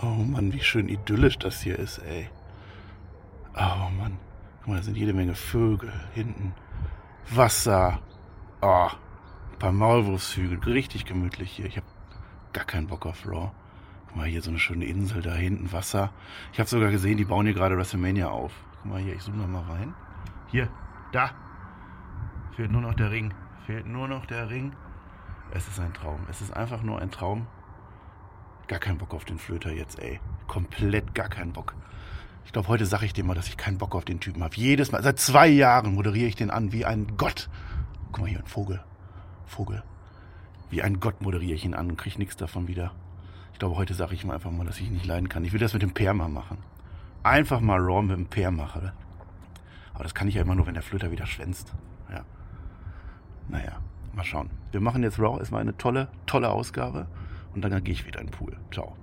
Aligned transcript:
Oh 0.00 0.24
Mann, 0.24 0.52
wie 0.52 0.60
schön 0.60 0.88
idyllisch 0.88 1.38
das 1.38 1.60
hier 1.60 1.78
ist, 1.78 1.98
ey. 1.98 2.30
Oh 3.54 3.90
Mann. 3.98 4.18
Guck 4.60 4.68
mal, 4.68 4.76
da 4.76 4.82
sind 4.82 4.96
jede 4.96 5.12
Menge 5.12 5.34
Vögel 5.34 5.92
hinten. 6.14 6.54
Wasser. 7.30 7.98
Oh, 8.60 8.88
ein 9.52 9.58
paar 9.58 9.72
Maulwurfshügel. 9.72 10.60
Richtig 10.72 11.04
gemütlich 11.04 11.50
hier. 11.50 11.66
Ich 11.66 11.76
habe 11.76 11.86
gar 12.52 12.64
keinen 12.64 12.86
Bock 12.86 13.06
auf 13.06 13.26
Raw. 13.26 13.50
Guck 14.06 14.16
mal, 14.16 14.26
hier 14.26 14.40
so 14.40 14.50
eine 14.50 14.60
schöne 14.60 14.84
Insel, 14.84 15.20
da 15.20 15.34
hinten 15.34 15.72
Wasser. 15.72 16.12
Ich 16.52 16.60
habe 16.60 16.68
sogar 16.68 16.90
gesehen, 16.90 17.16
die 17.16 17.24
bauen 17.24 17.46
hier 17.46 17.54
gerade 17.54 17.76
WrestleMania 17.76 18.28
auf. 18.28 18.52
Guck 18.82 18.92
mal 18.92 19.00
hier, 19.00 19.14
ich 19.14 19.22
zoome 19.22 19.38
noch 19.38 19.48
mal 19.48 19.64
rein. 19.64 19.94
Hier, 20.46 20.68
da. 21.10 21.30
Fehlt 22.54 22.70
nur 22.70 22.82
noch 22.82 22.94
der 22.94 23.10
Ring. 23.10 23.34
Fehlt 23.66 23.86
nur 23.86 24.06
noch 24.06 24.26
der 24.26 24.48
Ring. 24.48 24.72
Es 25.50 25.66
ist 25.66 25.80
ein 25.80 25.92
Traum. 25.92 26.20
Es 26.30 26.40
ist 26.40 26.56
einfach 26.56 26.82
nur 26.82 27.00
ein 27.00 27.10
Traum. 27.10 27.48
Gar 28.68 28.78
keinen 28.78 28.98
Bock 28.98 29.14
auf 29.14 29.24
den 29.24 29.38
Flöter 29.38 29.72
jetzt, 29.72 29.98
ey. 29.98 30.20
Komplett 30.46 31.14
gar 31.14 31.28
keinen 31.28 31.52
Bock. 31.52 31.74
Ich 32.44 32.52
glaube, 32.52 32.68
heute 32.68 32.86
sage 32.86 33.06
ich 33.06 33.12
dir 33.12 33.24
mal, 33.24 33.34
dass 33.34 33.48
ich 33.48 33.56
keinen 33.56 33.78
Bock 33.78 33.94
auf 33.94 34.04
den 34.04 34.20
Typen 34.20 34.42
habe. 34.42 34.54
Jedes 34.56 34.92
Mal, 34.92 35.02
seit 35.02 35.18
zwei 35.18 35.48
Jahren 35.48 35.94
moderiere 35.94 36.28
ich 36.28 36.36
den 36.36 36.50
an 36.50 36.72
wie 36.72 36.84
ein 36.84 37.16
Gott. 37.16 37.48
Guck 38.12 38.20
mal 38.20 38.28
hier, 38.28 38.38
ein 38.38 38.46
Vogel. 38.46 38.80
Vogel. 39.46 39.82
Wie 40.70 40.82
ein 40.82 41.00
Gott 41.00 41.22
moderiere 41.22 41.54
ich 41.54 41.64
ihn 41.64 41.74
an 41.74 41.90
und 41.90 41.96
kriege 41.96 42.18
nichts 42.18 42.36
davon 42.36 42.68
wieder. 42.68 42.92
Ich 43.54 43.58
glaube, 43.58 43.76
heute 43.76 43.94
sage 43.94 44.14
ich 44.14 44.22
ihm 44.22 44.30
einfach 44.30 44.50
mal, 44.50 44.66
dass 44.66 44.78
ich 44.78 44.86
ihn 44.86 44.92
nicht 44.92 45.06
leiden 45.06 45.28
kann. 45.28 45.44
Ich 45.44 45.52
will 45.52 45.60
das 45.60 45.72
mit 45.72 45.82
dem 45.82 45.92
Peer 45.94 46.14
mal 46.14 46.28
machen. 46.28 46.58
Einfach 47.22 47.60
mal 47.60 47.80
Raw 47.80 48.02
mit 48.02 48.16
dem 48.16 48.26
Peer 48.26 48.50
machen. 48.50 48.92
Aber 49.94 50.04
das 50.04 50.14
kann 50.14 50.28
ich 50.28 50.34
ja 50.34 50.42
immer 50.42 50.54
nur, 50.54 50.66
wenn 50.66 50.74
der 50.74 50.82
Flöter 50.82 51.10
wieder 51.10 51.26
schwänzt. 51.26 51.72
Ja. 52.10 52.24
Naja, 53.48 53.80
mal 54.14 54.24
schauen. 54.24 54.50
Wir 54.70 54.80
machen 54.80 55.02
jetzt 55.02 55.18
Raw. 55.18 55.40
Es 55.40 55.50
war 55.50 55.60
eine 55.60 55.76
tolle, 55.76 56.08
tolle 56.26 56.50
Ausgabe. 56.50 57.08
Und 57.64 57.72
dann 57.72 57.82
gehe 57.82 57.94
ich 57.94 58.06
wieder 58.06 58.20
in 58.20 58.28
den 58.28 58.32
Pool. 58.32 58.56
Ciao. 58.72 58.94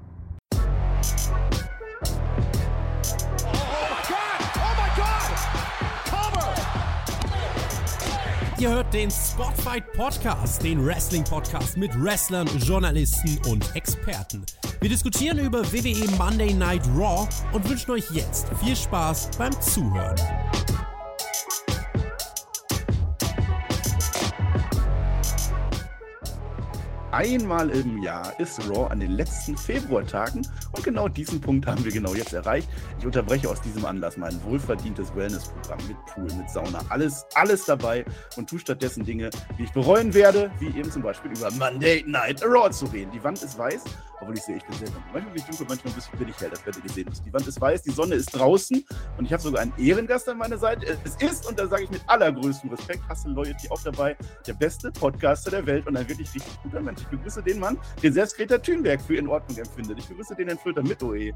Ihr 8.57 8.69
hört 8.69 8.93
den 8.93 9.11
Spotfight 9.11 9.91
Podcast, 9.91 10.63
den 10.63 10.85
Wrestling 10.85 11.25
Podcast 11.25 11.75
mit 11.75 11.91
Wrestlern, 12.01 12.47
Journalisten 12.59 13.37
und 13.49 13.75
Experten. 13.75 14.45
Wir 14.79 14.89
diskutieren 14.89 15.37
über 15.39 15.61
WWE 15.73 16.09
Monday 16.17 16.53
Night 16.53 16.87
Raw 16.95 17.27
und 17.51 17.69
wünschen 17.69 17.91
euch 17.91 18.09
jetzt 18.11 18.47
viel 18.63 18.77
Spaß 18.77 19.31
beim 19.37 19.51
Zuhören. 19.61 20.15
Einmal 27.15 27.69
im 27.69 28.03
Jahr 28.03 28.37
ist 28.41 28.59
Raw 28.69 28.91
an 28.91 28.99
den 28.99 29.11
letzten 29.11 29.55
Februartagen 29.57 30.45
und 30.73 30.83
genau 30.83 31.07
diesen 31.07 31.39
Punkt 31.39 31.65
haben 31.65 31.81
wir 31.85 31.91
genau 31.93 32.13
jetzt 32.13 32.33
erreicht. 32.33 32.67
Ich 32.99 33.05
unterbreche 33.05 33.49
aus 33.49 33.61
diesem 33.61 33.85
Anlass 33.85 34.17
mein 34.17 34.37
wohlverdientes 34.43 35.15
Wellnessprogramm 35.15 35.79
mit 35.87 35.95
Pool, 36.07 36.27
mit 36.37 36.49
Sauna, 36.49 36.81
alles, 36.89 37.25
alles 37.35 37.63
dabei 37.63 38.03
und 38.35 38.49
tue 38.49 38.59
stattdessen 38.59 39.05
Dinge, 39.05 39.29
die 39.57 39.63
ich 39.63 39.71
bereuen 39.71 40.13
werde, 40.13 40.51
wie 40.59 40.77
eben 40.77 40.91
zum 40.91 41.03
Beispiel 41.03 41.31
über 41.31 41.49
Monday 41.51 42.03
Night 42.05 42.43
Raw 42.43 42.69
zu 42.69 42.83
reden. 42.87 43.11
Die 43.13 43.23
Wand 43.23 43.41
ist 43.41 43.57
weiß, 43.57 43.85
obwohl 44.19 44.35
ich 44.35 44.43
sehe, 44.43 44.57
ich 44.57 44.65
bin 44.65 44.75
sehr 44.75 44.87
dunkel. 44.87 45.03
Manchmal 45.13 45.33
bin 45.33 45.41
ich 45.41 45.47
dunkel, 45.47 45.65
manchmal 45.69 45.93
bin 46.19 46.27
ich 46.27 46.41
hell, 46.41 46.49
das 46.49 46.65
werdet 46.65 46.83
ihr 46.83 46.89
sehen 46.89 47.09
Die 47.25 47.33
Wand 47.33 47.47
ist 47.47 47.61
weiß, 47.61 47.81
die 47.81 47.91
Sonne 47.91 48.15
ist 48.15 48.35
draußen 48.35 48.85
und 49.17 49.25
ich 49.25 49.31
habe 49.31 49.41
sogar 49.41 49.61
einen 49.61 49.73
Ehrengast 49.77 50.27
an 50.27 50.37
meiner 50.37 50.57
Seite. 50.57 50.97
Es 51.05 51.15
ist, 51.15 51.47
und 51.47 51.57
da 51.57 51.65
sage 51.65 51.83
ich 51.83 51.91
mit 51.91 52.01
allergrößtem 52.07 52.69
Respekt, 52.71 53.07
Hustle 53.09 53.31
Loyalty 53.31 53.69
auch 53.69 53.81
dabei, 53.83 54.17
der 54.45 54.53
beste 54.53 54.91
Podcaster 54.91 55.51
der 55.51 55.65
Welt 55.65 55.87
und 55.87 55.95
ein 55.95 56.09
wirklich 56.09 56.33
richtig 56.33 56.61
guter 56.61 56.81
Mensch. 56.81 57.04
Ich 57.05 57.17
begrüße 57.17 57.43
den 57.43 57.59
Mann, 57.59 57.77
den 58.01 58.13
selbst 58.13 58.35
Greta 58.35 58.57
Thunberg 58.57 59.01
für 59.01 59.15
in 59.15 59.27
Ordnung 59.27 59.57
empfindet. 59.57 59.99
Ich 59.99 60.07
begrüße 60.07 60.35
den 60.35 60.47
Herrn 60.47 60.57
Flöter 60.57 60.81
mit 60.81 61.01
OE. 61.03 61.31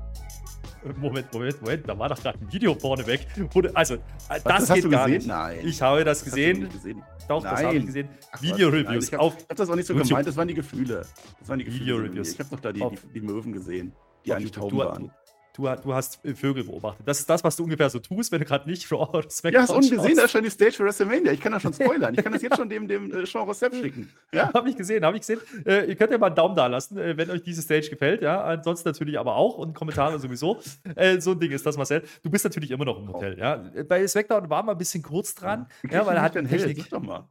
Moment, 0.97 1.31
Moment, 1.33 1.61
Moment, 1.61 1.89
da 1.89 1.99
war 1.99 2.09
doch 2.09 2.19
gerade 2.21 2.39
ein 2.39 2.51
Video 2.51 2.73
vorne 2.73 3.05
weg. 3.05 3.27
Also, 3.73 3.97
das, 4.27 4.43
das 4.43 4.73
geht 4.73 4.89
gar 4.89 5.05
gesehen? 5.05 5.17
nicht. 5.17 5.27
Nein. 5.27 5.59
Ich 5.63 5.81
habe 5.81 6.03
das, 6.03 6.19
das 6.19 6.25
gesehen. 6.25 6.69
gesehen. 6.69 7.03
Doch, 7.27 7.43
Nein. 7.43 7.53
das 7.53 7.63
habe 7.63 7.77
ich 7.77 7.85
gesehen. 7.85 8.09
Video-Reviews. 8.39 9.07
Ich 9.07 9.13
habe 9.13 9.25
hab 9.25 9.55
das 9.55 9.69
auch 9.69 9.75
nicht 9.75 9.85
so 9.85 9.93
YouTube. 9.93 10.09
gemeint, 10.09 10.27
das 10.27 10.37
waren 10.37 10.47
die 10.47 10.53
Gefühle. 10.53 11.05
Das 11.39 11.49
waren 11.49 11.59
die 11.59 11.65
Gefühle. 11.65 11.85
Video-Reviews. 11.85 12.33
Ich 12.33 12.39
habe 12.39 12.49
doch 12.49 12.59
da 12.59 12.71
die, 12.71 12.79
die, 12.79 13.13
die, 13.13 13.21
Möwen 13.21 13.51
gesehen, 13.51 13.91
die 14.25 14.33
eigentlich 14.33 14.51
Tauben 14.51 14.77
waren. 14.77 15.03
Du, 15.03 15.11
du, 15.59 15.93
hast 15.93 16.23
äh, 16.25 16.33
Vögel 16.33 16.63
beobachtet. 16.63 17.07
Das 17.07 17.19
ist 17.19 17.29
das, 17.29 17.43
was 17.43 17.55
du 17.55 17.63
ungefähr 17.63 17.89
so 17.89 17.99
tust, 17.99 18.31
wenn 18.31 18.39
du 18.39 18.45
gerade 18.45 18.69
nicht 18.69 18.91
Raw 18.91 19.17
oder 19.17 19.29
SmackDown 19.29 19.53
Ja, 19.53 19.61
hast 19.61 19.71
ungesehen, 19.71 20.17
da 20.17 20.23
ist 20.23 20.31
schon 20.31 20.43
die 20.43 20.49
Stage 20.49 20.71
für 20.71 20.85
WrestleMania. 20.85 21.31
Ich 21.31 21.41
kann 21.41 21.51
das 21.51 21.61
schon 21.61 21.73
spoilern. 21.79 22.13
Ich 22.13 22.23
kann 22.23 22.33
das 22.33 22.41
jetzt 22.41 22.57
schon 22.57 22.69
dem, 22.69 22.87
dem 22.87 23.11
äh, 23.13 23.25
Sean 23.25 23.43
Rossep 23.43 23.73
schicken. 23.75 24.09
Ja, 24.31 24.53
habe 24.53 24.69
ich 24.69 24.75
gesehen, 24.75 25.03
habe 25.05 25.17
ich 25.17 25.21
gesehen. 25.21 25.39
Äh, 25.65 25.85
ihr 25.89 25.95
könnt 25.95 26.11
ja 26.11 26.17
mal 26.17 26.27
einen 26.27 26.35
Daumen 26.35 26.55
da 26.55 26.67
lassen, 26.67 26.97
äh, 26.97 27.17
wenn 27.17 27.29
euch 27.29 27.43
diese 27.43 27.61
Stage 27.61 27.89
gefällt. 27.89 28.21
Ja, 28.21 28.43
ansonsten 28.43 28.89
natürlich 28.89 29.19
aber 29.19 29.35
auch 29.35 29.57
und 29.57 29.73
Kommentare 29.73 30.19
sowieso. 30.19 30.59
Äh, 30.95 31.19
so 31.19 31.31
ein 31.31 31.39
Ding 31.39 31.51
ist 31.51 31.65
das, 31.65 31.77
Marcel. 31.77 32.03
Du 32.23 32.29
bist 32.29 32.43
natürlich 32.43 32.71
immer 32.71 32.85
noch 32.85 32.97
im 32.97 33.11
Hotel. 33.11 33.37
Ja, 33.37 33.63
bei 33.87 34.07
SmackDown 34.07 34.49
war 34.49 34.63
mal 34.63 34.73
ein 34.73 34.77
bisschen 34.77 35.03
kurz 35.03 35.35
dran. 35.35 35.67
Ja, 35.83 35.99
ja 35.99 36.05
weil 36.05 36.15
er 36.15 36.21
hat 36.21 36.35
eine 36.35 36.47
Technik. 36.47 36.77
Sag 36.77 36.89
doch 36.89 37.01
mal. 37.01 37.27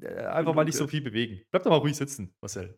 Äh, 0.00 0.24
einfach 0.26 0.54
mal 0.54 0.64
nicht 0.64 0.76
so 0.76 0.86
viel 0.86 1.00
bewegen. 1.00 1.40
Bleib 1.50 1.62
doch 1.62 1.70
mal 1.70 1.76
ruhig 1.76 1.96
sitzen, 1.96 2.34
Marcel. 2.40 2.74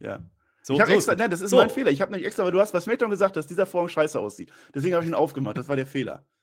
Ja. 0.00 0.20
So, 0.68 0.74
ich 0.74 0.80
habe 0.82 0.92
extra, 0.92 1.14
nein, 1.14 1.30
das 1.30 1.40
ist 1.40 1.48
so. 1.48 1.56
mein 1.56 1.70
Fehler. 1.70 1.90
Ich 1.90 2.02
habe 2.02 2.12
nicht 2.12 2.26
extra, 2.26 2.44
weil 2.44 2.52
du 2.52 2.60
hast 2.60 2.74
was 2.74 2.84
Smackdown 2.84 3.08
gesagt, 3.08 3.34
dass 3.36 3.46
dieser 3.46 3.64
Vorhang 3.64 3.88
scheiße 3.88 4.20
aussieht. 4.20 4.52
Deswegen 4.74 4.94
habe 4.94 5.02
ich 5.02 5.10
ihn 5.10 5.14
aufgemacht. 5.14 5.56
Das 5.56 5.66
war 5.66 5.76
der 5.76 5.86
Fehler. 5.86 6.26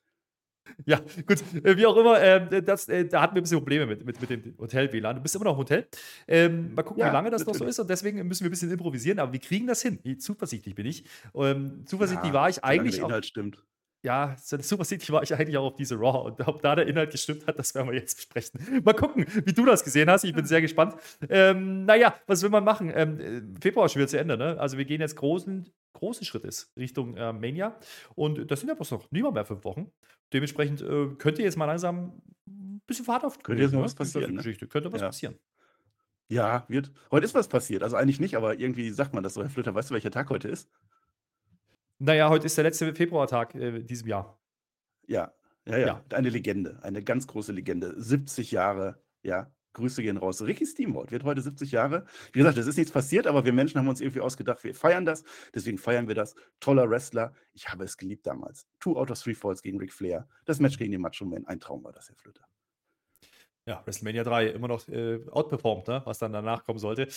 Ja, 0.84 0.98
gut, 1.28 1.44
äh, 1.62 1.76
wie 1.76 1.86
auch 1.86 1.96
immer, 1.96 2.20
äh, 2.20 2.60
das, 2.60 2.88
äh, 2.88 3.04
da 3.04 3.22
hatten 3.22 3.36
wir 3.36 3.40
ein 3.40 3.44
bisschen 3.44 3.58
Probleme 3.58 3.86
mit, 3.86 4.04
mit, 4.04 4.20
mit 4.20 4.30
dem 4.30 4.58
Hotel-WLAN. 4.58 5.14
Du 5.14 5.22
bist 5.22 5.36
immer 5.36 5.44
noch 5.44 5.52
im 5.52 5.58
Hotel. 5.58 5.86
Ähm, 6.26 6.74
mal 6.74 6.82
gucken, 6.82 7.02
ja, 7.02 7.08
wie 7.08 7.12
lange 7.12 7.30
das 7.30 7.42
natürlich. 7.42 7.60
noch 7.60 7.66
so 7.66 7.70
ist 7.70 7.78
und 7.78 7.88
deswegen 7.88 8.26
müssen 8.26 8.42
wir 8.42 8.48
ein 8.48 8.50
bisschen 8.50 8.72
improvisieren, 8.72 9.20
aber 9.20 9.32
wir 9.32 9.38
kriegen 9.38 9.68
das 9.68 9.80
hin. 9.80 10.00
Zuversichtlich 10.18 10.74
bin 10.74 10.86
ich. 10.86 11.04
Ähm, 11.36 11.84
zuversichtlich 11.86 12.32
ja, 12.32 12.34
war 12.34 12.48
ich 12.48 12.64
eigentlich. 12.64 12.96
Der 12.96 13.04
Inhalt 13.04 13.26
stimmt 13.26 13.62
ja, 14.06 14.36
Super 14.38 14.84
City 14.84 15.12
war 15.12 15.24
ich 15.24 15.34
eigentlich 15.34 15.56
auch 15.56 15.64
auf 15.64 15.74
diese 15.74 15.96
Raw. 15.96 16.28
Und 16.28 16.46
ob 16.46 16.62
da 16.62 16.76
der 16.76 16.86
Inhalt 16.86 17.10
gestimmt 17.10 17.44
hat, 17.48 17.58
das 17.58 17.74
werden 17.74 17.88
wir 17.88 17.96
jetzt 17.96 18.14
besprechen. 18.14 18.82
Mal 18.84 18.94
gucken, 18.94 19.26
wie 19.44 19.52
du 19.52 19.64
das 19.64 19.82
gesehen 19.82 20.08
hast. 20.08 20.22
Ich 20.22 20.32
bin 20.32 20.46
sehr 20.46 20.60
gespannt. 20.60 20.94
Ähm, 21.28 21.84
naja, 21.84 22.14
was 22.28 22.40
will 22.42 22.50
man 22.50 22.62
machen? 22.62 22.92
Ähm, 22.94 23.56
Februar 23.60 23.86
ist 23.86 23.92
schon 23.92 24.00
wieder 24.00 24.08
zu 24.08 24.20
Ende. 24.20 24.36
Ne? 24.36 24.58
Also 24.60 24.78
wir 24.78 24.84
gehen 24.84 25.00
jetzt 25.00 25.16
großen, 25.16 25.68
großen 25.92 26.24
Schrittes 26.24 26.72
Richtung 26.76 27.16
äh, 27.16 27.32
Mania. 27.32 27.76
Und 28.14 28.48
das 28.48 28.60
sind 28.60 28.68
ja 28.68 28.76
bloß 28.76 28.92
noch 28.92 29.10
niemand 29.10 29.34
mehr 29.34 29.44
fünf 29.44 29.64
Wochen. 29.64 29.90
Dementsprechend 30.32 30.82
äh, 30.82 31.08
könnte 31.18 31.42
jetzt 31.42 31.56
mal 31.56 31.66
langsam 31.66 32.22
ein 32.46 32.82
bisschen 32.86 33.04
Fahrt 33.04 33.24
auf. 33.24 33.42
Könnte 33.42 33.64
jetzt 33.64 33.74
mal 33.74 33.82
was 33.82 33.96
passieren. 33.96 34.34
Ne? 34.34 34.42
Könnte 34.68 34.92
was 34.92 35.00
ja. 35.00 35.08
passieren. 35.08 35.36
Ja, 36.28 36.64
wird. 36.68 36.92
Heute 37.10 37.24
ist 37.24 37.34
was 37.34 37.48
passiert. 37.48 37.82
Also 37.82 37.96
eigentlich 37.96 38.20
nicht, 38.20 38.36
aber 38.36 38.58
irgendwie 38.58 38.90
sagt 38.90 39.14
man 39.14 39.24
das 39.24 39.34
so. 39.34 39.42
Herr 39.42 39.50
Flöter, 39.50 39.74
weißt 39.74 39.90
du, 39.90 39.94
welcher 39.94 40.12
Tag 40.12 40.30
heute 40.30 40.46
ist? 40.48 40.70
Naja, 41.98 42.28
heute 42.28 42.46
ist 42.46 42.56
der 42.56 42.64
letzte 42.64 42.94
Februartag 42.94 43.54
äh, 43.54 43.82
diesem 43.82 44.08
Jahr. 44.08 44.38
Ja, 45.06 45.32
ja, 45.66 45.78
ja, 45.78 45.86
ja. 45.86 46.04
Eine 46.12 46.28
Legende, 46.28 46.78
eine 46.82 47.02
ganz 47.02 47.26
große 47.26 47.52
Legende. 47.52 47.94
70 48.00 48.50
Jahre, 48.52 49.02
ja. 49.22 49.50
Grüße 49.72 50.02
gehen 50.02 50.16
raus. 50.16 50.40
Ricky 50.40 50.64
Steamboat 50.64 51.10
wird 51.10 51.24
heute 51.24 51.42
70 51.42 51.70
Jahre. 51.70 52.06
Wie 52.32 52.38
gesagt, 52.38 52.56
es 52.56 52.66
ist 52.66 52.78
nichts 52.78 52.92
passiert, 52.92 53.26
aber 53.26 53.44
wir 53.44 53.52
Menschen 53.52 53.78
haben 53.78 53.88
uns 53.88 54.00
irgendwie 54.00 54.20
ausgedacht, 54.20 54.64
wir 54.64 54.74
feiern 54.74 55.04
das. 55.04 55.22
Deswegen 55.54 55.76
feiern 55.76 56.08
wir 56.08 56.14
das. 56.14 56.34
Toller 56.60 56.88
Wrestler. 56.88 57.34
Ich 57.52 57.68
habe 57.68 57.84
es 57.84 57.98
geliebt 57.98 58.26
damals. 58.26 58.66
Two 58.80 58.98
out 58.98 59.10
of 59.10 59.20
three 59.20 59.34
Falls 59.34 59.60
gegen 59.60 59.78
Ric 59.78 59.92
Flair. 59.92 60.26
Das 60.46 60.60
Match 60.60 60.78
gegen 60.78 60.92
den 60.92 61.02
Macho 61.02 61.26
Man. 61.26 61.46
Ein 61.46 61.60
Traum 61.60 61.84
war 61.84 61.92
das, 61.92 62.08
Herr 62.08 62.16
Flöter. 62.16 62.46
Ja, 63.66 63.82
WrestleMania 63.84 64.22
3 64.22 64.46
immer 64.46 64.68
noch 64.68 64.86
äh, 64.88 65.20
outperformed, 65.30 65.88
ne? 65.88 66.00
was 66.04 66.18
dann 66.18 66.32
danach 66.32 66.64
kommen 66.64 66.78
sollte. 66.78 67.08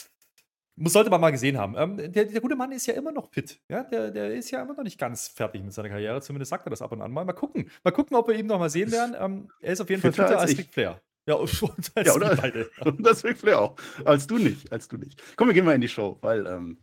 Muss, 0.80 0.94
sollte 0.94 1.10
man 1.10 1.20
mal 1.20 1.32
gesehen 1.32 1.58
haben. 1.58 1.76
Ähm, 1.78 1.98
der, 1.98 2.26
der, 2.26 2.40
gute 2.40 2.56
Mann 2.56 2.72
ist 2.72 2.86
ja 2.86 2.94
immer 2.94 3.12
noch 3.12 3.30
fit. 3.30 3.60
Ja? 3.68 3.84
Der, 3.84 4.12
der 4.12 4.34
ist 4.34 4.50
ja 4.50 4.62
immer 4.62 4.74
noch 4.74 4.84
nicht 4.84 4.98
ganz 4.98 5.28
fertig 5.28 5.62
mit 5.62 5.74
seiner 5.74 5.90
Karriere. 5.90 6.22
Zumindest 6.22 6.52
sagt 6.52 6.66
er 6.66 6.70
das 6.70 6.82
ab 6.82 6.94
und 6.94 7.02
an 7.02 7.12
mal. 7.12 7.26
Mal 7.26 7.34
gucken. 7.34 7.70
Mal 7.84 7.92
gucken, 7.92 8.16
ob 8.16 8.30
wir 8.30 8.36
ihn 8.36 8.46
noch 8.46 8.60
mal 8.60 8.70
sehen 8.70 8.90
werden. 8.90 9.14
Ähm, 9.20 9.52
er 9.60 9.74
ist 9.74 9.82
auf 9.82 9.90
jeden 9.90 10.02
Fall 10.02 10.14
fitter, 10.14 10.28
fitter 10.28 10.40
als, 10.40 10.52
als 10.52 10.58
Ric 10.58 10.72
Flair. 10.72 11.02
Ja, 11.28 11.36
und 11.36 11.50
als 11.96 12.08
ja, 12.08 12.16
oder, 12.16 12.36
beide. 12.36 12.70
Und 12.86 13.06
das 13.06 13.26
Ric 13.26 13.38
Flair 13.38 13.60
auch. 13.60 13.76
Als 14.06 14.26
du 14.26 14.38
nicht. 14.38 14.72
Als 14.72 14.88
du 14.88 14.98
nicht. 14.98 15.22
Komm, 15.36 15.50
wir 15.50 15.54
gehen 15.54 15.66
mal 15.66 15.76
in 15.76 15.82
die 15.82 15.90
Show, 15.90 16.18
weil 16.22 16.48
ähm, 16.48 16.78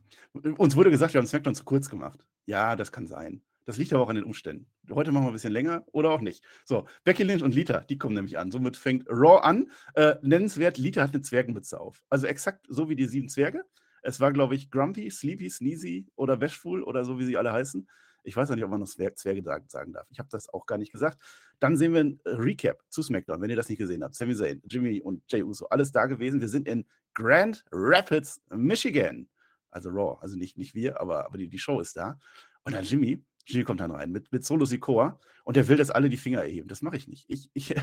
uns 0.59 0.77
wurde 0.77 0.91
gesagt, 0.91 1.15
wir 1.15 1.19
haben 1.19 1.27
SmackDown 1.27 1.55
zu 1.55 1.65
kurz 1.65 1.89
gemacht. 1.89 2.21
Ja, 2.45 2.77
das 2.77 2.93
kann 2.93 3.07
sein. 3.07 3.41
Das 3.65 3.79
liegt 3.79 3.93
aber 3.93 4.03
auch 4.05 4.09
an 4.09 4.17
den 4.17 4.25
Umständen. 4.25 4.67
Heute 4.93 5.11
machen 5.11 5.25
wir 5.25 5.31
ein 5.31 5.33
bisschen 5.33 5.53
länger 5.53 5.85
oder 5.91 6.11
auch 6.11 6.21
nicht. 6.21 6.45
So, 6.65 6.87
Becky 7.03 7.25
Lynch 7.25 7.43
und 7.43 7.55
Lita, 7.55 7.81
die 7.81 7.99
kommen 7.99 8.15
nämlich 8.15 8.39
an. 8.39 8.53
Somit 8.53 8.77
fängt 8.77 9.09
Raw 9.09 9.41
an. 9.43 9.71
Äh, 9.95 10.17
nennenswert, 10.23 10.79
Lita 10.79 11.03
hat 11.03 11.15
eine 11.15 11.23
Zwergenmütze 11.23 11.81
auf. 11.81 12.05
Also 12.11 12.27
exakt 12.27 12.67
so 12.69 12.89
wie 12.91 12.95
die 12.95 13.07
sieben 13.07 13.29
Zwerge. 13.29 13.65
Es 14.07 14.21
war, 14.21 14.33
glaube 14.33 14.55
ich, 14.55 14.71
Grumpy, 14.71 15.11
Sleepy, 15.11 15.51
Sneezy 15.51 16.07
oder 16.15 16.37
Bashful 16.37 16.85
oder 16.85 17.05
so, 17.05 17.19
wie 17.19 17.25
sie 17.25 17.37
alle 17.37 17.53
heißen. 17.53 17.89
Ich 18.23 18.37
weiß 18.37 18.49
auch 18.51 18.55
nicht, 18.55 18.63
ob 18.63 18.71
man 18.71 18.79
noch 18.79 18.87
Zwerge 18.87 19.43
sagen 19.67 19.93
darf. 19.93 20.07
Ich 20.11 20.21
habe 20.21 20.29
das 20.31 20.49
auch 20.49 20.65
gar 20.65 20.79
nicht 20.79 20.93
gesagt. 20.93 21.21
Dann 21.59 21.77
sehen 21.77 21.93
wir 21.93 22.05
ein 22.05 22.21
Recap 22.25 22.85
zu 22.89 23.03
SmackDown, 23.03 23.43
wenn 23.43 23.51
ihr 23.51 23.57
das 23.57 23.69
nicht 23.69 23.79
gesehen 23.79 24.05
habt. 24.05 24.15
Sami 24.15 24.37
Zayn, 24.37 24.63
Jimmy 24.65 25.01
und 25.01 25.25
Jay 25.27 25.43
Uso, 25.43 25.67
alles 25.71 25.91
da 25.91 26.07
gewesen. 26.07 26.41
Wir 26.41 26.49
sind 26.49 26.69
in 26.69 26.87
Grand 27.15 27.65
Rapids, 27.73 28.41
Michigan. 28.51 29.29
Also 29.73 29.91
Raw, 29.91 30.19
also 30.21 30.37
nicht, 30.37 30.57
nicht 30.57 30.77
wir, 30.77 31.01
aber, 31.01 31.27
aber 31.27 31.39
die, 31.39 31.49
die 31.49 31.59
Show 31.59 31.81
ist 31.81 31.97
da. 31.97 32.17
Und 32.63 32.75
dann 32.75 32.85
Jimmy, 32.85 33.25
Jimmy 33.47 33.65
kommt 33.65 33.81
dann 33.81 33.93
rein 33.93 34.11
mit, 34.11 34.33
mit 34.33 34.45
Solo 34.45 34.65
Sikoa 34.65 35.19
und 35.45 35.57
der 35.57 35.69
will, 35.69 35.77
dass 35.77 35.91
alle 35.91 36.11
die 36.11 36.17
Finger 36.17 36.43
erheben. 36.43 36.69
Das 36.69 36.83
mache 36.83 36.97
ich 36.97 37.07
nicht. 37.07 37.25
Ich, 37.29 37.49
ich, 37.55 37.75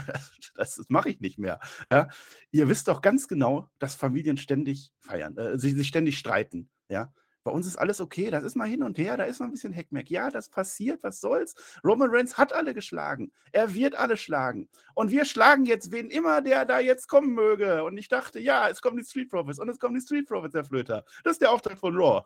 das, 0.56 0.74
das 0.78 0.90
mache 0.90 1.10
ich 1.10 1.22
nicht 1.22 1.40
mehr. 1.40 1.60
Ja? 1.92 2.10
Ihr 2.52 2.68
wisst 2.68 2.88
doch 2.88 3.02
ganz 3.02 3.28
genau, 3.28 3.70
dass 3.80 3.96
Familien 3.96 4.38
ständig 4.38 4.92
feiern, 5.00 5.38
äh, 5.38 5.58
sich, 5.58 5.74
sich 5.74 5.88
ständig 5.88 6.18
streiten. 6.18 6.70
Ja? 6.90 7.14
Bei 7.44 7.52
uns 7.52 7.68
ist 7.68 7.76
alles 7.76 8.00
okay, 8.00 8.30
das 8.30 8.44
ist 8.44 8.56
mal 8.56 8.68
hin 8.68 8.84
und 8.84 8.98
her, 8.98 9.18
da 9.18 9.26
ist 9.26 9.40
mal 9.40 9.46
ein 9.46 9.52
bisschen 9.52 9.74
Heckmeck. 9.74 10.10
Ja, 10.10 10.32
das 10.32 10.50
passiert, 10.50 11.04
was 11.04 11.20
soll's. 11.20 11.56
Roman 11.84 12.10
Reigns 12.10 12.38
hat 12.38 12.54
alle 12.54 12.74
geschlagen. 12.74 13.34
Er 13.52 13.74
wird 13.74 13.96
alle 13.96 14.16
schlagen. 14.16 14.70
Und 14.96 15.12
wir 15.12 15.26
schlagen 15.26 15.66
jetzt 15.66 15.92
wen 15.92 16.10
immer, 16.10 16.42
der 16.42 16.66
da 16.66 16.80
jetzt 16.80 17.08
kommen 17.08 17.34
möge. 17.34 17.84
Und 17.84 17.98
ich 17.98 18.08
dachte, 18.08 18.40
ja, 18.40 18.70
es 18.70 18.82
kommen 18.82 18.98
die 18.98 19.04
Street 19.04 19.30
Profits 19.30 19.60
und 19.60 19.68
es 19.68 19.80
kommen 19.80 19.96
die 19.96 20.02
Street 20.02 20.26
Profits, 20.26 20.54
Herr 20.54 20.64
Flöter. 20.64 21.04
Das 21.26 21.34
ist 21.34 21.42
der 21.42 21.52
Auftrag 21.52 21.78
von 21.78 21.96
Raw. 21.96 22.24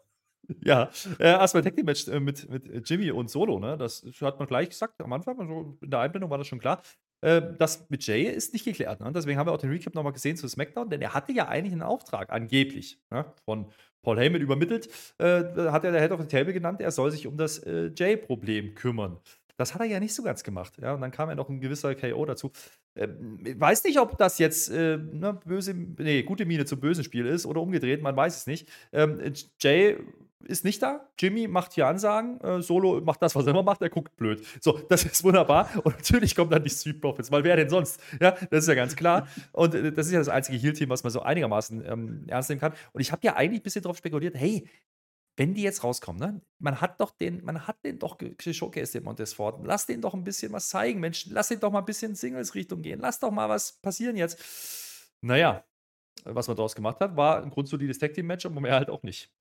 Ja, 0.63 0.89
äh, 1.19 1.23
erstmal 1.23 1.63
Tag 1.63 1.75
Team 1.75 1.85
Match 1.85 2.07
äh, 2.07 2.19
mit, 2.19 2.49
mit 2.49 2.89
Jimmy 2.89 3.11
und 3.11 3.29
Solo, 3.29 3.59
ne? 3.59 3.77
Das 3.77 4.05
hat 4.21 4.39
man 4.39 4.47
gleich 4.47 4.69
gesagt 4.69 5.01
am 5.01 5.11
Anfang, 5.11 5.39
also 5.39 5.77
in 5.81 5.89
der 5.89 5.99
Einblendung 5.99 6.29
war 6.29 6.37
das 6.37 6.47
schon 6.47 6.59
klar. 6.59 6.81
Äh, 7.21 7.41
das 7.57 7.89
mit 7.89 8.05
Jay 8.05 8.23
ist 8.23 8.53
nicht 8.53 8.65
geklärt. 8.65 8.99
Ne? 8.99 9.11
Deswegen 9.11 9.39
haben 9.39 9.47
wir 9.47 9.51
auch 9.51 9.57
den 9.59 9.71
Recap 9.71 9.95
nochmal 9.95 10.13
gesehen 10.13 10.37
zu 10.37 10.47
SmackDown, 10.47 10.89
denn 10.89 11.01
er 11.01 11.13
hatte 11.13 11.31
ja 11.31 11.47
eigentlich 11.47 11.73
einen 11.73 11.81
Auftrag, 11.81 12.31
angeblich, 12.31 12.99
ne? 13.09 13.25
von 13.45 13.71
Paul 14.03 14.19
Heyman 14.19 14.41
übermittelt, 14.41 14.87
äh, 15.17 15.43
hat 15.69 15.83
er 15.83 15.91
der 15.91 16.01
Head 16.01 16.11
of 16.11 16.21
the 16.21 16.27
Table 16.27 16.53
genannt, 16.53 16.79
er 16.79 16.91
soll 16.91 17.11
sich 17.11 17.27
um 17.27 17.35
das 17.35 17.59
äh, 17.59 17.91
Jay-Problem 17.95 18.75
kümmern. 18.75 19.19
Das 19.57 19.73
hat 19.73 19.81
er 19.81 19.87
ja 19.87 19.99
nicht 19.99 20.13
so 20.13 20.23
ganz 20.23 20.43
gemacht. 20.43 20.77
Ja? 20.81 20.93
Und 20.93 21.01
dann 21.01 21.11
kam 21.11 21.29
ja 21.29 21.35
noch 21.35 21.49
ein 21.49 21.59
gewisser 21.59 21.95
KO 21.95 22.25
dazu. 22.25 22.51
Ähm, 22.95 23.39
weiß 23.57 23.83
nicht, 23.83 23.99
ob 23.99 24.17
das 24.17 24.37
jetzt 24.39 24.69
äh, 24.69 24.97
ne, 24.97 25.39
böse, 25.45 25.73
nee, 25.73 26.23
gute 26.23 26.45
Miene 26.45 26.65
zum 26.65 26.79
bösen 26.79 27.03
Spiel 27.03 27.25
ist 27.25 27.45
oder 27.45 27.61
umgedreht, 27.61 28.01
man 28.01 28.15
weiß 28.15 28.37
es 28.37 28.47
nicht. 28.47 28.69
Ähm, 28.91 29.33
Jay 29.59 29.97
ist 30.47 30.63
nicht 30.63 30.81
da. 30.81 31.07
Jimmy 31.19 31.47
macht 31.47 31.73
hier 31.73 31.87
Ansagen. 31.87 32.39
Äh, 32.41 32.61
Solo 32.61 33.01
macht 33.01 33.21
das, 33.21 33.35
was 33.35 33.45
er 33.45 33.51
immer 33.51 33.63
macht. 33.63 33.81
Er 33.81 33.89
guckt 33.89 34.15
blöd. 34.17 34.45
So, 34.61 34.79
das 34.89 35.03
ist 35.03 35.23
wunderbar. 35.23 35.69
Und 35.83 35.95
natürlich 35.95 36.35
kommen 36.35 36.51
dann 36.51 36.63
die 36.63 36.69
Street 36.69 37.01
Profits, 37.01 37.31
weil 37.31 37.43
wer 37.43 37.55
denn 37.55 37.69
sonst? 37.69 37.99
Ja, 38.21 38.31
das 38.31 38.63
ist 38.63 38.67
ja 38.67 38.75
ganz 38.75 38.95
klar. 38.95 39.27
Und 39.51 39.75
äh, 39.75 39.91
das 39.91 40.07
ist 40.07 40.13
ja 40.13 40.19
das 40.19 40.29
einzige 40.29 40.57
Heal-Team, 40.57 40.89
was 40.89 41.03
man 41.03 41.11
so 41.11 41.21
einigermaßen 41.21 41.83
ähm, 41.85 42.23
ernst 42.27 42.49
nehmen 42.49 42.61
kann. 42.61 42.73
Und 42.93 43.01
ich 43.01 43.11
habe 43.11 43.21
ja 43.23 43.35
eigentlich 43.35 43.61
ein 43.61 43.63
bisschen 43.63 43.81
darauf 43.81 43.97
spekuliert, 43.97 44.35
hey, 44.35 44.67
wenn 45.37 45.53
die 45.53 45.61
jetzt 45.61 45.83
rauskommen, 45.83 46.19
ne? 46.19 46.41
Man 46.59 46.81
hat 46.81 46.99
doch 46.99 47.11
den, 47.11 47.43
man 47.45 47.67
hat 47.67 47.83
den 47.85 47.99
doch 47.99 48.17
geshowcased, 48.17 48.95
den 48.95 49.03
Montesfort. 49.03 49.59
Lass 49.63 49.85
den 49.85 50.01
doch 50.01 50.13
ein 50.13 50.23
bisschen 50.23 50.51
was 50.51 50.69
zeigen, 50.69 50.99
Mensch. 50.99 51.27
Lass 51.27 51.47
den 51.47 51.59
doch 51.59 51.71
mal 51.71 51.79
ein 51.79 51.85
bisschen 51.85 52.11
in 52.11 52.15
Singles-Richtung 52.15 52.81
gehen. 52.81 52.99
Lass 52.99 53.19
doch 53.19 53.31
mal 53.31 53.47
was 53.47 53.73
passieren 53.73 54.17
jetzt. 54.17 54.39
Naja, 55.21 55.63
was 56.25 56.47
man 56.47 56.57
daraus 56.57 56.75
gemacht 56.75 56.99
hat, 56.99 57.15
war 57.15 57.41
ein 57.41 57.51
grundsolides 57.51 57.99
Tag-Team-Match, 57.99 58.45
aber 58.45 58.59
mehr 58.59 58.73
halt 58.73 58.89
auch 58.89 59.03
nicht. 59.03 59.31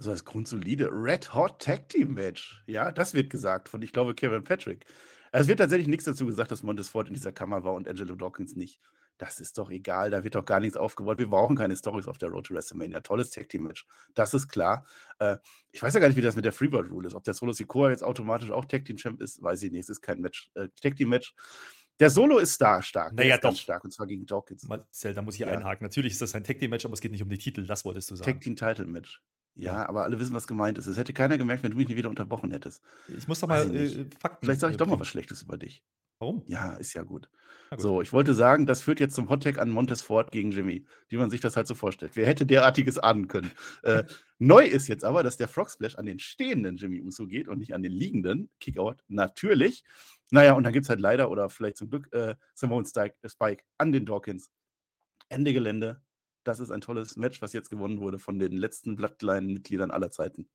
Also 0.00 0.12
das 0.12 0.24
grundsolide 0.24 0.88
Red 0.90 1.34
Hot 1.34 1.60
Tag 1.60 1.90
Team 1.90 2.14
Match. 2.14 2.62
Ja, 2.66 2.90
das 2.90 3.12
wird 3.12 3.28
gesagt 3.28 3.68
von, 3.68 3.82
ich 3.82 3.92
glaube, 3.92 4.14
Kevin 4.14 4.42
Patrick. 4.42 4.86
Es 5.30 5.46
wird 5.46 5.58
tatsächlich 5.58 5.88
nichts 5.88 6.06
dazu 6.06 6.24
gesagt, 6.24 6.50
dass 6.50 6.62
Montesfort 6.62 7.08
in 7.08 7.14
dieser 7.14 7.32
Kammer 7.32 7.64
war 7.64 7.74
und 7.74 7.86
Angelo 7.86 8.14
Dawkins 8.14 8.56
nicht. 8.56 8.80
Das 9.20 9.38
ist 9.38 9.58
doch 9.58 9.70
egal, 9.70 10.08
da 10.08 10.24
wird 10.24 10.34
doch 10.34 10.46
gar 10.46 10.60
nichts 10.60 10.78
aufgebaut. 10.78 11.18
Wir 11.18 11.28
brauchen 11.28 11.54
keine 11.54 11.76
Stories 11.76 12.08
auf 12.08 12.16
der 12.16 12.30
Road 12.30 12.46
to 12.46 12.54
WrestleMania. 12.54 13.00
Tolles 13.00 13.28
Tag 13.28 13.50
Team 13.50 13.64
Match. 13.64 13.86
Das 14.14 14.32
ist 14.32 14.48
klar. 14.48 14.86
Äh, 15.18 15.36
ich 15.72 15.82
weiß 15.82 15.92
ja 15.92 16.00
gar 16.00 16.08
nicht, 16.08 16.16
wie 16.16 16.22
das 16.22 16.36
mit 16.36 16.46
der 16.46 16.54
Freebird 16.54 16.90
Rule 16.90 17.06
ist. 17.06 17.14
Ob 17.14 17.22
der 17.24 17.34
Solo 17.34 17.52
Sikoa 17.52 17.90
jetzt 17.90 18.02
automatisch 18.02 18.50
auch 18.50 18.64
Tag 18.64 18.86
Team 18.86 18.96
Champ 18.96 19.20
ist, 19.20 19.42
weiß 19.42 19.62
ich 19.64 19.72
nicht. 19.72 19.82
Es 19.82 19.90
ist 19.90 20.00
kein 20.00 20.22
Match, 20.22 20.50
äh, 20.54 20.68
Tag 20.80 20.96
Team 20.96 21.10
Match. 21.10 21.34
Der 21.98 22.08
Solo 22.08 22.38
ist 22.38 22.58
da 22.62 22.80
stark. 22.80 23.12
Naja, 23.12 23.36
ganz 23.36 23.58
stark 23.58 23.84
und 23.84 23.92
zwar 23.92 24.06
gegen 24.06 24.24
Dawkins. 24.24 24.66
Marcel, 24.66 25.12
da 25.12 25.20
muss 25.20 25.34
ich 25.34 25.40
ja. 25.40 25.48
einhaken. 25.48 25.84
Natürlich 25.84 26.14
ist 26.14 26.22
das 26.22 26.34
ein 26.34 26.42
Tag 26.42 26.58
Team 26.58 26.70
Match, 26.70 26.86
aber 26.86 26.94
es 26.94 27.02
geht 27.02 27.12
nicht 27.12 27.22
um 27.22 27.28
die 27.28 27.36
Titel. 27.36 27.66
Das 27.66 27.84
wolltest 27.84 28.10
du 28.10 28.16
sagen. 28.16 28.32
Tag 28.32 28.40
Team 28.40 28.56
Title 28.56 28.86
Match. 28.86 29.20
Ja, 29.54 29.86
aber 29.86 30.04
alle 30.04 30.18
wissen, 30.18 30.34
was 30.34 30.46
gemeint 30.46 30.78
ist. 30.78 30.86
Es 30.86 30.96
hätte 30.96 31.12
keiner 31.12 31.36
gemerkt, 31.36 31.62
wenn 31.62 31.72
du 31.72 31.76
mich 31.76 31.88
nicht 31.88 31.98
wieder 31.98 32.08
unterbrochen 32.08 32.52
hättest. 32.52 32.82
Ich 33.14 33.28
muss 33.28 33.40
doch 33.40 33.48
mal 33.48 33.76
äh, 33.76 34.06
Fakten. 34.18 34.46
Vielleicht 34.46 34.60
sage 34.60 34.70
ich 34.72 34.78
doch 34.78 34.86
mal 34.86 34.98
was 34.98 35.08
Schlechtes 35.08 35.42
über 35.42 35.58
dich. 35.58 35.84
Warum? 36.20 36.42
Ja, 36.46 36.72
ist 36.74 36.94
ja 36.94 37.02
gut. 37.02 37.28
gut. 37.76 37.80
So, 37.80 38.02
ich 38.02 38.12
wollte 38.12 38.34
sagen, 38.34 38.66
das 38.66 38.82
führt 38.82 39.00
jetzt 39.00 39.14
zum 39.14 39.28
Hottag 39.28 39.58
an 39.58 39.70
Montesfort 39.70 40.30
gegen 40.30 40.50
Jimmy, 40.50 40.84
wie 41.08 41.16
man 41.16 41.30
sich 41.30 41.40
das 41.40 41.56
halt 41.56 41.66
so 41.66 41.74
vorstellt. 41.74 42.12
Wer 42.14 42.26
hätte 42.26 42.46
derartiges 42.46 42.98
ahnen 42.98 43.28
können? 43.28 43.50
äh, 43.82 44.04
neu 44.38 44.64
ist 44.64 44.88
jetzt 44.88 45.04
aber, 45.04 45.22
dass 45.22 45.36
der 45.36 45.48
Frog 45.48 45.70
Splash 45.70 45.96
an 45.96 46.06
den 46.06 46.18
stehenden 46.18 46.76
Jimmy 46.76 47.00
Uso 47.02 47.26
geht 47.26 47.48
und 47.48 47.58
nicht 47.58 47.74
an 47.74 47.82
den 47.82 47.92
liegenden. 47.92 48.50
Kickout, 48.60 48.96
natürlich. 49.08 49.84
Naja, 50.30 50.54
und 50.54 50.64
dann 50.64 50.72
gibt 50.72 50.84
es 50.84 50.90
halt 50.90 51.00
leider 51.00 51.30
oder 51.30 51.48
vielleicht 51.48 51.76
zum 51.76 51.90
Glück 51.90 52.12
äh, 52.12 52.34
Simone 52.54 52.86
Spike 52.86 53.64
an 53.78 53.92
den 53.92 54.06
Dawkins. 54.06 54.50
Ende 55.28 55.52
Gelände. 55.52 56.00
Das 56.44 56.58
ist 56.58 56.70
ein 56.70 56.80
tolles 56.80 57.16
Match, 57.16 57.42
was 57.42 57.52
jetzt 57.52 57.70
gewonnen 57.70 58.00
wurde 58.00 58.18
von 58.18 58.38
den 58.38 58.52
letzten 58.52 58.96
Bloodline-Mitgliedern 58.96 59.90
aller 59.90 60.10
Zeiten. 60.10 60.48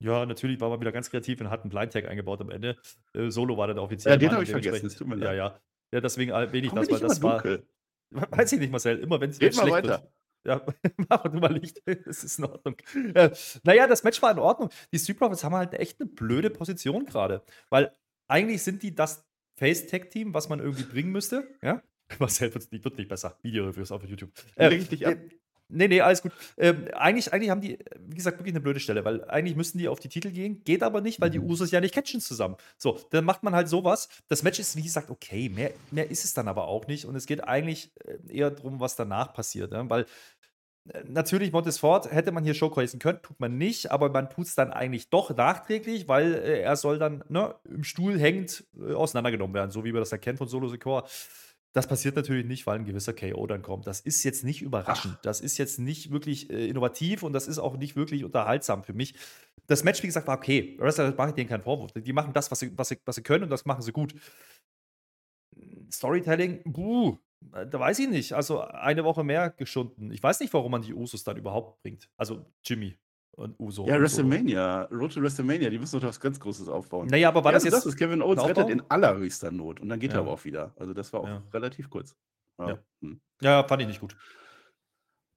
Ja, 0.00 0.26
natürlich 0.26 0.60
war 0.60 0.68
man 0.68 0.80
wieder 0.80 0.92
ganz 0.92 1.10
kreativ 1.10 1.40
und 1.40 1.50
hat 1.50 1.62
einen 1.62 1.70
Blind 1.70 1.92
Tag 1.92 2.06
eingebaut 2.06 2.40
am 2.40 2.50
Ende. 2.50 2.76
Äh, 3.14 3.30
Solo 3.30 3.56
war 3.56 3.68
dann 3.68 3.78
offiziell. 3.78 4.14
Ja, 4.14 4.18
den 4.18 4.32
habe 4.32 4.42
ich 4.42 4.50
vergessen. 4.50 4.88
tut 4.90 5.06
mir 5.06 5.14
leid. 5.14 5.28
Ja, 5.28 5.34
ja. 5.34 5.60
Ja, 5.94 6.00
deswegen 6.00 6.32
erwähne 6.32 6.66
ich 6.66 6.72
das, 6.72 6.90
weil 6.90 6.98
das 6.98 7.22
war. 7.22 7.40
Dunkel? 7.40 7.68
Weiß 8.10 8.50
ich 8.50 8.58
nicht, 8.58 8.72
Marcel. 8.72 8.98
Immer 8.98 9.20
wenn 9.20 9.30
es 9.30 9.36
schlecht 9.36 9.58
weiter. 9.58 9.88
wird. 9.88 10.12
Ja, 10.44 10.66
mach 11.08 11.22
du 11.22 11.38
mal 11.38 11.52
Licht. 11.56 11.82
Das 12.04 12.24
ist 12.24 12.40
in 12.40 12.46
Ordnung. 12.46 12.74
Äh, 13.14 13.30
naja, 13.62 13.86
das 13.86 14.02
Match 14.02 14.20
war 14.20 14.32
in 14.32 14.40
Ordnung. 14.40 14.70
Die 14.92 14.98
Street 14.98 15.18
Profits 15.18 15.44
haben 15.44 15.54
halt 15.54 15.72
echt 15.74 16.00
eine 16.00 16.10
blöde 16.10 16.50
Position 16.50 17.06
gerade. 17.06 17.44
Weil 17.70 17.92
eigentlich 18.26 18.64
sind 18.64 18.82
die 18.82 18.92
das 18.92 19.24
Face-Tech-Team, 19.60 20.34
was 20.34 20.48
man 20.48 20.58
irgendwie 20.58 20.82
bringen 20.82 21.12
müsste. 21.12 21.46
Ja? 21.62 21.80
Marcel 22.18 22.52
wird 22.52 22.72
nicht, 22.72 22.84
wird 22.84 22.98
nicht 22.98 23.08
besser. 23.08 23.38
Video-Reviews 23.42 23.92
auf 23.92 24.02
YouTube. 24.02 24.32
Äh, 24.56 24.76
dich 24.76 25.06
ab. 25.06 25.16
Nee, 25.68 25.88
nee, 25.88 26.00
alles 26.00 26.22
gut. 26.22 26.32
Ähm, 26.58 26.88
eigentlich, 26.92 27.32
eigentlich 27.32 27.50
haben 27.50 27.60
die, 27.60 27.78
wie 27.98 28.16
gesagt, 28.16 28.38
wirklich 28.38 28.52
eine 28.52 28.60
blöde 28.60 28.80
Stelle, 28.80 29.04
weil 29.04 29.24
eigentlich 29.24 29.56
müssten 29.56 29.78
die 29.78 29.88
auf 29.88 29.98
die 29.98 30.08
Titel 30.08 30.30
gehen, 30.30 30.62
geht 30.64 30.82
aber 30.82 31.00
nicht, 31.00 31.20
weil 31.20 31.30
die 31.30 31.38
mhm. 31.38 31.50
Usos 31.50 31.70
ja 31.70 31.80
nicht 31.80 31.94
catchen 31.94 32.20
zusammen. 32.20 32.56
So, 32.76 33.00
dann 33.10 33.24
macht 33.24 33.42
man 33.42 33.54
halt 33.54 33.68
sowas. 33.68 34.08
Das 34.28 34.42
Match 34.42 34.58
ist, 34.58 34.76
wie 34.76 34.82
gesagt, 34.82 35.10
okay, 35.10 35.48
mehr, 35.48 35.72
mehr 35.90 36.10
ist 36.10 36.24
es 36.24 36.34
dann 36.34 36.48
aber 36.48 36.68
auch 36.68 36.86
nicht. 36.86 37.06
Und 37.06 37.16
es 37.16 37.26
geht 37.26 37.42
eigentlich 37.44 37.92
äh, 38.04 38.18
eher 38.28 38.50
darum, 38.50 38.78
was 38.78 38.94
danach 38.96 39.32
passiert. 39.32 39.70
Ne? 39.72 39.88
Weil 39.88 40.06
äh, 40.92 41.02
natürlich, 41.06 41.52
Montesfort 41.52 42.10
hätte 42.10 42.32
man 42.32 42.44
hier 42.44 42.54
showcasen 42.54 43.00
können, 43.00 43.20
tut 43.22 43.40
man 43.40 43.56
nicht, 43.56 43.90
aber 43.90 44.10
man 44.10 44.28
tut 44.28 44.46
es 44.46 44.54
dann 44.54 44.72
eigentlich 44.72 45.08
doch 45.08 45.34
nachträglich, 45.34 46.08
weil 46.08 46.34
äh, 46.34 46.60
er 46.60 46.76
soll 46.76 46.98
dann 46.98 47.24
ne, 47.28 47.54
im 47.64 47.84
Stuhl 47.84 48.18
hängend 48.18 48.64
äh, 48.78 48.92
auseinandergenommen 48.92 49.54
werden, 49.54 49.70
so 49.70 49.84
wie 49.84 49.94
wir 49.94 50.00
das 50.00 50.12
erkennen 50.12 50.38
von 50.38 50.48
Solo 50.48 50.68
Secor. 50.68 51.04
Das 51.74 51.88
passiert 51.88 52.14
natürlich 52.14 52.46
nicht, 52.46 52.68
weil 52.68 52.78
ein 52.78 52.84
gewisser 52.84 53.12
KO 53.12 53.48
dann 53.48 53.60
kommt. 53.60 53.88
Das 53.88 54.00
ist 54.00 54.22
jetzt 54.22 54.44
nicht 54.44 54.62
überraschend. 54.62 55.18
Das 55.22 55.40
ist 55.40 55.58
jetzt 55.58 55.80
nicht 55.80 56.12
wirklich 56.12 56.48
äh, 56.48 56.68
innovativ 56.68 57.24
und 57.24 57.32
das 57.32 57.48
ist 57.48 57.58
auch 57.58 57.76
nicht 57.76 57.96
wirklich 57.96 58.22
unterhaltsam 58.24 58.84
für 58.84 58.92
mich. 58.92 59.14
Das 59.66 59.82
Match, 59.82 60.00
wie 60.04 60.06
gesagt, 60.06 60.28
war 60.28 60.38
okay. 60.38 60.76
Wrestler 60.78 61.12
mache 61.16 61.30
ich 61.30 61.34
denen 61.34 61.48
keinen 61.48 61.62
Vorwurf. 61.62 61.90
Die 61.92 62.12
machen 62.12 62.32
das, 62.32 62.48
was 62.52 62.60
sie, 62.60 62.78
was, 62.78 62.88
sie, 62.88 62.98
was 63.04 63.16
sie 63.16 63.22
können 63.22 63.44
und 63.44 63.50
das 63.50 63.64
machen 63.64 63.82
sie 63.82 63.90
gut. 63.90 64.14
Storytelling, 65.90 66.62
buh, 66.64 67.18
da 67.40 67.80
weiß 67.80 67.98
ich 67.98 68.08
nicht. 68.08 68.34
Also 68.34 68.60
eine 68.60 69.02
Woche 69.02 69.24
mehr 69.24 69.50
geschunden. 69.50 70.12
Ich 70.12 70.22
weiß 70.22 70.38
nicht, 70.38 70.54
warum 70.54 70.70
man 70.70 70.82
die 70.82 70.94
Usos 70.94 71.24
dann 71.24 71.36
überhaupt 71.36 71.82
bringt. 71.82 72.08
Also 72.16 72.46
Jimmy 72.62 72.96
und 73.36 73.58
Uso. 73.58 73.86
Ja, 73.86 74.00
WrestleMania, 74.00 74.88
Road 74.90 75.12
to 75.12 75.22
WrestleMania, 75.22 75.70
die 75.70 75.78
müssen 75.78 76.00
doch 76.00 76.08
was 76.08 76.20
ganz 76.20 76.38
Großes 76.38 76.68
aufbauen. 76.68 77.08
Naja, 77.08 77.28
aber 77.28 77.44
war 77.44 77.52
ja, 77.52 77.56
das 77.56 77.64
jetzt. 77.64 77.74
Das 77.74 77.86
ist 77.86 77.96
Kevin 77.96 78.22
Owens 78.22 78.44
rettet 78.44 78.70
in 78.70 78.82
allerhöchster 78.88 79.50
Not 79.50 79.80
und 79.80 79.88
dann 79.88 79.98
geht 79.98 80.12
ja. 80.12 80.18
er 80.18 80.22
aber 80.22 80.32
auch 80.32 80.44
wieder. 80.44 80.72
Also 80.76 80.94
das 80.94 81.12
war 81.12 81.20
auch 81.20 81.28
ja. 81.28 81.42
relativ 81.52 81.90
kurz. 81.90 82.16
Ja. 82.58 82.78
Hm. 83.00 83.20
ja, 83.40 83.64
fand 83.64 83.82
ich 83.82 83.88
nicht 83.88 84.00
gut. 84.00 84.16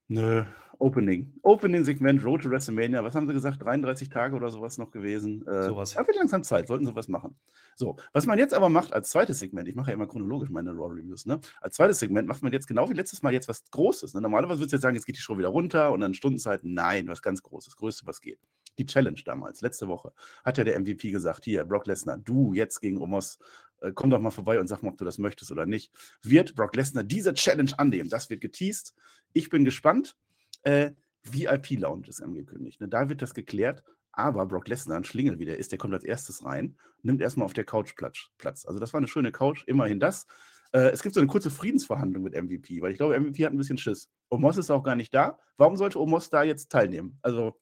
Nö, 0.08 0.46
Opening. 0.80 1.34
Opening-Segment, 1.42 2.24
Road 2.24 2.44
to 2.44 2.50
WrestleMania. 2.50 3.04
Was 3.04 3.16
haben 3.16 3.28
sie 3.28 3.34
gesagt? 3.34 3.64
33 3.64 4.10
Tage 4.10 4.36
oder 4.36 4.50
sowas 4.50 4.78
noch 4.78 4.92
gewesen. 4.92 5.46
Äh, 5.48 5.64
sowas. 5.64 5.96
Ja, 5.96 6.06
wird 6.06 6.18
langsam 6.18 6.44
Zeit, 6.44 6.68
sollten 6.68 6.86
sie 6.86 6.96
was 6.96 7.08
machen. 7.08 7.36
So, 7.76 7.98
was 8.14 8.26
man 8.26 8.38
jetzt 8.38 8.54
aber 8.54 8.70
macht 8.70 8.94
als 8.94 9.10
zweites 9.10 9.40
Segment, 9.40 9.68
ich 9.68 9.76
mache 9.76 9.92
ja 9.92 9.96
immer 9.96 10.08
chronologisch 10.08 10.50
meine 10.50 10.72
Raw-Reviews, 10.72 11.26
ne? 11.26 11.40
Als 11.62 11.76
zweites 11.76 12.00
Segment 12.00 12.28
macht 12.28 12.44
man 12.44 12.54
jetzt 12.54 12.68
genau 12.68 12.90
wie 12.90 12.94
letztes 12.94 13.24
Mal 13.24 13.34
jetzt 13.34 13.48
was 13.48 13.64
Großes. 13.72 14.14
Ne? 14.14 14.22
Normalerweise 14.22 14.60
würdest 14.60 14.74
du 14.74 14.76
jetzt 14.78 14.84
sagen, 14.84 14.96
jetzt 14.96 15.06
geht 15.06 15.18
die 15.18 15.22
Show 15.22 15.38
wieder 15.38 15.50
runter 15.50 15.92
und 15.92 16.02
dann 16.02 16.14
Stundenzeit. 16.14 16.62
Nein, 16.64 17.08
was 17.08 17.22
ganz 17.22 17.42
Großes, 17.42 17.76
Größte, 17.76 18.06
was 18.06 18.22
geht. 18.22 18.40
Die 18.78 18.86
Challenge 18.86 19.20
damals, 19.26 19.62
letzte 19.62 19.88
Woche, 19.88 20.12
hat 20.46 20.58
ja 20.60 20.64
der 20.64 20.80
MVP 20.80 21.10
gesagt: 21.12 21.46
Hier, 21.46 21.66
Brock 21.66 21.88
Lesnar, 21.88 22.18
du 22.18 22.54
jetzt 22.54 22.82
gegen 22.82 23.02
Omos 23.02 23.40
äh, 23.82 23.92
komm 23.94 24.10
doch 24.10 24.20
mal 24.20 24.32
vorbei 24.32 24.60
und 24.60 24.68
sag 24.68 24.84
mal, 24.84 24.90
ob 24.90 24.98
du 24.98 25.06
das 25.06 25.18
möchtest 25.18 25.52
oder 25.52 25.66
nicht. 25.66 25.92
Wird 26.22 26.56
Brock 26.56 26.76
Lesnar 26.76 27.04
diese 27.04 27.34
Challenge 27.34 27.72
annehmen? 27.78 28.10
Das 28.10 28.30
wird 28.30 28.42
geteased. 28.42 28.96
Ich 29.34 29.50
bin 29.50 29.66
gespannt. 29.66 30.16
Äh, 30.64 30.92
VIP-Lounge 31.24 32.08
ist 32.08 32.22
angekündigt. 32.22 32.82
Ne? 32.82 32.88
Da 32.88 33.10
wird 33.10 33.22
das 33.22 33.34
geklärt. 33.34 33.84
Aber 34.12 34.48
Brock 34.48 34.68
Lesnar, 34.68 34.98
ein 34.98 35.04
Schlingel 35.04 35.38
wie 35.38 35.46
der 35.46 35.60
ist, 35.60 35.72
der 35.72 35.78
kommt 35.78 35.94
als 35.94 36.04
erstes 36.04 36.44
rein, 36.44 36.76
nimmt 37.04 37.22
erstmal 37.22 37.46
auf 37.46 37.54
der 37.54 37.66
Couch 37.66 37.94
Platz. 37.96 38.66
Also 38.66 38.80
das 38.80 38.92
war 38.92 38.98
eine 38.98 39.08
schöne 39.08 39.32
Couch, 39.32 39.64
immerhin 39.68 40.00
das. 40.00 40.26
Äh, 40.72 40.90
es 40.90 41.04
gibt 41.04 41.14
so 41.14 41.22
eine 41.22 41.28
kurze 41.28 41.52
Friedensverhandlung 41.52 42.24
mit 42.24 42.34
MVP, 42.34 42.82
weil 42.82 42.92
ich 42.92 42.98
glaube, 42.98 43.20
MVP 43.20 43.46
hat 43.46 43.54
ein 43.54 43.58
bisschen 43.58 43.78
Schiss. 43.78 44.10
Omos 44.30 44.58
ist 44.58 44.72
auch 44.72 44.84
gar 44.84 44.96
nicht 44.96 45.14
da. 45.14 45.38
Warum 45.58 45.78
sollte 45.78 46.02
Omos 46.02 46.32
da 46.32 46.42
jetzt 46.42 46.72
teilnehmen? 46.72 47.20
Also 47.22 47.60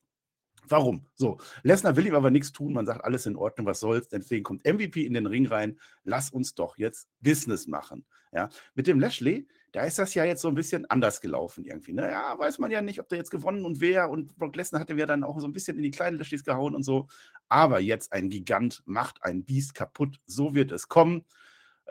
Warum? 0.68 1.06
So, 1.14 1.38
Lesnar 1.64 1.96
will 1.96 2.08
ihm 2.08 2.16
aber 2.16 2.32
nichts 2.32 2.52
tun. 2.52 2.74
Man 2.74 2.86
sagt, 2.86 3.04
alles 3.04 3.26
in 3.26 3.36
Ordnung, 3.36 3.68
was 3.68 3.80
soll's. 3.80 4.08
Deswegen 4.08 4.44
kommt 4.44 4.66
MVP 4.66 5.06
in 5.06 5.14
den 5.14 5.28
Ring 5.28 5.46
rein. 5.46 5.80
Lass 6.04 6.32
uns 6.32 6.56
doch 6.56 6.78
jetzt 6.78 7.08
Business 7.20 7.68
machen. 7.68 8.06
Ja, 8.32 8.50
mit 8.74 8.88
dem 8.88 9.00
Lashley, 9.00 9.48
da 9.76 9.84
ist 9.84 10.00
das 10.00 10.14
ja 10.14 10.24
jetzt 10.24 10.42
so 10.42 10.48
ein 10.48 10.56
bisschen 10.56 10.90
anders 10.90 11.20
gelaufen 11.20 11.66
irgendwie. 11.66 11.92
Naja, 11.92 12.34
ne? 12.34 12.40
weiß 12.40 12.60
man 12.60 12.72
ja 12.72 12.82
nicht, 12.82 13.02
ob 13.02 13.10
der 13.10 13.18
jetzt 13.18 13.30
gewonnen 13.30 13.66
und 13.66 13.82
wer. 13.82 14.10
Und 14.10 14.38
Brock 14.38 14.56
Lesnar 14.56 14.80
hatte 14.80 14.94
ja 14.94 15.06
dann 15.06 15.26
auch 15.26 15.38
so 15.38 15.48
ein 15.48 15.52
bisschen 15.52 15.76
in 15.76 15.84
die 15.84 15.92
kleinen 15.92 16.18
Lashleys 16.18 16.46
gehauen 16.46 16.76
und 16.76 16.84
so. 16.84 17.08
Aber 17.50 17.82
jetzt 17.82 18.14
ein 18.14 18.30
Gigant 18.30 18.84
macht 18.86 19.22
ein 19.22 19.44
Biest 19.44 19.76
kaputt. 19.76 20.22
So 20.26 20.56
wird 20.56 20.72
es 20.72 20.88
kommen. 20.88 21.26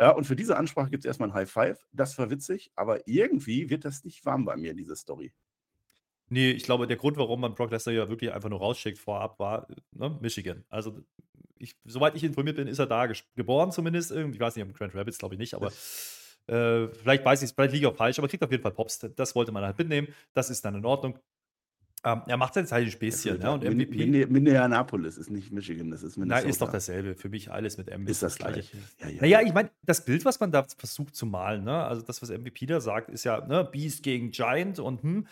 Ja, 0.00 0.12
und 0.12 0.24
für 0.24 0.34
diese 0.34 0.56
Ansprache 0.56 0.88
gibt 0.88 1.04
es 1.04 1.06
erstmal 1.06 1.28
ein 1.28 1.34
High 1.34 1.50
Five. 1.50 1.86
Das 1.92 2.16
war 2.16 2.30
witzig, 2.30 2.72
aber 2.74 3.06
irgendwie 3.06 3.68
wird 3.68 3.84
das 3.84 4.02
nicht 4.02 4.24
warm 4.24 4.46
bei 4.46 4.56
mir, 4.56 4.72
diese 4.72 4.96
Story. 4.96 5.34
Nee, 6.30 6.52
ich 6.52 6.62
glaube, 6.62 6.86
der 6.86 6.96
Grund, 6.96 7.18
warum 7.18 7.42
man 7.42 7.54
Brock 7.54 7.70
Lesnar 7.70 7.94
ja 7.94 8.08
wirklich 8.08 8.32
einfach 8.32 8.48
nur 8.48 8.60
rausschickt 8.60 8.98
vorab, 8.98 9.38
war 9.38 9.68
ne, 9.92 10.18
Michigan. 10.22 10.64
Also, 10.70 11.00
ich, 11.58 11.76
soweit 11.84 12.14
ich 12.14 12.24
informiert 12.24 12.56
bin, 12.56 12.66
ist 12.66 12.78
er 12.78 12.86
da 12.86 13.06
geboren 13.36 13.72
zumindest. 13.72 14.10
Irgendwie, 14.10 14.36
ich 14.36 14.40
weiß 14.40 14.56
nicht, 14.56 14.64
am 14.64 14.72
Grand 14.72 14.94
Rapids 14.94 15.18
glaube 15.18 15.34
ich 15.34 15.38
nicht, 15.38 15.52
aber 15.52 15.70
äh, 16.46 16.88
vielleicht 16.88 17.24
weiß 17.24 17.42
ich 17.42 17.50
es, 17.50 17.52
vielleicht 17.52 17.72
liege 17.72 17.86
ich 17.86 17.92
auch 17.92 17.96
falsch, 17.96 18.18
aber 18.18 18.28
kriegt 18.28 18.42
auf 18.42 18.50
jeden 18.50 18.62
Fall 18.62 18.72
Pops. 18.72 18.98
Das 19.16 19.34
wollte 19.34 19.52
man 19.52 19.64
halt 19.64 19.78
mitnehmen. 19.78 20.08
Das 20.32 20.50
ist 20.50 20.64
dann 20.64 20.74
in 20.74 20.84
Ordnung. 20.84 21.18
Ähm, 22.06 22.20
er 22.26 22.36
macht 22.36 22.52
sein 22.52 22.70
halt 22.70 22.86
ein 22.86 22.90
Späßchen. 22.90 23.40
Ja, 23.40 23.56
ne? 23.56 23.66
Und 23.66 23.76
MVP. 23.76 24.26
Minneapolis 24.26 25.16
ist 25.16 25.30
nicht 25.30 25.50
Michigan, 25.52 25.90
das 25.90 26.02
ist 26.02 26.18
Minnesota. 26.18 26.42
Nein, 26.42 26.50
ist 26.50 26.60
doch 26.60 26.70
dasselbe. 26.70 27.14
Für 27.14 27.30
mich 27.30 27.50
alles 27.50 27.78
mit 27.78 27.86
MVP. 27.86 28.10
Ist 28.10 28.22
das 28.22 28.36
gleiche. 28.36 28.76
Ja, 29.00 29.08
ja, 29.08 29.20
naja, 29.22 29.40
ich 29.40 29.54
meine, 29.54 29.70
das 29.82 30.04
Bild, 30.04 30.24
was 30.26 30.38
man 30.38 30.52
da 30.52 30.64
versucht 30.76 31.16
zu 31.16 31.24
malen, 31.24 31.64
ne? 31.64 31.82
also 31.84 32.02
das, 32.02 32.20
was 32.20 32.28
MVP 32.28 32.66
da 32.66 32.80
sagt, 32.80 33.08
ist 33.08 33.24
ja 33.24 33.46
ne? 33.46 33.64
Beast 33.64 34.02
gegen 34.02 34.32
Giant 34.32 34.80
und 34.80 35.02
hm, 35.02 35.26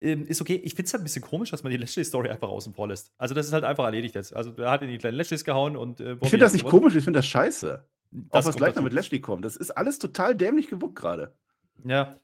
ähm, 0.00 0.26
ist 0.26 0.40
okay. 0.40 0.60
Ich 0.62 0.74
finde 0.74 0.86
es 0.86 0.92
halt 0.92 1.02
ein 1.02 1.04
bisschen 1.04 1.22
komisch, 1.22 1.50
dass 1.50 1.64
man 1.64 1.70
die 1.70 1.76
Lashley-Story 1.76 2.28
einfach 2.28 2.48
außen 2.48 2.72
vor 2.72 2.86
lässt. 2.86 3.12
Also, 3.18 3.34
das 3.34 3.46
ist 3.46 3.52
halt 3.52 3.64
einfach 3.64 3.84
erledigt 3.84 4.14
jetzt. 4.14 4.34
Also, 4.34 4.52
er 4.56 4.70
hat 4.70 4.82
in 4.82 4.88
die 4.88 4.98
kleinen 4.98 5.16
Lashlys 5.16 5.44
gehauen 5.44 5.76
und. 5.76 6.00
Äh, 6.00 6.16
ich 6.20 6.30
finde 6.30 6.44
das 6.44 6.52
nicht 6.52 6.66
komisch, 6.66 6.94
ich 6.94 7.04
finde 7.04 7.18
das 7.18 7.26
scheiße. 7.26 7.84
Das 8.12 8.44
Auch 8.44 8.48
was 8.50 8.56
gleich 8.56 8.74
noch 8.74 8.82
mit 8.82 8.92
Lashley 8.92 9.20
kommt. 9.20 9.44
Das 9.44 9.56
ist 9.56 9.70
alles 9.70 9.98
total 9.98 10.36
dämlich 10.36 10.68
gebuckt 10.68 10.96
gerade. 10.96 11.34
Ja. 11.84 12.16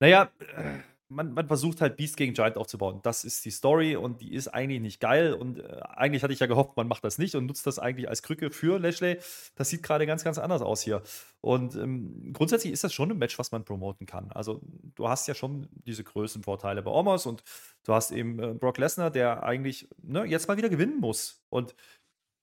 Naja, 0.00 0.30
äh, 0.40 0.80
man, 1.08 1.32
man, 1.32 1.46
versucht 1.46 1.80
halt 1.80 1.96
Beast 1.96 2.16
gegen 2.16 2.34
Giant 2.34 2.56
aufzubauen. 2.56 3.00
Das 3.02 3.22
ist 3.22 3.44
die 3.44 3.52
Story 3.52 3.94
und 3.94 4.20
die 4.20 4.34
ist 4.34 4.48
eigentlich 4.48 4.80
nicht 4.80 5.00
geil. 5.00 5.34
Und 5.34 5.60
äh, 5.60 5.80
eigentlich 5.88 6.24
hatte 6.24 6.32
ich 6.32 6.40
ja 6.40 6.46
gehofft, 6.46 6.76
man 6.76 6.88
macht 6.88 7.04
das 7.04 7.18
nicht 7.18 7.36
und 7.36 7.46
nutzt 7.46 7.66
das 7.66 7.78
eigentlich 7.78 8.08
als 8.08 8.22
Krücke 8.22 8.50
für 8.50 8.78
Lashley. 8.80 9.18
Das 9.54 9.70
sieht 9.70 9.84
gerade 9.84 10.06
ganz, 10.06 10.24
ganz 10.24 10.38
anders 10.38 10.62
aus 10.62 10.82
hier. 10.82 11.02
Und 11.40 11.76
ähm, 11.76 12.32
grundsätzlich 12.32 12.72
ist 12.72 12.82
das 12.82 12.92
schon 12.92 13.10
ein 13.10 13.18
Match, 13.18 13.38
was 13.38 13.52
man 13.52 13.64
promoten 13.64 14.06
kann. 14.06 14.32
Also, 14.32 14.60
du 14.96 15.08
hast 15.08 15.28
ja 15.28 15.34
schon 15.34 15.68
diese 15.70 16.02
Größenvorteile 16.02 16.82
bei 16.82 16.90
Omos 16.90 17.26
und 17.26 17.44
du 17.84 17.94
hast 17.94 18.10
eben 18.10 18.40
äh, 18.40 18.54
Brock 18.54 18.78
Lesnar, 18.78 19.10
der 19.10 19.44
eigentlich 19.44 19.88
ne, 20.02 20.24
jetzt 20.24 20.48
mal 20.48 20.56
wieder 20.56 20.68
gewinnen 20.68 20.98
muss. 20.98 21.40
Und 21.50 21.76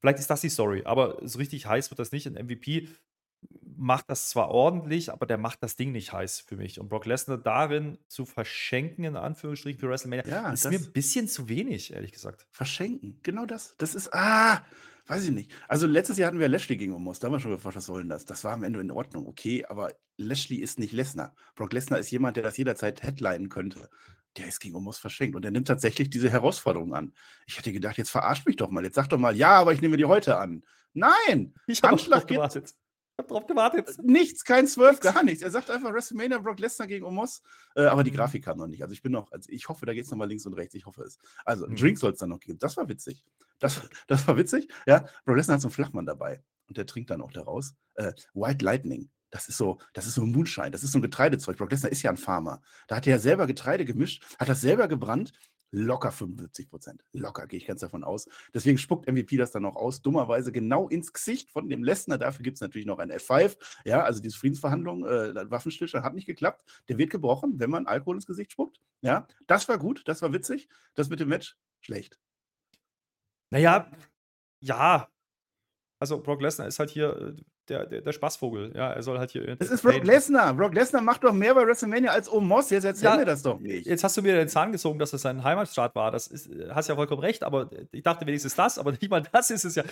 Vielleicht 0.03 0.19
ist 0.19 0.29
das 0.29 0.41
die 0.41 0.50
Story, 0.50 0.81
aber 0.83 1.17
so 1.22 1.39
richtig 1.39 1.65
heiß 1.65 1.89
wird 1.89 1.98
das 1.98 2.12
nicht. 2.12 2.27
Ein 2.27 2.33
MVP 2.33 2.89
macht 3.77 4.10
das 4.10 4.29
zwar 4.29 4.50
ordentlich, 4.50 5.13
aber 5.13 5.25
der 5.25 5.38
macht 5.38 5.63
das 5.63 5.77
Ding 5.77 5.93
nicht 5.93 6.12
heiß 6.12 6.41
für 6.41 6.57
mich. 6.57 6.77
Und 6.77 6.89
Brock 6.89 7.05
Lesnar 7.05 7.38
darin 7.38 7.98
zu 8.10 8.25
verschenken, 8.25 9.05
in 9.05 9.15
Anführungsstrichen, 9.15 9.79
für 9.79 9.88
WrestleMania, 9.88 10.27
ja, 10.27 10.51
ist 10.51 10.69
mir 10.69 10.77
ein 10.77 10.91
bisschen 10.91 11.29
zu 11.29 11.48
wenig, 11.48 11.93
ehrlich 11.93 12.12
gesagt. 12.12 12.45
Verschenken, 12.51 13.22
genau 13.24 13.45
das. 13.45 13.75
Das 13.77 13.95
ist, 13.95 14.13
ah, 14.13 14.65
weiß 15.07 15.24
ich 15.24 15.31
nicht. 15.31 15.50
Also 15.69 15.88
letztes 15.88 16.17
Jahr 16.17 16.27
hatten 16.27 16.39
wir 16.41 16.50
Lashley 16.50 16.75
gegen 16.75 16.91
Omos, 16.91 17.19
da 17.19 17.27
haben 17.27 17.36
wir 17.36 17.39
schon 17.39 17.51
gefragt, 17.51 17.77
was 17.77 17.86
soll 17.86 18.01
denn 18.01 18.10
das? 18.10 18.25
Das 18.25 18.43
war 18.43 18.51
am 18.51 18.63
Ende 18.63 18.81
in 18.81 18.91
Ordnung, 18.91 19.25
okay, 19.25 19.63
aber 19.63 19.93
Lashley 20.17 20.57
ist 20.57 20.79
nicht 20.79 20.91
Lesnar. 20.91 21.33
Brock 21.55 21.72
Lesnar 21.72 22.00
ist 22.00 22.12
jemand, 22.12 22.36
der 22.36 22.43
das 22.43 22.57
jederzeit 22.57 23.03
headlinen 23.03 23.48
könnte. 23.48 23.89
Der 24.38 24.48
ist 24.48 24.60
gegen 24.60 24.75
Omos 24.75 24.98
verschenkt 24.98 25.36
und 25.36 25.46
er 25.46 25.52
nimmt 25.52 25.68
tatsächlich 25.68 26.10
diese 26.10 26.30
Herausforderung 26.30 26.94
an. 26.96 27.13
Ich 27.46 27.58
hätte 27.58 27.72
gedacht, 27.72 27.98
jetzt 27.98 28.10
verarsch 28.10 28.46
mich 28.46 28.56
doch 28.56 28.70
mal. 28.70 28.84
Jetzt 28.84 28.96
sag 28.96 29.08
doch 29.10 29.20
mal, 29.20 29.36
ja, 29.36 29.52
aber 29.52 29.74
ich 29.74 29.82
nehme 29.82 29.98
die 29.98 30.06
heute 30.06 30.38
an. 30.38 30.63
Nein! 30.94 31.54
Ich 31.68 31.82
habe 31.84 31.98
gewartet. 32.25 32.74
Ich 33.16 33.20
hab 33.20 33.28
drauf 33.28 33.46
gewartet. 33.46 33.90
Äh, 33.90 34.02
nichts, 34.02 34.44
kein 34.44 34.66
Zwölf, 34.66 35.00
gar 35.00 35.24
nichts. 35.24 35.44
Er 35.44 35.52
sagt 35.52 35.70
einfach 35.70 35.94
WrestleMania 35.94 36.40
Brock 36.40 36.60
Lesnar 36.60 36.88
gegen 36.88 37.06
Omos. 37.06 37.44
Äh, 37.75 37.84
aber 37.84 38.04
die 38.04 38.10
mhm. 38.10 38.16
Grafik 38.16 38.44
kam 38.44 38.58
noch 38.58 38.66
nicht. 38.66 38.82
Also 38.82 38.94
ich 38.94 39.04
bin 39.04 39.12
noch, 39.12 39.32
also 39.32 39.52
ich 39.52 39.70
hoffe, 39.70 39.86
da 39.86 39.94
geht 39.94 40.06
es 40.06 40.12
nochmal 40.12 40.28
links 40.28 40.48
und 40.48 40.54
rechts. 40.54 40.74
Ich 40.74 40.88
hoffe 40.88 41.04
es. 41.04 41.20
Also 41.46 41.68
mhm. 41.68 41.75
Drink 41.75 42.00
soll 42.00 42.13
es 42.13 42.18
dann 42.18 42.30
noch 42.30 42.40
geben. 42.40 42.58
Das 42.58 42.75
war 42.75 42.90
witzig. 42.90 43.24
Das, 43.60 43.82
das 44.08 44.28
war 44.28 44.36
witzig. 44.36 44.68
Ja, 44.88 45.06
Brock 45.25 45.38
Lesnar 45.38 45.56
hat 45.56 45.62
so 45.62 45.68
einen 45.68 45.74
Flachmann 45.74 46.08
dabei. 46.08 46.44
Und 46.68 46.78
der 46.78 46.88
trinkt 46.88 47.12
dann 47.12 47.22
auch 47.22 47.32
daraus. 47.32 47.75
Äh, 47.96 48.13
White 48.34 48.66
Lightning. 48.66 49.12
Das 49.34 49.50
ist 49.50 49.58
so, 49.58 49.80
das 49.94 50.06
ist 50.06 50.13
so 50.13 50.22
ein 50.22 50.32
Moonshine, 50.32 50.70
das 50.70 50.84
ist 50.84 50.92
so 50.92 51.00
ein 51.00 51.02
Getreidezeug. 51.02 51.58
Brock 51.58 51.72
Lesnar 51.72 51.92
ist 51.92 52.04
ja 52.04 52.12
ein 52.12 52.18
Farmer. 52.18 52.62
Da 52.88 52.98
hat 52.98 53.08
er 53.08 53.13
ja 53.13 53.20
selber 53.20 53.48
Getreide 53.48 53.84
gemischt, 53.84 54.24
hat 54.38 54.48
das 54.48 54.62
selber 54.62 54.88
gebrannt 54.88 55.34
locker 55.72 56.12
75 56.12 56.70
Prozent. 56.70 57.04
Locker, 57.13 57.48
gehe 57.48 57.58
ich 57.58 57.66
ganz 57.66 57.82
davon 57.82 58.04
aus. 58.04 58.30
Deswegen 58.54 58.78
spuckt 58.78 59.12
MVP 59.12 59.38
das 59.38 59.50
dann 59.50 59.66
auch 59.66 59.75
aus, 59.75 60.04
dummerweise 60.04 60.52
genau 60.52 60.88
ins 60.88 61.12
Gesicht 61.12 61.50
von 61.50 61.68
dem 61.68 61.84
Lesnar. 61.84 62.20
Dafür 62.20 62.44
gibt 62.44 62.58
es 62.58 62.62
natürlich 62.62 62.86
noch 62.86 63.00
ein 63.00 63.12
F5. 63.12 63.58
Ja, 63.84 64.04
also 64.04 64.22
diese 64.22 64.38
Friedensverhandlung, 64.38 65.04
äh, 65.04 65.50
Waffenstillstand 65.50 66.06
hat 66.06 66.13
nicht 66.13 66.28
geklappt. 66.28 66.63
Der 66.90 67.00
wird 67.00 67.10
gebrochen, 67.10 67.60
wenn 67.60 67.72
man 67.72 67.88
Alkohol 67.88 68.18
ins 68.18 68.28
Gesicht 68.28 68.52
spuckt. 68.52 68.80
Ja, 69.02 69.28
das 69.48 69.68
war 69.68 69.80
gut, 69.80 70.04
das 70.06 70.22
war 70.22 70.32
witzig. 70.32 70.70
Das 70.94 71.10
mit 71.10 71.20
dem 71.20 71.30
Match, 71.30 71.58
schlecht. 71.82 72.20
Naja, 73.50 73.90
ja. 74.60 75.10
Also 75.98 76.22
Brock 76.22 76.42
Lesnar 76.42 76.68
ist 76.68 76.78
halt 76.78 76.92
hier 76.92 77.36
äh, 77.36 77.44
der, 77.70 77.86
der, 77.86 78.01
der, 78.01 78.12
Spaßvogel. 78.12 78.74
Ja, 78.75 78.91
er 78.91 79.03
soll 79.03 79.17
halt 79.20 79.32
hier. 79.32 79.55
Das 79.55 79.70
ist 79.70 79.84
Brock 79.84 80.03
Lesnar. 80.03 80.53
Brock 80.53 80.74
Lesnar 80.74 81.01
macht 81.01 81.24
doch 81.24 81.32
mehr 81.32 81.55
bei 81.55 81.65
WrestleMania 81.65 82.12
als 82.12 82.32
Omos. 82.32 82.70
Jetzt 82.70 82.84
erzähl 82.84 83.05
ja, 83.05 83.17
mir 83.17 83.25
das 83.25 83.41
doch 83.41 83.60
nicht. 83.60 83.86
Jetzt 83.86 84.03
hast 84.03 84.17
du 84.17 84.22
mir 84.22 84.36
den 84.36 84.50
Zahn 84.50 84.72
gezogen, 84.72 85.00
dass 85.00 85.12
das 85.12 85.22
sein 85.22 85.43
Heimatstaat 85.43 85.96
war. 85.96 86.12
Das 86.12 86.27
ist, 86.27 86.50
hast 86.70 86.89
ja 86.89 86.96
vollkommen 86.96 87.22
recht, 87.22 87.43
aber 87.43 87.70
ich 87.91 88.03
dachte 88.03 88.25
wenigstens 88.25 88.55
das, 88.55 88.77
aber 88.77 88.91
nicht 88.91 89.10
mal 89.10 89.24
das 89.32 89.50
ist 89.50 89.63
es 89.63 89.75
ja. 89.75 89.84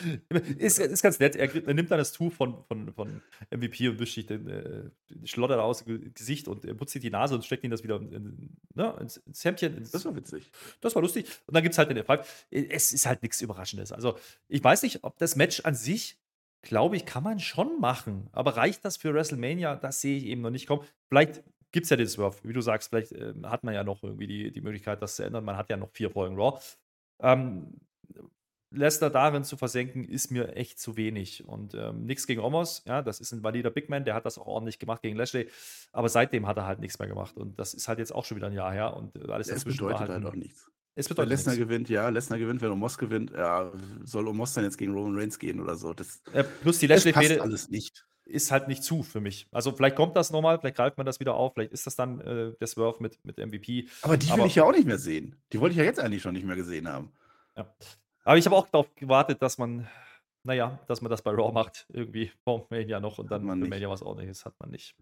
Ist, 0.57 0.79
ist 0.79 1.01
ganz 1.01 1.19
nett. 1.19 1.35
Er, 1.35 1.53
er 1.53 1.73
nimmt 1.73 1.91
dann 1.91 1.97
das 1.97 2.11
Tuch 2.11 2.33
von, 2.33 2.63
von, 2.67 2.93
von 2.93 3.21
MVP 3.51 3.89
und 3.89 3.99
wischt 3.99 4.15
sich 4.15 4.25
den, 4.25 4.47
äh, 4.47 4.89
Schlotter 5.23 5.63
aus 5.63 5.83
dem 5.83 6.13
Gesicht 6.13 6.47
und 6.47 6.65
er 6.65 6.73
putzt 6.73 6.93
sich 6.93 7.01
die 7.01 7.09
Nase 7.09 7.35
und 7.35 7.45
steckt 7.45 7.63
ihn 7.63 7.71
das 7.71 7.83
wieder 7.83 7.97
in, 7.97 8.55
ne, 8.73 8.95
ins, 8.99 9.17
ins 9.17 9.43
Hemdchen. 9.43 9.77
Ins, 9.77 9.91
das 9.91 10.05
war 10.05 10.15
witzig. 10.15 10.51
Das 10.81 10.95
war 10.95 11.01
lustig. 11.01 11.25
Und 11.47 11.55
dann 11.55 11.63
gibt 11.63 11.73
es 11.73 11.77
halt 11.77 11.89
den 11.89 11.99
F5. 11.99 12.23
Es 12.49 12.91
ist 12.91 13.05
halt 13.05 13.21
nichts 13.21 13.41
Überraschendes. 13.41 13.91
Also, 13.91 14.17
ich 14.47 14.63
weiß 14.63 14.83
nicht, 14.83 15.03
ob 15.03 15.17
das 15.17 15.35
Match 15.35 15.61
an 15.61 15.75
sich 15.75 16.20
glaube 16.61 16.95
ich, 16.95 17.05
kann 17.05 17.23
man 17.23 17.39
schon 17.39 17.79
machen. 17.79 18.29
Aber 18.31 18.57
reicht 18.57 18.85
das 18.85 18.97
für 18.97 19.13
WrestleMania? 19.13 19.75
Das 19.75 20.01
sehe 20.01 20.17
ich 20.17 20.25
eben 20.25 20.41
noch 20.41 20.49
nicht 20.49 20.67
kommen. 20.67 20.83
Vielleicht 21.07 21.43
gibt 21.71 21.85
es 21.85 21.89
ja 21.89 21.97
den 21.97 22.07
Swerve, 22.07 22.37
wie 22.43 22.53
du 22.53 22.61
sagst, 22.61 22.89
vielleicht 22.89 23.13
äh, 23.13 23.33
hat 23.43 23.63
man 23.63 23.73
ja 23.73 23.83
noch 23.83 24.03
irgendwie 24.03 24.27
die, 24.27 24.51
die 24.51 24.61
Möglichkeit, 24.61 25.01
das 25.01 25.15
zu 25.15 25.23
ändern. 25.23 25.45
Man 25.45 25.57
hat 25.57 25.69
ja 25.69 25.77
noch 25.77 25.89
vier 25.91 26.09
Folgen 26.09 26.35
Raw. 26.35 26.59
Ähm, 27.21 27.79
Leicester 28.73 29.09
darin 29.09 29.43
zu 29.43 29.57
versenken, 29.57 30.05
ist 30.05 30.31
mir 30.31 30.55
echt 30.55 30.79
zu 30.79 30.95
wenig. 30.95 31.45
Und 31.45 31.73
ähm, 31.73 32.05
nichts 32.05 32.25
gegen 32.25 32.39
Omos, 32.39 32.83
ja, 32.85 33.01
das 33.01 33.19
ist 33.19 33.33
ein 33.33 33.43
valider 33.43 33.69
Big 33.69 33.89
Man, 33.89 34.05
der 34.05 34.15
hat 34.15 34.25
das 34.25 34.37
auch 34.37 34.47
ordentlich 34.47 34.79
gemacht 34.79 35.01
gegen 35.01 35.17
Lashley. 35.17 35.49
Aber 35.91 36.07
seitdem 36.07 36.47
hat 36.47 36.57
er 36.57 36.65
halt 36.65 36.79
nichts 36.79 36.97
mehr 36.97 37.09
gemacht. 37.09 37.35
Und 37.35 37.59
das 37.59 37.73
ist 37.73 37.87
halt 37.89 37.99
jetzt 37.99 38.13
auch 38.13 38.23
schon 38.23 38.37
wieder 38.37 38.47
ein 38.47 38.53
Jahr 38.53 38.71
her. 38.71 38.95
Und 38.95 39.17
alles 39.29 39.47
das 39.47 39.57
dazwischen 39.57 39.79
bedeutet 39.79 40.07
war 40.07 40.07
halt, 40.07 40.23
halt 40.23 40.33
auch 40.33 40.37
nichts. 40.37 40.71
Es 40.95 41.07
bedeutet 41.07 41.29
Lesnar 41.29 41.55
gewinnt, 41.55 41.89
ja. 41.89 42.10
Lesnar 42.10 42.38
gewinnt, 42.38 42.62
wenn 42.62 42.71
Omos 42.71 42.98
gewinnt. 42.98 43.31
Ja, 43.31 43.71
soll 44.03 44.27
Omos 44.27 44.53
dann 44.53 44.65
jetzt 44.65 44.77
gegen 44.77 44.93
Roman 44.93 45.17
Reigns 45.17 45.39
gehen 45.39 45.60
oder 45.62 45.75
so? 45.75 45.93
Das, 45.93 46.21
ja, 46.33 46.43
plus 46.43 46.79
die 46.79 46.88
Lashley-Fehde 46.88 47.41
alles 47.41 47.69
nicht. 47.69 48.05
Ist 48.25 48.51
halt 48.51 48.67
nicht 48.67 48.83
zu 48.83 49.03
für 49.03 49.19
mich. 49.19 49.48
Also 49.51 49.71
vielleicht 49.71 49.95
kommt 49.95 50.15
das 50.15 50.31
nochmal, 50.31 50.60
vielleicht 50.60 50.75
greift 50.75 50.98
man 50.98 51.05
das 51.05 51.19
wieder 51.19 51.33
auf, 51.33 51.53
vielleicht 51.53 51.71
ist 51.71 51.88
das 51.88 51.95
dann 51.95 52.21
äh, 52.21 52.53
der 52.60 52.67
Swerve 52.67 52.98
mit, 53.01 53.24
mit 53.25 53.38
MVP. 53.38 53.88
Aber 54.03 54.17
die 54.17 54.27
will 54.27 54.33
Aber, 54.33 54.45
ich 54.45 54.55
ja 54.55 54.63
auch 54.63 54.71
nicht 54.71 54.86
mehr 54.86 55.00
sehen. 55.00 55.36
Die 55.51 55.60
wollte 55.60 55.74
ich 55.74 55.77
ja 55.77 55.83
jetzt 55.83 56.00
eigentlich 56.00 56.21
schon 56.21 56.33
nicht 56.33 56.45
mehr 56.45 56.55
gesehen 56.55 56.88
haben. 56.88 57.12
Ja. 57.57 57.74
Aber 58.24 58.38
ich 58.38 58.45
habe 58.45 58.55
auch 58.55 58.67
darauf 58.67 58.93
gewartet, 58.95 59.41
dass 59.41 59.57
man, 59.57 59.88
naja, 60.43 60.79
dass 60.88 61.01
man 61.01 61.10
das 61.10 61.21
bei 61.21 61.31
Raw 61.31 61.51
macht, 61.51 61.88
irgendwie 61.89 62.31
vor 62.43 62.67
Mania 62.69 63.00
noch 63.00 63.17
und 63.17 63.31
dann 63.31 63.41
für 63.41 63.67
Mania 63.67 63.89
was 63.89 64.01
ordentliches 64.01 64.45
hat 64.45 64.53
man 64.60 64.69
nicht. 64.69 64.95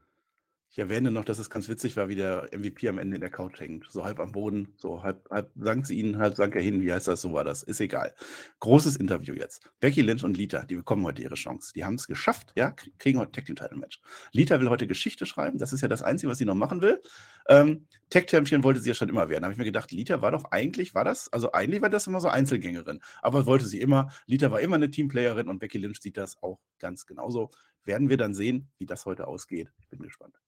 Ich 0.72 0.78
erwähne 0.78 1.10
noch, 1.10 1.26
dass 1.26 1.40
es 1.40 1.50
ganz 1.50 1.68
witzig 1.68 1.98
war, 1.98 2.10
wie 2.10 2.16
der 2.16 2.48
MVP 2.56 2.88
am 2.90 3.00
Ende 3.00 3.16
in 3.16 3.22
der 3.22 3.32
Couch 3.32 3.60
hängt. 3.60 3.88
So 3.90 4.04
halb 4.06 4.20
am 4.20 4.32
Boden, 4.32 4.76
so 4.78 5.02
halb, 5.02 5.28
halb 5.32 5.52
sank 5.56 5.88
sie 5.88 6.00
ihn, 6.00 6.20
halb 6.20 6.36
sank 6.36 6.56
er 6.56 6.62
hin. 6.62 6.84
Wie 6.84 6.94
heißt 6.94 7.08
das? 7.08 7.22
So 7.22 7.34
war 7.34 7.44
das. 7.44 7.64
Ist 7.64 7.82
egal. 7.82 8.14
Großes 8.60 8.96
Interview 8.96 9.34
jetzt. 9.34 9.68
Becky 9.80 10.02
Lynch 10.02 10.24
und 10.24 10.38
Lita, 10.38 10.66
die 10.66 10.76
bekommen 10.76 11.04
heute 11.06 11.24
ihre 11.24 11.34
Chance. 11.34 11.74
Die 11.74 11.84
haben 11.84 11.96
es 11.96 12.06
geschafft, 12.06 12.54
ja, 12.56 12.76
kriegen 13.00 13.18
heute 13.18 13.32
Tag 13.32 13.46
Team 13.46 13.56
Title 13.56 13.78
Match. 13.78 14.00
Lita 14.32 14.60
will 14.60 14.70
heute 14.70 14.86
Geschichte 14.86 15.26
schreiben. 15.26 15.58
Das 15.58 15.74
ist 15.74 15.82
ja 15.82 15.88
das 15.88 16.04
Einzige, 16.04 16.30
was 16.30 16.38
sie 16.38 16.46
noch 16.46 16.54
machen 16.54 16.82
will. 16.82 17.02
Ähm, 17.48 17.88
Tag 18.12 18.30
Champion 18.30 18.64
wollte 18.64 18.80
sie 18.80 18.90
ja 18.90 18.96
schon 18.96 19.10
immer 19.10 19.28
werden. 19.28 19.42
Da 19.42 19.46
habe 19.46 19.54
ich 19.54 19.60
mir 19.60 19.66
gedacht, 19.66 19.92
Lita 19.92 20.22
war 20.22 20.30
doch 20.30 20.46
eigentlich, 20.52 20.94
war 20.94 21.04
das, 21.04 21.34
also 21.34 21.52
eigentlich 21.52 21.82
war 21.82 21.90
das 21.90 22.06
immer 22.06 22.22
so 22.22 22.28
Einzelgängerin. 22.28 23.00
Aber 23.24 23.48
wollte 23.48 23.66
sie 23.66 23.82
immer. 23.82 24.12
Lita 24.28 24.52
war 24.52 24.62
immer 24.62 24.76
eine 24.76 24.92
Teamplayerin 24.92 25.48
und 25.48 25.58
Becky 25.58 25.80
Lynch 25.80 26.00
sieht 26.00 26.18
das 26.18 26.38
auch 26.44 26.60
ganz 26.78 27.08
genauso. 27.08 27.50
Werden 27.86 28.10
wir 28.10 28.18
dann 28.18 28.36
sehen, 28.36 28.70
wie 28.78 28.86
das 28.86 29.08
heute 29.08 29.26
ausgeht. 29.26 29.72
Ich 29.80 29.90
bin 29.90 30.00
gespannt. 30.00 30.40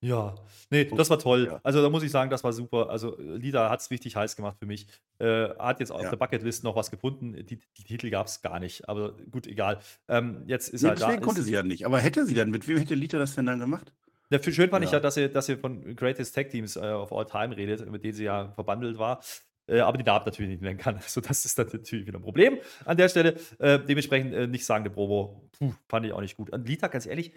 Ja, 0.00 0.34
nee, 0.70 0.84
das 0.84 1.10
war 1.10 1.18
toll. 1.18 1.46
Ja. 1.50 1.60
Also 1.62 1.82
da 1.82 1.88
muss 1.88 2.02
ich 2.02 2.10
sagen, 2.10 2.30
das 2.30 2.44
war 2.44 2.52
super. 2.52 2.90
Also 2.90 3.16
Lida 3.18 3.70
hat 3.70 3.80
es 3.80 3.90
richtig 3.90 4.16
heiß 4.16 4.36
gemacht 4.36 4.56
für 4.58 4.66
mich. 4.66 4.86
Äh, 5.18 5.48
hat 5.58 5.80
jetzt 5.80 5.90
auf 5.90 6.02
ja. 6.02 6.10
der 6.10 6.16
Bucketlist 6.16 6.64
noch 6.64 6.76
was 6.76 6.90
gefunden. 6.90 7.34
Die, 7.46 7.58
die 7.76 7.84
Titel 7.84 8.10
gab 8.10 8.26
es 8.26 8.42
gar 8.42 8.60
nicht, 8.60 8.88
aber 8.88 9.12
gut, 9.30 9.46
egal. 9.46 9.80
Ähm, 10.08 10.42
jetzt 10.46 10.68
ist 10.68 10.82
nee, 10.82 10.88
halt 10.88 11.00
deswegen 11.00 11.20
da. 11.20 11.24
konnte 11.24 11.40
ist, 11.40 11.46
sie 11.46 11.52
ja 11.52 11.62
nicht. 11.62 11.86
Aber 11.86 11.98
hätte 11.98 12.26
sie 12.26 12.34
dann, 12.34 12.50
mit 12.50 12.66
wem 12.68 12.78
hätte 12.78 12.94
Lita 12.94 13.18
das 13.18 13.34
denn 13.34 13.46
dann 13.46 13.60
gemacht? 13.60 13.92
Ja, 14.30 14.42
schön 14.42 14.68
fand 14.68 14.84
ja. 14.84 14.88
ich 14.88 14.92
ja, 14.92 15.00
dass 15.00 15.16
ihr, 15.16 15.28
dass 15.28 15.48
ihr 15.48 15.58
von 15.58 15.96
Greatest 15.96 16.34
Tag 16.34 16.50
Teams 16.50 16.76
äh, 16.76 16.80
of 16.80 17.12
All 17.12 17.24
Time 17.24 17.56
redet, 17.56 17.90
mit 17.90 18.04
denen 18.04 18.14
sie 18.14 18.24
ja 18.24 18.52
verbandelt 18.52 18.98
war. 18.98 19.20
Äh, 19.66 19.80
aber 19.80 19.98
die 19.98 20.04
Namen 20.04 20.24
natürlich 20.24 20.50
nicht 20.50 20.62
nennen 20.62 20.78
kann. 20.78 20.96
Also 21.02 21.20
das 21.20 21.44
ist 21.44 21.58
dann 21.58 21.68
natürlich 21.72 22.06
wieder 22.06 22.18
ein 22.18 22.22
Problem 22.22 22.58
an 22.84 22.96
der 22.96 23.08
Stelle. 23.08 23.36
Äh, 23.58 23.78
dementsprechend 23.80 24.34
äh, 24.34 24.46
nicht 24.46 24.64
sagen, 24.64 24.84
der 24.84 24.90
Promo, 24.90 25.48
puh, 25.58 25.72
fand 25.88 26.06
ich 26.06 26.12
auch 26.12 26.20
nicht 26.20 26.36
gut. 26.36 26.50
Und 26.50 26.66
Lita, 26.68 26.88
ganz 26.88 27.06
ehrlich, 27.06 27.32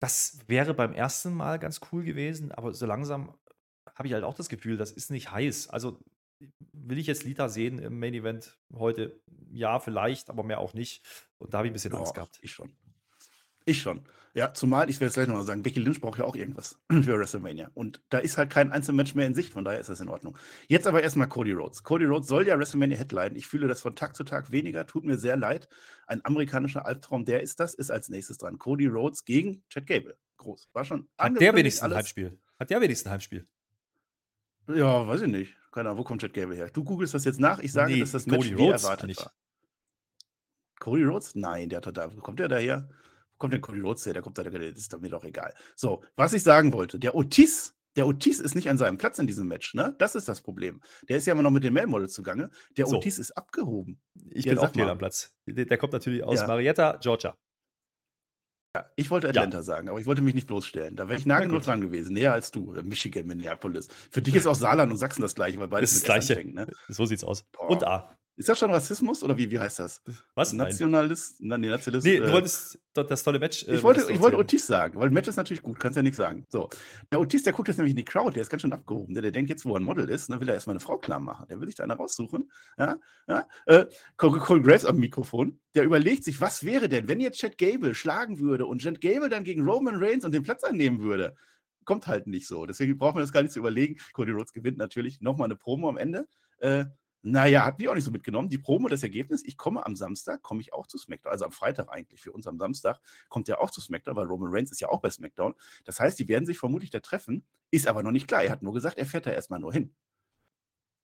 das 0.00 0.38
wäre 0.46 0.74
beim 0.74 0.92
ersten 0.92 1.34
Mal 1.34 1.58
ganz 1.58 1.80
cool 1.90 2.04
gewesen, 2.04 2.52
aber 2.52 2.74
so 2.74 2.86
langsam 2.86 3.34
habe 3.94 4.08
ich 4.08 4.14
halt 4.14 4.24
auch 4.24 4.34
das 4.34 4.48
Gefühl, 4.48 4.76
das 4.76 4.92
ist 4.92 5.10
nicht 5.10 5.30
heiß. 5.30 5.68
Also 5.68 6.00
will 6.72 6.98
ich 6.98 7.06
jetzt 7.06 7.24
Lita 7.24 7.48
sehen 7.48 7.78
im 7.78 7.98
Main 7.98 8.14
Event 8.14 8.58
heute? 8.74 9.20
Ja, 9.50 9.80
vielleicht, 9.80 10.28
aber 10.28 10.42
mehr 10.42 10.60
auch 10.60 10.74
nicht. 10.74 11.04
Und 11.38 11.54
da 11.54 11.58
habe 11.58 11.68
ich 11.68 11.70
ein 11.70 11.74
bisschen 11.74 11.94
Angst 11.94 12.14
gehabt. 12.14 12.38
Ich 12.42 12.52
schon. 12.52 12.76
Ich 13.64 13.80
schon. 13.80 14.06
Ja, 14.36 14.52
zumal, 14.52 14.90
ich 14.90 15.00
werde 15.00 15.08
es 15.08 15.14
gleich 15.14 15.28
nochmal 15.28 15.46
sagen, 15.46 15.62
Becky 15.62 15.80
Lynch 15.80 15.98
braucht 15.98 16.18
ja 16.18 16.26
auch 16.26 16.36
irgendwas 16.36 16.78
für 16.90 17.18
WrestleMania. 17.18 17.70
Und 17.72 18.02
da 18.10 18.18
ist 18.18 18.36
halt 18.36 18.50
kein 18.50 18.70
Einzelmatch 18.70 19.14
mehr 19.14 19.26
in 19.26 19.34
Sicht, 19.34 19.54
von 19.54 19.64
daher 19.64 19.80
ist 19.80 19.88
das 19.88 20.00
in 20.00 20.10
Ordnung. 20.10 20.36
Jetzt 20.68 20.86
aber 20.86 21.02
erstmal 21.02 21.26
Cody 21.26 21.52
Rhodes. 21.52 21.82
Cody 21.84 22.04
Rhodes 22.04 22.28
soll 22.28 22.46
ja 22.46 22.58
WrestleMania 22.58 22.98
Headline. 22.98 23.34
Ich 23.34 23.46
fühle 23.46 23.66
das 23.66 23.80
von 23.80 23.96
Tag 23.96 24.14
zu 24.14 24.24
Tag 24.24 24.50
weniger, 24.50 24.86
tut 24.86 25.06
mir 25.06 25.16
sehr 25.16 25.38
leid. 25.38 25.70
Ein 26.06 26.22
amerikanischer 26.22 26.84
Albtraum, 26.84 27.24
der 27.24 27.40
ist 27.40 27.60
das, 27.60 27.72
ist 27.72 27.90
als 27.90 28.10
nächstes 28.10 28.36
dran. 28.36 28.58
Cody 28.58 28.88
Rhodes 28.88 29.24
gegen 29.24 29.64
Chad 29.70 29.86
Gable. 29.86 30.18
Groß. 30.36 30.68
War 30.74 30.84
schon. 30.84 31.08
Hat 31.16 31.40
der 31.40 31.54
wenigstens 31.54 31.84
ein 31.84 31.94
Heimspiel? 31.94 32.38
Hat 32.60 32.68
der 32.68 32.82
wenigstens 32.82 33.06
ein 33.06 33.12
Heimspiel? 33.12 33.46
Ja, 34.68 35.08
weiß 35.08 35.22
ich 35.22 35.28
nicht. 35.28 35.56
Keine 35.72 35.88
Ahnung, 35.88 36.00
wo 36.00 36.04
kommt 36.04 36.20
Chad 36.20 36.34
Gable 36.34 36.56
her? 36.56 36.68
Du 36.68 36.84
googelst 36.84 37.14
das 37.14 37.24
jetzt 37.24 37.40
nach. 37.40 37.58
Ich 37.60 37.72
sage, 37.72 37.94
nee, 37.94 38.00
dass 38.00 38.12
das 38.12 38.26
Match 38.26 38.50
Cody 38.50 38.52
Rhodes 38.52 38.82
erwartet 38.82 39.06
nicht. 39.06 39.20
war. 39.20 39.32
Cody 40.78 41.04
Rhodes? 41.04 41.34
Nein, 41.36 41.70
der 41.70 41.80
hat 41.80 41.96
da. 41.96 42.08
Kommt 42.08 42.38
der 42.38 42.48
daher? 42.48 42.86
Kommt 43.38 43.52
denn 43.52 43.62
her? 43.62 44.12
Der 44.12 44.22
kommt 44.22 44.38
da, 44.38 44.44
das 44.44 44.78
ist 44.78 45.00
mir 45.00 45.10
doch 45.10 45.24
egal. 45.24 45.54
So, 45.74 46.02
was 46.16 46.32
ich 46.32 46.42
sagen 46.42 46.72
wollte, 46.72 46.98
der 46.98 47.14
Otis, 47.14 47.74
der 47.96 48.06
Otis 48.06 48.40
ist 48.40 48.54
nicht 48.54 48.68
an 48.68 48.78
seinem 48.78 48.98
Platz 48.98 49.18
in 49.18 49.26
diesem 49.26 49.48
Match, 49.48 49.74
ne? 49.74 49.94
Das 49.98 50.14
ist 50.14 50.28
das 50.28 50.40
Problem. 50.40 50.80
Der 51.08 51.18
ist 51.18 51.26
ja 51.26 51.32
immer 51.32 51.42
noch 51.42 51.50
mit 51.50 51.64
dem 51.64 51.74
Mail-Model 51.74 52.08
zugange. 52.08 52.50
Der 52.76 52.86
so. 52.86 52.96
Otis 52.96 53.18
ist 53.18 53.32
abgehoben. 53.32 54.00
Ich 54.30 54.44
ja, 54.44 54.52
bin 54.54 54.58
auch 54.60 54.72
hier 54.72 54.88
am 54.88 54.98
Platz. 54.98 55.34
Der, 55.46 55.64
der, 55.64 55.78
kommt 55.78 55.92
natürlich 55.92 56.22
aus 56.22 56.40
ja. 56.40 56.46
Marietta, 56.46 56.98
Georgia. 57.02 57.36
Ja, 58.74 58.90
ich 58.96 59.10
wollte 59.10 59.28
Atlanta 59.30 59.58
ja. 59.58 59.62
sagen, 59.62 59.88
aber 59.88 60.00
ich 60.00 60.06
wollte 60.06 60.20
mich 60.20 60.34
nicht 60.34 60.46
bloßstellen. 60.46 60.96
Da 60.96 61.08
wäre 61.08 61.18
ich 61.18 61.26
nagelnut 61.26 61.66
dran 61.66 61.80
gewesen, 61.80 62.12
näher 62.12 62.32
als 62.32 62.50
du, 62.50 62.74
äh, 62.74 62.82
Michigan, 62.82 63.26
Minneapolis. 63.26 63.88
Für 64.10 64.22
dich 64.22 64.34
ist 64.34 64.46
auch 64.46 64.54
Saarland 64.54 64.92
und 64.92 64.98
Sachsen 64.98 65.22
das 65.22 65.34
gleiche, 65.34 65.58
weil 65.58 65.68
beides 65.68 65.92
das, 65.92 66.00
das 66.00 66.06
gleiche. 66.06 66.34
Fängt, 66.34 66.54
ne? 66.54 66.66
So 66.88 67.06
sieht's 67.06 67.24
aus. 67.24 67.42
Boah. 67.52 67.70
Und 67.70 67.84
A. 67.84 68.15
Ist 68.38 68.50
das 68.50 68.58
schon 68.58 68.70
Rassismus 68.70 69.22
oder 69.22 69.36
wie, 69.38 69.50
wie 69.50 69.58
heißt 69.58 69.78
das? 69.78 70.02
Was? 70.34 70.52
Nationalist? 70.52 71.40
Nein, 71.40 71.62
nee, 71.62 71.68
Nationalist. 71.68 72.06
Nee, 72.06 72.18
du 72.18 72.26
äh, 72.26 72.32
wolltest 72.32 72.78
das 72.92 73.22
tolle 73.22 73.38
Match. 73.38 73.66
Äh, 73.66 73.76
ich 73.76 73.82
wollte, 73.82 74.12
ich 74.12 74.20
wollte 74.20 74.36
Otis 74.36 74.66
sagen, 74.66 75.00
weil 75.00 75.08
Match 75.08 75.28
ist 75.28 75.36
natürlich 75.36 75.62
gut, 75.62 75.80
kannst 75.80 75.96
ja 75.96 76.02
nichts 76.02 76.18
sagen. 76.18 76.44
So. 76.50 76.68
Der 77.10 77.18
Otis, 77.18 77.44
der 77.44 77.54
guckt 77.54 77.68
jetzt 77.68 77.78
nämlich 77.78 77.92
in 77.92 77.96
die 77.96 78.04
Crowd, 78.04 78.34
der 78.34 78.42
ist 78.42 78.50
ganz 78.50 78.60
schön 78.60 78.74
abgehoben. 78.74 79.14
Der, 79.14 79.22
der 79.22 79.30
denkt 79.30 79.48
jetzt, 79.48 79.64
wo 79.64 79.72
er 79.72 79.80
ein 79.80 79.84
Model 79.84 80.10
ist, 80.10 80.28
dann 80.28 80.36
ne, 80.36 80.40
will 80.42 80.50
er 80.50 80.54
erstmal 80.54 80.74
eine 80.74 80.80
Frau 80.80 80.98
klar 80.98 81.18
machen. 81.18 81.46
Der 81.48 81.58
will 81.58 81.66
sich 81.66 81.76
da 81.76 81.84
eine 81.84 81.94
raussuchen. 81.94 82.50
Ja, 82.78 82.96
ja. 83.26 83.48
Äh, 83.64 83.86
Cole 84.18 84.60
Graves 84.60 84.84
am 84.84 84.98
Mikrofon, 84.98 85.58
der 85.74 85.84
überlegt 85.84 86.24
sich, 86.24 86.38
was 86.38 86.62
wäre 86.62 86.90
denn, 86.90 87.08
wenn 87.08 87.20
jetzt 87.20 87.38
Chad 87.38 87.56
Gable 87.56 87.94
schlagen 87.94 88.38
würde 88.38 88.66
und 88.66 88.82
Chad 88.82 89.00
Gable 89.00 89.30
dann 89.30 89.44
gegen 89.44 89.62
Roman 89.62 89.96
Reigns 89.96 90.26
und 90.26 90.32
den 90.32 90.42
Platz 90.42 90.62
annehmen 90.62 91.00
würde? 91.00 91.34
Kommt 91.86 92.06
halt 92.06 92.26
nicht 92.26 92.48
so. 92.48 92.66
Deswegen 92.66 92.98
braucht 92.98 93.14
man 93.14 93.22
das 93.22 93.32
gar 93.32 93.42
nicht 93.42 93.52
zu 93.52 93.60
überlegen. 93.60 93.96
Cody 94.12 94.32
Rhodes 94.32 94.52
gewinnt 94.52 94.76
natürlich 94.76 95.22
nochmal 95.22 95.46
eine 95.46 95.56
Promo 95.56 95.88
am 95.88 95.96
Ende. 95.96 96.26
Äh, 96.58 96.86
naja, 97.28 97.64
hat 97.64 97.80
mich 97.80 97.88
auch 97.88 97.94
nicht 97.94 98.04
so 98.04 98.12
mitgenommen. 98.12 98.48
Die 98.48 98.58
Promo, 98.58 98.86
das 98.86 99.02
Ergebnis, 99.02 99.42
ich 99.44 99.56
komme 99.56 99.84
am 99.84 99.96
Samstag, 99.96 100.42
komme 100.42 100.60
ich 100.60 100.72
auch 100.72 100.86
zu 100.86 100.96
SmackDown. 100.96 101.32
Also 101.32 101.44
am 101.44 101.50
Freitag 101.50 101.88
eigentlich 101.90 102.20
für 102.20 102.30
uns 102.30 102.46
am 102.46 102.56
Samstag 102.56 103.00
kommt 103.28 103.48
er 103.48 103.60
auch 103.60 103.72
zu 103.72 103.80
SmackDown, 103.80 104.14
weil 104.14 104.26
Roman 104.26 104.50
Reigns 104.52 104.70
ist 104.70 104.80
ja 104.80 104.88
auch 104.88 105.00
bei 105.00 105.10
SmackDown. 105.10 105.54
Das 105.84 105.98
heißt, 105.98 106.16
die 106.20 106.28
werden 106.28 106.46
sich 106.46 106.56
vermutlich 106.56 106.90
da 106.90 107.00
treffen. 107.00 107.44
Ist 107.72 107.88
aber 107.88 108.04
noch 108.04 108.12
nicht 108.12 108.28
klar. 108.28 108.44
Er 108.44 108.52
hat 108.52 108.62
nur 108.62 108.74
gesagt, 108.74 108.96
er 108.96 109.06
fährt 109.06 109.26
da 109.26 109.32
erstmal 109.32 109.58
nur 109.58 109.72
hin. 109.72 109.92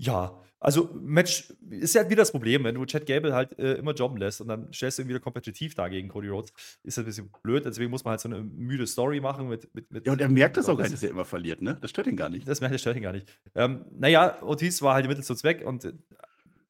Ja, 0.02 0.42
also 0.58 0.90
Match 0.94 1.52
ist 1.70 1.94
ja 1.94 2.08
wieder 2.08 2.22
das 2.22 2.32
Problem, 2.32 2.64
wenn 2.64 2.74
du 2.74 2.84
Chad 2.86 3.06
Gable 3.06 3.32
halt 3.34 3.56
äh, 3.58 3.74
immer 3.74 3.94
jobben 3.94 4.16
lässt 4.16 4.40
und 4.40 4.48
dann 4.48 4.72
stellst 4.72 4.98
du 4.98 5.02
ihn 5.02 5.08
wieder 5.08 5.20
kompetitiv 5.20 5.74
da 5.76 5.88
gegen 5.88 6.08
Cody 6.08 6.28
Rhodes, 6.28 6.52
ist 6.82 6.96
das 6.96 7.04
ein 7.04 7.06
bisschen 7.06 7.30
blöd. 7.42 7.64
Deswegen 7.64 7.90
muss 7.90 8.04
man 8.04 8.12
halt 8.12 8.20
so 8.20 8.28
eine 8.28 8.42
müde 8.42 8.86
Story 8.88 9.20
machen 9.20 9.48
mit. 9.48 9.72
mit, 9.74 9.92
mit 9.92 10.04
ja, 10.06 10.12
und 10.12 10.20
er 10.20 10.28
merkt 10.28 10.56
das 10.56 10.68
auch 10.68 10.76
gar 10.76 10.84
nicht, 10.84 10.94
dass 10.94 11.04
er 11.04 11.10
immer 11.10 11.24
verliert, 11.24 11.62
ne? 11.62 11.78
Das 11.80 11.90
stört 11.90 12.08
ihn 12.08 12.16
gar 12.16 12.28
nicht. 12.28 12.48
Das 12.48 12.60
merkt, 12.60 12.74
das 12.74 12.80
stört 12.80 12.96
ihn 12.96 13.02
gar 13.02 13.12
nicht. 13.12 13.28
Ähm, 13.54 13.84
naja, 13.96 14.42
Ortiz 14.42 14.82
war 14.82 14.94
halt 14.94 15.06
Mittel 15.06 15.22
zum 15.22 15.36
Zweck 15.36 15.64
und 15.64 15.92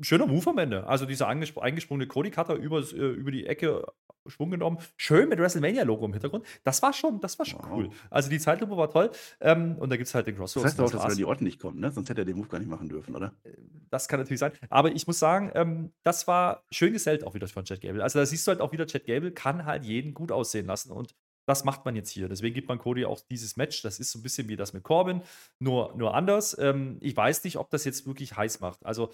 schöner 0.02 0.26
Move 0.26 0.50
am 0.50 0.58
Ende. 0.58 0.86
Also 0.86 1.06
dieser 1.06 1.28
eingesprungene 1.28 2.06
Cody-Cutter 2.06 2.54
über, 2.54 2.80
äh, 2.80 2.96
über 2.96 3.30
die 3.30 3.46
Ecke 3.46 3.84
Schwung 4.26 4.50
genommen. 4.50 4.78
Schön 4.96 5.28
mit 5.28 5.38
WrestleMania-Logo 5.38 6.06
im 6.06 6.12
Hintergrund. 6.12 6.46
Das 6.64 6.82
war 6.82 6.92
schon, 6.92 7.20
das 7.20 7.38
war 7.38 7.46
schon 7.46 7.60
wow. 7.60 7.70
cool. 7.72 7.90
Also 8.10 8.30
die 8.30 8.38
Zeitlupe 8.38 8.76
war 8.76 8.90
toll. 8.90 9.10
Ähm, 9.40 9.76
und 9.78 9.90
da 9.90 9.96
gibt 9.96 10.08
es 10.08 10.14
halt 10.14 10.26
den 10.26 10.36
Crossroads. 10.36 10.62
Das 10.62 10.72
heißt 10.72 10.94
auch, 10.94 11.02
dass 11.02 11.12
er 11.12 11.16
die 11.16 11.24
Orten 11.24 11.44
nicht 11.44 11.60
kommt, 11.60 11.80
ne? 11.80 11.90
Sonst 11.90 12.08
hätte 12.08 12.22
er 12.22 12.24
den 12.24 12.36
Move 12.36 12.48
gar 12.48 12.58
nicht 12.58 12.68
machen 12.68 12.88
dürfen, 12.88 13.16
oder? 13.16 13.34
Äh, 13.44 13.50
das 13.90 14.08
kann 14.08 14.20
natürlich 14.20 14.40
sein. 14.40 14.52
Aber 14.70 14.92
ich 14.92 15.06
muss 15.06 15.18
sagen, 15.18 15.50
ähm, 15.54 15.92
das 16.02 16.26
war 16.28 16.64
schön 16.70 16.92
gesellt 16.92 17.24
auch 17.24 17.34
wieder 17.34 17.48
von 17.48 17.64
Chad 17.64 17.80
Gable. 17.80 18.02
Also 18.02 18.18
da 18.18 18.26
siehst 18.26 18.46
du 18.46 18.50
halt 18.50 18.60
auch 18.60 18.72
wieder, 18.72 18.86
Chad 18.86 19.06
Gable 19.06 19.32
kann 19.32 19.64
halt 19.66 19.84
jeden 19.84 20.14
gut 20.14 20.30
aussehen 20.30 20.66
lassen. 20.66 20.92
Und 20.92 21.14
das 21.46 21.64
macht 21.64 21.84
man 21.84 21.96
jetzt 21.96 22.10
hier. 22.10 22.28
Deswegen 22.28 22.54
gibt 22.54 22.68
man 22.68 22.78
Cody 22.78 23.04
auch 23.04 23.20
dieses 23.20 23.56
Match. 23.56 23.82
Das 23.82 23.98
ist 23.98 24.12
so 24.12 24.18
ein 24.20 24.22
bisschen 24.22 24.48
wie 24.48 24.56
das 24.56 24.72
mit 24.72 24.84
Corbin, 24.84 25.22
nur, 25.58 25.92
nur 25.96 26.14
anders. 26.14 26.56
Ähm, 26.58 26.98
ich 27.00 27.16
weiß 27.16 27.42
nicht, 27.44 27.56
ob 27.56 27.70
das 27.70 27.84
jetzt 27.84 28.06
wirklich 28.06 28.36
heiß 28.36 28.60
macht. 28.60 28.86
Also 28.86 29.10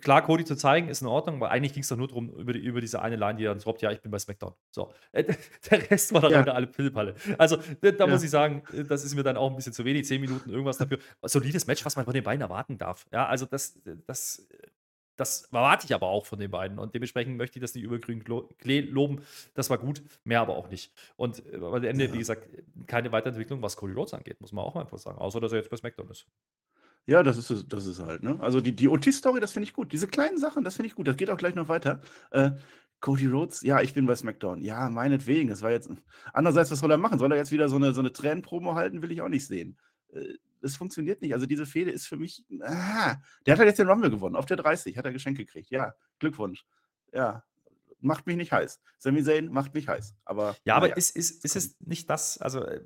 klar, 0.00 0.22
Cody 0.22 0.44
zu 0.44 0.56
zeigen, 0.56 0.88
ist 0.88 1.02
in 1.02 1.08
Ordnung, 1.08 1.36
aber 1.36 1.50
eigentlich 1.50 1.72
ging 1.72 1.82
es 1.82 1.88
doch 1.88 1.96
nur 1.96 2.08
darum, 2.08 2.30
über, 2.30 2.52
die, 2.52 2.60
über 2.60 2.80
diese 2.80 3.02
eine 3.02 3.16
Line, 3.16 3.36
die 3.36 3.44
dann 3.44 3.58
droppt, 3.58 3.82
ja, 3.82 3.90
ich 3.90 4.00
bin 4.00 4.10
bei 4.10 4.18
SmackDown. 4.18 4.54
So. 4.70 4.92
Der 5.12 5.90
Rest 5.90 6.12
war 6.14 6.22
dann 6.22 6.46
ja. 6.46 6.52
alle 6.52 6.66
Pillepalle. 6.66 7.14
Also, 7.38 7.58
da, 7.80 7.90
ja. 7.90 8.06
muss 8.06 8.22
ich 8.22 8.30
sagen, 8.30 8.62
das 8.88 9.04
ist 9.04 9.14
mir 9.14 9.22
dann 9.22 9.36
auch 9.36 9.50
ein 9.50 9.56
bisschen 9.56 9.72
zu 9.72 9.84
wenig. 9.84 10.06
Zehn 10.06 10.20
Minuten 10.20 10.50
irgendwas 10.50 10.78
dafür. 10.78 10.98
Solides 11.22 11.66
Match, 11.66 11.84
was 11.84 11.96
man 11.96 12.04
von 12.04 12.14
den 12.14 12.24
beiden 12.24 12.40
erwarten 12.40 12.78
darf. 12.78 13.06
Ja, 13.12 13.26
also 13.26 13.46
das, 13.46 13.80
das, 14.06 14.46
das 15.16 15.44
erwarte 15.46 15.86
ich 15.86 15.94
aber 15.94 16.08
auch 16.08 16.26
von 16.26 16.38
den 16.38 16.50
beiden. 16.50 16.78
Und 16.78 16.94
dementsprechend 16.94 17.36
möchte 17.36 17.58
ich 17.58 17.62
das 17.62 17.74
nicht 17.74 17.84
über 17.84 17.98
grün 17.98 18.24
Klee 18.58 18.80
loben. 18.80 19.22
Das 19.54 19.70
war 19.70 19.78
gut, 19.78 20.02
mehr 20.24 20.40
aber 20.40 20.56
auch 20.56 20.68
nicht. 20.68 20.92
Und 21.16 21.44
äh, 21.46 21.56
am 21.56 21.82
Ende, 21.82 22.06
ja. 22.06 22.12
wie 22.12 22.18
gesagt, 22.18 22.48
keine 22.86 23.12
Weiterentwicklung, 23.12 23.62
was 23.62 23.76
Cody 23.76 23.92
Rhodes 23.92 24.14
angeht, 24.14 24.40
muss 24.40 24.52
man 24.52 24.64
auch 24.64 24.76
einfach 24.76 24.98
sagen. 24.98 25.18
Außer, 25.18 25.40
dass 25.40 25.52
er 25.52 25.58
jetzt 25.58 25.70
bei 25.70 25.76
SmackDown 25.76 26.10
ist. 26.10 26.26
Ja, 27.06 27.22
das 27.22 27.36
ist 27.36 27.50
es 27.50 27.68
das 27.68 27.86
ist 27.86 28.00
halt, 28.00 28.22
ne? 28.22 28.38
Also 28.40 28.60
die 28.60 28.74
die 28.74 28.88
Otis-Story, 28.88 29.40
das 29.40 29.52
finde 29.52 29.68
ich 29.68 29.74
gut. 29.74 29.92
Diese 29.92 30.08
kleinen 30.08 30.38
Sachen, 30.38 30.64
das 30.64 30.76
finde 30.76 30.88
ich 30.88 30.94
gut. 30.94 31.06
Das 31.06 31.16
geht 31.16 31.30
auch 31.30 31.36
gleich 31.36 31.54
noch 31.54 31.68
weiter. 31.68 32.00
Äh, 32.30 32.52
Cody 33.00 33.26
Rhodes, 33.26 33.60
ja, 33.60 33.82
ich 33.82 33.92
bin 33.92 34.06
bei 34.06 34.16
SmackDown. 34.16 34.62
Ja, 34.62 34.88
meinetwegen. 34.88 35.50
Das 35.50 35.60
war 35.60 35.70
jetzt. 35.70 35.90
Andererseits, 36.32 36.70
was 36.70 36.78
soll 36.78 36.90
er 36.90 36.96
machen? 36.96 37.18
Soll 37.18 37.30
er 37.32 37.36
jetzt 37.36 37.52
wieder 37.52 37.68
so 37.68 37.76
eine, 37.76 37.92
so 37.92 38.00
eine 38.00 38.12
Tränenpromo 38.12 38.74
halten? 38.74 39.02
Will 39.02 39.12
ich 39.12 39.20
auch 39.20 39.28
nicht 39.28 39.46
sehen. 39.46 39.76
Äh, 40.12 40.34
das 40.62 40.76
funktioniert 40.76 41.20
nicht. 41.20 41.34
Also 41.34 41.44
diese 41.44 41.66
Fehde 41.66 41.90
ist 41.90 42.06
für 42.06 42.16
mich. 42.16 42.42
Ah, 42.62 43.16
der 43.44 43.52
hat 43.52 43.58
halt 43.58 43.68
jetzt 43.68 43.78
den 43.78 43.88
Rumble 43.88 44.08
gewonnen. 44.08 44.36
Auf 44.36 44.46
der 44.46 44.56
30 44.56 44.96
hat 44.96 45.04
er 45.04 45.12
Geschenk 45.12 45.36
gekriegt. 45.36 45.70
Ja, 45.70 45.94
Glückwunsch. 46.18 46.64
Ja, 47.12 47.44
macht 48.00 48.26
mich 48.26 48.36
nicht 48.36 48.52
heiß. 48.52 48.80
Sami 48.98 49.22
Zayn 49.22 49.48
macht 49.52 49.74
mich 49.74 49.88
heiß. 49.88 50.14
Aber, 50.24 50.56
ja, 50.64 50.76
aber 50.76 50.88
ja. 50.88 50.94
Ist, 50.94 51.14
ist, 51.14 51.44
ist 51.44 51.56
es 51.56 51.76
nicht 51.80 52.08
das? 52.08 52.38
Also, 52.38 52.64
äh, 52.64 52.80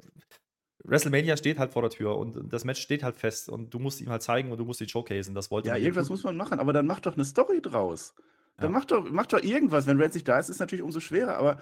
WrestleMania 0.84 1.36
steht 1.36 1.58
halt 1.58 1.72
vor 1.72 1.82
der 1.82 1.90
Tür 1.90 2.16
und 2.16 2.52
das 2.52 2.64
Match 2.64 2.80
steht 2.80 3.02
halt 3.02 3.16
fest 3.16 3.48
und 3.48 3.74
du 3.74 3.78
musst 3.78 4.00
ihm 4.00 4.10
halt 4.10 4.22
zeigen 4.22 4.52
und 4.52 4.58
du 4.58 4.64
musst 4.64 4.80
ihn 4.80 4.88
showcasen. 4.88 5.34
Das 5.34 5.50
wollte 5.50 5.68
Ja, 5.68 5.76
irgendwas 5.76 6.06
tun. 6.06 6.14
muss 6.14 6.24
man 6.24 6.36
machen, 6.36 6.60
aber 6.60 6.72
dann 6.72 6.86
mach 6.86 7.00
doch 7.00 7.14
eine 7.14 7.24
Story 7.24 7.60
draus. 7.60 8.14
Dann 8.56 8.72
ja. 8.72 8.78
mach, 8.78 8.84
doch, 8.84 9.08
mach 9.10 9.26
doch 9.26 9.42
irgendwas. 9.42 9.86
Wenn 9.86 10.00
Red 10.00 10.14
nicht 10.14 10.26
da 10.26 10.38
ist, 10.38 10.48
ist 10.48 10.56
es 10.56 10.60
natürlich 10.60 10.82
umso 10.82 11.00
schwerer, 11.00 11.36
aber 11.36 11.60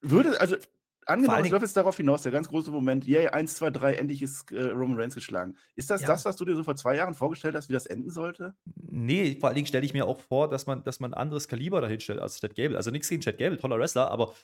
würde, 0.00 0.40
also 0.40 0.56
angenommen, 1.06 1.44
es 1.44 1.50
läuft 1.50 1.62
jetzt 1.62 1.76
darauf 1.76 1.96
hinaus, 1.96 2.22
der 2.22 2.32
ganz 2.32 2.48
große 2.48 2.70
Moment, 2.70 3.06
yay, 3.06 3.28
1, 3.28 3.54
2, 3.54 3.70
3, 3.70 3.94
endlich 3.94 4.22
ist 4.22 4.50
äh, 4.52 4.70
Roman 4.70 4.98
Reigns 4.98 5.14
geschlagen. 5.14 5.56
Ist 5.76 5.90
das 5.90 6.02
ja. 6.02 6.08
das, 6.08 6.24
was 6.24 6.36
du 6.36 6.44
dir 6.44 6.56
so 6.56 6.64
vor 6.64 6.76
zwei 6.76 6.96
Jahren 6.96 7.14
vorgestellt 7.14 7.54
hast, 7.54 7.68
wie 7.68 7.72
das 7.72 7.86
enden 7.86 8.10
sollte? 8.10 8.54
Nee, 8.74 9.36
vor 9.38 9.48
allen 9.48 9.56
Dingen 9.56 9.66
stelle 9.66 9.84
ich 9.84 9.94
mir 9.94 10.06
auch 10.06 10.20
vor, 10.20 10.48
dass 10.48 10.66
man, 10.66 10.82
dass 10.84 11.00
man 11.00 11.12
ein 11.12 11.18
anderes 11.18 11.48
Kaliber 11.48 11.80
dahin 11.80 12.00
stellt 12.00 12.20
als 12.20 12.40
Chad 12.40 12.54
Gable. 12.54 12.76
Also 12.76 12.90
nichts 12.90 13.08
gegen 13.08 13.22
Chad 13.22 13.38
Gable, 13.38 13.58
toller 13.58 13.78
Wrestler, 13.78 14.10
aber 14.10 14.34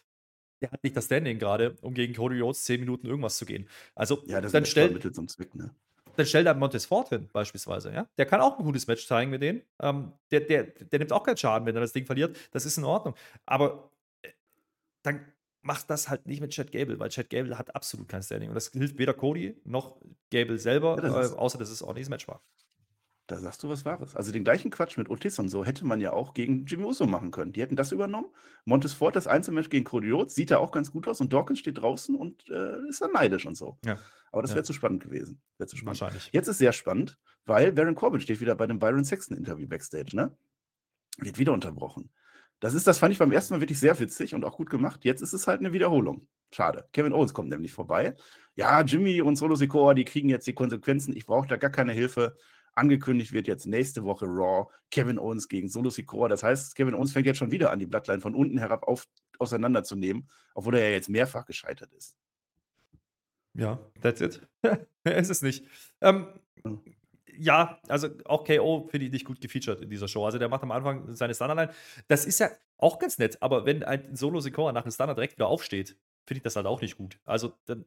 der 0.61 0.71
hat 0.71 0.83
nicht 0.83 0.97
das 0.97 1.07
Standing 1.07 1.39
gerade, 1.39 1.77
um 1.83 1.95
gegen 1.95 2.15
Cody 2.15 2.41
Rhodes 2.41 2.65
10 2.65 2.81
Minuten 2.81 3.07
irgendwas 3.07 3.37
zu 3.37 3.47
gehen. 3.47 3.69
Also, 3.95 4.23
ja, 4.27 4.41
das 4.41 4.53
dann 4.53 4.65
stellt 4.67 4.93
Mittel 4.93 5.13
zum 5.13 5.29
Zweck, 5.29 5.55
ne? 5.55 5.75
Dann 6.17 6.27
stellt 6.27 6.47
er 6.47 6.55
Montes 6.55 6.87
Ford 6.87 7.09
hin, 7.09 7.29
beispielsweise. 7.33 7.93
Ja? 7.93 8.07
Der 8.19 8.27
kann 8.27 8.41
auch 8.41 8.59
ein 8.59 8.65
gutes 8.65 8.87
Match 8.87 9.07
zeigen 9.07 9.31
mit 9.31 9.43
denen. 9.43 9.63
Ähm, 9.81 10.13
der, 10.31 10.41
der, 10.41 10.65
der 10.65 10.99
nimmt 10.99 11.13
auch 11.13 11.23
keinen 11.23 11.37
Schaden, 11.37 11.67
wenn 11.67 11.75
er 11.75 11.81
das 11.81 11.93
Ding 11.93 12.05
verliert. 12.05 12.37
Das 12.51 12.67
ist 12.67 12.77
in 12.77 12.85
Ordnung. 12.85 13.15
Aber 13.47 13.91
äh, 14.23 14.29
dann 15.03 15.25
macht 15.63 15.89
das 15.89 16.09
halt 16.09 16.27
nicht 16.27 16.41
mit 16.41 16.51
Chad 16.51 16.73
Gable, 16.73 16.99
weil 16.99 17.11
Chad 17.11 17.31
Gable 17.31 17.57
hat 17.57 17.75
absolut 17.75 18.09
kein 18.09 18.23
Standing. 18.23 18.49
Und 18.49 18.55
das 18.55 18.69
hilft 18.69 18.99
weder 18.99 19.15
Cody 19.15 19.57
noch 19.65 19.97
Gable 20.31 20.59
selber, 20.59 20.97
ja, 20.97 21.03
das 21.03 21.33
äh, 21.33 21.37
außer 21.37 21.59
dass 21.59 21.71
es 21.71 21.83
ordentliches 21.83 22.11
Match 22.11 22.29
war. 22.29 22.43
Da 23.31 23.39
sagst 23.39 23.63
du 23.63 23.69
was 23.69 23.85
Wahres. 23.85 24.17
Also 24.17 24.33
den 24.33 24.43
gleichen 24.43 24.73
Quatsch 24.73 24.99
mit 24.99 25.09
Otis 25.09 25.39
und 25.39 25.51
so 25.51 25.65
hätte 25.65 25.87
man 25.87 26.01
ja 26.01 26.13
auch 26.13 26.35
gegen 26.35 26.67
Jimmy 26.67 26.83
Uso 26.83 27.07
machen 27.07 27.31
können. 27.31 27.53
Die 27.53 27.61
hätten 27.61 27.77
das 27.77 27.93
übernommen. 27.93 28.27
Montes 28.65 28.93
Ford, 28.93 29.15
das 29.15 29.29
Einzelmatch 29.29 29.71
gegen 29.71 29.87
Rhodes, 29.87 30.35
sieht 30.35 30.51
da 30.51 30.59
auch 30.59 30.73
ganz 30.73 30.91
gut 30.91 31.07
aus 31.07 31.21
und 31.21 31.33
Dawkins 31.33 31.61
steht 31.61 31.79
draußen 31.79 32.17
und 32.17 32.49
äh, 32.49 32.89
ist 32.89 33.03
dann 33.03 33.13
neidisch 33.13 33.47
und 33.47 33.57
so. 33.57 33.79
Ja. 33.85 34.01
Aber 34.33 34.43
das 34.43 34.51
wäre 34.51 34.61
ja. 34.61 34.65
zu 34.65 34.73
spannend 34.73 35.05
gewesen. 35.05 35.41
Zu 35.65 35.77
spannend. 35.77 36.01
Wahrscheinlich. 36.01 36.29
Jetzt 36.33 36.49
ist 36.49 36.59
sehr 36.59 36.73
spannend, 36.73 37.19
weil 37.47 37.71
Baron 37.71 37.95
Corbin 37.95 38.21
steht 38.21 38.41
wieder 38.41 38.57
bei 38.57 38.67
dem 38.67 38.81
Byron 38.81 39.05
Sexton 39.05 39.37
Interview 39.37 39.69
Backstage, 39.69 40.17
ne? 40.17 40.37
Wird 41.19 41.39
wieder 41.39 41.53
unterbrochen. 41.53 42.11
Das 42.59 42.75
ist, 42.75 42.89
das 42.89 42.99
fand 42.99 43.13
ich 43.13 43.19
beim 43.19 43.31
ersten 43.31 43.55
Mal 43.55 43.61
wirklich 43.61 43.79
sehr 43.79 43.97
witzig 44.01 44.35
und 44.35 44.45
auch 44.45 44.57
gut 44.57 44.71
gemacht. 44.71 45.05
Jetzt 45.05 45.23
ist 45.23 45.35
es 45.35 45.47
halt 45.47 45.61
eine 45.61 45.73
Wiederholung. 45.73 46.27
Schade. 46.53 46.89
Kevin 46.93 47.13
Owens 47.13 47.33
kommt 47.33 47.49
nämlich 47.49 47.73
vorbei. 47.73 48.17
Ja, 48.57 48.81
Jimmy 48.83 49.23
und 49.23 49.37
Solo 49.37 49.55
Sikoa, 49.55 49.95
die 49.95 50.05
kriegen 50.05 50.29
jetzt 50.29 50.49
die 50.49 50.53
Konsequenzen. 50.53 51.17
Ich 51.17 51.27
brauche 51.27 51.47
da 51.47 51.57
gar 51.57 51.71
keine 51.71 51.93
Hilfe. 51.93 52.37
Angekündigt 52.75 53.33
wird 53.33 53.47
jetzt 53.47 53.67
nächste 53.67 54.05
Woche 54.05 54.27
Raw 54.27 54.71
Kevin 54.91 55.19
Owens 55.19 55.49
gegen 55.49 55.69
Solo 55.69 55.91
Sikoa. 55.91 56.29
Das 56.29 56.43
heißt, 56.43 56.75
Kevin 56.75 56.95
Owens 56.95 57.13
fängt 57.13 57.27
jetzt 57.27 57.39
schon 57.39 57.51
wieder 57.51 57.71
an, 57.71 57.79
die 57.79 57.87
Bloodline 57.87 58.21
von 58.21 58.35
unten 58.35 58.59
herab 58.59 58.85
auf, 58.85 59.07
auseinanderzunehmen, 59.39 60.29
obwohl 60.55 60.77
er 60.77 60.89
ja 60.89 60.95
jetzt 60.95 61.09
mehrfach 61.09 61.47
gescheitert 61.47 61.93
ist. 61.93 62.17
Ja, 63.55 63.79
that's 64.01 64.21
it. 64.21 64.47
es 65.05 65.31
ist 65.31 65.43
nicht. 65.43 65.67
Ähm, 66.01 66.29
ja, 67.39 67.81
also 67.89 68.09
auch 68.27 68.45
KO 68.45 68.89
finde 68.91 69.07
ich 69.07 69.13
nicht 69.13 69.25
gut 69.25 69.41
gefeatured 69.41 69.81
in 69.81 69.91
dieser 69.91 70.09
Show. 70.09 70.25
Also 70.25 70.39
der 70.39 70.49
macht 70.49 70.63
am 70.63 70.71
Anfang 70.71 71.15
seine 71.15 71.35
Standardline. 71.35 71.73
Das 72.07 72.27
ist 72.27 72.39
ja 72.39 72.51
auch 72.77 72.99
ganz 72.99 73.19
nett, 73.19 73.43
aber 73.43 73.67
wenn 73.67 73.83
ein 73.83 74.15
Solo 74.15 74.41
Sikoa 74.41 74.73
nach 74.73 74.83
dem 74.83 74.93
Standard 74.93 75.19
direkt 75.19 75.37
wieder 75.37 75.49
aufsteht, 75.49 75.97
finde 76.31 76.39
ich 76.39 76.45
das 76.45 76.55
halt 76.55 76.67
auch 76.67 76.81
nicht 76.81 76.97
gut. 76.97 77.19
Also 77.25 77.55
dann 77.67 77.85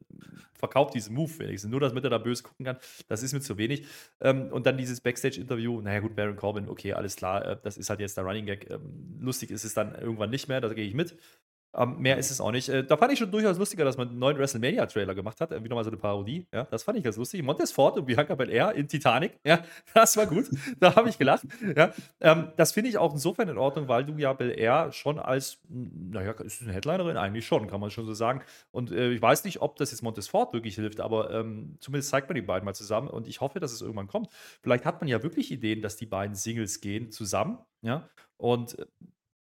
verkauft 0.52 0.92
diesen 0.92 1.14
Move 1.14 1.38
wenigstens. 1.38 1.70
Nur, 1.70 1.80
damit 1.80 2.04
er 2.04 2.10
da 2.10 2.18
böse 2.18 2.42
gucken 2.42 2.66
kann, 2.66 2.76
das 3.08 3.22
ist 3.22 3.32
mir 3.32 3.40
zu 3.40 3.56
wenig. 3.56 3.86
Ähm, 4.20 4.52
und 4.52 4.66
dann 4.66 4.76
dieses 4.76 5.00
Backstage-Interview, 5.00 5.80
naja 5.80 6.00
gut, 6.00 6.14
Baron 6.14 6.36
Corbin, 6.36 6.68
okay, 6.68 6.92
alles 6.92 7.16
klar, 7.16 7.42
äh, 7.42 7.56
das 7.62 7.78
ist 7.78 7.88
halt 7.88 8.00
jetzt 8.00 8.18
der 8.18 8.24
Running 8.24 8.44
Gag. 8.44 8.68
Ähm, 8.68 9.16
lustig 9.18 9.50
ist 9.50 9.64
es 9.64 9.72
dann 9.72 9.94
irgendwann 9.94 10.28
nicht 10.28 10.46
mehr, 10.46 10.60
da 10.60 10.68
gehe 10.74 10.84
ich 10.84 10.92
mit. 10.92 11.16
Ähm, 11.76 11.98
mehr 11.98 12.18
ist 12.18 12.30
es 12.30 12.40
auch 12.40 12.52
nicht. 12.52 12.68
Äh, 12.68 12.84
da 12.84 12.96
fand 12.96 13.12
ich 13.12 13.18
schon 13.18 13.30
durchaus 13.30 13.58
lustiger, 13.58 13.84
dass 13.84 13.96
man 13.96 14.08
einen 14.08 14.18
neuen 14.18 14.38
WrestleMania-Trailer 14.38 15.14
gemacht 15.14 15.40
hat. 15.40 15.50
Irgendwie 15.50 15.68
nochmal 15.68 15.84
so 15.84 15.90
eine 15.90 15.98
Parodie. 15.98 16.46
Ja, 16.52 16.64
das 16.64 16.82
fand 16.84 16.98
ich 16.98 17.04
ganz 17.04 17.16
lustig. 17.16 17.42
Montes 17.42 17.72
Ford 17.72 17.98
und 17.98 18.06
Bianca 18.06 18.34
Belair 18.34 18.72
in 18.72 18.88
Titanic. 18.88 19.38
Ja, 19.44 19.62
das 19.92 20.16
war 20.16 20.26
gut. 20.26 20.46
da 20.80 20.96
habe 20.96 21.08
ich 21.08 21.18
gelacht. 21.18 21.46
Ja, 21.76 21.92
ähm, 22.20 22.52
das 22.56 22.72
finde 22.72 22.88
ich 22.88 22.98
auch 22.98 23.12
insofern 23.12 23.48
in 23.48 23.58
Ordnung, 23.58 23.88
weil 23.88 24.04
du 24.04 24.16
ja 24.16 24.32
Belair 24.32 24.90
schon 24.90 25.18
als, 25.18 25.58
naja, 25.68 26.32
ist 26.32 26.62
eine 26.62 26.72
Headlinerin 26.72 27.16
eigentlich 27.16 27.46
schon, 27.46 27.66
kann 27.68 27.80
man 27.80 27.90
schon 27.90 28.06
so 28.06 28.14
sagen. 28.14 28.40
Und 28.70 28.90
äh, 28.90 29.10
ich 29.10 29.20
weiß 29.20 29.44
nicht, 29.44 29.60
ob 29.60 29.76
das 29.76 29.90
jetzt 29.90 30.02
Montes 30.02 30.28
Ford 30.28 30.52
wirklich 30.54 30.76
hilft, 30.76 31.00
aber 31.00 31.30
ähm, 31.30 31.76
zumindest 31.80 32.10
zeigt 32.10 32.28
man 32.28 32.36
die 32.36 32.42
beiden 32.42 32.64
mal 32.64 32.74
zusammen 32.74 33.08
und 33.08 33.28
ich 33.28 33.40
hoffe, 33.40 33.60
dass 33.60 33.72
es 33.72 33.82
irgendwann 33.82 34.08
kommt. 34.08 34.28
Vielleicht 34.62 34.84
hat 34.86 35.00
man 35.00 35.08
ja 35.08 35.22
wirklich 35.22 35.50
Ideen, 35.50 35.82
dass 35.82 35.96
die 35.96 36.06
beiden 36.06 36.34
Singles 36.34 36.80
gehen 36.80 37.10
zusammen. 37.10 37.58
Ja, 37.82 38.08
und 38.36 38.78
äh, 38.78 38.86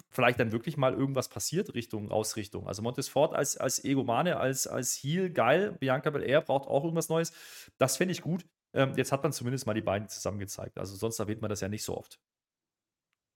vielleicht 0.10 0.39
dann 0.39 0.52
wirklich 0.52 0.78
mal 0.78 0.93
irgendwas 0.93 1.30
passiert 1.30 1.74
Richtung 1.74 2.12
Ausrichtung. 2.12 2.67
Also 2.67 2.82
Montesfort 2.82 3.34
als, 3.34 3.58
als 3.58 3.84
Egomane, 3.84 4.38
als, 4.38 4.67
als 4.67 4.93
Heel, 4.93 5.30
geil. 5.30 5.76
Bianca 5.80 6.10
Belair 6.10 6.41
braucht 6.41 6.67
auch 6.67 6.84
irgendwas 6.84 7.10
Neues. 7.10 7.34
Das 7.78 7.98
fände 7.98 8.12
ich 8.12 8.22
gut. 8.22 8.46
Ähm, 8.74 8.93
jetzt 8.96 9.12
hat 9.12 9.24
man 9.24 9.32
zumindest 9.32 9.65
mal 9.65 9.74
die 9.74 9.82
beiden 9.82 10.08
zusammen 10.08 10.39
gezeigt. 10.39 10.78
Also 10.78 10.96
sonst 10.96 11.20
erwähnt 11.20 11.41
man 11.41 11.50
das 11.50 11.62
ja 11.62 11.70
nicht 11.70 11.84
so 11.84 11.98
oft. 11.98 12.20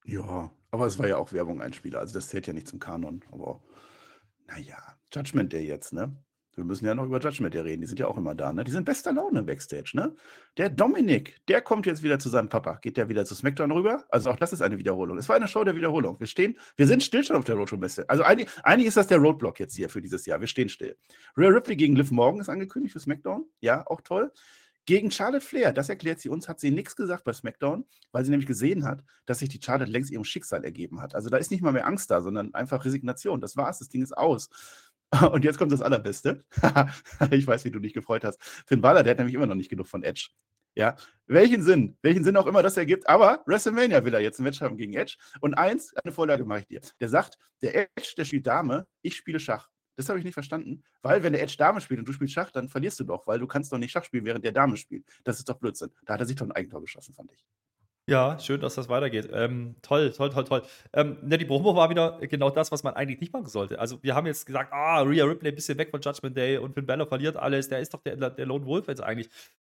Ja, 0.05 0.51
aber 0.71 0.86
es 0.88 0.97
war 0.97 1.07
ja 1.07 1.17
auch 1.17 1.31
Werbung 1.31 1.62
ein 1.62 1.73
Spieler. 1.73 1.99
Also 1.99 2.13
das 2.13 2.29
zählt 2.29 2.47
ja 2.47 2.53
nicht 2.53 2.67
zum 2.67 2.79
Kanon. 2.79 3.23
Aber 3.31 3.62
naja, 4.47 4.77
Judgment 5.13 5.53
Day 5.53 5.65
jetzt, 5.65 5.93
ne? 5.93 6.15
Wir 6.62 6.65
müssen 6.65 6.86
ja 6.86 6.93
noch 6.93 7.06
über 7.06 7.19
Judgment 7.19 7.56
Day 7.56 7.62
reden. 7.62 7.82
Die 7.82 7.88
sind 7.88 8.00
ja 8.00 8.06
auch 8.06 8.17
immer 8.17 8.36
da, 8.36 8.54
ne? 8.54 8.63
Die 8.63 8.69
sind 8.71 8.86
bester 8.86 9.12
Laune 9.12 9.41
Backstage, 9.41 9.91
ne? 9.93 10.15
Der 10.58 10.69
Dominik, 10.69 11.41
der 11.47 11.62
kommt 11.62 11.88
jetzt 11.88 12.04
wieder 12.04 12.19
zu 12.19 12.30
seinem 12.30 12.50
Papa. 12.50 12.78
Geht 12.82 12.97
der 12.97 13.10
wieder 13.10 13.26
zu 13.26 13.34
SmackDown 13.34 13.71
rüber? 13.71 14.06
Also 14.10 14.30
auch 14.30 14.36
das 14.36 14.54
ist 14.54 14.62
eine 14.62 14.78
Wiederholung. 14.78 15.17
Es 15.17 15.28
war 15.28 15.36
eine 15.36 15.47
Show 15.47 15.63
der 15.63 15.76
Wiederholung. 15.76 16.19
Wir 16.19 16.28
stehen, 16.28 16.58
wir 16.78 16.86
sind 16.86 17.02
still 17.02 17.24
schon 17.24 17.36
auf 17.36 17.45
der 17.45 17.56
Roadshow-Messe. 17.56 18.08
Also 18.08 18.24
eigentlich, 18.24 18.50
eigentlich 18.63 18.88
ist 18.88 18.97
das 18.97 19.08
der 19.08 19.17
Roadblock 19.17 19.60
jetzt 19.60 19.76
hier 19.76 19.89
für 19.89 20.02
dieses 20.02 20.28
Jahr. 20.28 20.39
Wir 20.39 20.47
stehen 20.47 20.69
still. 20.69 20.95
Rhea 21.36 21.50
Ripley 21.50 21.76
gegen 21.76 21.95
Liv 21.95 22.12
Morgan 22.12 22.39
ist 22.39 22.50
angekündigt 22.50 22.93
für 22.93 23.00
SmackDown. 23.00 23.45
Ja, 23.60 23.84
auch 23.88 24.02
toll. 24.02 24.32
Gegen 24.86 25.12
Charlotte 25.12 25.45
Flair, 25.45 25.74
das 25.74 25.89
erklärt 25.89 26.19
sie 26.19 26.30
uns, 26.30 26.50
hat 26.50 26.60
sie 26.60 26.71
nichts 26.71 26.95
gesagt 26.95 27.24
bei 27.24 27.34
SmackDown, 27.34 27.86
weil 28.12 28.26
sie 28.26 28.32
nämlich 28.32 28.47
gesehen 28.47 28.84
hat, 28.84 29.04
dass 29.28 29.39
sich 29.39 29.50
die 29.50 29.62
Charlotte 29.63 29.91
längst 29.91 30.10
ihrem 30.10 30.24
Schicksal 30.24 30.63
ergeben 30.63 31.02
hat. 31.02 31.13
Also 31.13 31.30
da 31.30 31.38
ist 31.38 31.52
nicht 31.52 31.62
mal 31.62 31.71
mehr 31.71 31.86
Angst 31.86 32.10
da, 32.10 32.21
sondern 32.21 32.54
einfach 32.56 32.84
Resignation. 32.84 33.41
Das 33.41 33.56
war's, 33.56 33.78
das 33.78 33.89
Ding 33.89 34.02
ist 34.02 34.17
aus. 34.17 34.50
Und 35.32 35.43
jetzt 35.43 35.58
kommt 35.58 35.71
das 35.71 35.82
Allerbeste. 35.82 36.43
ich 37.32 37.45
weiß, 37.45 37.65
wie 37.65 37.71
du 37.71 37.80
dich 37.80 37.93
gefreut 37.93 38.24
hast. 38.24 38.41
Finn 38.65 38.82
Balor, 38.82 39.04
der 39.04 39.12
hat 39.12 39.17
nämlich 39.17 39.36
immer 39.36 39.45
noch 39.45 39.56
nicht 39.56 39.69
genug 39.69 39.88
von 39.88 40.04
Edge. 40.04 40.30
Ja, 40.74 40.95
welchen 41.28 41.63
Sinn, 41.63 41.97
welchen 42.02 42.24
Sinn 42.24 42.38
auch 42.38 42.47
immer 42.47 42.63
das 42.63 42.78
ergibt, 42.78 43.10
aber 43.10 43.43
WrestleMania 43.45 44.06
will 44.06 44.13
er 44.13 44.21
jetzt 44.21 44.39
ein 44.39 44.43
Match 44.43 44.62
haben 44.62 44.78
gegen 44.78 44.93
Edge. 44.93 45.17
Und 45.41 45.54
eins, 45.56 45.93
eine 45.97 46.13
Vorlage 46.13 46.45
mache 46.45 46.60
ich 46.60 46.67
dir. 46.67 46.82
Der 47.02 47.10
sagt, 47.10 47.38
der 47.62 47.76
Edge, 47.76 48.13
der 48.15 48.24
spielt 48.24 48.47
Dame, 48.47 48.88
ich 49.02 49.17
spiele 49.17 49.39
Schach. 49.39 49.67
Das 49.97 50.08
habe 50.08 50.17
ich 50.17 50.24
nicht 50.24 50.34
verstanden, 50.34 50.84
weil 51.02 51.24
wenn 51.24 51.34
der 51.34 51.43
Edge 51.43 51.56
Dame 51.58 51.82
spielt 51.82 52.00
und 52.00 52.08
du 52.08 52.13
spielst 52.13 52.34
Schach, 52.34 52.52
dann 52.52 52.69
verlierst 52.69 53.00
du 53.02 53.04
doch, 53.04 53.28
weil 53.28 53.39
du 53.39 53.47
kannst 53.47 53.74
doch 53.74 53.78
nicht 53.78 53.91
Schach 53.91 54.06
spielen, 54.06 54.24
während 54.24 54.45
der 54.45 54.54
Dame 54.54 54.78
spielt. 54.78 55.06
Das 55.26 55.39
ist 55.39 55.50
doch 55.50 55.60
Blödsinn. 55.60 55.91
Da 56.06 56.13
hat 56.13 56.21
er 56.21 56.26
sich 56.26 56.38
doch 56.38 56.45
ein 56.45 56.54
Eigentor 56.54 56.80
geschossen, 56.80 57.13
fand 57.13 57.32
ich. 57.34 57.45
Ja, 58.07 58.39
schön, 58.39 58.59
dass 58.59 58.75
das 58.75 58.89
weitergeht. 58.89 59.29
Ähm, 59.31 59.75
toll, 59.81 60.11
toll, 60.11 60.31
toll, 60.31 60.43
toll. 60.43 60.63
Ähm, 60.91 61.17
die 61.21 61.45
Promo 61.45 61.75
war 61.75 61.89
wieder 61.89 62.19
genau 62.21 62.49
das, 62.49 62.71
was 62.71 62.83
man 62.83 62.95
eigentlich 62.95 63.21
nicht 63.21 63.31
machen 63.31 63.45
sollte. 63.45 63.79
Also, 63.79 64.01
wir 64.01 64.15
haben 64.15 64.25
jetzt 64.25 64.45
gesagt, 64.45 64.73
ah, 64.73 65.01
Rhea 65.01 65.23
Ripley 65.23 65.49
ein 65.49 65.55
bisschen 65.55 65.77
weg 65.77 65.91
von 65.91 66.01
Judgment 66.01 66.35
Day 66.35 66.57
und 66.57 66.73
Finn 66.73 66.85
Balor 66.85 67.07
verliert 67.07 67.37
alles. 67.37 67.69
Der 67.69 67.79
ist 67.79 67.93
doch 67.93 68.01
der, 68.01 68.15
der 68.17 68.45
Lone 68.45 68.65
Wolf 68.65 68.87
jetzt 68.87 69.01
eigentlich. 69.01 69.29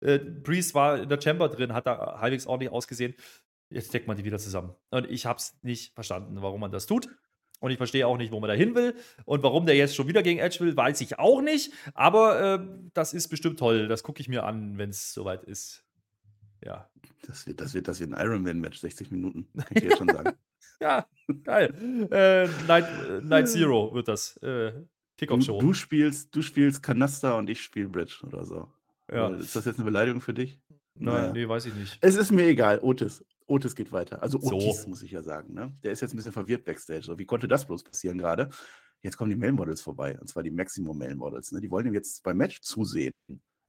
Äh, 0.02 0.20
Priest 0.20 0.76
war 0.76 1.02
in 1.02 1.10
der 1.10 1.20
Chamber 1.20 1.50
drin, 1.50 1.74
hat 1.74 1.88
da 1.88 2.20
halbwegs 2.20 2.46
ordentlich 2.46 2.72
ausgesehen. 2.72 3.16
Jetzt 3.70 3.88
steckt 3.90 4.08
man 4.08 4.18
die 4.18 4.24
wieder 4.24 4.38
zusammen. 4.38 4.76
Und 4.92 5.10
ich 5.10 5.26
habe 5.26 5.38
es 5.38 5.58
nicht 5.64 5.94
verstanden, 5.94 6.42
warum 6.42 6.62
man 6.62 6.72
das 6.72 6.86
tut. 6.86 7.08
Und 7.60 7.72
ich 7.72 7.78
verstehe 7.78 8.08
auch 8.08 8.18
nicht, 8.18 8.32
wo 8.32 8.40
man 8.40 8.50
da 8.50 8.56
hin 8.56 8.76
will. 8.76 8.96
Und 9.26 9.44
warum 9.44 9.66
der 9.66 9.76
jetzt 9.76 9.96
schon 9.96 10.08
wieder 10.08 10.24
gegen 10.24 10.40
Edge 10.40 10.60
will, 10.60 10.76
weiß 10.76 11.00
ich 11.02 11.20
auch 11.20 11.42
nicht. 11.42 11.72
Aber 11.94 12.56
äh, 12.56 12.60
das 12.94 13.14
ist 13.14 13.30
bestimmt 13.30 13.60
toll. 13.60 13.88
Das 13.88 14.04
gucke 14.04 14.20
ich 14.20 14.28
mir 14.28 14.44
an, 14.44 14.78
wenn 14.78 14.90
es 14.90 15.14
soweit 15.14 15.44
ist. 15.44 15.84
Ja. 16.64 16.90
Das 17.28 17.46
wird, 17.46 17.62
das 17.62 17.74
wird, 17.74 17.88
das 17.88 18.00
wird 18.00 18.14
ein 18.14 18.26
Ironman-Match, 18.26 18.80
60 18.80 19.12
Minuten, 19.12 19.48
kann 19.58 19.68
ich 19.72 19.82
dir 19.84 19.98
schon 19.98 20.10
sagen. 20.10 20.34
ja, 20.80 21.06
geil. 21.44 21.74
Äh, 22.12 22.48
Night, 22.68 22.86
äh, 23.10 23.22
Night 23.22 23.50
Zero 23.50 23.94
wird 23.94 24.08
das. 24.08 24.38
Äh, 24.38 24.74
Kickoff-Show. 25.18 25.60
Du, 25.60 25.68
du, 25.68 25.74
spielst, 25.74 26.36
du 26.36 26.42
spielst 26.42 26.82
Kanaster 26.82 27.38
und 27.38 27.50
ich 27.50 27.62
spiele 27.62 27.90
Bridge 27.90 28.20
oder 28.26 28.44
so. 28.44 28.68
Ja. 29.12 29.30
Ist 29.30 29.56
das 29.56 29.66
jetzt 29.66 29.76
eine 29.76 29.86
Beleidigung 29.86 30.22
für 30.22 30.34
dich? 30.34 30.60
Nein, 30.96 31.14
naja. 31.14 31.34
nee, 31.34 31.48
weiß 31.48 31.66
ich 31.68 31.76
nicht. 31.76 31.98
Es 32.02 32.16
ist 32.16 32.32
mir 32.32 32.48
egal, 32.48 32.80
Otis. 32.82 33.24
Otis 33.48 33.76
geht 33.76 33.92
weiter. 33.92 34.22
Also 34.24 34.40
Otis, 34.40 34.84
so. 34.84 34.90
muss 34.90 35.04
ich 35.04 35.12
ja 35.12 35.22
sagen. 35.22 35.54
Ne? 35.54 35.74
Der 35.84 35.92
ist 35.92 36.02
jetzt 36.02 36.14
ein 36.14 36.18
bisschen 36.18 36.32
verwirrt 36.32 36.64
backstage. 36.64 37.04
So, 37.04 37.18
wie 37.20 37.26
konnte 37.26 37.48
das 37.48 37.66
bloß 37.66 37.84
passieren 37.84 38.18
gerade? 38.18 38.50
Jetzt 39.02 39.18
kommen 39.18 39.30
die 39.30 39.36
Male 39.36 39.52
Models 39.52 39.82
vorbei, 39.82 40.18
und 40.20 40.28
zwar 40.28 40.44
die 40.44 40.52
Maximum 40.52 40.98
Male 40.98 41.16
Models. 41.16 41.52
Ne? 41.52 41.60
Die 41.60 41.72
wollen 41.72 41.88
ihm 41.88 41.94
jetzt 41.94 42.24
beim 42.24 42.38
Match 42.38 42.62
zusehen. 42.62 43.14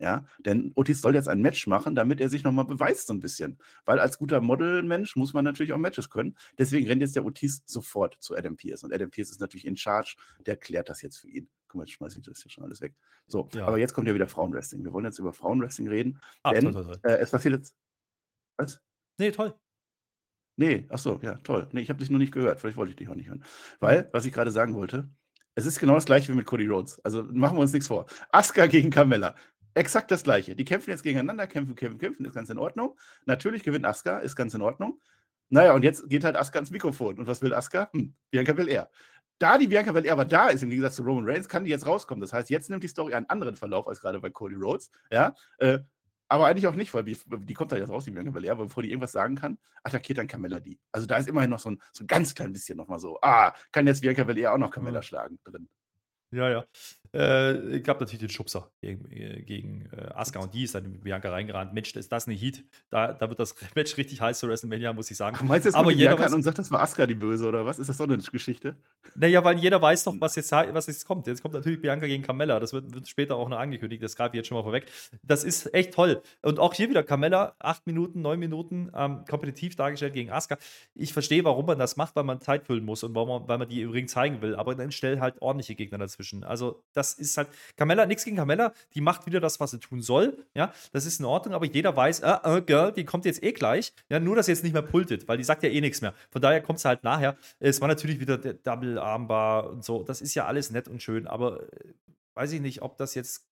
Ja, 0.02 0.24
denn 0.40 0.72
Otis 0.74 1.00
soll 1.00 1.14
jetzt 1.14 1.28
ein 1.28 1.40
Match 1.40 1.68
machen, 1.68 1.94
damit 1.94 2.20
er 2.20 2.28
sich 2.28 2.42
nochmal 2.42 2.64
beweist 2.64 3.06
so 3.06 3.14
ein 3.14 3.20
bisschen. 3.20 3.56
Weil 3.84 4.00
als 4.00 4.18
guter 4.18 4.40
Modelmensch 4.40 5.14
muss 5.14 5.32
man 5.32 5.44
natürlich 5.44 5.72
auch 5.72 5.78
Matches 5.78 6.10
können. 6.10 6.36
Deswegen 6.58 6.88
rennt 6.88 7.02
jetzt 7.02 7.14
der 7.14 7.24
Otis 7.24 7.62
sofort 7.66 8.16
zu 8.18 8.36
Adam 8.36 8.56
Pierce. 8.56 8.82
Und 8.82 8.92
Adam 8.92 9.10
Pierce 9.10 9.30
ist 9.30 9.40
natürlich 9.40 9.64
in 9.64 9.76
charge, 9.76 10.16
der 10.44 10.56
klärt 10.56 10.88
das 10.88 11.02
jetzt 11.02 11.18
für 11.18 11.28
ihn. 11.28 11.48
Guck 11.68 11.76
mal, 11.76 11.84
jetzt 11.84 11.92
schmeiße 11.92 12.18
ich 12.18 12.24
das 12.24 12.42
hier 12.42 12.50
schon 12.50 12.64
alles 12.64 12.80
weg. 12.80 12.96
So, 13.28 13.48
ja. 13.54 13.64
aber 13.64 13.78
jetzt 13.78 13.94
kommt 13.94 14.08
ja 14.08 14.14
wieder 14.14 14.26
Frauenwrestling. 14.26 14.82
Wir 14.82 14.92
wollen 14.92 15.04
jetzt 15.04 15.20
über 15.20 15.32
Frauenwrestling 15.32 15.86
reden. 15.86 16.20
Ah, 16.42 16.50
denn 16.50 16.64
toll, 16.64 16.72
toll, 16.72 16.84
toll. 16.84 16.98
Äh, 17.04 17.18
es 17.18 17.30
passiert 17.30 17.54
jetzt. 17.54 17.76
Was? 18.56 18.80
Nee, 19.18 19.30
toll. 19.30 19.54
Nee, 20.56 20.84
ach 20.88 20.98
so, 20.98 21.20
ja, 21.22 21.36
toll. 21.44 21.68
Nee, 21.70 21.82
ich 21.82 21.90
habe 21.90 22.00
dich 22.00 22.10
nur 22.10 22.18
nicht 22.18 22.32
gehört. 22.32 22.58
Vielleicht 22.58 22.76
wollte 22.76 22.90
ich 22.90 22.96
dich 22.96 23.08
auch 23.08 23.14
nicht 23.14 23.28
hören. 23.28 23.44
Weil, 23.78 24.08
was 24.12 24.24
ich 24.24 24.32
gerade 24.32 24.50
sagen 24.50 24.74
wollte, 24.74 25.08
es 25.54 25.66
ist 25.66 25.78
genau 25.78 25.94
das 25.94 26.06
gleiche 26.06 26.32
wie 26.32 26.36
mit 26.36 26.46
Cody 26.46 26.66
Rhodes. 26.66 26.98
Also 27.04 27.24
machen 27.24 27.56
wir 27.56 27.60
uns 27.60 27.72
nichts 27.72 27.88
vor. 27.88 28.06
Asuka 28.30 28.66
gegen 28.66 28.90
Carmella. 28.90 29.34
Exakt 29.74 30.10
das 30.10 30.22
gleiche. 30.22 30.54
Die 30.54 30.64
kämpfen 30.64 30.90
jetzt 30.90 31.02
gegeneinander, 31.02 31.46
kämpfen, 31.46 31.74
kämpfen, 31.74 31.98
kämpfen, 31.98 32.26
ist 32.26 32.34
ganz 32.34 32.50
in 32.50 32.58
Ordnung. 32.58 32.98
Natürlich 33.24 33.62
gewinnt 33.62 33.86
Asuka, 33.86 34.18
ist 34.18 34.36
ganz 34.36 34.54
in 34.54 34.62
Ordnung. 34.62 35.00
Naja, 35.48 35.72
und 35.72 35.82
jetzt 35.82 36.08
geht 36.08 36.24
halt 36.24 36.36
Asuka 36.36 36.58
ins 36.58 36.70
Mikrofon. 36.70 37.18
Und 37.18 37.26
was 37.26 37.42
will 37.42 37.54
Asuka? 37.54 37.88
Hm, 37.92 38.14
Bianca 38.30 38.56
will 38.56 38.68
er. 38.68 38.90
Da 39.38 39.58
die 39.58 39.66
Bianca 39.66 39.90
Belair 39.90 40.12
aber 40.12 40.24
da 40.24 40.50
ist, 40.50 40.62
im 40.62 40.70
Gegensatz 40.70 40.96
zu 40.96 41.02
Roman 41.02 41.28
Reigns, 41.28 41.48
kann 41.48 41.64
die 41.64 41.70
jetzt 41.70 41.84
rauskommen. 41.86 42.20
Das 42.20 42.32
heißt, 42.32 42.48
jetzt 42.48 42.70
nimmt 42.70 42.84
die 42.84 42.88
Story 42.88 43.14
einen 43.14 43.28
anderen 43.28 43.56
Verlauf 43.56 43.88
als 43.88 44.00
gerade 44.00 44.20
bei 44.20 44.30
Cody 44.30 44.54
Rhodes. 44.54 44.90
Ja, 45.10 45.34
äh, 45.58 45.80
aber 46.28 46.46
eigentlich 46.46 46.68
auch 46.68 46.74
nicht, 46.74 46.94
weil 46.94 47.02
die, 47.02 47.18
die 47.26 47.52
kommt 47.52 47.72
da 47.72 47.76
jetzt 47.76 47.90
raus, 47.90 48.04
die 48.04 48.12
Bianca 48.12 48.30
Belair, 48.30 48.52
aber 48.52 48.66
bevor 48.66 48.84
die 48.84 48.90
irgendwas 48.90 49.12
sagen 49.12 49.34
kann, 49.34 49.58
attackiert 49.82 50.18
dann 50.18 50.28
Carmella 50.28 50.60
die. 50.60 50.78
Also 50.92 51.06
da 51.06 51.16
ist 51.16 51.28
immerhin 51.28 51.50
noch 51.50 51.58
so 51.58 51.70
ein, 51.70 51.82
so 51.92 52.04
ein 52.04 52.06
ganz 52.06 52.34
klein 52.34 52.52
bisschen 52.52 52.76
nochmal 52.76 53.00
so, 53.00 53.18
ah, 53.20 53.52
kann 53.72 53.86
jetzt 53.86 54.00
Bianca 54.02 54.22
Belair 54.22 54.54
auch 54.54 54.58
noch 54.58 54.70
Carmella 54.70 55.00
mhm. 55.00 55.02
schlagen 55.02 55.40
drin. 55.42 55.68
Ja, 56.30 56.48
ja. 56.48 56.64
Äh, 57.14 57.80
gab 57.80 58.00
natürlich 58.00 58.20
den 58.20 58.30
Schubser 58.30 58.70
gegen, 58.80 59.10
äh, 59.12 59.42
gegen 59.42 59.86
äh, 59.92 60.14
Asuka 60.14 60.40
und 60.40 60.54
die 60.54 60.62
ist 60.62 60.74
dann 60.74 60.86
in 60.86 61.00
Bianca 61.00 61.30
reingerannt. 61.30 61.74
Mensch, 61.74 61.94
ist 61.94 62.10
das 62.10 62.26
eine 62.26 62.34
Heat? 62.34 62.64
Da, 62.88 63.12
da 63.12 63.28
wird 63.28 63.38
das 63.38 63.54
Match 63.74 63.98
richtig 63.98 64.22
heiß 64.22 64.38
zu 64.38 64.48
WrestleMania, 64.48 64.94
muss 64.94 65.10
ich 65.10 65.18
sagen. 65.18 65.36
Ach, 65.38 65.42
meinst 65.42 65.66
du 65.66 65.68
jetzt 65.68 65.76
Aber 65.76 65.92
jeder 65.92 66.18
weiß, 66.18 66.32
und 66.32 66.42
sagt, 66.42 66.58
das 66.58 66.70
war 66.70 66.80
Asuka 66.80 67.06
die 67.06 67.14
Böse 67.14 67.46
oder 67.46 67.66
was? 67.66 67.78
Ist 67.78 67.88
das 67.88 67.98
so 67.98 68.04
eine 68.04 68.16
Geschichte? 68.16 68.76
Naja, 69.14 69.44
weil 69.44 69.58
jeder 69.58 69.82
weiß 69.82 70.04
doch, 70.04 70.14
was 70.20 70.36
jetzt, 70.36 70.52
was 70.52 70.86
jetzt 70.86 71.06
kommt. 71.06 71.26
Jetzt 71.26 71.42
kommt 71.42 71.52
natürlich 71.52 71.82
Bianca 71.82 72.06
gegen 72.06 72.22
Carmella. 72.22 72.58
Das 72.58 72.72
wird, 72.72 72.94
wird 72.94 73.06
später 73.06 73.36
auch 73.36 73.50
noch 73.50 73.58
angekündigt. 73.58 74.02
Das 74.02 74.16
greife 74.16 74.30
ich 74.34 74.38
jetzt 74.38 74.48
schon 74.48 74.56
mal 74.56 74.62
vorweg. 74.62 74.86
Das 75.22 75.44
ist 75.44 75.74
echt 75.74 75.92
toll. 75.92 76.22
Und 76.40 76.58
auch 76.58 76.72
hier 76.72 76.88
wieder 76.88 77.02
Carmella, 77.02 77.54
acht 77.58 77.86
Minuten, 77.86 78.22
neun 78.22 78.38
Minuten, 78.38 78.90
ähm, 78.96 79.26
kompetitiv 79.28 79.76
dargestellt 79.76 80.14
gegen 80.14 80.30
Asuka. 80.30 80.56
Ich 80.94 81.12
verstehe, 81.12 81.44
warum 81.44 81.66
man 81.66 81.78
das 81.78 81.98
macht, 81.98 82.16
weil 82.16 82.24
man 82.24 82.40
Zeit 82.40 82.64
füllen 82.64 82.86
muss 82.86 83.02
und 83.02 83.14
warum 83.14 83.28
man, 83.28 83.48
weil 83.48 83.58
man 83.58 83.68
die 83.68 83.82
übrigens 83.82 84.12
zeigen 84.12 84.40
will. 84.40 84.56
Aber 84.56 84.74
dann 84.74 84.92
stell 84.92 85.20
halt 85.20 85.42
ordentliche 85.42 85.74
Gegner 85.74 85.98
dazwischen. 85.98 86.42
Also, 86.42 86.82
das 86.94 87.01
das 87.02 87.14
ist 87.14 87.36
halt, 87.36 87.48
Carmella, 87.76 88.06
nichts 88.06 88.24
gegen 88.24 88.36
Carmella, 88.36 88.72
die 88.94 89.00
macht 89.00 89.26
wieder 89.26 89.40
das, 89.40 89.58
was 89.58 89.72
sie 89.72 89.80
tun 89.80 90.02
soll. 90.02 90.46
Ja, 90.54 90.72
das 90.92 91.04
ist 91.04 91.18
in 91.18 91.26
Ordnung, 91.26 91.54
aber 91.54 91.66
jeder 91.66 91.96
weiß, 91.96 92.20
äh, 92.20 92.36
äh, 92.44 92.62
Girl, 92.62 92.92
die 92.92 93.04
kommt 93.04 93.24
jetzt 93.24 93.42
eh 93.42 93.52
gleich. 93.52 93.92
Ja, 94.08 94.20
nur, 94.20 94.36
dass 94.36 94.46
sie 94.46 94.52
jetzt 94.52 94.62
nicht 94.62 94.72
mehr 94.72 94.82
pultet, 94.82 95.26
weil 95.26 95.36
die 95.36 95.44
sagt 95.44 95.62
ja 95.64 95.68
eh 95.68 95.80
nichts 95.80 96.00
mehr. 96.00 96.14
Von 96.30 96.40
daher 96.40 96.60
kommt 96.62 96.78
sie 96.78 96.88
halt 96.88 97.02
nachher. 97.02 97.36
Es 97.58 97.80
war 97.80 97.88
natürlich 97.88 98.20
wieder 98.20 98.38
der 98.38 98.54
Double 98.54 98.98
Armbar 98.98 99.70
und 99.70 99.84
so. 99.84 100.04
Das 100.04 100.20
ist 100.20 100.34
ja 100.34 100.46
alles 100.46 100.70
nett 100.70 100.88
und 100.88 101.02
schön, 101.02 101.26
aber 101.26 101.62
äh, 101.62 101.92
weiß 102.34 102.52
ich 102.52 102.60
nicht, 102.60 102.82
ob 102.82 102.96
das 102.96 103.14
jetzt 103.14 103.46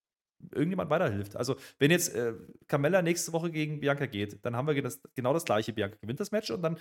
irgendjemand 0.54 0.90
weiterhilft. 0.90 1.36
Also, 1.36 1.56
wenn 1.78 1.90
jetzt 1.90 2.14
äh, 2.14 2.34
Carmella 2.66 3.02
nächste 3.02 3.32
Woche 3.32 3.50
gegen 3.50 3.80
Bianca 3.80 4.06
geht, 4.06 4.44
dann 4.44 4.56
haben 4.56 4.68
wir 4.68 4.80
das, 4.82 5.00
genau 5.14 5.34
das 5.34 5.44
gleiche. 5.44 5.72
Bianca 5.72 5.96
gewinnt 6.00 6.20
das 6.20 6.30
Match 6.30 6.50
und 6.50 6.62
dann 6.62 6.78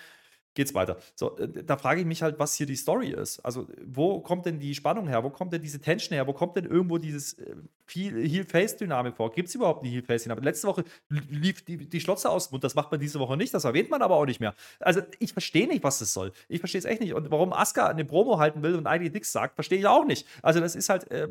geht's 0.53 0.73
weiter. 0.73 0.97
So, 1.15 1.37
äh, 1.37 1.63
da 1.63 1.77
frage 1.77 2.01
ich 2.01 2.07
mich 2.07 2.21
halt, 2.21 2.39
was 2.39 2.55
hier 2.55 2.65
die 2.65 2.75
Story 2.75 3.09
ist. 3.09 3.39
Also, 3.39 3.67
wo 3.85 4.19
kommt 4.21 4.45
denn 4.45 4.59
die 4.59 4.75
Spannung 4.75 5.07
her? 5.07 5.23
Wo 5.23 5.29
kommt 5.29 5.53
denn 5.53 5.61
diese 5.61 5.79
Tension 5.79 6.13
her? 6.13 6.27
Wo 6.27 6.33
kommt 6.33 6.55
denn 6.57 6.65
irgendwo 6.65 6.97
dieses 6.97 7.33
äh, 7.33 7.55
Heel-Face-Dynamik 7.87 9.15
vor? 9.15 9.31
Gibt 9.31 9.49
es 9.49 9.55
überhaupt 9.55 9.83
eine 9.83 9.91
Heel-Face-Dynamik? 9.91 10.43
Letzte 10.43 10.67
Woche 10.67 10.83
lief 11.09 11.63
die, 11.63 11.77
die 11.77 12.01
Schlotze 12.01 12.29
aus 12.29 12.49
dem 12.49 12.55
Mund, 12.55 12.63
das 12.63 12.75
macht 12.75 12.91
man 12.91 12.99
diese 12.99 13.19
Woche 13.19 13.37
nicht, 13.37 13.53
das 13.53 13.63
erwähnt 13.63 13.89
man 13.89 14.01
aber 14.01 14.15
auch 14.15 14.25
nicht 14.25 14.39
mehr. 14.39 14.55
Also, 14.79 15.01
ich 15.19 15.33
verstehe 15.33 15.67
nicht, 15.67 15.83
was 15.83 15.99
das 15.99 16.13
soll. 16.13 16.31
Ich 16.47 16.59
verstehe 16.59 16.79
es 16.79 16.85
echt 16.85 17.01
nicht. 17.01 17.13
Und 17.13 17.31
warum 17.31 17.53
Asuka 17.53 17.87
eine 17.87 18.05
Promo 18.05 18.39
halten 18.39 18.63
will 18.63 18.75
und 18.75 18.87
eigentlich 18.87 19.13
nichts 19.13 19.31
sagt, 19.31 19.55
verstehe 19.55 19.79
ich 19.79 19.87
auch 19.87 20.05
nicht. 20.05 20.27
Also, 20.41 20.59
das 20.59 20.75
ist 20.75 20.89
halt 20.89 21.09
äh, 21.11 21.29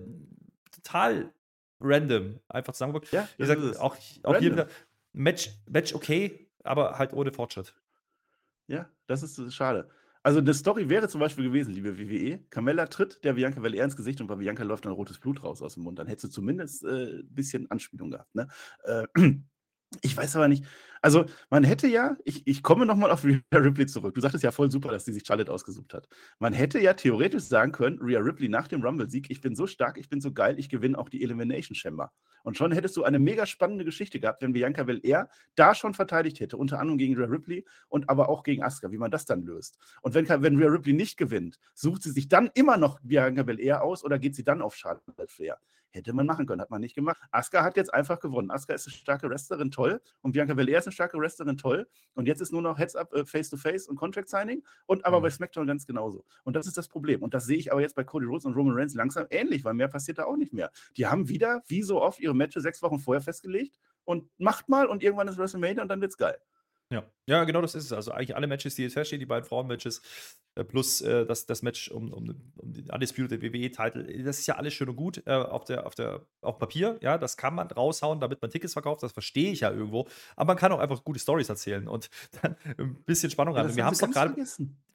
total 0.71 1.33
random. 1.81 2.41
Einfach 2.49 2.73
zusammengeguckt. 2.73 3.13
Ja, 3.13 3.29
wie 3.37 3.43
gesagt, 3.43 3.81
auch, 3.81 3.97
auch 4.23 4.37
hier 4.37 4.53
wieder 4.53 4.69
Match, 5.13 5.51
Match 5.69 5.95
okay, 5.95 6.49
aber 6.65 6.99
halt 6.99 7.13
ohne 7.13 7.33
Fortschritt. 7.33 7.75
Ja, 8.69 8.89
das 9.07 9.23
ist 9.23 9.55
schade. 9.55 9.89
Also 10.23 10.41
eine 10.41 10.53
Story 10.53 10.89
wäre 10.89 11.09
zum 11.09 11.21
Beispiel 11.21 11.45
gewesen, 11.45 11.73
liebe 11.73 11.99
WWE, 11.99 12.41
Carmella 12.51 12.87
tritt 12.87 13.25
der 13.25 13.33
Bianca 13.33 13.61
Belair 13.61 13.85
ins 13.85 13.97
Gesicht 13.97 14.21
und 14.21 14.27
bei 14.27 14.37
Bianca 14.37 14.63
läuft 14.63 14.85
dann 14.85 14.93
rotes 14.93 15.19
Blut 15.19 15.43
raus 15.43 15.63
aus 15.63 15.75
dem 15.75 15.85
Mund. 15.85 15.99
Dann 15.99 16.07
hättest 16.07 16.25
du 16.25 16.29
zumindest 16.29 16.85
ein 16.85 17.21
äh, 17.21 17.23
bisschen 17.25 17.71
Anspielung 17.71 18.11
gehabt. 18.11 18.35
Ne? 18.35 18.47
Äh, 18.85 19.07
ich 20.03 20.17
weiß 20.17 20.37
aber 20.37 20.49
nicht, 20.49 20.65
also 21.03 21.27
man 21.51 21.65
hätte 21.65 21.87
ja, 21.87 22.17
ich, 22.25 22.47
ich 22.47 22.63
komme 22.63 22.87
nochmal 22.87 23.11
auf 23.11 23.25
Rhea 23.25 23.41
Ripley 23.53 23.87
zurück. 23.87 24.15
Du 24.15 24.21
sagtest 24.21 24.45
ja 24.45 24.51
voll 24.51 24.71
super, 24.71 24.91
dass 24.91 25.05
sie 25.05 25.13
sich 25.13 25.27
Charlotte 25.27 25.53
ausgesucht 25.53 25.95
hat. 25.95 26.09
Man 26.39 26.53
hätte 26.53 26.79
ja 26.81 26.95
theoretisch 26.95 27.45
sagen 27.45 27.73
können, 27.73 27.99
Rhea 28.01 28.21
Ripley 28.21 28.49
nach 28.49 28.69
dem 28.69 28.83
Rumble-Sieg, 28.83 29.31
ich 29.31 29.41
bin 29.41 29.55
so 29.55 29.67
stark, 29.67 29.99
ich 29.99 30.09
bin 30.09 30.21
so 30.21 30.33
geil, 30.33 30.59
ich 30.59 30.69
gewinne 30.69 30.99
auch 30.99 31.09
die 31.09 31.23
Elimination 31.23 31.75
Chamber. 31.75 32.13
Und 32.43 32.57
schon 32.57 32.73
hättest 32.73 32.97
du 32.97 33.05
eine 33.05 33.19
mega 33.19 33.47
spannende 33.47 33.85
Geschichte 33.85 34.21
gehabt, 34.21 34.43
wenn 34.43 34.53
Bianca 34.53 34.85
Belair 34.85 35.29
da 35.55 35.75
schon 35.75 35.95
verteidigt 35.95 36.41
hätte, 36.41 36.57
unter 36.57 36.81
anderem 36.81 36.99
gegen 36.99 37.17
Rhea 37.17 37.27
Ripley 37.27 37.65
und 37.89 38.09
aber 38.09 38.29
auch 38.29 38.43
gegen 38.43 38.63
Asuka, 38.63 38.91
wie 38.91 38.99
man 38.99 39.11
das 39.11 39.25
dann 39.25 39.43
löst. 39.43 39.79
Und 40.03 40.15
wenn, 40.15 40.29
wenn 40.29 40.57
Rhea 40.57 40.69
Ripley 40.69 40.93
nicht 40.93 41.17
gewinnt, 41.17 41.59
sucht 41.75 42.03
sie 42.03 42.11
sich 42.11 42.29
dann 42.29 42.51
immer 42.55 42.77
noch 42.77 43.01
Bianca 43.03 43.43
Belair 43.43 43.83
aus 43.83 44.05
oder 44.05 44.19
geht 44.19 44.35
sie 44.35 44.45
dann 44.45 44.63
auf 44.63 44.75
Charlotte 44.77 45.27
Flair? 45.27 45.59
Hätte 45.91 46.13
man 46.13 46.27
machen 46.27 46.47
können, 46.47 46.61
hat 46.61 46.71
man 46.71 46.81
nicht 46.81 46.95
gemacht. 46.95 47.19
Asuka 47.31 47.65
hat 47.65 47.77
jetzt 47.77 47.93
einfach 47.93 48.21
gewonnen. 48.21 48.51
Asuka 48.51 48.75
ist 48.75 48.87
eine 48.87 48.95
starke 48.95 49.29
Wrestlerin, 49.31 49.71
toll. 49.71 50.01
Und 50.21 50.33
Bianca 50.33 50.55
Belair 50.55 50.79
ist 50.79 50.87
eine 50.87 50.93
starke 50.93 51.19
Wrestlerin, 51.19 51.57
toll. 51.57 51.89
Und 52.15 52.27
jetzt 52.27 52.41
ist 52.41 52.53
nur 52.53 52.61
noch 52.61 52.79
Heads-up, 52.79 53.13
äh, 53.15 53.25
Face-to-Face 53.25 53.89
und 53.89 53.97
Contract-Signing. 53.97 54.63
Und 54.87 55.07
aber 55.07 55.19
mhm. 55.19 55.23
bei 55.23 55.31
SmackDown 55.31 55.67
ganz 55.67 55.87
genauso. 55.87 56.25
Und 56.45 56.57
das 56.57 56.67
ist 56.67 56.77
das 56.77 56.89
Problem. 56.89 57.23
Und 57.23 57.33
das 57.33 57.47
sehe 57.47 57.57
ich 57.57 57.73
aber 57.73 57.81
jetzt 57.81 57.95
bei 57.95 58.05
Cody 58.05 58.27
Rhodes 58.27 58.45
und 58.45 58.55
Roman 58.55 58.75
Reigns 58.75 58.95
langsam 58.95 59.27
ähnlich, 59.31 59.65
weil 59.65 59.75
mehr 59.75 59.89
passiert 59.89 60.19
da 60.19 60.25
auch 60.25 60.37
nicht 60.37 60.53
mehr. 60.53 60.71
Die 60.97 61.07
haben 61.07 61.29
wieder, 61.29 61.63
wie 61.69 61.83
so 61.83 62.03
oft, 62.03 62.21
ihre 62.21 62.35
Matches 62.35 62.63
sechs 62.63 62.83
Wochen 62.83 62.99
vorher 62.99 63.23
festgelegt 63.23 63.79
und 64.05 64.29
macht 64.39 64.69
mal 64.69 64.87
und 64.87 65.03
irgendwann 65.03 65.29
ist 65.29 65.39
WrestleMania 65.39 65.83
und 65.83 65.89
dann 65.89 66.01
wird's 66.01 66.17
geil. 66.17 66.39
Ja. 66.91 67.05
ja, 67.27 67.45
genau 67.45 67.61
das 67.61 67.75
ist 67.75 67.85
es. 67.85 67.93
Also 67.93 68.13
eigentlich 68.13 68.35
alle 68.35 68.47
Matches, 68.47 68.75
die 68.75 68.83
jetzt 68.83 68.95
feststehen, 68.95 69.21
die 69.21 69.27
beiden 69.27 69.47
Frauen-Matches, 69.47 70.01
äh, 70.59 70.65
plus 70.65 71.01
äh, 71.03 71.25
das, 71.27 71.47
das 71.47 71.63
Match 71.63 71.91
um, 71.91 72.13
um, 72.13 72.35
um 72.57 72.73
den 72.73 72.91
Undisputed 72.91 73.43
WWE-Titel, 73.43 74.25
das 74.25 74.39
ist 74.39 74.47
ja 74.47 74.57
alles 74.57 74.75
schön 74.75 74.89
und 74.89 74.97
gut 74.97 75.23
äh, 75.27 75.33
auf, 75.33 75.65
der, 75.65 75.87
auf, 75.87 75.95
der, 75.95 76.23
auf 76.41 76.59
Papier. 76.59 76.99
Ja, 77.01 77.19
das 77.19 77.37
kann 77.37 77.55
man 77.55 77.69
raushauen, 77.69 78.21
damit 78.21 78.43
man 78.43 78.51
Tickets 78.51 78.73
verkauft, 78.73 79.03
das 79.03 79.13
verstehe 79.13 79.53
ich 79.53 79.61
ja 79.61 79.71
irgendwo. 79.71 80.09
Aber 80.35 80.47
man 80.49 80.57
kann 80.57 80.73
auch 80.73 80.81
einfach 80.81 81.05
gute 81.05 81.21
Stories 81.21 81.49
erzählen 81.49 81.87
und 81.87 82.11
dann 82.43 82.57
ein 82.79 82.95
bisschen 83.05 83.31
Spannung 83.31 83.55
ja, 83.55 83.63
rein. 83.63 83.77
Wir 83.77 83.85
haben 83.85 83.93
es 83.93 84.01
doch 84.01 84.11
gerade, 84.11 84.35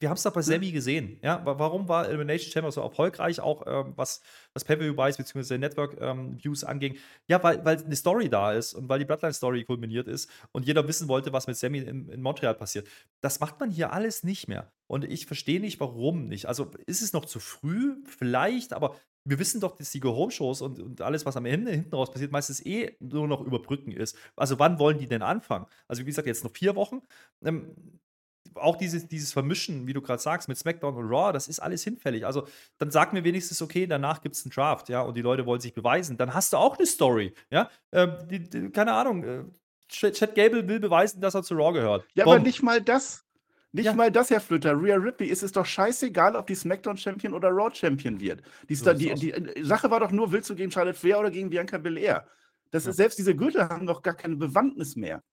wir 0.00 0.08
haben 0.08 0.16
es 0.16 0.22
doch 0.22 0.32
bei 0.32 0.42
Sammy 0.42 0.72
gesehen. 0.72 1.18
Ja, 1.22 1.40
warum 1.44 1.88
war 1.88 2.08
Elimination 2.08 2.52
Chamber 2.52 2.72
so 2.72 2.80
erfolgreich, 2.80 3.40
auch 3.40 3.62
ähm, 3.66 3.92
was, 3.96 4.20
was 4.52 4.64
Pay-Per-View-Buys 4.64 5.16
bzw. 5.16 5.58
Network-Views 5.58 6.62
ähm, 6.64 6.68
anging? 6.68 6.96
Ja, 7.28 7.42
weil, 7.42 7.64
weil 7.64 7.82
eine 7.82 7.96
Story 7.96 8.28
da 8.28 8.52
ist 8.52 8.74
und 8.74 8.88
weil 8.88 8.98
die 8.98 9.04
Bloodline-Story 9.04 9.64
kulminiert 9.64 10.08
ist 10.08 10.28
und 10.52 10.66
jeder 10.66 10.86
wissen 10.86 11.08
wollte, 11.08 11.32
was 11.32 11.46
mit 11.46 11.56
Sammy 11.56 11.83
in, 11.84 12.08
in 12.08 12.22
Montreal 12.22 12.54
passiert. 12.54 12.88
Das 13.20 13.40
macht 13.40 13.60
man 13.60 13.70
hier 13.70 13.92
alles 13.92 14.24
nicht 14.24 14.48
mehr. 14.48 14.72
Und 14.86 15.04
ich 15.04 15.26
verstehe 15.26 15.60
nicht, 15.60 15.80
warum 15.80 16.28
nicht. 16.28 16.46
Also 16.46 16.70
ist 16.86 17.02
es 17.02 17.12
noch 17.12 17.24
zu 17.24 17.40
früh? 17.40 17.96
Vielleicht, 18.06 18.72
aber 18.72 18.96
wir 19.24 19.38
wissen 19.38 19.60
doch, 19.60 19.76
dass 19.76 19.90
die 19.90 20.00
Go-Home-Shows 20.00 20.60
und, 20.60 20.78
und, 20.80 21.00
alles, 21.00 21.24
was 21.24 21.36
am 21.36 21.46
Ende 21.46 21.70
hinten 21.70 21.94
raus 21.94 22.10
passiert, 22.10 22.32
meistens 22.32 22.64
eh 22.64 22.96
nur 23.00 23.26
noch 23.26 23.40
überbrücken 23.40 23.92
ist. 23.92 24.16
Also 24.36 24.58
wann 24.58 24.78
wollen 24.78 24.98
die 24.98 25.08
denn 25.08 25.22
anfangen? 25.22 25.66
Also 25.88 26.02
wie 26.02 26.06
gesagt, 26.06 26.26
jetzt 26.26 26.44
noch 26.44 26.52
vier 26.52 26.76
Wochen. 26.76 27.00
Ähm, 27.42 27.74
auch 28.54 28.76
dieses, 28.76 29.08
dieses 29.08 29.32
Vermischen, 29.32 29.86
wie 29.86 29.92
du 29.92 30.00
gerade 30.00 30.20
sagst, 30.20 30.48
mit 30.48 30.58
SmackDown 30.58 30.94
und 30.94 31.08
Raw, 31.08 31.32
das 31.32 31.48
ist 31.48 31.60
alles 31.60 31.82
hinfällig. 31.82 32.26
Also 32.26 32.46
dann 32.78 32.90
sag 32.90 33.12
mir 33.12 33.24
wenigstens, 33.24 33.60
okay, 33.62 33.86
danach 33.86 34.20
gibt 34.20 34.36
es 34.36 34.44
einen 34.44 34.52
Draft, 34.52 34.88
ja, 34.88 35.02
und 35.02 35.16
die 35.16 35.22
Leute 35.22 35.46
wollen 35.46 35.60
sich 35.60 35.74
beweisen. 35.74 36.16
Dann 36.16 36.34
hast 36.34 36.52
du 36.52 36.58
auch 36.58 36.76
eine 36.76 36.86
Story, 36.86 37.34
ja. 37.50 37.70
Ähm, 37.92 38.16
die, 38.30 38.48
die, 38.48 38.70
keine 38.70 38.92
Ahnung, 38.92 39.24
äh, 39.24 39.44
Chad 39.88 40.34
Gable 40.34 40.66
will 40.68 40.80
beweisen, 40.80 41.20
dass 41.20 41.34
er 41.34 41.42
zu 41.42 41.54
Raw 41.54 41.72
gehört. 41.72 42.06
Ja, 42.14 42.24
Bom. 42.24 42.34
aber 42.34 42.42
nicht 42.42 42.62
mal 42.62 42.80
das. 42.80 43.24
Nicht 43.72 43.86
ja. 43.86 43.94
mal 43.94 44.12
das, 44.12 44.30
Herr 44.30 44.40
Flütter. 44.40 44.80
Rhea 44.80 44.94
Ripley 44.94 45.26
ist 45.26 45.42
es 45.42 45.50
doch 45.50 45.66
scheißegal, 45.66 46.36
ob 46.36 46.46
die 46.46 46.54
SmackDown-Champion 46.54 47.34
oder 47.34 47.48
Raw-Champion 47.50 48.20
wird. 48.20 48.40
Die, 48.68 48.76
so 48.76 48.92
die, 48.92 49.12
die, 49.14 49.32
die, 49.32 49.64
Sache 49.64 49.90
war 49.90 49.98
doch 49.98 50.12
nur, 50.12 50.30
willst 50.30 50.48
du 50.48 50.54
gegen 50.54 50.70
Charlotte 50.70 50.96
Flair 50.96 51.18
oder 51.18 51.30
gegen 51.32 51.50
Bianca 51.50 51.78
Belair? 51.78 52.28
Das 52.70 52.84
ja. 52.84 52.90
ist, 52.90 52.96
selbst 52.98 53.18
diese 53.18 53.34
Gürtel 53.34 53.68
haben 53.68 53.86
doch 53.86 54.02
gar 54.02 54.14
keine 54.14 54.36
Bewandtnis 54.36 54.94
mehr. 54.94 55.24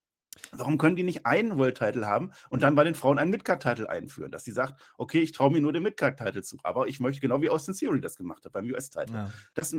Warum 0.52 0.78
können 0.78 0.96
die 0.96 1.04
nicht 1.04 1.26
einen 1.26 1.58
World-Title 1.58 2.06
haben 2.06 2.32
und 2.50 2.64
dann 2.64 2.76
bei 2.76 2.84
den 2.84 2.96
Frauen 2.96 3.20
einen 3.20 3.32
Midcard-Title 3.32 3.90
einführen? 3.90 4.32
Dass 4.32 4.44
sie 4.44 4.52
sagt, 4.52 4.82
okay, 4.98 5.22
ich 5.22 5.32
traue 5.32 5.52
mir 5.52 5.62
nur 5.62 5.74
den 5.74 5.84
Midcard-Title 5.84 6.44
zu, 6.44 6.58
aber 6.64 6.88
ich 6.88 7.00
möchte 7.00 7.22
genau 7.22 7.42
wie 7.42 7.50
Austin 7.50 7.74
Theory 7.74 8.02
das 8.02 8.18
gemacht 8.18 8.44
hat 8.46 8.52
beim 8.52 8.66
US-Title. 8.66 9.16
Ja. 9.16 9.32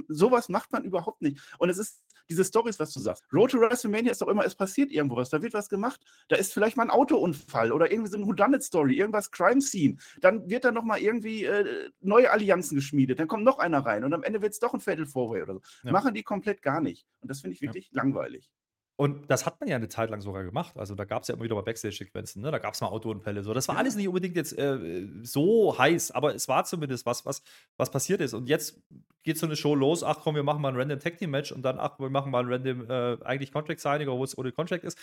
sowas 0.09 0.49
macht 0.49 0.73
man 0.73 0.85
überhaupt 0.85 1.23
nicht. 1.23 1.41
Und 1.59 1.71
es 1.71 1.79
ist 1.79 2.03
diese 2.29 2.45
Stories, 2.45 2.79
was 2.79 2.93
du 2.93 3.01
sagst. 3.01 3.25
Road 3.33 3.51
to 3.51 3.61
WrestleMania 3.61 4.13
ist 4.13 4.23
doch 4.23 4.29
immer, 4.29 4.45
es 4.45 4.55
passiert 4.55 4.91
irgendwo 4.91 5.17
was, 5.17 5.31
da 5.31 5.43
wird 5.43 5.55
was 5.55 5.69
gemacht, 5.69 6.01
da 6.29 6.37
ist 6.37 6.53
vielleicht 6.53 6.77
mal 6.77 6.85
ein 6.85 6.91
Autounfall 6.91 7.73
oder 7.73 7.91
irgendwie 7.91 8.11
so 8.11 8.17
eine 8.17 8.27
Whodunit-Story, 8.27 8.95
irgendwas 8.95 9.31
Crime-Scene. 9.31 9.97
Dann 10.21 10.49
wird 10.49 10.65
da 10.65 10.73
nochmal 10.73 11.01
irgendwie 11.01 11.45
äh, 11.45 11.91
neue 12.01 12.31
Allianzen 12.31 12.77
geschmiedet, 12.77 13.19
dann 13.19 13.29
kommt 13.29 13.45
noch 13.45 13.59
einer 13.59 13.85
rein 13.85 14.05
und 14.05 14.15
am 14.15 14.23
Ende 14.23 14.41
wird 14.43 14.53
es 14.53 14.59
doch 14.59 14.73
ein 14.73 14.81
Fatal 14.81 15.07
Four-Way 15.07 15.43
oder 15.43 15.55
so. 15.55 15.61
Ja. 15.83 15.93
Machen 15.93 16.15
die 16.15 16.23
komplett 16.23 16.63
gar 16.63 16.81
nicht. 16.81 17.07
Und 17.21 17.31
das 17.31 17.41
finde 17.41 17.55
ich 17.55 17.63
wirklich 17.63 17.91
ja. 17.93 18.03
langweilig. 18.03 18.51
Und 18.97 19.31
das 19.31 19.47
hat 19.47 19.59
man 19.59 19.69
ja 19.69 19.77
eine 19.77 19.89
Zeit 19.89 20.11
lang 20.11 20.21
sogar 20.21 20.45
gemacht. 20.45 20.77
Also 20.77 20.95
da 20.95 21.05
gab 21.05 21.23
es 21.23 21.29
ja 21.29 21.35
immer 21.35 21.45
wieder 21.45 21.55
mal 21.55 21.63
Backstage-Sequenzen, 21.63 22.43
ne? 22.43 22.51
Da 22.51 22.59
gab 22.59 22.75
es 22.75 22.81
mal 22.83 22.89
Autounfälle. 22.89 23.43
So. 23.43 23.55
Das 23.55 23.67
war 23.69 23.79
alles 23.79 23.97
nicht 23.97 24.07
unbedingt 24.07 24.37
jetzt 24.37 24.57
äh, 24.59 25.09
so 25.23 25.77
heiß, 25.79 26.11
aber 26.11 26.35
es 26.35 26.47
war 26.47 26.65
zumindest 26.65 27.07
was, 27.07 27.25
was, 27.25 27.43
was 27.79 27.91
passiert 27.91 28.21
ist. 28.21 28.35
Und 28.35 28.49
jetzt 28.49 28.81
geht 29.23 29.39
so 29.39 29.47
eine 29.47 29.57
Show 29.57 29.75
los, 29.75 30.05
ach 30.05 30.19
komm, 30.23 30.35
wir 30.35 30.43
machen 30.43 30.61
mal 30.61 30.69
ein 30.69 30.77
random 30.77 31.01
Tag 31.01 31.17
Team 31.17 31.31
Match 31.31 31.53
und 31.53 31.63
dann, 31.63 31.79
ach, 31.79 31.99
wir 31.99 32.11
machen 32.11 32.31
mal 32.31 32.45
ein 32.45 32.53
random 32.53 32.91
äh, 32.91 33.25
eigentlich 33.25 33.51
Contract 33.51 33.81
Signing, 33.81 34.09
wo 34.09 34.23
es 34.23 34.37
ohne 34.37 34.53
Contract 34.53 34.85
ist. 34.85 34.99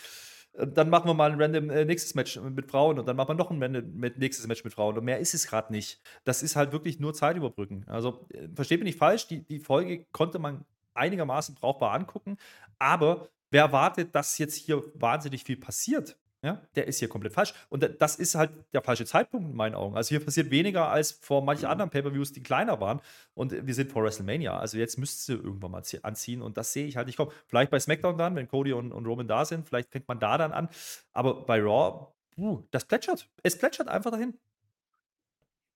Dann 0.53 0.89
machen 0.89 1.07
wir 1.07 1.13
mal 1.13 1.31
ein 1.31 1.41
random 1.41 1.69
äh, 1.69 1.85
nächstes 1.85 2.15
Match 2.15 2.39
mit 2.39 2.69
Frauen 2.69 2.99
und 2.99 3.07
dann 3.07 3.15
machen 3.15 3.29
wir 3.29 3.35
noch 3.35 3.49
ein 3.49 3.61
random 3.61 3.99
nächstes 4.17 4.45
Match 4.47 4.63
mit 4.63 4.73
Frauen. 4.73 4.97
Und 4.97 5.05
mehr 5.05 5.19
ist 5.19 5.33
es 5.33 5.47
gerade 5.47 5.71
nicht. 5.71 6.01
Das 6.25 6.43
ist 6.43 6.55
halt 6.55 6.71
wirklich 6.71 6.99
nur 6.99 7.13
Zeit 7.13 7.37
überbrücken. 7.37 7.85
Also 7.87 8.27
äh, 8.33 8.47
versteht 8.53 8.79
mich 8.79 8.87
nicht 8.87 8.99
falsch, 8.99 9.27
die, 9.27 9.43
die 9.43 9.59
Folge 9.59 10.05
konnte 10.11 10.37
man 10.37 10.65
einigermaßen 10.93 11.55
brauchbar 11.55 11.93
angucken, 11.93 12.37
aber 12.77 13.29
wer 13.51 13.63
erwartet, 13.63 14.13
dass 14.13 14.37
jetzt 14.37 14.55
hier 14.55 14.83
wahnsinnig 14.95 15.43
viel 15.43 15.57
passiert, 15.57 16.17
ja, 16.41 16.61
der 16.75 16.87
ist 16.87 16.99
hier 16.99 17.09
komplett 17.09 17.33
falsch. 17.33 17.53
Und 17.67 17.97
das 17.99 18.15
ist 18.15 18.35
halt 18.35 18.51
der 18.71 18.81
falsche 18.81 19.05
Zeitpunkt 19.05 19.49
in 19.49 19.55
meinen 19.57 19.75
Augen. 19.75 19.97
Also 19.97 20.09
hier 20.09 20.23
passiert 20.23 20.49
weniger 20.51 20.87
als 20.89 21.11
vor 21.11 21.43
manchen 21.43 21.65
mhm. 21.65 21.71
anderen 21.71 21.89
Pay-Per-Views, 21.89 22.31
die 22.31 22.41
kleiner 22.41 22.79
waren. 22.79 23.01
Und 23.33 23.67
wir 23.67 23.73
sind 23.73 23.91
vor 23.91 24.03
WrestleMania. 24.03 24.57
Also 24.57 24.77
jetzt 24.77 24.97
müsste 24.97 25.21
sie 25.21 25.33
irgendwann 25.33 25.71
mal 25.71 25.83
anziehen. 26.03 26.41
Und 26.41 26.55
das 26.55 26.71
sehe 26.71 26.87
ich 26.87 26.95
halt 26.95 27.07
nicht 27.07 27.17
kommen. 27.17 27.31
Vielleicht 27.45 27.71
bei 27.71 27.79
SmackDown 27.79 28.17
dann, 28.17 28.35
wenn 28.37 28.47
Cody 28.47 28.71
und, 28.71 28.93
und 28.93 29.05
Roman 29.05 29.27
da 29.27 29.43
sind. 29.43 29.67
Vielleicht 29.67 29.91
fängt 29.91 30.07
man 30.07 30.19
da 30.19 30.37
dann 30.37 30.53
an. 30.53 30.69
Aber 31.11 31.45
bei 31.45 31.59
Raw, 31.59 32.07
uh, 32.37 32.63
das 32.71 32.85
plätschert. 32.85 33.27
Es 33.43 33.57
plätschert 33.57 33.89
einfach 33.89 34.11
dahin. 34.11 34.37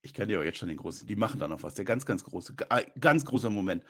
Ich 0.02 0.14
kenne 0.14 0.32
ja 0.32 0.40
auch 0.40 0.44
jetzt 0.44 0.60
schon 0.60 0.70
den 0.70 0.78
großen. 0.78 1.06
Die 1.08 1.18
machen 1.18 1.42
da 1.42 1.50
noch 1.50 1.64
was. 1.64 1.74
Der 1.74 1.84
ganz, 1.84 2.06
ganz 2.06 2.24
große, 2.24 2.56
ganz 3.00 3.26
großer 3.26 3.50
Moment. 3.50 3.84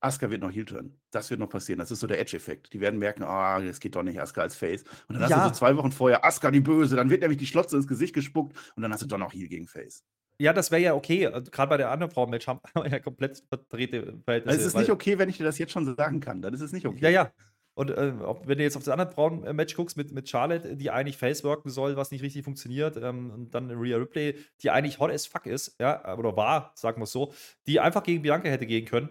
Asuka 0.00 0.30
wird 0.30 0.42
noch 0.42 0.50
Heel 0.50 0.64
turn. 0.64 0.98
Das 1.10 1.30
wird 1.30 1.40
noch 1.40 1.48
passieren. 1.48 1.78
Das 1.78 1.90
ist 1.90 2.00
so 2.00 2.06
der 2.06 2.20
Edge-Effekt. 2.20 2.72
Die 2.72 2.80
werden 2.80 2.98
merken, 2.98 3.24
ah, 3.24 3.58
oh, 3.58 3.62
das 3.62 3.80
geht 3.80 3.96
doch 3.96 4.02
nicht, 4.02 4.20
Asuka 4.20 4.42
als 4.42 4.56
Face. 4.56 4.84
Und 5.08 5.18
dann 5.18 5.30
ja. 5.30 5.36
hast 5.36 5.44
du 5.44 5.48
so 5.54 5.58
zwei 5.58 5.76
Wochen 5.76 5.92
vorher 5.92 6.24
Asuka 6.24 6.50
die 6.50 6.60
Böse. 6.60 6.96
Dann 6.96 7.10
wird 7.10 7.22
nämlich 7.22 7.38
die 7.38 7.46
Schlotze 7.46 7.76
ins 7.76 7.86
Gesicht 7.86 8.14
gespuckt 8.14 8.56
und 8.76 8.82
dann 8.82 8.92
hast 8.92 9.02
du 9.02 9.06
doch 9.06 9.18
noch 9.18 9.32
Heel 9.32 9.48
gegen 9.48 9.66
Face. 9.66 10.04
Ja, 10.38 10.52
das 10.52 10.70
wäre 10.70 10.82
ja 10.82 10.94
okay. 10.94 11.26
Also, 11.26 11.50
Gerade 11.50 11.70
bei 11.70 11.76
der 11.78 11.90
anderen 11.90 12.12
Frau-Match 12.12 12.46
haben 12.46 12.60
wir 12.74 12.88
ja 12.88 12.98
komplett 12.98 13.42
verdrehte 13.48 14.18
Verhältnisse. 14.24 14.58
Es 14.58 14.66
ist 14.66 14.76
nicht 14.76 14.90
okay, 14.90 15.18
wenn 15.18 15.28
ich 15.28 15.38
dir 15.38 15.44
das 15.44 15.58
jetzt 15.58 15.72
schon 15.72 15.96
sagen 15.96 16.20
kann. 16.20 16.42
Dann 16.42 16.52
ist 16.52 16.60
es 16.60 16.72
nicht 16.72 16.86
okay. 16.86 17.00
Ja, 17.00 17.10
ja. 17.10 17.32
Und 17.74 17.90
äh, 17.90 18.14
wenn 18.46 18.56
du 18.56 18.64
jetzt 18.64 18.76
auf 18.76 18.84
das 18.84 18.92
andere 18.92 19.10
Frauen-Match 19.10 19.74
guckst 19.76 19.98
mit, 19.98 20.10
mit 20.10 20.28
Charlotte, 20.28 20.76
die 20.76 20.90
eigentlich 20.90 21.18
Face 21.18 21.44
worken 21.44 21.68
soll, 21.68 21.96
was 21.96 22.10
nicht 22.10 22.22
richtig 22.22 22.42
funktioniert, 22.42 22.96
ähm, 22.96 23.30
und 23.30 23.54
dann 23.54 23.70
Rhea 23.70 23.98
Ripley, 23.98 24.34
die 24.62 24.70
eigentlich 24.70 24.98
hot 24.98 25.10
as 25.10 25.26
fuck 25.26 25.44
ist, 25.44 25.76
ja, 25.78 26.16
oder 26.16 26.34
war, 26.38 26.72
sagen 26.74 27.00
wir 27.00 27.04
es 27.04 27.12
so, 27.12 27.34
die 27.66 27.78
einfach 27.78 28.02
gegen 28.02 28.22
Bianca 28.22 28.48
hätte 28.48 28.64
gehen 28.64 28.86
können 28.86 29.10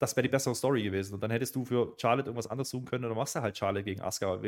das 0.00 0.16
wäre 0.16 0.22
die 0.22 0.30
bessere 0.30 0.54
Story 0.54 0.82
gewesen. 0.82 1.14
Und 1.14 1.22
dann 1.22 1.30
hättest 1.30 1.54
du 1.54 1.64
für 1.64 1.94
Charlotte 2.00 2.28
irgendwas 2.30 2.46
anderes 2.46 2.70
suchen 2.70 2.86
können 2.86 3.04
und 3.04 3.10
dann 3.10 3.18
machst 3.18 3.36
du 3.36 3.42
halt 3.42 3.56
Charlotte 3.56 3.84
gegen 3.84 4.00
Asuka. 4.00 4.40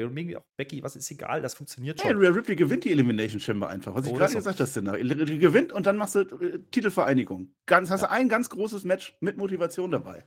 Becky, 0.56 0.82
was 0.82 0.96
ist 0.96 1.10
egal, 1.10 1.42
das 1.42 1.54
funktioniert 1.54 2.00
schon. 2.00 2.10
Hey, 2.10 2.18
Rhea 2.18 2.30
Ripley 2.30 2.56
gewinnt 2.56 2.84
die 2.84 2.90
Elimination 2.90 3.38
Chamber 3.38 3.68
einfach. 3.68 3.94
Was 3.94 4.06
ich 4.06 4.12
oh, 4.12 4.16
gerade 4.16 4.34
gesagt 4.34 4.58
habe, 4.58 5.26
die 5.26 5.38
gewinnt 5.38 5.72
und 5.72 5.86
dann 5.86 5.98
machst 5.98 6.14
du 6.14 6.20
äh, 6.20 6.58
Titelvereinigung. 6.70 7.52
Ganz, 7.66 7.90
hast 7.90 8.00
ja. 8.00 8.08
du 8.08 8.12
ein 8.12 8.30
ganz 8.30 8.48
großes 8.48 8.84
Match 8.84 9.14
mit 9.20 9.36
Motivation 9.36 9.90
dabei. 9.90 10.24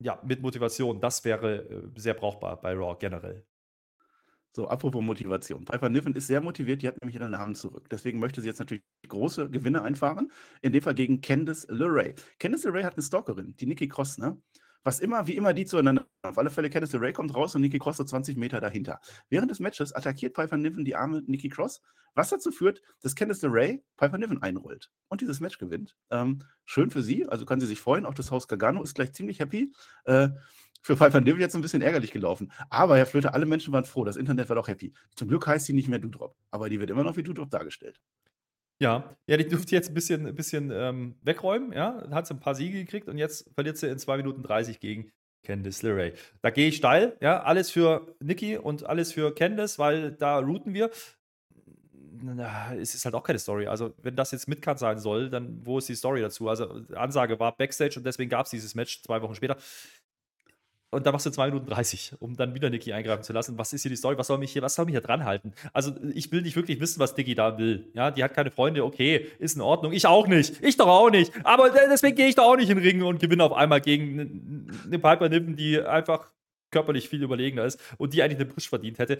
Ja, 0.00 0.20
mit 0.24 0.42
Motivation. 0.42 1.00
Das 1.00 1.24
wäre 1.24 1.58
äh, 1.58 1.82
sehr 1.96 2.14
brauchbar 2.14 2.60
bei 2.60 2.72
Raw 2.74 2.96
generell. 2.98 3.44
So, 4.58 4.66
apropos 4.66 5.00
Motivation. 5.00 5.64
Piper 5.64 5.88
Niven 5.88 6.16
ist 6.16 6.26
sehr 6.26 6.40
motiviert, 6.40 6.82
die 6.82 6.88
hat 6.88 7.00
nämlich 7.00 7.14
ihren 7.14 7.30
Namen 7.30 7.54
zurück. 7.54 7.88
Deswegen 7.92 8.18
möchte 8.18 8.40
sie 8.40 8.48
jetzt 8.48 8.58
natürlich 8.58 8.82
große 9.06 9.50
Gewinne 9.50 9.82
einfahren. 9.82 10.32
In 10.62 10.72
dem 10.72 10.82
Fall 10.82 10.96
gegen 10.96 11.20
Candice 11.20 11.68
LeRae. 11.68 12.16
Candice 12.40 12.64
LeRae 12.64 12.82
hat 12.82 12.94
eine 12.94 13.04
Stalkerin, 13.04 13.54
die 13.54 13.66
Nikki 13.66 13.86
Cross, 13.86 14.18
ne? 14.18 14.36
Was 14.82 14.98
immer, 14.98 15.28
wie 15.28 15.36
immer 15.36 15.54
die 15.54 15.64
zueinander. 15.64 16.08
Auf 16.22 16.38
alle 16.38 16.50
Fälle, 16.50 16.70
Candice 16.70 16.94
LeRae 16.94 17.12
kommt 17.12 17.36
raus 17.36 17.54
und 17.54 17.60
Nikki 17.60 17.78
Cross 17.78 17.98
so 17.98 18.04
20 18.04 18.36
Meter 18.36 18.60
dahinter. 18.60 18.98
Während 19.28 19.48
des 19.48 19.60
Matches 19.60 19.92
attackiert 19.92 20.34
Piper 20.34 20.56
Niven 20.56 20.84
die 20.84 20.96
arme 20.96 21.22
Nikki 21.24 21.50
Cross, 21.50 21.80
was 22.14 22.30
dazu 22.30 22.50
führt, 22.50 22.82
dass 23.00 23.14
Candice 23.14 23.42
LeRae 23.42 23.80
Piper 23.96 24.18
Niven 24.18 24.42
einrollt 24.42 24.90
und 25.06 25.20
dieses 25.20 25.38
Match 25.38 25.58
gewinnt. 25.58 25.94
Ähm, 26.10 26.42
schön 26.64 26.90
für 26.90 27.04
sie, 27.04 27.28
also 27.28 27.46
kann 27.46 27.60
sie 27.60 27.66
sich 27.68 27.80
freuen. 27.80 28.04
Auch 28.04 28.14
das 28.14 28.32
Haus 28.32 28.48
Gargano 28.48 28.82
ist 28.82 28.94
gleich 28.94 29.12
ziemlich 29.12 29.38
happy. 29.38 29.72
Äh, 30.04 30.30
für 30.82 30.96
Pfeiffer 30.96 31.20
Niven 31.20 31.40
jetzt 31.40 31.54
ein 31.54 31.62
bisschen 31.62 31.82
ärgerlich 31.82 32.12
gelaufen. 32.12 32.52
Aber, 32.70 32.96
Herr 32.96 33.06
Flöter, 33.06 33.34
alle 33.34 33.46
Menschen 33.46 33.72
waren 33.72 33.84
froh. 33.84 34.04
Das 34.04 34.16
Internet 34.16 34.48
war 34.48 34.56
doch 34.56 34.68
happy. 34.68 34.92
Zum 35.16 35.28
Glück 35.28 35.46
heißt 35.46 35.66
sie 35.66 35.72
nicht 35.72 35.88
mehr 35.88 35.98
Dudrop. 35.98 36.36
Aber 36.50 36.68
die 36.68 36.80
wird 36.80 36.90
immer 36.90 37.04
noch 37.04 37.16
wie 37.16 37.22
Dudrop 37.22 37.50
dargestellt. 37.50 38.00
Ja, 38.80 39.16
ja, 39.26 39.36
die 39.36 39.48
dürfte 39.48 39.74
jetzt 39.74 39.90
ein 39.90 39.94
bisschen, 39.94 40.26
ein 40.26 40.34
bisschen 40.36 40.70
ähm, 40.72 41.16
wegräumen, 41.22 41.72
ja. 41.72 42.08
Hat 42.12 42.28
sie 42.28 42.34
ein 42.34 42.40
paar 42.40 42.54
Siege 42.54 42.78
gekriegt 42.78 43.08
und 43.08 43.18
jetzt 43.18 43.50
verliert 43.54 43.76
sie 43.76 43.88
in 43.88 43.98
2 43.98 44.18
Minuten 44.18 44.42
30 44.42 44.78
gegen 44.78 45.10
Candice 45.42 45.82
LeRae. 45.82 46.12
Da 46.42 46.50
gehe 46.50 46.68
ich 46.68 46.76
steil, 46.76 47.16
ja. 47.20 47.42
Alles 47.42 47.70
für 47.70 48.14
Nikki 48.20 48.56
und 48.56 48.86
alles 48.86 49.12
für 49.12 49.34
Candice, 49.34 49.78
weil 49.78 50.12
da 50.12 50.38
routen 50.38 50.74
wir. 50.74 50.90
Na, 52.20 52.74
es 52.74 52.94
ist 52.94 53.04
halt 53.04 53.14
auch 53.14 53.22
keine 53.22 53.38
Story. 53.38 53.66
Also, 53.66 53.94
wenn 54.02 54.16
das 54.16 54.30
jetzt 54.30 54.48
Midcard 54.48 54.78
sein 54.78 54.98
soll, 54.98 55.30
dann 55.30 55.64
wo 55.64 55.78
ist 55.78 55.88
die 55.88 55.94
Story 55.94 56.20
dazu? 56.20 56.48
Also, 56.48 56.82
Ansage 56.94 57.38
war 57.38 57.56
Backstage 57.56 57.94
und 57.96 58.04
deswegen 58.04 58.30
gab 58.30 58.46
es 58.46 58.50
dieses 58.50 58.74
Match 58.74 59.02
zwei 59.02 59.22
Wochen 59.22 59.34
später. 59.34 59.56
Und 60.90 61.06
da 61.06 61.12
machst 61.12 61.26
du 61.26 61.30
2 61.30 61.48
Minuten 61.48 61.66
30, 61.66 62.14
um 62.18 62.34
dann 62.34 62.54
wieder 62.54 62.70
Niki 62.70 62.94
eingreifen 62.94 63.22
zu 63.22 63.34
lassen. 63.34 63.58
Was 63.58 63.74
ist 63.74 63.82
hier 63.82 63.90
die 63.90 63.96
Story? 63.96 64.16
Was 64.16 64.28
soll 64.28 64.38
mich 64.38 64.52
hier, 64.52 64.62
was 64.62 64.74
soll 64.74 64.86
mich 64.86 64.94
hier 64.94 65.02
dran 65.02 65.24
halten? 65.24 65.52
Also, 65.74 65.92
ich 66.14 66.32
will 66.32 66.40
nicht 66.40 66.56
wirklich 66.56 66.80
wissen, 66.80 66.98
was 66.98 67.14
Niki 67.16 67.34
da 67.34 67.58
will. 67.58 67.90
Ja, 67.92 68.10
die 68.10 68.24
hat 68.24 68.32
keine 68.32 68.50
Freunde, 68.50 68.84
okay, 68.84 69.26
ist 69.38 69.56
in 69.56 69.62
Ordnung. 69.62 69.92
Ich 69.92 70.06
auch 70.06 70.26
nicht. 70.26 70.62
Ich 70.62 70.78
doch 70.78 70.88
auch 70.88 71.10
nicht. 71.10 71.32
Aber 71.44 71.70
deswegen 71.70 72.16
gehe 72.16 72.28
ich 72.28 72.36
da 72.36 72.42
auch 72.42 72.56
nicht 72.56 72.70
in 72.70 72.78
den 72.78 72.86
Ring 72.86 73.02
und 73.02 73.20
gewinne 73.20 73.44
auf 73.44 73.52
einmal 73.52 73.82
gegen 73.82 74.66
eine 74.86 74.98
Piper 74.98 75.28
Nippen, 75.28 75.56
die 75.56 75.80
einfach 75.80 76.30
körperlich 76.70 77.08
viel 77.08 77.22
überlegener 77.22 77.64
ist 77.64 77.80
und 77.98 78.14
die 78.14 78.22
eigentlich 78.22 78.40
einen 78.40 78.48
Push 78.48 78.68
verdient 78.68 78.98
hätte 78.98 79.18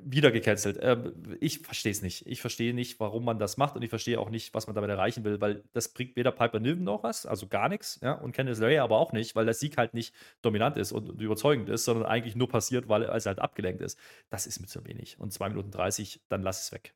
wieder 0.00 0.30
gecancelt. 0.30 0.78
Ähm, 0.80 1.36
ich 1.40 1.60
verstehe 1.60 1.92
es 1.92 2.02
nicht. 2.02 2.26
Ich 2.26 2.40
verstehe 2.40 2.74
nicht, 2.74 2.98
warum 3.00 3.24
man 3.24 3.38
das 3.38 3.56
macht 3.56 3.76
und 3.76 3.82
ich 3.82 3.90
verstehe 3.90 4.18
auch 4.18 4.30
nicht, 4.30 4.54
was 4.54 4.66
man 4.66 4.74
damit 4.74 4.90
erreichen 4.90 5.24
will, 5.24 5.40
weil 5.40 5.64
das 5.72 5.88
bringt 5.88 6.16
weder 6.16 6.32
Piper 6.32 6.60
Niven 6.60 6.84
noch 6.84 7.02
was, 7.02 7.26
also 7.26 7.46
gar 7.46 7.68
nichts, 7.68 7.98
ja, 8.02 8.12
und 8.12 8.32
Candice 8.32 8.60
LeRae 8.60 8.80
aber 8.80 8.98
auch 8.98 9.12
nicht, 9.12 9.34
weil 9.36 9.44
der 9.44 9.54
Sieg 9.54 9.76
halt 9.76 9.94
nicht 9.94 10.14
dominant 10.42 10.76
ist 10.76 10.92
und 10.92 11.20
überzeugend 11.20 11.68
ist, 11.68 11.84
sondern 11.84 12.06
eigentlich 12.06 12.36
nur 12.36 12.48
passiert, 12.48 12.88
weil 12.88 13.02
er 13.02 13.12
halt 13.12 13.38
abgelenkt 13.38 13.82
ist. 13.82 13.98
Das 14.30 14.46
ist 14.46 14.60
mir 14.60 14.66
zu 14.66 14.84
wenig. 14.86 15.18
Und 15.18 15.32
2 15.32 15.50
Minuten 15.50 15.70
30, 15.70 16.20
dann 16.28 16.42
lass 16.42 16.64
es 16.64 16.72
weg. 16.72 16.94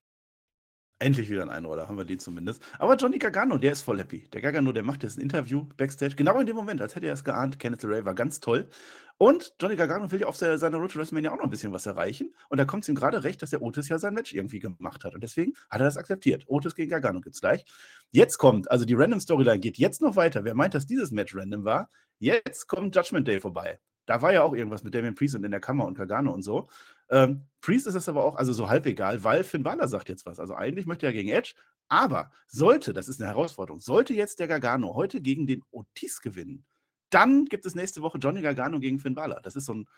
Endlich 0.98 1.28
wieder 1.28 1.42
ein 1.42 1.50
Einroller, 1.50 1.88
haben 1.88 1.98
wir 1.98 2.06
den 2.06 2.18
zumindest. 2.18 2.62
Aber 2.78 2.96
Johnny 2.96 3.18
Gargano, 3.18 3.58
der 3.58 3.72
ist 3.72 3.82
voll 3.82 3.98
happy. 3.98 4.28
Der 4.32 4.40
Gargano, 4.40 4.72
der 4.72 4.82
macht 4.82 5.02
jetzt 5.02 5.18
ein 5.18 5.20
Interview 5.20 5.66
backstage, 5.76 6.14
genau 6.16 6.40
in 6.40 6.46
dem 6.46 6.56
Moment, 6.56 6.80
als 6.80 6.96
hätte 6.96 7.06
er 7.06 7.12
es 7.12 7.22
geahnt. 7.22 7.58
Kenneth 7.58 7.82
LeRae 7.82 8.06
war 8.06 8.14
ganz 8.14 8.40
toll. 8.40 8.70
Und 9.18 9.54
Johnny 9.60 9.76
Gargano 9.76 10.10
will 10.10 10.20
ja 10.20 10.26
auf 10.26 10.36
seiner 10.36 10.78
Road 10.78 10.92
to 10.92 10.98
WrestleMania 10.98 11.32
auch 11.32 11.36
noch 11.36 11.44
ein 11.44 11.50
bisschen 11.50 11.72
was 11.72 11.84
erreichen. 11.84 12.34
Und 12.48 12.58
da 12.58 12.64
kommt 12.64 12.84
es 12.84 12.88
ihm 12.88 12.94
gerade 12.94 13.24
recht, 13.24 13.42
dass 13.42 13.50
der 13.50 13.60
Otis 13.60 13.88
ja 13.88 13.98
sein 13.98 14.14
Match 14.14 14.32
irgendwie 14.32 14.58
gemacht 14.58 15.04
hat. 15.04 15.14
Und 15.14 15.22
deswegen 15.22 15.52
hat 15.70 15.80
er 15.80 15.86
das 15.86 15.98
akzeptiert. 15.98 16.44
Otis 16.46 16.74
gegen 16.74 16.90
Gargano 16.90 17.20
gibt's 17.20 17.40
gleich. 17.40 17.64
Jetzt 18.10 18.38
kommt, 18.38 18.70
also 18.70 18.86
die 18.86 18.94
Random 18.94 19.20
Storyline 19.20 19.58
geht 19.58 19.76
jetzt 19.76 20.00
noch 20.00 20.16
weiter. 20.16 20.44
Wer 20.44 20.54
meint, 20.54 20.74
dass 20.74 20.86
dieses 20.86 21.10
Match 21.10 21.34
random 21.34 21.64
war? 21.64 21.90
Jetzt 22.18 22.68
kommt 22.68 22.94
Judgment 22.96 23.28
Day 23.28 23.40
vorbei. 23.40 23.78
Da 24.06 24.22
war 24.22 24.32
ja 24.32 24.42
auch 24.42 24.54
irgendwas 24.54 24.84
mit 24.84 24.94
Damien 24.94 25.14
Priest 25.14 25.34
und 25.34 25.44
in 25.44 25.50
der 25.50 25.60
Kammer 25.60 25.84
und 25.86 25.98
Gargano 25.98 26.32
und 26.32 26.42
so. 26.42 26.68
Ähm, 27.10 27.46
Priest 27.60 27.86
ist 27.86 27.94
das 27.94 28.08
aber 28.08 28.24
auch, 28.24 28.36
also 28.36 28.52
so 28.52 28.68
halb 28.68 28.86
egal, 28.86 29.22
weil 29.24 29.44
Finn 29.44 29.62
Balor 29.62 29.88
sagt 29.88 30.08
jetzt 30.08 30.26
was. 30.26 30.38
Also 30.38 30.54
eigentlich 30.54 30.86
möchte 30.86 31.06
er 31.06 31.12
gegen 31.12 31.28
Edge, 31.28 31.54
aber 31.88 32.30
sollte, 32.48 32.92
das 32.92 33.08
ist 33.08 33.20
eine 33.20 33.28
Herausforderung, 33.28 33.80
sollte 33.80 34.14
jetzt 34.14 34.38
der 34.38 34.48
Gargano 34.48 34.94
heute 34.94 35.20
gegen 35.20 35.46
den 35.46 35.62
Otis 35.70 36.20
gewinnen, 36.20 36.64
dann 37.10 37.44
gibt 37.46 37.66
es 37.66 37.74
nächste 37.74 38.02
Woche 38.02 38.18
Johnny 38.18 38.42
Gargano 38.42 38.80
gegen 38.80 38.98
Finn 38.98 39.14
Balor. 39.14 39.40
Das 39.42 39.56
ist 39.56 39.66
so 39.66 39.74
ein, 39.74 39.88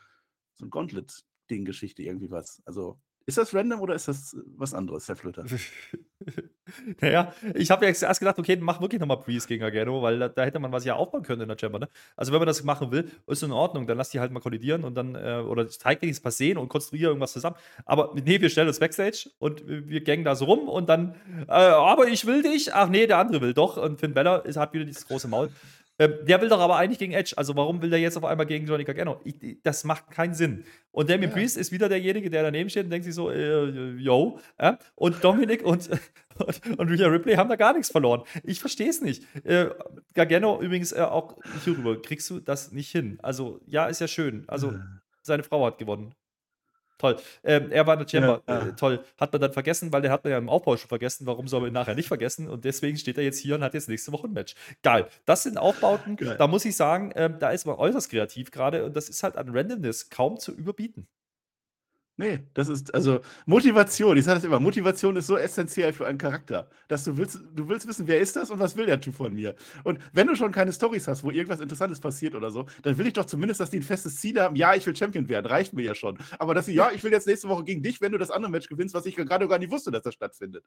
so 0.54 0.66
ein 0.66 0.70
Gauntlet-Ding-Geschichte, 0.70 2.02
irgendwie 2.02 2.30
was. 2.30 2.62
Also, 2.64 3.00
ist 3.28 3.36
das 3.36 3.54
random 3.54 3.82
oder 3.82 3.94
ist 3.94 4.08
das 4.08 4.34
was 4.56 4.72
anderes, 4.72 5.06
Herr 5.06 5.14
Flöter? 5.14 5.44
naja, 7.02 7.34
ich 7.54 7.70
habe 7.70 7.84
ja 7.84 7.92
erst 7.92 8.20
gedacht, 8.20 8.38
okay, 8.38 8.56
mach 8.56 8.80
wirklich 8.80 8.98
nochmal 8.98 9.18
Priest 9.20 9.48
gegen 9.48 9.60
Gargano, 9.60 10.00
weil 10.00 10.18
da, 10.18 10.28
da, 10.28 10.44
hätte 10.44 10.58
man 10.58 10.72
was 10.72 10.86
ja 10.86 10.94
aufbauen 10.94 11.22
können 11.24 11.42
in 11.42 11.48
der 11.48 11.58
Chamber. 11.60 11.78
Ne? 11.78 11.90
Also, 12.16 12.32
wenn 12.32 12.38
man 12.38 12.46
das 12.46 12.64
machen 12.64 12.90
will, 12.90 13.10
ist 13.26 13.42
in 13.42 13.52
Ordnung, 13.52 13.86
dann 13.86 13.98
lass 13.98 14.08
die 14.08 14.18
halt 14.18 14.32
mal 14.32 14.40
kollidieren 14.40 14.82
und 14.82 14.94
dann, 14.94 15.14
äh, 15.14 15.42
oder 15.46 15.68
zeig 15.68 16.00
dir 16.00 16.10
was 16.22 16.38
sehen 16.38 16.56
und 16.56 16.70
konstruiere 16.70 17.10
irgendwas 17.10 17.34
zusammen. 17.34 17.56
Aber 17.84 18.14
nee, 18.14 18.40
wir 18.40 18.48
stellen 18.48 18.68
uns 18.68 18.80
Backstage 18.80 19.28
und 19.38 19.62
wir 19.66 20.00
gängen 20.00 20.24
da 20.24 20.34
so 20.34 20.46
rum 20.46 20.66
und 20.66 20.88
dann, 20.88 21.14
äh, 21.48 21.52
aber 21.52 22.08
ich 22.08 22.24
will 22.24 22.42
dich, 22.42 22.72
ach 22.72 22.88
nee, 22.88 23.06
der 23.06 23.18
andere 23.18 23.42
will 23.42 23.52
doch. 23.52 23.76
Und 23.76 24.00
Finn 24.00 24.14
Bella 24.14 24.42
hat 24.42 24.72
wieder 24.72 24.86
dieses 24.86 25.06
große 25.06 25.28
Maul. 25.28 25.50
Ähm, 25.98 26.14
der 26.22 26.40
will 26.40 26.48
doch 26.48 26.60
aber 26.60 26.76
eigentlich 26.76 26.98
gegen 26.98 27.12
Edge. 27.12 27.34
Also 27.36 27.56
warum 27.56 27.82
will 27.82 27.90
der 27.90 27.98
jetzt 27.98 28.16
auf 28.16 28.24
einmal 28.24 28.46
gegen 28.46 28.66
Johnny 28.66 28.84
Gargano? 28.84 29.20
Ich, 29.24 29.58
das 29.62 29.84
macht 29.84 30.10
keinen 30.10 30.34
Sinn. 30.34 30.64
Und 30.92 31.10
Damien 31.10 31.30
ja. 31.30 31.36
Priest 31.36 31.56
ist 31.56 31.72
wieder 31.72 31.88
derjenige, 31.88 32.30
der 32.30 32.44
daneben 32.44 32.70
steht 32.70 32.84
und 32.84 32.90
denkt 32.90 33.04
sich 33.04 33.14
so, 33.14 33.30
äh, 33.30 33.96
yo. 33.96 34.38
Äh? 34.58 34.74
Und 34.94 35.22
Dominic 35.22 35.64
und, 35.64 35.90
und, 36.38 36.78
und 36.78 36.88
Rhea 36.88 37.08
Ripley 37.08 37.34
haben 37.34 37.48
da 37.48 37.56
gar 37.56 37.72
nichts 37.72 37.90
verloren. 37.90 38.22
Ich 38.44 38.60
verstehe 38.60 38.88
es 38.88 39.00
nicht. 39.00 39.24
Äh, 39.44 39.70
Gargano 40.14 40.60
übrigens 40.60 40.92
äh, 40.92 41.00
auch 41.00 41.36
hierüber. 41.64 42.00
Kriegst 42.00 42.30
du 42.30 42.38
das 42.38 42.70
nicht 42.70 42.90
hin? 42.90 43.18
Also 43.22 43.60
ja, 43.66 43.86
ist 43.86 44.00
ja 44.00 44.08
schön. 44.08 44.44
Also 44.46 44.74
seine 45.22 45.42
Frau 45.42 45.66
hat 45.66 45.78
gewonnen. 45.78 46.14
Toll. 46.98 47.16
Ähm, 47.44 47.70
er 47.70 47.86
war 47.86 47.94
in 47.94 48.00
der 48.00 48.08
Chamber. 48.08 48.42
Ja, 48.48 48.58
ja. 48.58 48.66
Äh, 48.68 48.76
toll. 48.76 49.04
Hat 49.16 49.32
man 49.32 49.40
dann 49.40 49.52
vergessen, 49.52 49.92
weil 49.92 50.02
der 50.02 50.10
hat 50.10 50.24
man 50.24 50.32
ja 50.32 50.38
im 50.38 50.48
Aufbau 50.48 50.76
schon 50.76 50.88
vergessen. 50.88 51.26
Warum 51.26 51.46
soll 51.46 51.60
man 51.60 51.70
ihn 51.70 51.74
nachher 51.74 51.94
nicht 51.94 52.08
vergessen? 52.08 52.48
Und 52.48 52.64
deswegen 52.64 52.96
steht 52.98 53.16
er 53.18 53.24
jetzt 53.24 53.38
hier 53.38 53.54
und 53.54 53.62
hat 53.62 53.74
jetzt 53.74 53.88
nächste 53.88 54.12
Woche 54.12 54.26
ein 54.26 54.32
Match. 54.32 54.54
Geil. 54.82 55.06
Das 55.24 55.44
sind 55.44 55.58
Aufbauten, 55.58 56.16
Geil. 56.16 56.36
da 56.36 56.46
muss 56.48 56.64
ich 56.64 56.74
sagen, 56.76 57.12
ähm, 57.14 57.36
da 57.38 57.50
ist 57.50 57.66
man 57.66 57.76
äußerst 57.76 58.10
kreativ 58.10 58.50
gerade 58.50 58.84
und 58.84 58.96
das 58.96 59.08
ist 59.08 59.22
halt 59.22 59.36
an 59.36 59.48
Randomness 59.50 60.10
kaum 60.10 60.38
zu 60.38 60.52
überbieten. 60.52 61.06
Nee, 62.20 62.40
das 62.52 62.68
ist, 62.68 62.92
also 62.96 63.20
Motivation, 63.46 64.16
ich 64.16 64.24
sage 64.24 64.38
das 64.38 64.44
immer, 64.44 64.58
Motivation 64.58 65.14
ist 65.14 65.28
so 65.28 65.36
essentiell 65.36 65.92
für 65.92 66.04
einen 66.04 66.18
Charakter, 66.18 66.68
dass 66.88 67.04
du 67.04 67.16
willst, 67.16 67.38
du 67.54 67.68
willst 67.68 67.86
wissen, 67.86 68.08
wer 68.08 68.18
ist 68.18 68.34
das 68.34 68.50
und 68.50 68.58
was 68.58 68.76
will 68.76 68.86
der 68.86 69.00
Typ 69.00 69.14
von 69.14 69.32
mir. 69.32 69.54
Und 69.84 70.00
wenn 70.12 70.26
du 70.26 70.34
schon 70.34 70.50
keine 70.50 70.72
Stories 70.72 71.06
hast, 71.06 71.22
wo 71.22 71.30
irgendwas 71.30 71.60
Interessantes 71.60 72.00
passiert 72.00 72.34
oder 72.34 72.50
so, 72.50 72.66
dann 72.82 72.98
will 72.98 73.06
ich 73.06 73.12
doch 73.12 73.24
zumindest, 73.24 73.60
dass 73.60 73.70
die 73.70 73.76
ein 73.76 73.84
festes 73.84 74.16
Ziel 74.16 74.40
haben, 74.40 74.56
ja, 74.56 74.74
ich 74.74 74.84
will 74.84 74.96
Champion 74.96 75.28
werden, 75.28 75.46
reicht 75.46 75.74
mir 75.74 75.84
ja 75.84 75.94
schon. 75.94 76.18
Aber 76.40 76.54
dass 76.54 76.66
sie, 76.66 76.74
ja, 76.74 76.90
ich 76.92 77.04
will 77.04 77.12
jetzt 77.12 77.28
nächste 77.28 77.48
Woche 77.48 77.62
gegen 77.62 77.84
dich, 77.84 78.00
wenn 78.00 78.10
du 78.10 78.18
das 78.18 78.32
andere 78.32 78.50
Match 78.50 78.68
gewinnst, 78.68 78.96
was 78.96 79.06
ich 79.06 79.14
gerade 79.14 79.46
gar 79.46 79.60
nicht 79.60 79.70
wusste, 79.70 79.92
dass 79.92 80.02
das 80.02 80.14
stattfindet. 80.14 80.64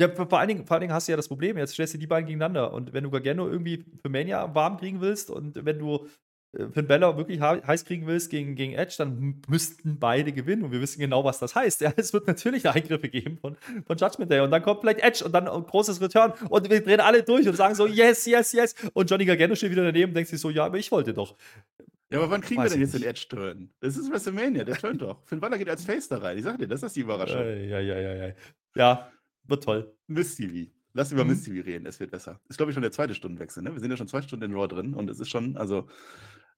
Ja, 0.00 0.08
vor 0.08 0.40
allen, 0.40 0.48
Dingen, 0.48 0.66
vor 0.66 0.74
allen 0.74 0.80
Dingen 0.80 0.92
hast 0.92 1.06
du 1.06 1.12
ja 1.12 1.16
das 1.16 1.28
Problem, 1.28 1.56
jetzt 1.56 1.74
stellst 1.74 1.94
du 1.94 1.98
die 1.98 2.08
beiden 2.08 2.26
gegeneinander 2.26 2.72
und 2.72 2.92
wenn 2.92 3.04
du 3.04 3.10
Gargano 3.10 3.48
irgendwie 3.48 3.84
für 4.02 4.08
Mania 4.08 4.52
warm 4.56 4.76
kriegen 4.76 5.00
willst 5.00 5.30
und 5.30 5.64
wenn 5.64 5.78
du 5.78 6.08
Finn 6.52 6.88
Bella 6.88 7.16
wirklich 7.16 7.40
heiß 7.40 7.84
kriegen 7.84 8.08
willst 8.08 8.28
gegen, 8.28 8.56
gegen 8.56 8.72
Edge, 8.72 8.94
dann 8.98 9.40
müssten 9.48 10.00
beide 10.00 10.32
gewinnen. 10.32 10.64
Und 10.64 10.72
wir 10.72 10.80
wissen 10.80 10.98
genau, 10.98 11.24
was 11.24 11.38
das 11.38 11.54
heißt. 11.54 11.80
Ja, 11.90 11.92
es 11.96 12.12
wird 12.12 12.26
natürlich 12.26 12.68
Eingriffe 12.68 13.08
geben 13.08 13.38
von, 13.38 13.56
von 13.86 13.96
Judgment 13.96 14.30
Day. 14.30 14.40
Und 14.40 14.50
dann 14.50 14.62
kommt 14.62 14.80
vielleicht 14.80 15.00
Edge 15.00 15.24
und 15.24 15.32
dann 15.32 15.48
ein 15.48 15.62
großes 15.62 16.00
Return. 16.00 16.32
Und 16.48 16.68
wir 16.68 16.82
drehen 16.82 17.00
alle 17.00 17.22
durch 17.22 17.46
und 17.46 17.56
sagen 17.56 17.74
so, 17.74 17.86
yes, 17.86 18.26
yes, 18.26 18.52
yes. 18.52 18.74
Und 18.92 19.08
Johnny 19.08 19.24
Gargano 19.24 19.54
steht 19.54 19.70
wieder 19.70 19.84
daneben 19.84 20.10
und 20.10 20.14
denkt 20.14 20.30
sich 20.30 20.40
so, 20.40 20.50
ja, 20.50 20.66
aber 20.66 20.78
ich 20.78 20.90
wollte 20.90 21.14
doch. 21.14 21.36
Ja, 22.10 22.18
aber 22.18 22.30
wann 22.30 22.40
kriegen 22.40 22.60
Weiß 22.60 22.72
wir 22.72 22.74
denn 22.74 22.80
jetzt 22.80 22.94
nicht. 22.94 23.04
den 23.04 23.10
Edge-Turn? 23.10 23.70
Das 23.80 23.96
ist 23.96 24.10
WrestleMania, 24.10 24.64
der 24.64 24.76
turnt 24.76 25.00
doch. 25.00 25.22
Finn 25.26 25.38
Balor 25.38 25.58
geht 25.58 25.70
als 25.70 25.84
Face 25.84 26.08
da 26.08 26.18
rein. 26.18 26.36
Ich 26.36 26.44
sag 26.44 26.58
dir, 26.58 26.66
das 26.66 26.82
ist 26.82 26.96
die 26.96 27.00
Überraschung. 27.00 27.38
Ja, 27.38 27.78
ja, 27.78 27.98
ja, 27.98 28.14
ja. 28.14 28.34
Ja, 28.74 29.12
wird 29.44 29.62
toll. 29.62 29.94
Miss 30.08 30.34
TV. 30.34 30.70
Lass 30.92 31.12
über 31.12 31.22
mhm. 31.22 31.30
Miss 31.30 31.44
TV 31.44 31.64
reden, 31.64 31.86
es 31.86 32.00
wird 32.00 32.10
besser. 32.10 32.40
Ist, 32.48 32.56
glaube 32.56 32.72
ich, 32.72 32.74
schon 32.74 32.82
der 32.82 32.90
zweite 32.90 33.14
Stundenwechsel, 33.14 33.62
ne? 33.62 33.72
Wir 33.72 33.80
sind 33.80 33.92
ja 33.92 33.96
schon 33.96 34.08
zwei 34.08 34.22
Stunden 34.22 34.44
in 34.46 34.54
Raw 34.54 34.66
drin 34.66 34.94
und 34.94 35.08
es 35.08 35.20
ist 35.20 35.28
schon, 35.28 35.56
also, 35.56 35.78
äh, 35.78 35.82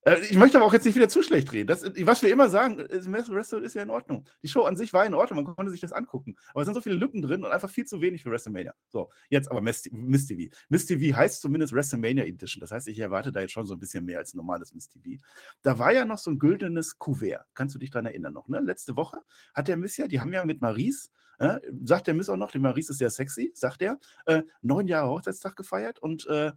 ich 0.05 0.37
möchte 0.37 0.57
aber 0.59 0.67
auch 0.67 0.73
jetzt 0.73 0.85
nicht 0.85 0.97
wieder 0.97 1.09
zu 1.09 1.23
schlecht 1.23 1.53
reden. 1.53 1.69
Das, 1.69 1.85
was 1.85 2.23
wir 2.23 2.31
immer 2.31 2.49
sagen, 2.49 2.79
Wrestle 2.79 3.61
ist 3.61 3.75
ja 3.75 3.83
in 3.83 3.91
Ordnung. 3.91 4.25
Die 4.43 4.49
Show 4.49 4.63
an 4.63 4.77
sich 4.77 4.93
war 4.93 5.07
in 5.07 5.15
Ordnung, 5.15 5.45
man 5.45 5.55
konnte 5.55 5.71
sich 5.71 5.81
das 5.81 5.93
angucken. 5.93 6.35
Aber 6.51 6.63
es 6.63 6.67
sind 6.67 6.75
so 6.75 6.81
viele 6.81 6.97
Lücken 6.97 7.23
drin 7.23 7.45
und 7.45 7.53
einfach 7.53 7.71
viel 7.71 7.85
zu 7.85 8.01
wenig 8.01 8.25
für 8.25 8.31
WrestleMania. 8.31 8.75
So, 8.89 9.11
jetzt 9.29 9.49
aber 9.49 9.61
Miss 9.61 9.83
TV. 9.83 10.53
Miss 10.69 10.87
TV 10.87 11.17
heißt 11.17 11.41
zumindest 11.41 11.73
WrestleMania 11.73 12.25
Edition. 12.25 12.61
Das 12.61 12.73
heißt, 12.73 12.89
ich 12.89 12.99
erwarte 12.99 13.31
da 13.31 13.41
jetzt 13.41 13.53
schon 13.53 13.67
so 13.67 13.75
ein 13.75 13.79
bisschen 13.79 14.05
mehr 14.05 14.19
als 14.19 14.35
normales 14.35 14.75
Miss 14.75 14.89
TV. 14.89 15.23
Da 15.63 15.79
war 15.79 15.93
ja 15.93 16.05
noch 16.05 16.19
so 16.19 16.33
ein 16.33 16.39
güldenes 16.41 16.99
Kuvert. 16.99 17.47
Kannst 17.55 17.77
du 17.77 17.79
dich 17.79 17.91
daran 17.91 18.07
erinnern 18.07 18.33
noch? 18.33 18.49
Ne? 18.49 18.59
Letzte 18.59 18.97
Woche 18.97 19.19
hat 19.55 19.69
der 19.69 19.77
Miss 19.77 19.97
ja, 19.97 20.09
die 20.09 20.21
haben 20.21 20.33
ja 20.33 20.45
mit 20.45 20.61
Maries 20.61 21.11
äh, 21.39 21.59
sagt 21.85 22.07
der 22.07 22.15
Miss 22.15 22.29
auch 22.29 22.37
noch, 22.37 22.51
die 22.51 22.59
Maries 22.59 22.89
ist 22.89 22.99
sehr 22.99 23.11
sexy, 23.11 23.51
sagt 23.55 23.83
er, 23.83 23.99
äh, 24.27 24.43
neun 24.61 24.87
Jahre 24.87 25.11
Hochzeitstag 25.11 25.57
gefeiert 25.57 25.99
und 25.99 26.27
äh, 26.27 26.53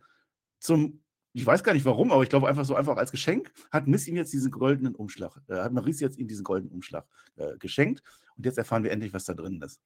zum 0.59 1.01
ich 1.35 1.45
weiß 1.45 1.65
gar 1.65 1.73
nicht 1.73 1.83
warum, 1.83 2.13
aber 2.13 2.23
ich 2.23 2.29
glaube 2.29 2.47
einfach 2.47 2.63
so 2.63 2.75
einfach 2.75 2.95
als 2.95 3.11
Geschenk 3.11 3.51
hat 3.69 3.87
Miss 3.87 4.07
ihm 4.07 4.15
jetzt 4.15 4.31
diesen 4.31 4.51
goldenen 4.51 4.95
Umschlag, 4.95 5.41
äh, 5.49 5.55
hat 5.55 5.73
Maurice 5.73 6.01
jetzt 6.01 6.17
ihm 6.17 6.29
diesen 6.29 6.45
goldenen 6.45 6.73
Umschlag 6.73 7.05
äh, 7.35 7.57
geschenkt 7.57 8.01
und 8.37 8.45
jetzt 8.45 8.57
erfahren 8.57 8.85
wir 8.85 8.91
endlich, 8.91 9.13
was 9.13 9.25
da 9.25 9.33
drin 9.33 9.61
ist. 9.61 9.81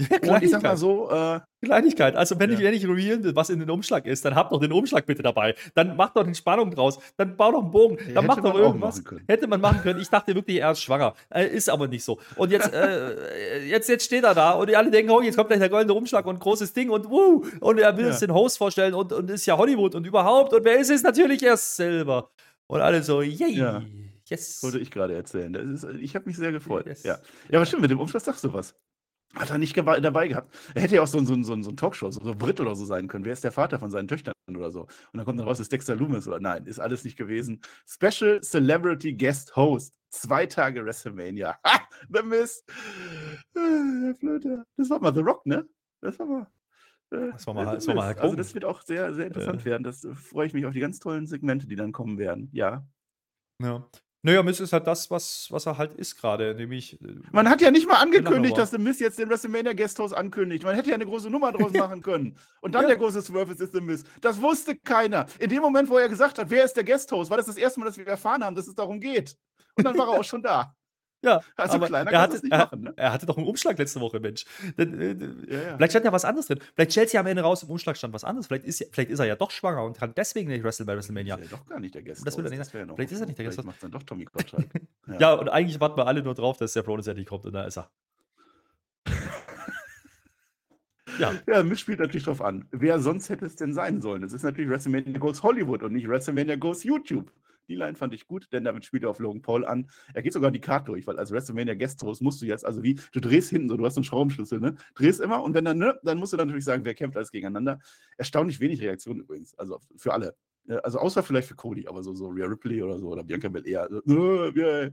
Ja, 0.00 0.06
Und 0.36 0.42
ich 0.44 0.50
sag 0.50 0.62
mal 0.62 0.76
Kleinigkeit. 0.76 0.78
so, 0.78 1.10
äh, 1.10 1.40
Kleinigkeit. 1.64 2.14
Also, 2.14 2.38
wenn 2.38 2.52
ich, 2.52 2.60
Ja. 2.60 2.66
wenn 2.66 2.74
ich 2.74 2.84
revealen, 2.86 3.34
was 3.34 3.50
in 3.50 3.58
den 3.58 3.68
Umschlag 3.68 4.06
ist, 4.06 4.24
dann 4.24 4.36
habt 4.36 4.52
doch 4.52 4.60
den 4.60 4.70
Umschlag 4.70 5.04
bitte 5.06 5.24
dabei. 5.24 5.56
Dann 5.74 5.96
macht 5.96 6.16
doch 6.16 6.22
den 6.22 6.36
Spannung 6.36 6.70
draus. 6.70 7.00
Dann 7.16 7.36
bau 7.36 7.50
doch 7.50 7.62
einen 7.62 7.70
Bogen. 7.72 7.96
Dann 7.96 8.06
hätte 8.14 8.22
macht 8.22 8.44
doch 8.44 8.54
irgendwas. 8.56 9.02
Hätte 9.26 9.48
man 9.48 9.60
machen 9.60 9.80
können. 9.82 10.00
Ich 10.00 10.08
dachte 10.08 10.34
wirklich, 10.36 10.58
er 10.60 10.70
ist 10.70 10.82
schwanger. 10.82 11.14
Äh, 11.30 11.48
ist 11.48 11.68
aber 11.68 11.88
nicht 11.88 12.04
so. 12.04 12.20
Und 12.36 12.52
jetzt, 12.52 12.72
äh, 12.72 13.64
jetzt, 13.66 13.88
jetzt 13.88 14.04
steht 14.04 14.22
er 14.22 14.34
da 14.34 14.52
und 14.52 14.72
alle 14.72 14.90
denken, 14.90 15.10
oh, 15.10 15.20
jetzt 15.20 15.34
kommt 15.36 15.48
gleich 15.48 15.58
der 15.58 15.68
goldene 15.68 15.94
Umschlag 15.94 16.24
und 16.26 16.38
großes 16.38 16.72
Ding 16.72 16.90
und 16.90 17.10
wuh. 17.10 17.44
Und 17.60 17.78
er 17.80 17.96
will 17.96 18.04
Ja. 18.04 18.10
uns 18.10 18.20
den 18.20 18.32
Host 18.32 18.56
vorstellen 18.58 18.94
und, 18.94 19.12
und 19.12 19.28
ist 19.30 19.46
ja 19.46 19.56
Hollywood 19.58 19.96
und 19.96 20.06
überhaupt. 20.06 20.52
Und 20.54 20.64
wer 20.64 20.78
ist 20.78 20.90
es? 20.90 21.02
Natürlich 21.02 21.42
er 21.42 21.56
selber. 21.56 22.30
Und 22.68 22.80
alle 22.82 23.02
so, 23.02 23.20
yay. 23.20 23.50
Ja. 23.56 23.82
Yes. 24.28 24.62
wollte 24.62 24.78
ich 24.78 24.90
gerade 24.90 25.14
erzählen. 25.14 25.54
Ist, 25.54 25.86
ich 26.00 26.14
habe 26.14 26.26
mich 26.26 26.36
sehr 26.36 26.52
gefreut. 26.52 26.86
Yes. 26.86 27.02
Ja. 27.02 27.18
ja, 27.48 27.58
aber 27.58 27.64
stimmt, 27.66 27.82
mit 27.82 27.90
dem 27.90 27.98
Umschlag 27.98 28.22
sagst 28.22 28.44
du 28.44 28.52
was. 28.52 28.74
Hat 29.34 29.50
er 29.50 29.58
nicht 29.58 29.76
dabei 29.76 30.28
gehabt. 30.28 30.54
Er 30.74 30.82
hätte 30.82 30.96
ja 30.96 31.02
auch 31.02 31.06
so 31.06 31.18
ein, 31.18 31.26
so 31.26 31.34
ein, 31.34 31.44
so 31.44 31.60
so 31.62 31.70
ein 31.70 31.76
Talkshow, 31.76 32.10
so, 32.10 32.20
so 32.24 32.34
Brit 32.34 32.60
oder 32.60 32.74
so 32.74 32.84
sein 32.86 33.08
können. 33.08 33.24
Wer 33.24 33.34
ist 33.34 33.44
der 33.44 33.52
Vater 33.52 33.78
von 33.78 33.90
seinen 33.90 34.08
Töchtern 34.08 34.32
oder 34.48 34.70
so? 34.70 34.82
Und 34.82 34.88
dann 35.14 35.24
kommt 35.26 35.38
dann 35.38 35.46
raus, 35.46 35.60
ist 35.60 35.70
Dexter 35.70 35.94
Loomis 35.96 36.26
oder 36.26 36.40
nein, 36.40 36.64
ist 36.66 36.78
alles 36.80 37.04
nicht 37.04 37.16
gewesen. 37.16 37.60
Special 37.86 38.40
Celebrity 38.40 39.12
Guest 39.14 39.54
Host. 39.54 39.94
Zwei 40.10 40.46
Tage 40.46 40.84
WrestleMania. 40.84 41.58
Ha! 41.66 41.80
The 42.08 42.22
Miz. 42.22 42.64
Äh, 43.54 43.60
Herr 44.04 44.14
Flöter. 44.14 44.64
Das 44.76 44.88
war 44.88 45.00
mal 45.00 45.12
The 45.14 45.20
Rock, 45.20 45.44
ne? 45.44 45.68
Das 46.00 46.18
war 46.18 46.26
mal. 46.26 46.46
äh, 47.10 47.30
Das 47.32 47.46
war 47.46 47.54
mal- 47.54 47.64
das 47.74 47.86
war 47.86 47.94
mal 47.96 48.14
Also 48.14 48.36
das 48.36 48.54
wird 48.54 48.64
auch 48.64 48.80
sehr, 48.82 49.12
sehr 49.14 49.26
interessant 49.26 49.62
Äh. 49.62 49.64
werden. 49.66 49.82
Das 49.82 50.04
äh, 50.04 50.14
freue 50.14 50.46
ich 50.46 50.54
mich 50.54 50.64
auf 50.64 50.72
die 50.72 50.80
ganz 50.80 50.98
tollen 51.00 51.26
Segmente, 51.26 51.66
die 51.66 51.76
dann 51.76 51.92
kommen 51.92 52.16
werden. 52.18 52.48
Ja. 52.52 52.86
Ja. 53.60 53.86
Naja, 54.22 54.42
Miss 54.42 54.58
ist 54.58 54.72
halt 54.72 54.86
das, 54.86 55.10
was, 55.12 55.46
was 55.50 55.66
er 55.66 55.78
halt 55.78 55.94
ist 55.94 56.16
gerade, 56.20 56.54
nämlich. 56.54 57.00
äh, 57.02 57.14
Man 57.30 57.48
hat 57.48 57.60
ja 57.60 57.70
nicht 57.70 57.86
mal 57.86 57.96
angekündigt, 57.98 58.58
dass 58.58 58.70
The 58.72 58.78
Miz 58.78 58.98
jetzt 58.98 59.18
den 59.18 59.28
WrestleMania 59.30 59.74
Guesthouse 59.74 60.12
ankündigt. 60.12 60.64
Man 60.64 60.74
hätte 60.74 60.88
ja 60.88 60.96
eine 60.96 61.06
große 61.06 61.30
Nummer 61.30 61.52
draus 61.52 61.72
machen 61.74 62.02
können. 62.02 62.36
Und 62.60 62.74
dann 62.74 62.82
Ja. 62.82 62.88
der 62.88 62.96
große 62.96 63.22
Swerve 63.22 63.52
ist 63.52 63.72
The 63.72 63.80
Miz. 63.80 64.02
Das 64.20 64.40
wusste 64.42 64.76
keiner. 64.76 65.26
In 65.38 65.50
dem 65.50 65.62
Moment, 65.62 65.88
wo 65.88 65.98
er 65.98 66.08
gesagt 66.08 66.38
hat, 66.38 66.50
wer 66.50 66.64
ist 66.64 66.74
der 66.74 66.84
Guesthouse, 66.84 67.30
war 67.30 67.36
das 67.36 67.46
das 67.46 67.56
erste 67.56 67.78
Mal, 67.78 67.86
dass 67.86 67.96
wir 67.96 68.06
erfahren 68.08 68.42
haben, 68.44 68.56
dass 68.56 68.66
es 68.66 68.74
darum 68.74 68.98
geht. 68.98 69.36
Und 69.76 69.84
dann 69.84 69.96
war 69.96 70.08
er 70.08 70.18
auch 70.18 70.24
schon 70.24 70.42
da. 70.42 70.74
Ja, 71.20 71.40
Also 71.56 71.74
aber 71.74 71.86
kleiner 71.88 72.12
er 72.12 72.20
hatte, 72.20 72.34
nicht 72.34 72.52
er, 72.52 72.58
machen, 72.58 72.80
ne? 72.82 72.92
er 72.96 73.12
hatte 73.12 73.26
doch 73.26 73.36
einen 73.36 73.46
Umschlag 73.48 73.76
letzte 73.76 74.00
Woche, 74.00 74.20
Mensch. 74.20 74.44
Äh, 74.76 74.84
Ja, 74.84 75.58
ja. 75.62 75.76
Vielleicht 75.76 75.90
stand 75.92 76.04
ja 76.04 76.12
was 76.12 76.24
anderes 76.24 76.46
drin. 76.46 76.60
Vielleicht 76.76 76.92
stellt 76.92 77.10
sie 77.10 77.18
am 77.18 77.26
Ende 77.26 77.42
raus, 77.42 77.64
im 77.64 77.70
Umschlag 77.70 77.96
stand 77.96 78.14
was 78.14 78.22
anderes. 78.22 78.46
Vielleicht 78.46 78.64
ist, 78.64 78.78
ja- 78.78 78.86
vielleicht 78.92 79.10
ist 79.10 79.18
er 79.18 79.26
ja 79.26 79.34
doch 79.34 79.50
schwanger 79.50 79.82
und 79.84 79.98
kann 79.98 80.12
deswegen 80.16 80.48
nicht 80.48 80.62
wresteln 80.62 80.86
bei 80.86 80.94
WrestleMania. 80.94 81.36
Das 81.36 81.46
ist 81.46 81.50
ja 81.50 81.56
doch 81.58 81.66
gar 81.66 81.80
nicht 81.80 81.92
der 81.94 82.02
Guesthouse. 82.02 82.24
Das 82.24 82.38
will 82.38 82.44
er 82.46 82.50
nicht 82.56 82.72
wär 82.72 82.86
ja 82.86 82.94
Vielleicht 82.94 83.12
ist 83.12 83.20
er 83.20 83.26
nicht 83.26 83.38
der 83.38 83.44
Vielleicht 83.46 83.56
Guesthouse. 83.56 83.64
macht 83.66 83.82
dann 83.82 83.90
doch 83.90 84.02
Tommy 84.04 84.24
Gottschalk. 84.26 84.66
Ja. 85.18 85.32
und 85.34 85.48
eigentlich 85.48 85.80
warten 85.80 85.96
wir 85.96 86.06
alle 86.06 86.22
nur 86.22 86.34
drauf, 86.34 86.58
dass 86.58 86.74
der 86.74 86.84
Rollins 86.84 87.06
endlich 87.08 87.26
kommt 87.26 87.46
und 87.46 87.52
da 87.54 87.64
ist 87.64 87.78
er. 87.78 87.90
ja, 91.18 91.32
Ja, 91.46 91.62
Miz 91.62 91.80
spielt 91.80 91.98
natürlich 91.98 92.24
drauf 92.24 92.40
an. 92.42 92.66
Wer 92.70 93.00
sonst 93.00 93.28
hätte 93.28 93.46
es 93.46 93.56
denn 93.56 93.72
sein 93.72 94.00
sollen? 94.02 94.22
Es 94.22 94.32
ist 94.32 94.42
natürlich 94.44 94.70
WrestleMania 94.70 95.18
Goes 95.18 95.42
Hollywood 95.42 95.82
und 95.82 95.92
nicht 95.94 96.08
WrestleMania 96.08 96.56
Goes 96.56 96.84
YouTube. 96.84 97.32
Die 97.68 97.74
Line 97.74 97.94
fand 97.94 98.14
ich 98.14 98.26
gut, 98.26 98.48
denn 98.52 98.64
damit 98.64 98.84
spielt 98.84 99.02
er 99.04 99.10
auf 99.10 99.18
Logan 99.18 99.42
Paul 99.42 99.64
an. 99.64 99.90
Er 100.14 100.22
geht 100.22 100.32
sogar 100.32 100.50
die 100.50 100.60
Karte 100.60 100.86
durch, 100.86 101.06
weil 101.06 101.18
als 101.18 101.30
WrestleMania 101.30 101.74
Guest 101.74 102.02
Host 102.02 102.22
musst 102.22 102.40
du 102.42 102.46
jetzt, 102.46 102.64
also 102.64 102.82
wie, 102.82 102.94
du 103.12 103.20
drehst 103.20 103.50
hinten 103.50 103.68
so, 103.68 103.76
du 103.76 103.84
hast 103.84 103.94
so 103.94 104.00
einen 104.00 104.04
Schraubenschlüssel, 104.04 104.60
ne? 104.60 104.74
Drehst 104.94 105.20
immer 105.20 105.42
und 105.42 105.54
wenn 105.54 105.64
dann, 105.64 105.78
ne, 105.78 105.98
dann 106.02 106.18
musst 106.18 106.32
du 106.32 106.36
dann 106.36 106.48
natürlich 106.48 106.64
sagen, 106.64 106.84
wer 106.84 106.94
kämpft 106.94 107.16
alles 107.16 107.30
gegeneinander. 107.30 107.78
Erstaunlich 108.16 108.58
wenig 108.60 108.80
Reaktionen 108.80 109.20
übrigens, 109.20 109.54
also 109.58 109.80
für 109.96 110.12
alle. 110.12 110.34
Ja, 110.66 110.76
Also 110.78 110.98
außer 110.98 111.22
vielleicht 111.22 111.48
für 111.48 111.54
Cody, 111.56 111.86
aber 111.86 112.02
so, 112.02 112.14
so 112.14 112.28
Rhea 112.28 112.46
Ripley 112.46 112.82
oder 112.82 112.98
so 112.98 113.08
oder 113.08 113.22
Bianca 113.24 113.48
Belair. 113.48 113.82
Also, 113.82 113.98
äh, 114.00 114.54
wir- 114.54 114.92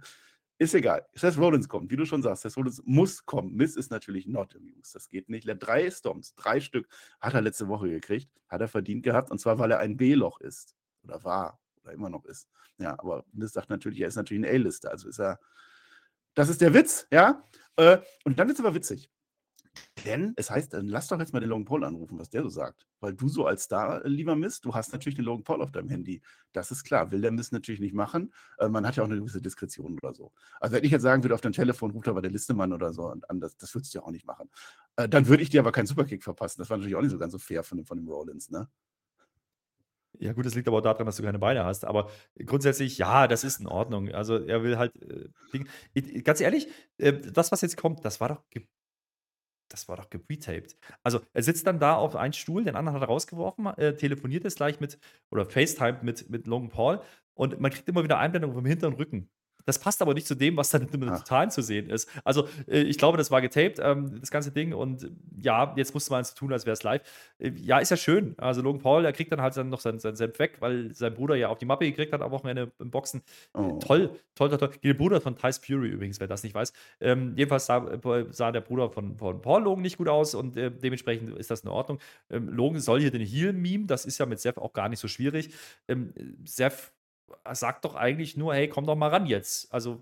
ist 0.58 0.74
egal. 0.74 1.06
Seth 1.14 1.38
Rollins 1.38 1.68
kommt, 1.68 1.92
wie 1.92 1.98
du 1.98 2.06
schon 2.06 2.22
sagst. 2.22 2.44
Seth 2.44 2.56
Rollins 2.56 2.82
muss 2.86 3.26
kommen. 3.26 3.54
Miss 3.56 3.76
ist 3.76 3.92
natürlich 3.92 4.26
not 4.26 4.56
amused. 4.56 4.96
Das 4.96 5.10
geht 5.10 5.28
nicht. 5.28 5.46
Drei 5.60 5.92
Stomps, 5.92 6.34
drei 6.36 6.62
Stück 6.62 6.88
hat 7.20 7.34
er 7.34 7.42
letzte 7.42 7.68
Woche 7.68 7.90
gekriegt. 7.90 8.30
Hat 8.48 8.62
er 8.62 8.70
verdient 8.70 9.04
gehabt. 9.04 9.32
Und 9.32 9.40
zwar, 9.40 9.60
weil 9.60 9.72
er 9.72 9.80
ein 9.80 9.98
B-Loch 9.98 10.40
ist. 10.40 10.74
Oder 11.04 11.22
war. 11.26 11.60
Oder 11.86 11.94
immer 11.94 12.10
noch 12.10 12.26
ist. 12.26 12.48
Ja, 12.80 13.00
aber 13.00 13.24
Miss 13.32 13.54
sagt 13.54 13.70
natürlich, 13.70 14.02
er 14.02 14.08
ist 14.08 14.16
natürlich 14.16 14.44
ein 14.44 14.56
A-Lister. 14.56 14.92
Also 14.92 15.08
ist 15.08 15.20
er. 15.20 15.40
Das 16.34 16.50
ist 16.50 16.60
der 16.62 16.74
Witz, 16.74 17.08
ja. 17.12 17.44
Äh, 17.78 18.00
Und 18.26 18.40
dann 18.40 18.48
wird 18.48 18.60
es 18.60 18.66
aber 18.66 18.76
witzig. 18.76 19.10
Denn 20.06 20.34
es 20.38 20.50
heißt, 20.50 20.74
dann 20.74 20.88
lass 20.88 21.10
doch 21.10 21.20
jetzt 21.20 21.34
mal 21.34 21.42
den 21.42 21.50
Logan 21.50 21.66
Paul 21.66 21.84
anrufen, 21.84 22.18
was 22.18 22.30
der 22.30 22.44
so 22.44 22.50
sagt. 22.50 22.88
Weil 23.02 23.14
du 23.14 23.28
so 23.28 23.46
als 23.46 23.64
Star, 23.64 24.04
äh, 24.04 24.08
lieber 24.08 24.36
Miss, 24.36 24.62
du 24.62 24.74
hast 24.74 24.94
natürlich 24.94 25.16
den 25.16 25.26
Logan 25.26 25.44
Paul 25.44 25.62
auf 25.62 25.72
deinem 25.72 25.90
Handy. 25.90 26.22
Das 26.54 26.72
ist 26.72 26.84
klar. 26.86 27.12
Will 27.12 27.22
der 27.22 27.32
Miss 27.32 27.52
natürlich 27.52 27.82
nicht 27.82 27.94
machen. 27.94 28.34
Äh, 28.58 28.70
man 28.70 28.88
hat 28.88 28.96
ja 28.96 29.04
auch 29.04 29.08
eine 29.08 29.18
gewisse 29.18 29.42
Diskretion 29.42 29.98
oder 30.02 30.14
so. 30.14 30.32
Also 30.60 30.76
wenn 30.76 30.84
ich 30.84 30.92
jetzt 30.92 31.02
sagen 31.02 31.24
würde, 31.24 31.36
auf 31.36 31.42
dein 31.42 31.54
Telefon 31.54 31.92
ruft 31.92 32.08
aber 32.08 32.22
der 32.22 32.32
Listemann 32.32 32.74
oder 32.74 32.94
so 32.94 33.12
und 33.12 33.30
an, 33.30 33.40
das, 33.40 33.58
das 33.58 33.76
würdest 33.76 33.94
du 33.94 34.00
ja 34.00 34.06
auch 34.06 34.12
nicht 34.12 34.26
machen. 34.26 34.50
Dann 34.96 35.28
würde 35.28 35.44
ich 35.44 35.50
dir 35.50 35.60
aber 35.60 35.74
keinen 35.74 35.88
Superkick 35.88 36.24
verpassen. 36.24 36.62
Das 36.62 36.70
war 36.70 36.78
natürlich 36.78 36.96
auch 36.96 37.02
nicht 37.02 37.12
so 37.12 37.20
ganz 37.20 37.34
so 37.34 37.40
fair 37.40 37.64
von 37.64 37.84
von 37.86 37.98
dem 37.98 38.08
Rollins, 38.08 38.50
ne? 38.50 38.70
Ja 40.20 40.34
gut, 40.34 40.46
das 40.46 40.56
liegt 40.56 40.68
aber 40.68 40.78
auch 40.78 40.82
daran, 40.82 41.06
dass 41.06 41.18
du 41.18 41.24
keine 41.24 41.40
Beine 41.40 41.64
hast. 41.66 41.86
Aber 41.86 42.10
grundsätzlich, 42.46 42.98
ja, 42.98 43.28
das 43.28 43.44
ist 43.44 43.60
in 43.60 43.68
Ordnung. 43.68 44.10
Also 44.12 44.38
er 44.38 44.64
will 44.64 44.78
halt. 44.78 44.94
Äh, 45.02 46.22
ganz 46.22 46.42
ehrlich, 46.42 46.68
äh, 46.98 47.14
das, 47.14 47.52
was 47.52 47.62
jetzt 47.62 47.78
kommt, 47.78 48.04
das 48.06 48.20
war 48.20 48.30
doch. 48.30 48.44
Das 49.70 49.88
war 49.88 49.98
doch 49.98 50.10
gepretaped. 50.10 50.78
Also, 51.04 51.22
er 51.34 51.44
sitzt 51.44 51.66
dann 51.66 51.80
da 51.80 51.96
auf 51.96 52.16
einen 52.16 52.34
Stuhl, 52.34 52.64
den 52.64 52.76
anderen 52.76 52.96
hat 52.96 53.02
er 53.02 53.08
rausgeworfen, 53.08 53.66
äh, 53.78 53.96
telefoniert 53.96 54.44
jetzt 54.44 54.58
gleich 54.58 54.80
mit, 54.80 55.00
oder 55.32 55.46
FaceTime 55.46 56.00
mit, 56.04 56.30
mit 56.30 56.46
Logan 56.46 56.70
Paul 56.70 57.02
und 57.34 57.60
man 57.60 57.72
kriegt 57.72 57.90
immer 57.90 58.04
wieder 58.04 58.20
Einblendungen 58.20 58.56
vom 58.56 58.66
hinteren 58.66 58.94
Rücken. 58.94 59.30
Das 59.66 59.80
passt 59.80 60.02
aber 60.02 60.14
nicht 60.14 60.28
zu 60.28 60.36
dem, 60.36 60.58
was 60.58 60.70
dann 60.70 60.88
im 60.92 61.10
Ach. 61.10 61.20
Totalen 61.20 61.52
zu 61.52 61.62
sehen 61.62 61.90
ist. 61.90 62.10
Also, 62.24 62.48
äh, 62.68 62.82
ich 62.82 62.98
glaube, 62.98 63.18
das 63.18 63.32
war 63.32 63.42
getaped, 63.42 63.80
ähm, 63.82 64.20
das 64.20 64.32
ganze 64.32 64.52
Ding. 64.52 64.74
Und 64.74 65.04
äh, 65.04 65.10
ja, 65.42 65.74
jetzt 65.76 65.94
musste 65.94 66.12
man 66.12 66.22
es 66.22 66.34
tun, 66.34 66.54
als 66.54 66.66
wäre 66.66 66.74
es 66.74 66.84
live. 66.84 67.02
Äh, 67.40 67.52
ja, 67.58 67.80
ist 67.80 67.92
ja 67.92 67.98
schön. 67.98 68.36
Also, 68.38 68.62
Logan 68.62 68.82
Paul, 68.82 69.06
er 69.06 69.14
kriegt 69.14 69.32
dann 69.32 69.42
halt 69.42 69.56
dann 69.58 69.70
noch 69.70 69.80
sein, 69.80 70.00
sein 70.00 70.16
Senf 70.16 70.40
weg, 70.40 70.58
weil 70.60 70.94
sein 70.94 71.14
Bruder 71.14 71.36
ja 71.36 71.50
auf 71.50 71.58
die 71.58 71.66
Mappe 71.66 71.86
gekriegt 71.86 72.14
hat 72.14 72.22
am 72.22 72.32
Wochenende 72.32 72.72
im 72.80 72.92
Boxen. 72.92 73.22
Oh. 73.54 73.80
Toll, 73.80 74.12
toll, 74.36 74.50
toll, 74.50 74.58
toll. 74.58 74.72
Der 74.84 74.94
Bruder 74.94 75.22
von 75.22 75.36
Tyce 75.36 75.58
Fury 75.58 75.90
übrigens, 75.90 76.20
wer 76.20 76.28
das 76.28 76.44
nicht 76.44 76.56
weiß. 76.56 76.74
Ähm, 77.00 77.34
jedenfalls 77.36 77.66
sah, 77.66 77.86
äh, 77.88 78.26
sah 78.32 78.52
der 78.52 78.62
Bruder 78.62 78.90
von, 78.90 79.18
von 79.18 79.42
Paul 79.42 79.64
Logan 79.64 79.82
nicht 79.82 79.98
gut 79.98 80.08
aus 80.08 80.36
und 80.36 80.58
äh, 80.58 80.72
dementsprechend 80.72 81.38
ist 81.38 81.52
das 81.52 81.62
in 81.62 81.70
Ordnung. 81.70 82.00
Ähm, 82.30 82.50
Logan 82.50 82.80
soll 82.80 83.02
hier 83.02 83.12
den 83.12 83.22
Heel-Meme, 83.26 83.86
das 83.86 84.06
ist 84.06 84.18
ja 84.18 84.26
mit 84.26 84.40
Seth 84.40 84.58
auch 84.58 84.74
gar 84.74 84.90
nicht 84.90 85.00
so 85.00 85.08
schwierig. 85.08 85.54
Ähm, 85.88 86.14
Seth 86.46 86.92
sagt 87.54 87.86
doch 87.86 87.96
eigentlich 87.96 88.38
nur, 88.38 88.54
hey, 88.54 88.68
komm 88.68 88.86
doch 88.86 88.96
mal 88.96 89.10
ran 89.10 89.26
jetzt. 89.26 89.72
Also 89.74 90.02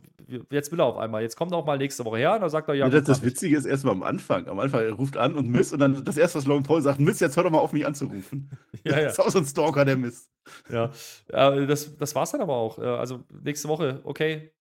jetzt 0.50 0.72
will 0.72 0.80
er 0.80 0.86
auf 0.86 0.98
einmal, 0.98 1.22
jetzt 1.22 1.36
kommt 1.36 1.52
doch 1.52 1.66
mal 1.66 1.78
nächste 1.78 2.04
Woche 2.06 2.18
her 2.18 2.34
und 2.36 2.42
dann 2.42 2.50
sagt 2.50 2.68
er, 2.70 2.76
ja, 2.76 2.86
Ja, 2.86 2.92
das, 2.92 3.04
das. 3.06 3.24
Witzige 3.24 3.58
ist 3.58 3.66
erstmal 3.66 3.94
am 3.94 4.04
Anfang. 4.04 4.48
Am 4.48 4.60
Anfang, 4.60 4.82
er 4.82 4.94
ruft 4.94 5.18
an 5.18 5.36
und 5.36 5.50
Miss 5.50 5.72
und 5.74 5.80
dann 5.80 6.04
das 6.04 6.18
erste, 6.18 6.38
was 6.38 6.46
Logan 6.46 6.64
Paul 6.64 6.82
sagt, 6.82 7.00
Miss, 7.00 7.20
jetzt 7.20 7.36
hör 7.38 7.44
doch 7.44 7.52
mal 7.52 7.60
auf, 7.60 7.74
mich 7.74 7.86
anzurufen. 7.86 8.50
Ja, 8.86 8.98
ja. 8.98 9.04
Das 9.06 9.14
ist 9.14 9.20
auch 9.22 9.30
so 9.30 9.40
ein 9.40 9.46
Stalker, 9.46 9.86
der 9.86 9.96
Miss. 9.96 10.30
Ja, 10.70 10.92
das, 11.30 11.96
das 11.96 12.16
war 12.16 12.24
es 12.24 12.32
dann 12.32 12.42
aber 12.42 12.56
auch. 12.56 12.78
Äh, 12.80 12.82
Also 12.84 13.24
nächste 13.42 13.70
Woche, 13.70 14.02
okay, 14.04 14.52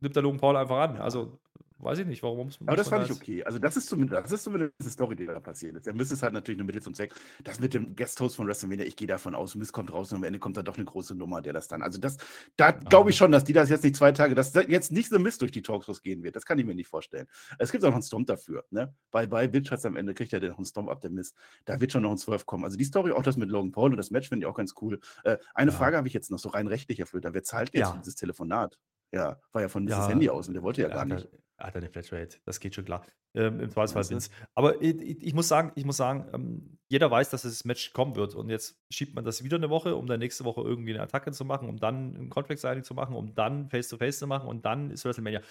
nimmt 0.00 0.16
der 0.16 0.22
Logan 0.24 0.40
Paul 0.40 0.56
einfach 0.56 0.78
an. 0.78 0.96
Also 0.96 1.38
weiß 1.84 1.98
ich 1.98 2.06
nicht, 2.06 2.22
warum 2.22 2.46
muss 2.46 2.58
Aber 2.60 2.76
das 2.76 2.90
man 2.90 3.00
fand 3.00 3.10
ich 3.10 3.16
okay. 3.16 3.44
Also 3.44 3.58
das 3.58 3.76
ist 3.76 3.88
zumindest, 3.88 4.24
das 4.24 4.32
ist 4.32 4.42
zumindest 4.44 4.72
eine 4.80 4.90
Story, 4.90 5.16
die 5.16 5.26
da 5.26 5.38
passiert 5.40 5.76
ist. 5.76 5.86
Der 5.86 5.94
Miss 5.94 6.10
ist 6.10 6.22
halt 6.22 6.32
natürlich 6.32 6.58
nur 6.58 6.66
Mittel 6.66 6.82
zum 6.82 6.94
Zweck. 6.94 7.14
Das 7.42 7.60
mit 7.60 7.74
dem 7.74 7.94
Guest-Host 7.94 8.36
von 8.36 8.46
WrestleMania, 8.46 8.84
ich 8.86 8.96
gehe 8.96 9.06
davon 9.06 9.34
aus, 9.34 9.54
Miss 9.54 9.72
kommt 9.72 9.92
raus 9.92 10.10
und 10.12 10.18
am 10.18 10.24
Ende 10.24 10.38
kommt 10.38 10.56
da 10.56 10.62
doch 10.62 10.76
eine 10.76 10.84
große 10.84 11.14
Nummer, 11.14 11.42
der 11.42 11.52
das 11.52 11.68
dann. 11.68 11.82
Also 11.82 11.98
das, 12.00 12.16
da 12.56 12.70
glaube 12.72 13.10
ich 13.10 13.16
schon, 13.16 13.30
dass 13.30 13.44
die 13.44 13.52
das 13.52 13.68
jetzt 13.70 13.84
nicht 13.84 13.96
zwei 13.96 14.12
Tage, 14.12 14.34
dass 14.34 14.52
da 14.52 14.62
jetzt 14.62 14.90
nicht 14.92 15.10
so 15.10 15.18
Miss 15.18 15.38
durch 15.38 15.52
die 15.52 15.62
Talkshows 15.62 16.02
gehen 16.02 16.22
wird. 16.22 16.34
Das 16.36 16.44
kann 16.46 16.58
ich 16.58 16.64
mir 16.64 16.74
nicht 16.74 16.88
vorstellen. 16.88 17.26
Es 17.58 17.70
gibt 17.70 17.84
auch 17.84 17.88
noch 17.88 17.94
einen 17.94 18.02
Stomp 18.02 18.26
dafür. 18.26 18.64
Ne? 18.70 18.94
Bei, 19.10 19.26
bei 19.26 19.46
Bitch 19.46 19.70
hat 19.70 19.84
am 19.84 19.96
Ende, 19.96 20.14
kriegt 20.14 20.32
er 20.32 20.40
noch 20.40 20.56
einen 20.56 20.66
Stomp 20.66 20.88
ab, 20.88 21.00
der 21.00 21.10
Miss. 21.10 21.34
Da 21.64 21.80
wird 21.80 21.92
schon 21.92 22.02
noch 22.02 22.10
ein 22.10 22.18
Swerve 22.18 22.44
kommen. 22.44 22.64
Also 22.64 22.76
die 22.76 22.84
Story, 22.84 23.12
auch 23.12 23.22
das 23.22 23.36
mit 23.36 23.50
Logan 23.50 23.72
Paul 23.72 23.90
und 23.90 23.96
das 23.96 24.10
Match 24.10 24.28
finde 24.28 24.44
ich 24.44 24.50
auch 24.50 24.56
ganz 24.56 24.74
cool. 24.80 25.00
Äh, 25.24 25.38
eine 25.54 25.70
Ja. 25.70 25.76
Frage 25.76 25.96
habe 25.96 26.08
ich 26.08 26.14
jetzt 26.14 26.30
noch, 26.30 26.38
so 26.38 26.48
rein 26.48 26.66
rechtlicher 26.66 27.06
Flöter. 27.06 27.34
Wer 27.34 27.42
zahlt 27.42 27.74
jetzt 27.74 27.80
Ja. 27.80 27.92
für 27.92 27.98
dieses 27.98 28.14
Telefonat? 28.16 28.78
Ja, 29.14 29.40
war 29.52 29.62
ja 29.62 29.68
von 29.68 29.86
Ja. 29.86 29.98
Mrs. 29.98 30.08
Handy 30.08 30.28
aus 30.30 30.48
und 30.48 30.54
der 30.54 30.62
wollte 30.62 30.82
ja 30.82 30.88
gar 30.88 31.00
hat, 31.00 31.08
nicht. 31.08 31.28
Er 31.56 31.68
hat 31.68 31.76
eine 31.76 31.88
Flatrate, 31.88 32.38
das 32.44 32.58
geht 32.58 32.74
schon 32.74 32.84
klar. 32.84 33.06
Ähm, 33.36 33.60
Im 33.60 33.70
Zweifelsfall 33.70 34.16
Weißt 34.16 34.30
du? 34.30 34.34
Aber 34.54 34.80
ich, 34.82 35.00
ich, 35.00 35.22
ich 35.22 35.34
muss 35.34 35.48
sagen, 35.48 35.72
ich 35.74 35.84
muss 35.84 35.96
sagen, 35.96 36.28
ähm, 36.32 36.78
jeder 36.88 37.10
weiß, 37.10 37.30
dass 37.30 37.42
das 37.42 37.64
Match 37.64 37.92
kommen 37.92 38.14
wird. 38.16 38.34
Und 38.34 38.48
jetzt 38.48 38.76
schiebt 38.90 39.14
man 39.14 39.24
das 39.24 39.42
wieder 39.42 39.56
eine 39.56 39.70
Woche, 39.70 39.96
um 39.96 40.06
dann 40.06 40.20
nächste 40.20 40.44
Woche 40.44 40.60
irgendwie 40.62 40.94
eine 40.94 41.02
Attacke 41.02 41.32
zu 41.32 41.44
machen, 41.44 41.68
um 41.68 41.78
dann 41.78 42.14
ein 42.14 42.30
Contract 42.30 42.60
Signing 42.60 42.84
zu 42.84 42.94
machen, 42.94 43.16
um 43.16 43.34
dann 43.34 43.68
Face-to-Face 43.70 44.18
zu 44.18 44.26
machen 44.26 44.48
und 44.48 44.64
dann 44.66 44.90
ist 44.90 45.04
WrestleMania. 45.04 45.42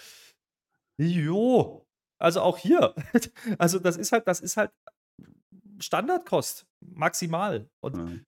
Jo, 0.97 1.85
also 2.19 2.41
auch 2.41 2.57
hier. 2.57 2.93
Also 3.57 3.79
das 3.79 3.97
ist 3.97 4.11
halt, 4.11 4.27
das 4.27 4.39
ist 4.39 4.57
halt 4.57 4.71
Standardkost, 5.79 6.65
maximal. 6.79 7.69
Und 7.81 7.97
Ja. 7.97 8.19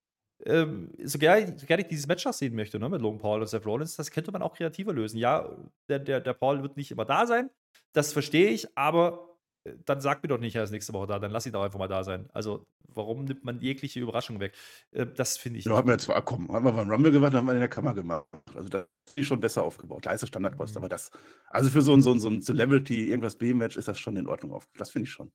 Ähm, 0.44 0.92
so 1.04 1.18
gerne 1.18 1.58
so 1.58 1.66
gern 1.66 1.80
ich 1.80 1.88
dieses 1.88 2.08
Match 2.08 2.26
noch 2.26 2.34
sehen 2.34 2.56
möchte, 2.56 2.80
ne, 2.80 2.90
mit 2.90 3.02
Logan 3.02 3.20
Paul 3.20 3.42
und 3.42 3.48
Seth 3.48 3.66
Rollins, 3.66 3.96
das 3.96 4.12
könnte 4.12 4.32
man 4.32 4.42
auch 4.42 4.56
kreativer 4.56 4.94
lösen. 4.94 5.18
Ja, 5.18 5.50
der, 5.90 6.00
der, 6.00 6.22
der 6.22 6.34
Paul 6.34 6.62
wird 6.62 6.78
nicht 6.78 6.92
immer 6.92 7.06
da 7.06 7.26
sein, 7.26 7.50
das 7.94 8.12
verstehe 8.14 8.50
ich, 8.50 8.68
aber 8.78 9.38
äh, 9.64 9.74
dann 9.86 10.02
sag 10.02 10.22
mir 10.24 10.30
doch 10.30 10.40
nicht, 10.40 10.56
er 10.56 10.64
ist 10.64 10.72
nächste 10.72 10.94
Woche 10.94 11.08
da, 11.08 11.20
dann 11.20 11.32
lass 11.32 11.46
ihn 11.46 11.54
doch 11.54 11.64
einfach 11.64 11.80
mal 11.80 11.88
da 11.88 12.04
sein. 12.04 12.30
Also, 12.34 12.66
warum 12.88 13.26
nimmt 13.26 13.44
man 13.44 13.60
jegliche 13.60 14.00
Überraschung 14.00 14.40
weg? 14.40 14.54
Äh, 14.92 15.06
das 15.08 15.38
finde 15.38 15.60
ich. 15.60 15.66
Ja, 15.66 15.76
haben 15.76 15.88
wir 15.88 15.94
jetzt 15.94 16.10
komm, 16.26 16.52
haben 16.52 16.66
wir 16.66 16.74
beim 16.74 16.90
Rumble 16.90 17.12
gemacht, 17.12 17.34
haben 17.34 17.48
wir 17.48 17.54
in 17.54 17.60
der 17.60 17.70
Kammer 17.70 17.94
gemacht. 17.94 18.26
Also 18.54 18.70
da 18.70 18.86
ist 19.08 19.18
die 19.18 19.26
schon 19.26 19.40
besser 19.40 19.64
aufgebaut. 19.64 20.02
Klar 20.02 20.16
ist 20.16 20.24
es 20.24 20.30
Standardkost, 20.30 20.76
Mhm. 20.76 20.80
aber 20.80 20.90
das, 20.90 21.12
also 21.50 21.70
für 21.70 21.82
so 21.82 21.94
ein, 21.94 22.02
so 22.02 22.12
ein, 22.12 22.20
so 22.20 22.30
ein 22.30 22.42
Celebrity, 22.42 23.10
irgendwas 23.10 23.38
B-Match 23.38 23.78
ist 23.78 23.88
das 23.88 24.00
schon 24.00 24.18
in 24.18 24.28
Ordnung 24.28 24.52
auf. 24.54 24.68
Das 24.78 24.92
finde 24.92 25.08
ich 25.08 25.12
schon. 25.12 25.32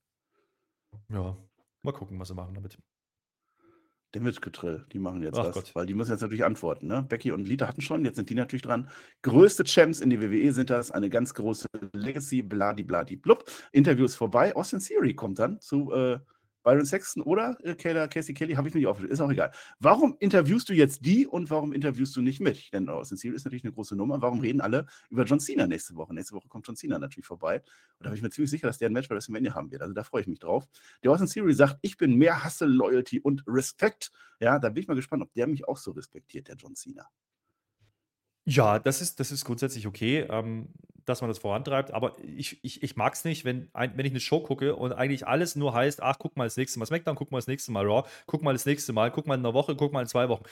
Ja, 1.08 1.36
mal 1.82 1.92
gucken, 1.92 2.18
was 2.18 2.28
sie 2.28 2.34
machen 2.34 2.54
damit. 2.54 2.78
Der 4.12 4.22
Mitgetrill, 4.22 4.84
die 4.92 4.98
machen 4.98 5.22
jetzt 5.22 5.38
Ach 5.38 5.46
was, 5.46 5.54
Gott. 5.54 5.74
weil 5.74 5.86
die 5.86 5.94
müssen 5.94 6.10
jetzt 6.10 6.22
natürlich 6.22 6.44
antworten. 6.44 6.88
Ne? 6.88 7.04
Becky 7.08 7.30
und 7.30 7.46
Lita 7.46 7.68
hatten 7.68 7.80
schon, 7.80 8.04
jetzt 8.04 8.16
sind 8.16 8.28
die 8.28 8.34
natürlich 8.34 8.62
dran. 8.62 8.88
Größte 9.22 9.62
Champs 9.62 10.00
in 10.00 10.10
die 10.10 10.20
WWE 10.20 10.52
sind 10.52 10.68
das, 10.68 10.90
eine 10.90 11.08
ganz 11.10 11.32
große 11.32 11.68
Legacy, 11.92 12.42
bladi 12.42 12.82
bladi 12.82 13.14
blub. 13.14 13.44
Interview 13.70 14.04
ist 14.04 14.16
vorbei. 14.16 14.56
Austin 14.56 14.80
Theory 14.80 15.14
kommt 15.14 15.38
dann 15.38 15.60
zu 15.60 15.92
äh, 15.92 16.18
Byron 16.62 16.84
Sexton 16.84 17.22
oder 17.22 17.56
äh, 17.62 17.74
Kayla, 17.74 18.08
Casey 18.08 18.34
Kelly, 18.34 18.54
habe 18.54 18.68
ich 18.68 18.74
nicht 18.74 18.86
aufgeschrieben, 18.86 19.12
ist 19.12 19.20
auch 19.20 19.30
egal. 19.30 19.52
Warum 19.78 20.16
interviewst 20.18 20.68
du 20.68 20.74
jetzt 20.74 21.04
die 21.04 21.26
und 21.26 21.50
warum 21.50 21.72
interviewst 21.72 22.14
du 22.16 22.22
nicht 22.22 22.40
mich? 22.40 22.70
Denn 22.70 22.88
Austin 22.88 23.18
Theory 23.18 23.36
ist 23.36 23.44
natürlich 23.44 23.64
eine 23.64 23.72
große 23.72 23.96
Nummer. 23.96 24.20
Warum 24.20 24.40
reden 24.40 24.60
alle 24.60 24.86
über 25.08 25.24
John 25.24 25.40
Cena 25.40 25.66
nächste 25.66 25.96
Woche? 25.96 26.14
Nächste 26.14 26.34
Woche 26.34 26.48
kommt 26.48 26.66
John 26.66 26.76
Cena 26.76 26.98
natürlich 26.98 27.26
vorbei. 27.26 27.62
Und 27.98 28.04
da 28.04 28.10
bin 28.10 28.16
ich 28.16 28.22
mir 28.22 28.30
ziemlich 28.30 28.50
sicher, 28.50 28.66
dass 28.66 28.78
der 28.78 28.88
ein 28.88 28.92
Match 28.92 29.08
bei 29.08 29.14
WrestleMania 29.14 29.54
haben 29.54 29.70
wird. 29.70 29.82
Also 29.82 29.94
da 29.94 30.04
freue 30.04 30.22
ich 30.22 30.26
mich 30.26 30.38
drauf. 30.38 30.66
Der 31.02 31.10
Austin 31.10 31.28
Theory 31.28 31.54
sagt, 31.54 31.78
ich 31.82 31.96
bin 31.96 32.16
mehr 32.16 32.44
Hustle, 32.44 32.68
Loyalty 32.68 33.20
und 33.20 33.42
Respekt. 33.46 34.10
Ja, 34.40 34.58
da 34.58 34.68
bin 34.70 34.82
ich 34.82 34.88
mal 34.88 34.94
gespannt, 34.94 35.22
ob 35.22 35.32
der 35.34 35.46
mich 35.46 35.66
auch 35.68 35.76
so 35.76 35.92
respektiert, 35.92 36.48
der 36.48 36.56
John 36.56 36.74
Cena. 36.74 37.08
Ja, 38.44 38.78
das 38.78 39.00
ist, 39.00 39.20
das 39.20 39.30
ist 39.30 39.44
grundsätzlich 39.44 39.86
okay, 39.86 40.26
ähm, 40.28 40.68
dass 41.04 41.20
man 41.20 41.28
das 41.28 41.38
vorantreibt, 41.38 41.92
aber 41.92 42.16
ich, 42.22 42.58
ich, 42.62 42.82
ich 42.82 42.96
mag 42.96 43.14
es 43.14 43.24
nicht, 43.24 43.44
wenn, 43.44 43.68
ein, 43.72 43.96
wenn 43.96 44.06
ich 44.06 44.12
eine 44.12 44.20
Show 44.20 44.40
gucke 44.40 44.76
und 44.76 44.92
eigentlich 44.92 45.26
alles 45.26 45.56
nur 45.56 45.74
heißt, 45.74 46.02
ach, 46.02 46.16
guck 46.18 46.36
mal 46.36 46.44
das 46.44 46.56
nächste 46.56 46.78
Mal 46.78 46.86
SmackDown, 46.86 47.16
guck 47.16 47.30
mal 47.30 47.38
das 47.38 47.46
nächste 47.46 47.72
Mal 47.72 47.84
Raw, 47.86 48.08
guck 48.26 48.42
mal 48.42 48.52
das 48.52 48.66
nächste 48.66 48.92
Mal, 48.92 49.10
guck 49.10 49.26
mal 49.26 49.34
in 49.34 49.40
einer 49.40 49.54
Woche, 49.54 49.76
guck 49.76 49.92
mal 49.92 50.02
in 50.02 50.06
zwei 50.06 50.28
Wochen. 50.28 50.44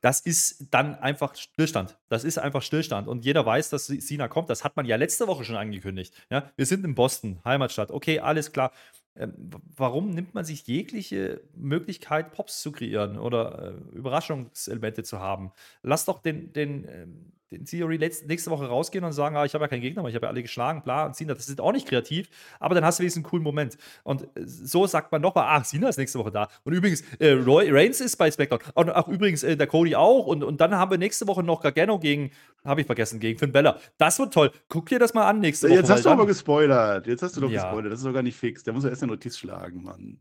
Das 0.00 0.20
ist 0.20 0.66
dann 0.70 0.94
einfach 0.96 1.34
Stillstand. 1.34 1.98
Das 2.08 2.24
ist 2.24 2.38
einfach 2.38 2.62
Stillstand. 2.62 3.08
Und 3.08 3.24
jeder 3.24 3.44
weiß, 3.46 3.70
dass 3.70 3.86
Cena 3.86 4.28
kommt. 4.28 4.50
Das 4.50 4.62
hat 4.62 4.76
man 4.76 4.84
ja 4.86 4.96
letzte 4.96 5.26
Woche 5.26 5.44
schon 5.44 5.56
angekündigt. 5.56 6.14
Ja, 6.30 6.50
wir 6.56 6.66
sind 6.66 6.84
in 6.84 6.94
Boston, 6.94 7.40
Heimatstadt. 7.44 7.90
Okay, 7.90 8.20
alles 8.20 8.52
klar. 8.52 8.72
Ähm, 9.16 9.50
warum 9.76 10.10
nimmt 10.10 10.34
man 10.34 10.44
sich 10.44 10.66
jegliche 10.66 11.40
Möglichkeit, 11.54 12.32
Pops 12.32 12.60
zu 12.62 12.72
kreieren 12.72 13.18
oder 13.18 13.76
äh, 13.92 13.96
Überraschungselemente 13.96 15.04
zu 15.04 15.20
haben? 15.20 15.52
Lass 15.82 16.04
doch 16.04 16.20
den, 16.20 16.52
den, 16.52 17.32
den 17.54 17.64
Theory 17.64 17.98
nächste 17.98 18.50
Woche 18.50 18.66
rausgehen 18.66 19.04
und 19.04 19.12
sagen, 19.12 19.36
ah, 19.36 19.44
ich 19.44 19.54
habe 19.54 19.64
ja 19.64 19.68
keinen 19.68 19.80
Gegner 19.80 20.02
mehr, 20.02 20.10
ich 20.10 20.14
habe 20.14 20.26
ja 20.26 20.30
alle 20.30 20.42
geschlagen, 20.42 20.82
bla, 20.82 21.06
und 21.06 21.14
Cena, 21.16 21.34
das 21.34 21.48
ist 21.48 21.60
auch 21.60 21.72
nicht 21.72 21.88
kreativ, 21.88 22.28
aber 22.60 22.74
dann 22.74 22.84
hast 22.84 22.98
du 22.98 23.02
wenigstens 23.02 23.24
einen 23.24 23.30
coolen 23.30 23.42
Moment. 23.44 23.76
Und 24.02 24.22
äh, 24.22 24.26
so 24.44 24.86
sagt 24.86 25.12
man 25.12 25.22
nochmal, 25.22 25.46
ach, 25.48 25.64
Cena 25.64 25.88
ist 25.88 25.96
nächste 25.98 26.18
Woche 26.18 26.30
da. 26.30 26.48
Und 26.64 26.72
übrigens, 26.72 27.02
äh, 27.18 27.30
Roy 27.32 27.70
Reigns 27.70 28.00
ist 28.00 28.16
bei 28.16 28.30
SmackDown. 28.30 28.60
Und 28.74 28.90
ach, 28.90 29.08
übrigens, 29.08 29.42
äh, 29.42 29.56
der 29.56 29.66
Cody 29.66 29.94
auch. 29.94 30.26
Und, 30.26 30.42
und 30.44 30.60
dann 30.60 30.74
haben 30.74 30.90
wir 30.90 30.98
nächste 30.98 31.26
Woche 31.26 31.42
noch 31.42 31.62
Gargano 31.62 31.98
gegen, 31.98 32.30
habe 32.64 32.80
ich 32.80 32.86
vergessen, 32.86 33.20
gegen 33.20 33.38
Finn 33.38 33.52
Bella. 33.52 33.78
Das 33.98 34.18
wird 34.18 34.34
toll. 34.34 34.50
Guck 34.68 34.86
dir 34.88 34.98
das 34.98 35.14
mal 35.14 35.28
an 35.28 35.40
nächste 35.40 35.68
Woche. 35.68 35.78
Jetzt 35.78 35.90
hast 35.90 36.04
du 36.04 36.10
aber 36.10 36.26
gespoilert. 36.26 37.06
Jetzt 37.06 37.22
hast 37.22 37.36
du 37.36 37.40
doch 37.42 37.50
Ja. 37.50 37.62
gespoilert. 37.64 37.92
Das 37.92 38.00
ist 38.00 38.06
doch 38.06 38.12
gar 38.12 38.22
nicht 38.22 38.36
fix. 38.36 38.62
Der 38.64 38.72
muss 38.72 38.84
ja 38.84 38.90
erst 38.90 39.02
eine 39.02 39.12
Notiz 39.12 39.38
schlagen, 39.38 39.82
Mann. 39.82 40.18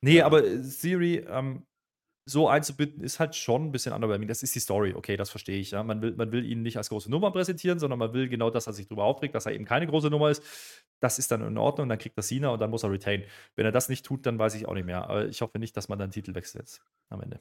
Nee, 0.00 0.20
aber 0.22 0.44
äh, 0.44 0.58
Theory 0.80 1.24
ähm, 1.30 1.62
so 2.24 2.48
einzubinden, 2.48 3.02
ist 3.02 3.18
halt 3.18 3.34
schon 3.34 3.64
ein 3.66 3.72
bisschen 3.72 3.92
underwhelming. 3.92 4.28
Das 4.28 4.42
ist 4.44 4.54
die 4.54 4.60
Story, 4.60 4.94
okay, 4.94 5.16
das 5.16 5.30
verstehe 5.30 5.58
ich. 5.58 5.72
Ja. 5.72 5.82
Man, 5.82 6.00
will, 6.02 6.14
man 6.14 6.30
will 6.30 6.44
ihn 6.44 6.62
nicht 6.62 6.76
als 6.76 6.88
große 6.88 7.10
Nummer 7.10 7.32
präsentieren, 7.32 7.78
sondern 7.80 7.98
man 7.98 8.12
will 8.12 8.28
genau, 8.28 8.48
dass 8.50 8.66
er 8.68 8.72
sich 8.72 8.86
darüber 8.86 9.04
aufregt, 9.04 9.34
dass 9.34 9.46
er 9.46 9.52
eben 9.52 9.64
keine 9.64 9.86
große 9.88 10.08
Nummer 10.08 10.30
ist. 10.30 10.42
Das 11.00 11.18
ist 11.18 11.32
dann 11.32 11.42
in 11.44 11.58
Ordnung, 11.58 11.88
dann 11.88 11.98
kriegt 11.98 12.16
er 12.16 12.22
Cena 12.22 12.50
und 12.50 12.60
dann 12.60 12.70
muss 12.70 12.84
er 12.84 12.92
retain. 12.92 13.24
Wenn 13.56 13.66
er 13.66 13.72
das 13.72 13.88
nicht 13.88 14.06
tut, 14.06 14.24
dann 14.24 14.38
weiß 14.38 14.54
ich 14.54 14.66
auch 14.68 14.74
nicht 14.74 14.86
mehr. 14.86 15.04
Aber 15.08 15.26
ich 15.26 15.40
hoffe 15.42 15.58
nicht, 15.58 15.76
dass 15.76 15.88
man 15.88 15.98
dann 15.98 16.12
Titel 16.12 16.34
wechselt 16.34 16.62
jetzt 16.62 16.82
am 17.08 17.20
Ende. 17.22 17.40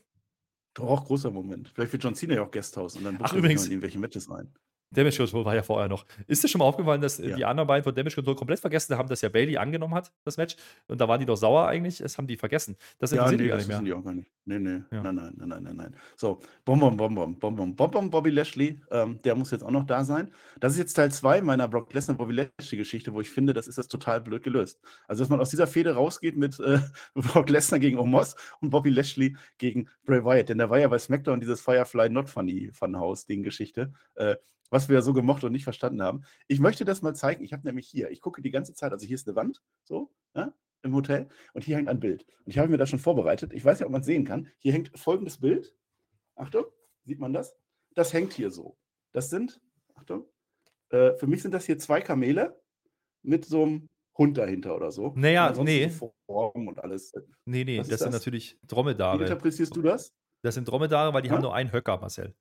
Doch 0.73 0.85
auch 0.89 1.05
großer 1.05 1.29
Moment. 1.29 1.69
Vielleicht 1.75 1.91
wird 1.93 2.03
John 2.03 2.15
Cena 2.15 2.35
ja 2.35 2.43
auch 2.43 2.51
Guesthouse 2.51 2.95
und 2.95 3.03
dann 3.03 3.15
Ach, 3.21 3.29
bucht 3.29 3.33
übrigens- 3.35 3.61
noch 3.61 3.67
in 3.67 3.71
irgendwelche 3.73 3.99
Matches 3.99 4.31
rein. 4.31 4.51
Damage 4.91 5.17
Control 5.17 5.45
war 5.45 5.55
ja 5.55 5.63
vorher 5.63 5.87
noch. 5.87 6.05
Ist 6.27 6.43
dir 6.43 6.47
schon 6.49 6.59
mal 6.59 6.65
aufgefallen, 6.65 7.01
dass 7.01 7.19
äh, 7.19 7.29
Ja. 7.29 7.35
die 7.37 7.45
anderen 7.45 7.67
beiden 7.67 7.83
von 7.83 7.95
Damage 7.95 8.15
Control 8.15 8.35
komplett 8.35 8.59
vergessen 8.59 8.97
haben, 8.97 9.07
dass 9.07 9.21
ja 9.21 9.29
Bailey 9.29 9.57
angenommen 9.57 9.93
hat, 9.95 10.11
das 10.25 10.37
Match? 10.37 10.55
Und 10.87 10.99
da 10.99 11.07
waren 11.07 11.19
die 11.19 11.25
doch 11.25 11.35
sauer 11.37 11.67
eigentlich. 11.67 11.99
Das 11.99 12.17
haben 12.17 12.27
die 12.27 12.35
vergessen. 12.37 12.75
Das 12.99 13.11
Ja, 13.11 13.29
nee, 13.31 13.37
die 13.37 13.47
gar 13.47 13.57
das 13.57 13.67
nicht 13.67 13.75
mehr. 13.75 13.81
die 13.85 13.93
auch 13.93 14.03
gar 14.03 14.13
nicht. 14.13 14.29
Nee, 14.45 14.59
nee. 14.59 14.81
Ja. 14.91 15.01
Nein, 15.03 15.15
nein, 15.15 15.33
nein, 15.37 15.47
nein, 15.49 15.63
nein, 15.63 15.75
nein. 15.77 15.95
So, 16.17 16.39
Bom, 16.65 16.79
Bom, 16.79 16.97
Bom, 16.97 17.15
Bom, 17.15 17.39
Bom, 17.39 17.55
Bom, 17.55 17.75
Bom, 17.75 17.91
Bom, 17.91 18.09
Bobby 18.09 18.31
Lashley, 18.31 18.81
ähm, 18.91 19.21
der 19.23 19.35
muss 19.35 19.51
jetzt 19.51 19.63
auch 19.63 19.71
noch 19.71 19.85
da 19.85 20.03
sein. 20.03 20.31
Das 20.59 20.73
ist 20.73 20.79
jetzt 20.79 20.93
Teil 20.93 21.11
2 21.11 21.41
meiner 21.41 21.67
Brock 21.67 21.93
Lesnar 21.93 22.17
Bobby 22.17 22.33
Lashley 22.33 22.77
Geschichte, 22.77 23.13
wo 23.13 23.21
ich 23.21 23.29
finde, 23.29 23.53
das 23.53 23.67
ist 23.67 23.77
das 23.77 23.87
total 23.87 24.19
blöd 24.19 24.43
gelöst. 24.43 24.81
Also, 25.07 25.23
dass 25.23 25.29
man 25.29 25.39
aus 25.39 25.49
dieser 25.51 25.67
Fehde 25.67 25.93
rausgeht 25.95 26.35
mit 26.35 26.59
äh, 26.59 26.79
Brock 27.15 27.49
Lesnar 27.49 27.79
gegen 27.79 27.97
Omos 27.97 28.35
und 28.59 28.71
Bobby 28.71 28.89
Lashley 28.89 29.37
gegen 29.57 29.87
Bray 30.05 30.25
Wyatt. 30.25 30.49
Denn 30.49 30.57
da 30.57 30.69
war 30.69 30.79
ja 30.79 30.87
bei 30.87 30.99
SmackDown 30.99 31.39
dieses 31.39 31.61
Firefly 31.61 32.09
Not 32.09 32.29
Funny 32.29 32.71
Funhouse 32.73 33.25
Ding 33.25 33.43
Geschichte. 33.43 33.93
Äh, 34.15 34.35
was 34.71 34.89
wir 34.89 35.01
so 35.03 35.13
gemocht 35.13 35.43
und 35.43 35.51
nicht 35.51 35.65
verstanden 35.65 36.01
haben. 36.01 36.23
Ich 36.47 36.59
möchte 36.59 36.85
das 36.85 37.03
mal 37.03 37.13
zeigen. 37.13 37.43
Ich 37.43 37.53
habe 37.53 37.67
nämlich 37.67 37.87
hier, 37.87 38.09
ich 38.09 38.21
gucke 38.21 38.41
die 38.41 38.49
ganze 38.51 38.73
Zeit, 38.73 38.91
also 38.91 39.05
hier 39.05 39.15
ist 39.15 39.27
eine 39.27 39.35
Wand, 39.35 39.61
so, 39.83 40.09
ja, 40.33 40.51
im 40.81 40.95
Hotel, 40.95 41.27
und 41.53 41.63
hier 41.63 41.75
hängt 41.77 41.89
ein 41.89 41.99
Bild. 41.99 42.25
Und 42.45 42.47
ich 42.51 42.57
habe 42.57 42.69
mir 42.69 42.77
das 42.77 42.89
schon 42.89 42.97
vorbereitet. 42.97 43.53
Ich 43.53 43.63
weiß 43.63 43.77
nicht, 43.79 43.85
ob 43.85 43.91
man 43.91 44.01
es 44.01 44.07
sehen 44.07 44.25
kann. 44.25 44.47
Hier 44.57 44.73
hängt 44.73 44.97
folgendes 44.97 45.37
Bild. 45.39 45.75
Achtung, 46.35 46.65
sieht 47.03 47.19
man 47.19 47.33
das? 47.33 47.55
Das 47.93 48.13
hängt 48.13 48.33
hier 48.33 48.49
so. 48.49 48.77
Das 49.11 49.29
sind, 49.29 49.61
Achtung, 49.93 50.25
äh, 50.89 51.13
für 51.17 51.27
mich 51.27 51.41
sind 51.43 51.53
das 51.53 51.65
hier 51.65 51.77
zwei 51.77 52.01
Kamele 52.01 52.59
mit 53.21 53.45
so 53.45 53.63
einem 53.63 53.89
Hund 54.17 54.37
dahinter 54.37 54.75
oder 54.75 54.91
so. 54.91 55.13
Naja, 55.15 55.53
nee. 55.61 55.89
Form 55.89 56.67
und 56.67 56.79
alles. 56.79 57.13
Nee, 57.45 57.63
nee, 57.65 57.77
das 57.77 57.89
ist 57.89 57.99
sind 57.99 58.13
das? 58.13 58.21
natürlich 58.21 58.57
Wie 58.61 58.67
Dromedare. 58.67 59.21
interpretierst 59.21 59.75
du 59.75 59.81
das? 59.81 60.13
Das 60.41 60.55
sind 60.55 60.67
Dromedare, 60.67 61.13
weil 61.13 61.21
die 61.21 61.27
Ja? 61.27 61.35
haben 61.35 61.41
nur 61.43 61.53
einen 61.53 61.71
Höcker, 61.71 61.97
Marcel. 61.99 62.33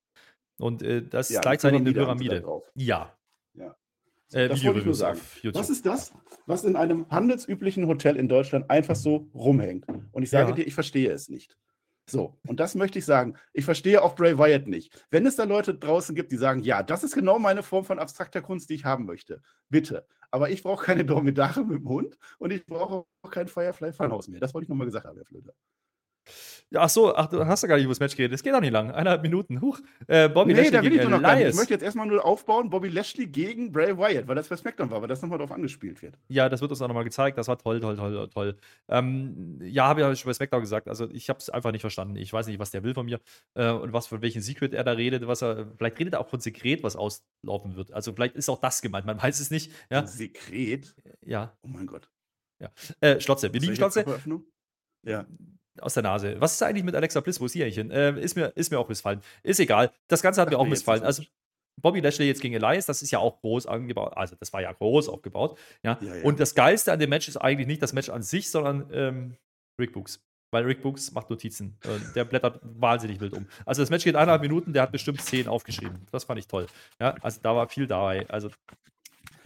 Und 0.60 0.82
äh, 0.82 1.02
das 1.02 1.30
ist 1.30 1.36
Ja, 1.36 1.40
gleichzeitig 1.40 1.80
eine 1.80 1.92
Pyramide. 1.92 2.44
Ja. 2.74 3.16
Ja. 3.54 3.76
Äh, 4.32 4.48
das 4.48 4.64
wollte 4.64 4.80
ich 4.80 4.84
nur 4.84 4.94
sagen. 4.94 5.20
Was 5.54 5.70
ist 5.70 5.86
das, 5.86 6.12
was 6.46 6.64
in 6.64 6.76
einem 6.76 7.08
handelsüblichen 7.10 7.86
Hotel 7.86 8.16
in 8.16 8.28
Deutschland 8.28 8.70
einfach 8.70 8.96
so 8.96 9.28
rumhängt? 9.34 9.86
Und 10.12 10.22
ich 10.22 10.30
sage 10.30 10.50
Ja. 10.50 10.54
dir, 10.56 10.66
ich 10.66 10.74
verstehe 10.74 11.10
es 11.10 11.28
nicht. 11.28 11.56
So, 12.08 12.36
und 12.46 12.58
das 12.58 12.74
möchte 12.74 12.98
ich 12.98 13.04
sagen. 13.04 13.36
Ich 13.52 13.64
verstehe 13.64 14.02
auch 14.02 14.16
Bray 14.16 14.36
Wyatt 14.36 14.66
nicht. 14.66 15.06
Wenn 15.10 15.26
es 15.26 15.36
da 15.36 15.44
Leute 15.44 15.74
draußen 15.74 16.14
gibt, 16.14 16.32
die 16.32 16.36
sagen, 16.36 16.60
ja, 16.62 16.82
das 16.82 17.04
ist 17.04 17.14
genau 17.14 17.38
meine 17.38 17.62
Form 17.62 17.84
von 17.84 17.98
abstrakter 18.00 18.42
Kunst, 18.42 18.68
die 18.68 18.74
ich 18.74 18.84
haben 18.84 19.04
möchte, 19.06 19.42
bitte. 19.68 20.06
Aber 20.32 20.50
ich 20.50 20.62
brauche 20.62 20.84
keine 20.84 21.04
Dromedare 21.04 21.64
mit 21.64 21.78
dem 21.78 21.88
Hund 21.88 22.18
und 22.38 22.52
ich 22.52 22.66
brauche 22.66 23.04
auch 23.22 23.30
kein 23.30 23.46
Firefly 23.48 23.92
Funhouse 23.92 24.28
mehr. 24.28 24.40
Das 24.40 24.54
wollte 24.54 24.64
ich 24.64 24.68
nochmal 24.68 24.86
gesagt 24.86 25.06
haben, 25.06 25.16
Herr 25.16 25.24
Flöter. 25.24 25.52
Ja, 26.72 26.82
ach 26.82 26.88
so, 26.88 27.14
ach, 27.14 27.26
du 27.26 27.44
hast 27.44 27.62
ja 27.62 27.68
gar 27.68 27.76
nicht 27.76 27.84
über 27.84 27.90
das 27.90 27.98
Match 27.98 28.14
geredet. 28.14 28.32
Es 28.36 28.44
geht 28.44 28.54
auch 28.54 28.60
nicht 28.60 28.70
lang. 28.70 28.92
Eineinhalb 28.92 29.22
Minuten. 29.22 29.60
Huch. 29.60 29.80
Äh, 30.06 30.28
Bobby 30.28 30.52
Nee, 30.52 30.60
Lashley 30.60 30.70
da 30.70 30.82
will 30.82 30.92
ich 30.92 31.02
doch 31.02 31.10
noch 31.10 31.20
gar 31.20 31.34
nicht. 31.34 31.48
Ich 31.48 31.56
möchte 31.56 31.74
jetzt 31.74 31.82
erstmal 31.82 32.06
nur 32.06 32.24
aufbauen, 32.24 32.70
Bobby 32.70 32.88
Lashley 32.88 33.26
gegen 33.26 33.72
Bray 33.72 33.98
Wyatt, 33.98 34.28
weil 34.28 34.36
das 34.36 34.48
bei 34.48 34.56
SmackDown 34.56 34.88
war, 34.90 35.00
weil 35.00 35.08
das 35.08 35.20
nochmal 35.20 35.38
drauf 35.38 35.50
angespielt 35.50 36.00
wird. 36.00 36.16
Ja, 36.28 36.48
das 36.48 36.60
wird 36.60 36.70
uns 36.70 36.80
auch 36.80 36.86
nochmal 36.86 37.02
gezeigt. 37.02 37.38
Das 37.38 37.48
war 37.48 37.58
toll, 37.58 37.80
toll, 37.80 37.96
toll, 37.96 38.28
toll. 38.28 38.56
Ähm, 38.88 39.58
ja, 39.62 39.88
habe 39.88 40.00
ich 40.00 40.06
ja 40.06 40.14
schon 40.14 40.28
bei 40.28 40.34
SmackDown 40.34 40.60
gesagt. 40.60 40.86
Also, 40.86 41.10
ich 41.10 41.28
habe 41.28 41.40
es 41.40 41.50
einfach 41.50 41.72
nicht 41.72 41.80
verstanden. 41.80 42.14
Ich 42.14 42.32
weiß 42.32 42.46
nicht, 42.46 42.60
was 42.60 42.70
der 42.70 42.84
will 42.84 42.94
von 42.94 43.06
mir 43.06 43.18
äh, 43.54 43.70
und 43.70 43.92
was 43.92 44.06
von 44.06 44.22
welchem 44.22 44.40
Secret 44.40 44.72
er 44.72 44.84
da 44.84 44.92
redet. 44.92 45.26
Was 45.26 45.42
er, 45.42 45.66
vielleicht 45.76 45.98
redet 45.98 46.14
er 46.14 46.20
auch 46.20 46.28
von 46.28 46.38
Sekret, 46.38 46.84
was 46.84 46.94
auslaufen 46.94 47.74
wird. 47.74 47.92
Also, 47.92 48.12
vielleicht 48.12 48.36
ist 48.36 48.48
auch 48.48 48.60
das 48.60 48.80
gemeint. 48.80 49.06
Man 49.06 49.20
weiß 49.20 49.40
es 49.40 49.50
nicht. 49.50 49.72
Ja, 49.90 50.06
Sekret. 50.06 50.94
ja. 51.26 51.52
Oh 51.62 51.68
mein 51.68 51.88
Gott. 51.88 52.08
Äh, 53.00 53.18
Schlotze. 53.20 53.52
Wir 53.52 53.60
lieben 53.60 53.74
Solche 53.74 54.02
Schlotze. 54.02 54.42
Ja. 55.04 55.26
Aus 55.80 55.94
der 55.94 56.02
Nase. 56.02 56.36
Was 56.40 56.52
ist 56.52 56.62
eigentlich 56.62 56.84
mit 56.84 56.94
Alexa 56.94 57.20
Bliss? 57.20 57.40
Wo 57.40 57.46
ist 57.46 57.52
sie 57.52 57.62
eigentlich 57.62 57.76
hin? 57.76 57.90
Äh, 57.90 58.18
ist, 58.20 58.36
mir, 58.36 58.46
ist 58.54 58.70
mir 58.70 58.78
auch 58.78 58.88
missfallen. 58.88 59.20
Ist 59.42 59.60
egal. 59.60 59.90
Das 60.08 60.22
Ganze 60.22 60.40
hat 60.40 60.48
Ach, 60.48 60.52
mir 60.52 60.58
auch 60.58 60.64
nee, 60.64 60.70
missfallen. 60.70 61.02
Also, 61.02 61.22
Bobby 61.80 62.00
Lashley 62.00 62.26
jetzt 62.26 62.42
gegen 62.42 62.54
Elias, 62.54 62.86
das 62.86 63.00
ist 63.00 63.10
ja 63.10 63.18
auch 63.20 63.40
groß 63.40 63.66
angebaut. 63.66 64.12
Also, 64.16 64.36
das 64.36 64.52
war 64.52 64.60
ja 64.60 64.72
groß 64.72 65.08
aufgebaut. 65.08 65.58
Ja. 65.82 65.98
Ja, 66.00 66.16
ja. 66.16 66.24
Und 66.24 66.40
das 66.40 66.54
Geilste 66.54 66.92
an 66.92 66.98
dem 66.98 67.10
Match 67.10 67.28
ist 67.28 67.36
eigentlich 67.36 67.66
nicht 67.66 67.82
das 67.82 67.92
Match 67.92 68.10
an 68.10 68.22
sich, 68.22 68.50
sondern 68.50 68.88
ähm, 68.92 69.36
Rick 69.80 69.92
Books. 69.92 70.20
Weil 70.52 70.64
Rick 70.64 70.82
Books 70.82 71.12
macht 71.12 71.30
Notizen. 71.30 71.78
Der 72.16 72.24
blättert 72.24 72.58
wahnsinnig 72.62 73.20
wild 73.20 73.34
um. 73.34 73.46
Also, 73.64 73.82
das 73.82 73.90
Match 73.90 74.04
geht 74.04 74.16
eineinhalb 74.16 74.42
Minuten, 74.42 74.72
der 74.72 74.82
hat 74.82 74.92
bestimmt 74.92 75.22
zehn 75.22 75.48
aufgeschrieben. 75.48 76.06
Das 76.10 76.24
fand 76.24 76.40
ich 76.40 76.48
toll. 76.48 76.66
Ja, 77.00 77.14
also, 77.20 77.40
da 77.42 77.54
war 77.54 77.68
viel 77.68 77.86
dabei. 77.86 78.26
Also, 78.28 78.50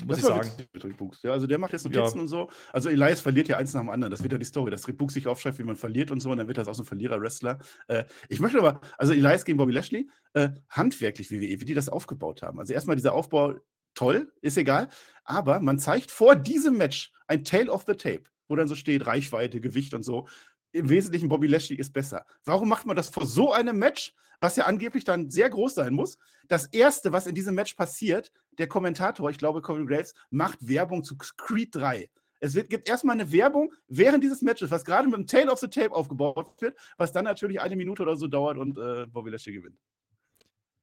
muss 0.07 0.17
Das 0.17 0.19
ich 0.19 0.25
sagen. 0.25 0.51
mit 0.73 0.85
Rick 0.85 0.97
Books. 0.97 1.23
Ja, 1.23 1.33
also 1.33 1.47
der 1.47 1.59
macht 1.59 1.73
jetzt 1.73 1.85
Ja. 1.87 2.01
Notizen 2.01 2.21
und 2.21 2.29
so. 2.29 2.51
Also 2.73 2.89
Elias 2.91 3.21
verliert 3.21 3.49
ja 3.49 3.57
eins 3.59 3.73
nach 3.75 3.81
dem 3.83 3.91
anderen. 3.91 4.11
Das 4.11 4.23
wird 4.23 4.33
ja 4.33 4.39
die 4.39 4.45
Story, 4.45 4.71
dass 4.71 4.87
Rick 4.89 4.99
Books 4.99 5.15
sich 5.15 5.27
aufschreibt, 5.27 5.59
wie 5.59 5.65
man 5.65 5.77
verliert 5.77 6.11
und 6.11 6.21
so. 6.21 6.31
Und 6.31 6.39
dann 6.39 6.49
wird 6.49 6.59
das 6.59 6.69
auch 6.69 6.75
so 6.75 6.83
ein 6.83 6.87
Verlierer-Wrestler. 6.87 7.59
Äh, 7.89 8.05
ich 8.29 8.41
möchte 8.41 8.59
aber, 8.59 8.81
also 8.99 9.13
Elias 9.13 9.45
gegen 9.45 9.59
Bobby 9.59 9.73
Lashley, 9.73 10.09
äh, 10.35 10.51
handwerklich 10.69 11.31
WWE, 11.31 11.61
wie 11.61 11.65
die 11.65 11.75
das 11.75 11.89
aufgebaut 11.89 12.43
haben. 12.43 12.59
Also 12.59 12.73
erstmal 12.73 12.97
dieser 12.97 13.13
Aufbau, 13.15 13.55
toll, 13.95 14.33
ist 14.41 14.57
egal. 14.59 14.89
Aber 15.25 15.61
man 15.61 15.79
zeigt 15.79 16.11
vor 16.11 16.37
diesem 16.37 16.77
Match 16.77 17.13
ein 17.27 17.45
Tale 17.45 17.71
of 17.71 17.85
the 17.87 17.95
Tape, 17.95 18.25
wo 18.49 18.57
dann 18.57 18.69
so 18.69 18.75
steht 18.75 19.07
Reichweite, 19.07 19.61
Gewicht 19.61 19.95
und 19.95 20.03
so. 20.03 20.27
Im 20.73 20.89
Wesentlichen 20.89 21.29
Bobby 21.29 21.47
Lashley 21.47 21.77
ist 21.77 21.93
besser. 21.93 22.27
Warum 22.45 22.69
macht 22.69 22.85
man 22.85 22.97
das 22.97 23.09
vor 23.09 23.27
so 23.27 23.53
einem 23.53 23.79
Match, 23.79 24.13
was 24.45 24.57
ja 24.57 24.67
angeblich 24.67 25.05
dann 25.05 25.31
sehr 25.31 25.49
groß 25.49 25.75
sein 25.75 25.95
muss? 25.95 26.19
Das 26.49 26.67
erste, 26.67 27.13
was 27.13 27.27
in 27.27 27.35
diesem 27.35 27.55
Match 27.55 27.75
passiert, 27.75 28.31
der 28.59 28.69
Kommentator, 28.69 29.31
ich 29.31 29.39
glaube 29.39 29.63
Corey 29.63 29.87
Graves, 29.87 30.15
macht 30.29 30.59
Werbung 30.69 31.03
zu 31.03 31.17
Creed 31.17 31.75
3. 31.75 32.11
Es 32.41 32.55
wird, 32.55 32.69
gibt 32.69 32.87
erstmal 32.87 33.19
eine 33.19 33.33
Werbung 33.33 33.73
während 33.89 34.23
dieses 34.23 34.43
Matches, 34.43 34.71
was 34.71 34.85
gerade 34.85 35.09
mit 35.09 35.17
dem 35.17 35.27
Tail 35.27 35.49
of 35.49 35.61
the 35.61 35.69
Tape 35.69 35.93
aufgebaut 35.93 36.61
wird, 36.61 36.77
was 36.99 37.11
dann 37.11 37.25
natürlich 37.25 37.59
eine 37.59 37.75
Minute 37.75 38.03
oder 38.03 38.17
so 38.17 38.27
dauert 38.27 38.59
und 38.59 38.77
äh, 38.77 39.07
Bobby 39.07 39.31
Lashley 39.31 39.55
gewinnt. 39.55 39.79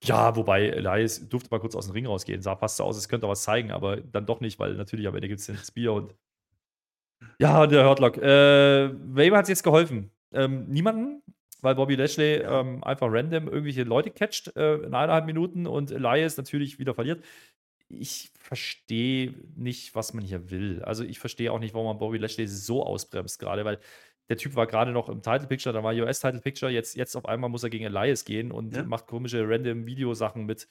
Ja, 0.03 0.36
wobei 0.36 0.70
Elias 0.70 1.30
durfte 1.30 1.49
mal 1.51 1.59
kurz 1.59 1.76
aus 1.76 1.86
dem 1.86 1.93
Ring 1.93 2.07
rausgehen. 2.07 2.41
Sah 2.41 2.55
fast 2.55 2.78
so 2.78 2.84
aus, 2.84 2.97
es 2.97 3.07
könnte 3.07 3.28
was 3.28 3.43
zeigen, 3.43 3.70
aber 3.70 3.97
dann 3.97 4.26
doch 4.26 4.41
nicht, 4.41 4.57
weil 4.57 4.74
natürlich 4.74 5.07
am 5.07 5.14
Ende 5.14 5.28
gibt 5.28 5.39
es 5.39 5.45
den 5.45 5.57
Spear 5.57 5.93
und 5.93 6.16
Ja, 7.38 7.68
der 7.68 7.88
Hurtlock. 7.88 8.18
Äh, 8.18 8.89
wem 8.91 9.36
hat 9.36 9.43
es 9.43 9.49
jetzt 9.49 9.64
geholfen? 9.64 10.09
Ähm, 10.34 10.68
niemanden, 10.68 11.22
weil 11.62 11.76
Bobby 11.76 11.95
Lashley 11.95 12.41
ähm, 12.43 12.84
einfach 12.84 13.07
random 13.09 13.47
irgendwelche 13.47 13.84
Leute 13.84 14.12
catcht 14.12 14.55
äh, 14.55 14.76
in 14.76 14.93
eineinhalb 14.93 15.26
Minuten 15.26 15.68
und 15.68 15.91
Elias 15.91 16.38
natürlich 16.38 16.80
wieder 16.80 16.93
verliert. 16.93 17.24
Ich 17.89 18.32
verstehe 18.39 19.34
nicht, 19.55 19.95
was 19.95 20.14
man 20.14 20.24
hier 20.24 20.49
will. 20.49 20.82
Also 20.84 21.03
ich 21.03 21.20
verstehe 21.20 21.51
auch 21.51 21.59
nicht, 21.59 21.74
warum 21.74 21.88
man 21.88 21.97
Bobby 21.99 22.18
Lashley 22.18 22.47
so 22.47 22.86
ausbremst 22.86 23.38
gerade, 23.39 23.66
weil 23.66 23.80
der 24.30 24.38
Typ 24.38 24.55
war 24.55 24.66
gerade 24.66 24.91
noch 24.91 25.09
im 25.09 25.22
Title 25.22 25.47
Picture, 25.47 25.74
da 25.74 25.84
war 25.84 25.93
US 25.93 26.22
Title 26.22 26.39
Picture, 26.39 26.72
jetzt, 26.72 26.95
jetzt 26.95 27.16
auf 27.18 27.26
einmal 27.26 27.49
muss 27.49 27.64
er 27.64 27.70
gegen 27.70 27.84
Elias 27.86 28.24
gehen 28.24 28.51
und 28.51 28.74
Ja. 28.76 28.84
macht 28.84 29.07
komische 29.07 29.43
random 29.47 29.86
Videosachen 29.86 30.45
mit, 30.45 30.70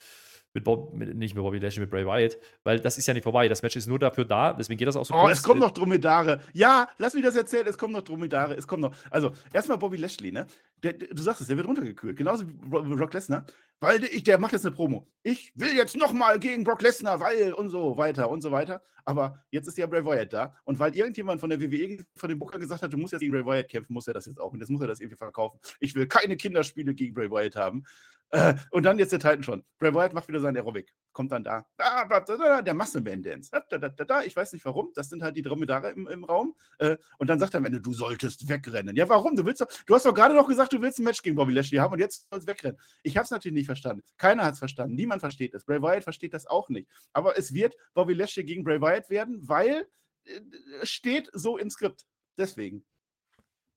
mit, 0.52 0.64
Bob, 0.64 0.92
mit 0.94 1.14
nicht 1.16 1.34
mit 1.34 1.42
Bobby 1.44 1.58
Lashley, 1.58 1.80
mit 1.80 1.90
Bray 1.90 2.04
Wyatt, 2.06 2.36
weil 2.64 2.80
das 2.80 2.98
ist 2.98 3.06
ja 3.06 3.14
nicht 3.14 3.22
vorbei. 3.24 3.48
Das 3.48 3.62
Match 3.62 3.76
ist 3.76 3.86
nur 3.86 3.98
dafür 3.98 4.24
da, 4.24 4.52
deswegen 4.52 4.78
geht 4.78 4.88
das 4.88 4.96
auch 4.96 5.04
so 5.04 5.14
Oh, 5.14 5.20
kurz. 5.22 5.38
es 5.38 5.42
kommen 5.42 5.60
noch 5.60 5.70
Dromedare. 5.70 6.40
Ja, 6.52 6.88
lass 6.98 7.14
mich 7.14 7.22
das 7.24 7.36
erzählen. 7.36 7.66
Es 7.66 7.78
kommen 7.78 7.92
noch 7.92 8.02
Dromedare. 8.02 8.54
Es 8.54 8.66
kommen 8.66 8.82
noch. 8.82 8.94
Also, 9.10 9.32
erstmal 9.52 9.78
Bobby 9.78 9.96
Lashley, 9.96 10.32
ne? 10.32 10.46
Der, 10.82 10.94
der, 10.94 11.08
du 11.08 11.22
sagst 11.22 11.40
es, 11.40 11.46
der 11.46 11.56
wird 11.56 11.66
runtergekühlt. 11.68 12.16
Genauso 12.16 12.46
wie 12.48 12.52
Bro- 12.52 12.82
Brock 12.82 13.14
Lesnar. 13.14 13.44
Weil 13.80 14.00
der, 14.00 14.12
ich, 14.12 14.24
der 14.24 14.38
macht 14.38 14.52
jetzt 14.52 14.66
eine 14.66 14.74
Promo. 14.74 15.06
Ich 15.22 15.52
will 15.54 15.74
jetzt 15.74 15.96
nochmal 15.96 16.38
gegen 16.38 16.64
Brock 16.64 16.82
Lesnar, 16.82 17.20
weil 17.20 17.52
und 17.52 17.68
so 17.70 17.96
weiter 17.96 18.28
und 18.30 18.42
so 18.42 18.50
weiter. 18.50 18.82
Aber 19.04 19.42
jetzt 19.50 19.66
ist 19.68 19.78
ja 19.78 19.86
Bray 19.86 20.04
Wyatt 20.04 20.32
da. 20.32 20.54
Und 20.64 20.78
weil 20.78 20.94
irgendjemand 20.96 21.40
von 21.40 21.50
der 21.50 21.60
WWE, 21.60 22.04
von 22.16 22.28
dem 22.28 22.38
Booker 22.38 22.58
gesagt 22.58 22.82
hat, 22.82 22.92
du 22.92 22.96
musst 22.96 23.12
jetzt 23.12 23.20
gegen 23.20 23.32
Bray 23.32 23.44
Wyatt 23.44 23.68
kämpfen, 23.68 23.92
muss 23.92 24.08
er 24.08 24.14
das 24.14 24.26
jetzt 24.26 24.40
auch. 24.40 24.52
Und 24.52 24.60
jetzt 24.60 24.70
muss 24.70 24.80
er 24.80 24.88
das 24.88 25.00
irgendwie 25.00 25.16
verkaufen. 25.16 25.58
Ich 25.80 25.94
will 25.94 26.06
keine 26.06 26.36
Kinderspiele 26.36 26.94
gegen 26.94 27.14
Bray 27.14 27.30
Wyatt 27.30 27.56
haben. 27.56 27.84
Äh, 28.32 28.54
und 28.70 28.84
dann 28.84 28.98
jetzt 28.98 29.12
der 29.12 29.18
Titan 29.18 29.42
schon. 29.42 29.64
Bray 29.78 29.92
Wyatt 29.92 30.12
macht 30.12 30.28
wieder 30.28 30.40
sein 30.40 30.56
Aerobic. 30.56 30.92
Kommt 31.12 31.32
dann 31.32 31.42
da. 31.42 31.66
Da, 31.76 32.62
der 32.62 32.74
Muscle 32.74 33.00
Man 33.00 33.22
Dance. 33.22 33.50
Da, 33.50 33.60
da, 33.68 33.78
da, 33.78 33.88
da, 33.88 34.04
da. 34.04 34.22
Ich 34.22 34.36
weiß 34.36 34.52
nicht 34.52 34.64
warum. 34.64 34.92
Das 34.94 35.08
sind 35.08 35.22
halt 35.22 35.36
die 35.36 35.42
Dromedare 35.42 35.90
im, 35.90 36.06
im 36.06 36.24
Raum. 36.24 36.54
Äh, 36.78 36.96
und 37.18 37.28
dann 37.28 37.40
sagt 37.40 37.54
er 37.54 37.58
am 37.58 37.64
Ende, 37.64 37.80
du 37.80 37.92
solltest 37.92 38.48
wegrennen. 38.48 38.94
Ja, 38.94 39.08
warum? 39.08 39.34
Du 39.34 39.44
willst 39.44 39.60
doch, 39.60 39.68
du 39.86 39.94
hast 39.94 40.06
doch 40.06 40.14
gerade 40.14 40.34
noch 40.34 40.46
gesagt, 40.46 40.72
du 40.72 40.80
willst 40.80 41.00
ein 41.00 41.04
Match 41.04 41.22
gegen 41.22 41.34
Bobby 41.34 41.52
Lashley 41.52 41.78
haben 41.78 41.92
und 41.92 41.98
jetzt 41.98 42.28
sollst 42.30 42.46
du 42.46 42.52
wegrennen. 42.52 42.78
Ich 43.02 43.16
habe 43.16 43.24
es 43.24 43.30
natürlich 43.30 43.54
nicht 43.54 43.66
verstanden. 43.66 44.04
Keiner 44.16 44.44
hat 44.44 44.54
es 44.54 44.60
verstanden. 44.60 44.94
Niemand 44.94 45.20
versteht 45.20 45.54
es. 45.54 45.64
Bray 45.64 45.82
Wyatt 45.82 46.04
versteht 46.04 46.32
das 46.32 46.46
auch 46.46 46.68
nicht. 46.68 46.88
Aber 47.12 47.36
es 47.36 47.52
wird 47.52 47.74
Bobby 47.94 48.14
Lashley 48.14 48.44
gegen 48.44 48.62
Bray 48.62 48.80
Wyatt 48.80 48.89
werden, 49.10 49.48
weil 49.48 49.86
äh, 50.24 50.40
es 50.82 50.90
steht 50.90 51.30
so 51.32 51.58
im 51.58 51.70
Skript. 51.70 52.04
Deswegen. 52.36 52.84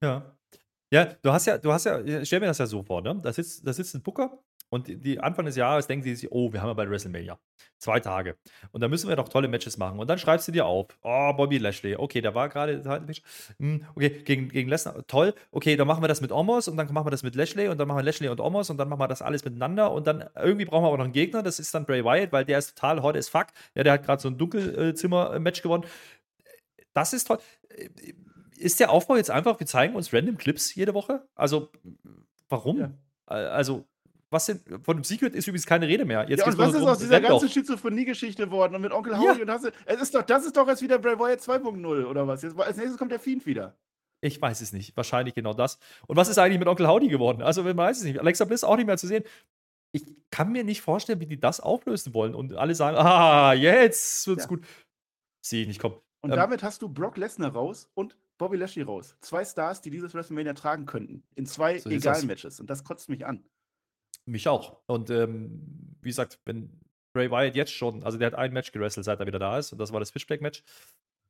Ja. 0.02 0.38
Ja, 0.92 1.06
du 1.06 1.32
hast 1.32 1.48
ja, 1.48 1.58
du 1.58 1.72
hast 1.72 1.86
ja, 1.86 2.24
stell 2.24 2.40
mir 2.40 2.46
das 2.48 2.60
ja 2.60 2.68
so 2.68 2.84
vor, 2.84 3.02
ne? 3.02 3.20
Da 3.24 3.34
sitzt, 3.34 3.66
da 3.66 3.74
sitzt 3.74 3.96
ein 3.96 4.04
Booker 4.04 4.44
und 4.74 4.88
die, 4.88 5.20
Anfang 5.20 5.46
des 5.46 5.56
Jahres 5.56 5.86
denken 5.86 6.04
die 6.04 6.16
sich, 6.16 6.32
oh, 6.32 6.52
wir 6.52 6.60
haben 6.60 6.70
ja 6.70 6.74
bald 6.74 6.90
WrestleMania. 6.90 7.38
Zwei 7.78 8.00
Tage. 8.00 8.38
Und 8.72 8.82
da 8.82 8.88
müssen 8.88 9.08
wir 9.08 9.16
doch 9.16 9.30
tolle 9.30 9.48
Matches 9.48 9.78
machen. 9.78 10.00
Und 10.00 10.10
dann 10.10 10.18
schreibst 10.18 10.48
du 10.48 10.52
dir 10.52 10.66
auf, 10.66 10.88
oh, 11.04 11.34
Bobby 11.34 11.60
Lashley, 11.60 11.96
okay, 11.96 12.22
der 12.22 12.34
war 12.34 12.50
gerade, 12.50 12.82
hm, 13.60 13.86
okay, 13.94 14.10
gegen, 14.26 14.50
gegen 14.50 14.68
Lesnar, 14.68 15.06
toll, 15.06 15.36
okay, 15.52 15.76
dann 15.76 15.86
machen 15.86 16.02
wir 16.02 16.08
das 16.08 16.22
mit 16.22 16.32
Omos 16.32 16.68
und 16.68 16.76
dann 16.78 16.92
machen 16.92 17.06
wir 17.06 17.12
das 17.12 17.22
mit 17.22 17.36
Lashley 17.36 17.68
und 17.68 17.78
dann 17.78 17.88
machen 17.88 18.00
wir 18.00 18.04
Lashley 18.04 18.30
und 18.30 18.42
Omos 18.42 18.72
und 18.72 18.78
dann 18.78 18.90
machen 18.90 19.00
wir 19.00 19.08
das 19.08 19.22
alles 19.22 19.46
miteinander 19.46 19.92
und 19.92 20.08
dann 20.08 20.28
irgendwie 20.36 20.66
brauchen 20.66 20.86
wir 20.86 20.88
aber 20.88 20.98
noch 20.98 21.04
einen 21.04 21.14
Gegner, 21.14 21.44
das 21.44 21.60
ist 21.60 21.72
dann 21.76 21.86
Bray 21.86 22.04
Wyatt, 22.04 22.32
weil 22.32 22.44
der 22.44 22.58
ist 22.58 22.76
total 22.76 23.04
hot 23.04 23.16
as 23.16 23.30
fuck. 23.30 23.50
Ja, 23.76 23.84
der 23.84 23.94
hat 23.94 24.04
gerade 24.04 24.24
so 24.24 24.28
ein 24.28 24.40
Dunkelzimmer-Match 24.40 25.62
gewonnen. 25.62 25.84
Das 26.96 27.14
ist 27.14 27.26
toll. 27.26 27.38
Ist 28.58 28.80
der 28.80 28.90
Aufbau 28.90 29.18
jetzt 29.18 29.30
einfach, 29.30 29.60
wir 29.60 29.68
zeigen 29.68 29.94
uns 29.94 30.12
random 30.12 30.38
Clips 30.38 30.74
jede 30.74 30.96
Woche? 30.96 31.28
Also, 31.36 31.70
warum? 32.50 32.80
Ja. 32.80 32.92
Also, 33.28 33.86
was 34.34 34.48
denn, 34.48 34.60
von 34.84 34.98
dem 34.98 35.04
Secret 35.06 35.34
ist 35.36 35.48
übrigens 35.48 35.66
keine 35.66 35.88
Rede 35.88 36.04
mehr. 36.04 36.28
Jetzt 36.30 36.40
ja, 36.42 36.48
und 36.48 36.58
was 36.58 36.74
ist 36.74 36.82
aus 36.82 36.98
dieser 37.00 37.22
ganzen 37.22 37.48
Schizophrenie-Geschichte 37.48 38.46
geworden 38.46 38.76
und 38.76 38.82
mit 38.82 38.92
Onkel 38.92 39.14
Ja. 39.14 39.20
Howie 39.20 39.42
und 39.44 39.50
hast 39.50 39.66
du, 39.66 39.72
es 39.86 40.02
ist 40.02 40.14
doch, 40.14 40.24
das 40.24 40.46
ist 40.46 40.58
doch 40.58 40.68
jetzt 40.68 40.82
wieder 40.82 41.00
Bray 41.00 41.18
Wyatt 41.18 41.40
2.0 41.40 42.06
oder 42.06 42.28
was? 42.28 42.42
Jetzt, 42.42 42.60
als 42.60 42.76
nächstes 42.78 42.98
kommt 42.98 43.12
der 43.12 43.20
Fiend 43.20 43.46
wieder. 43.46 43.78
Ich 44.20 44.42
weiß 44.42 44.62
es 44.62 44.74
nicht. 44.74 44.96
Wahrscheinlich 44.98 45.34
genau 45.36 45.54
das. 45.54 45.80
Und 46.08 46.16
was 46.18 46.30
ist 46.30 46.38
eigentlich 46.38 46.60
mit 46.60 46.68
Onkel 46.68 46.88
Howdy 46.88 47.08
geworden? 47.10 47.42
Also, 47.42 47.64
man 47.64 47.76
weiß 47.76 47.98
es 48.00 48.04
nicht. 48.04 48.20
Alexa 48.20 48.46
Bliss 48.46 48.64
auch 48.64 48.78
nicht 48.78 48.86
mehr 48.86 48.98
zu 48.98 49.08
sehen. 49.08 49.24
Ich 49.92 50.04
kann 50.32 50.52
mir 50.52 50.64
nicht 50.64 50.82
vorstellen, 50.82 51.20
wie 51.20 51.26
die 51.26 51.40
das 51.40 51.60
auflösen 51.60 52.14
wollen. 52.14 52.34
Und 52.34 52.54
alle 52.56 52.74
sagen, 52.74 52.98
ah, 52.98 53.54
jetzt 53.54 54.26
wird's 54.28 54.44
Ja. 54.46 54.48
gut. 54.50 54.66
Sehe 55.46 55.62
ich 55.64 55.68
nicht 55.68 55.80
kommen. 55.82 55.98
Und 56.22 56.32
Ähm, 56.32 56.38
damit 56.38 56.64
hast 56.64 56.82
du 56.82 56.88
Brock 56.90 57.18
Lesnar 57.18 57.52
raus 57.52 57.90
und 57.96 58.16
Bobby 58.38 58.56
Lashley 58.58 58.84
raus. 58.84 59.16
Zwei 59.20 59.44
Stars, 59.44 59.82
die 59.82 59.90
dieses 59.90 60.14
WrestleMania 60.14 60.54
tragen 60.54 60.86
könnten. 60.86 61.22
In 61.36 61.46
zwei 61.46 61.78
So 61.78 61.90
sieht's 61.90 62.06
egalen 62.06 62.22
aus. 62.22 62.26
Matches. 62.26 62.60
Und 62.62 62.70
das 62.70 62.84
kotzt 62.86 63.10
mich 63.10 63.26
an. 63.26 63.44
Mich 64.26 64.48
auch. 64.48 64.78
Und 64.88 65.10
ähm, 65.10 65.96
wie 66.02 66.10
gesagt, 66.10 66.40
wenn 66.46 66.80
Bray 67.14 67.30
Wyatt 67.30 67.56
jetzt 67.56 67.74
schon, 67.74 68.04
also 68.04 68.18
der 68.18 68.28
hat 68.28 68.36
ein 68.36 68.54
Match 68.54 68.72
gewrestelt, 68.72 69.06
seit 69.06 69.20
er 69.20 69.28
wieder 69.28 69.40
da 69.40 69.58
ist, 69.60 69.72
und 69.72 69.78
das 69.80 69.92
war 69.92 70.00
das 70.00 70.12
Fishback-Match. 70.12 70.64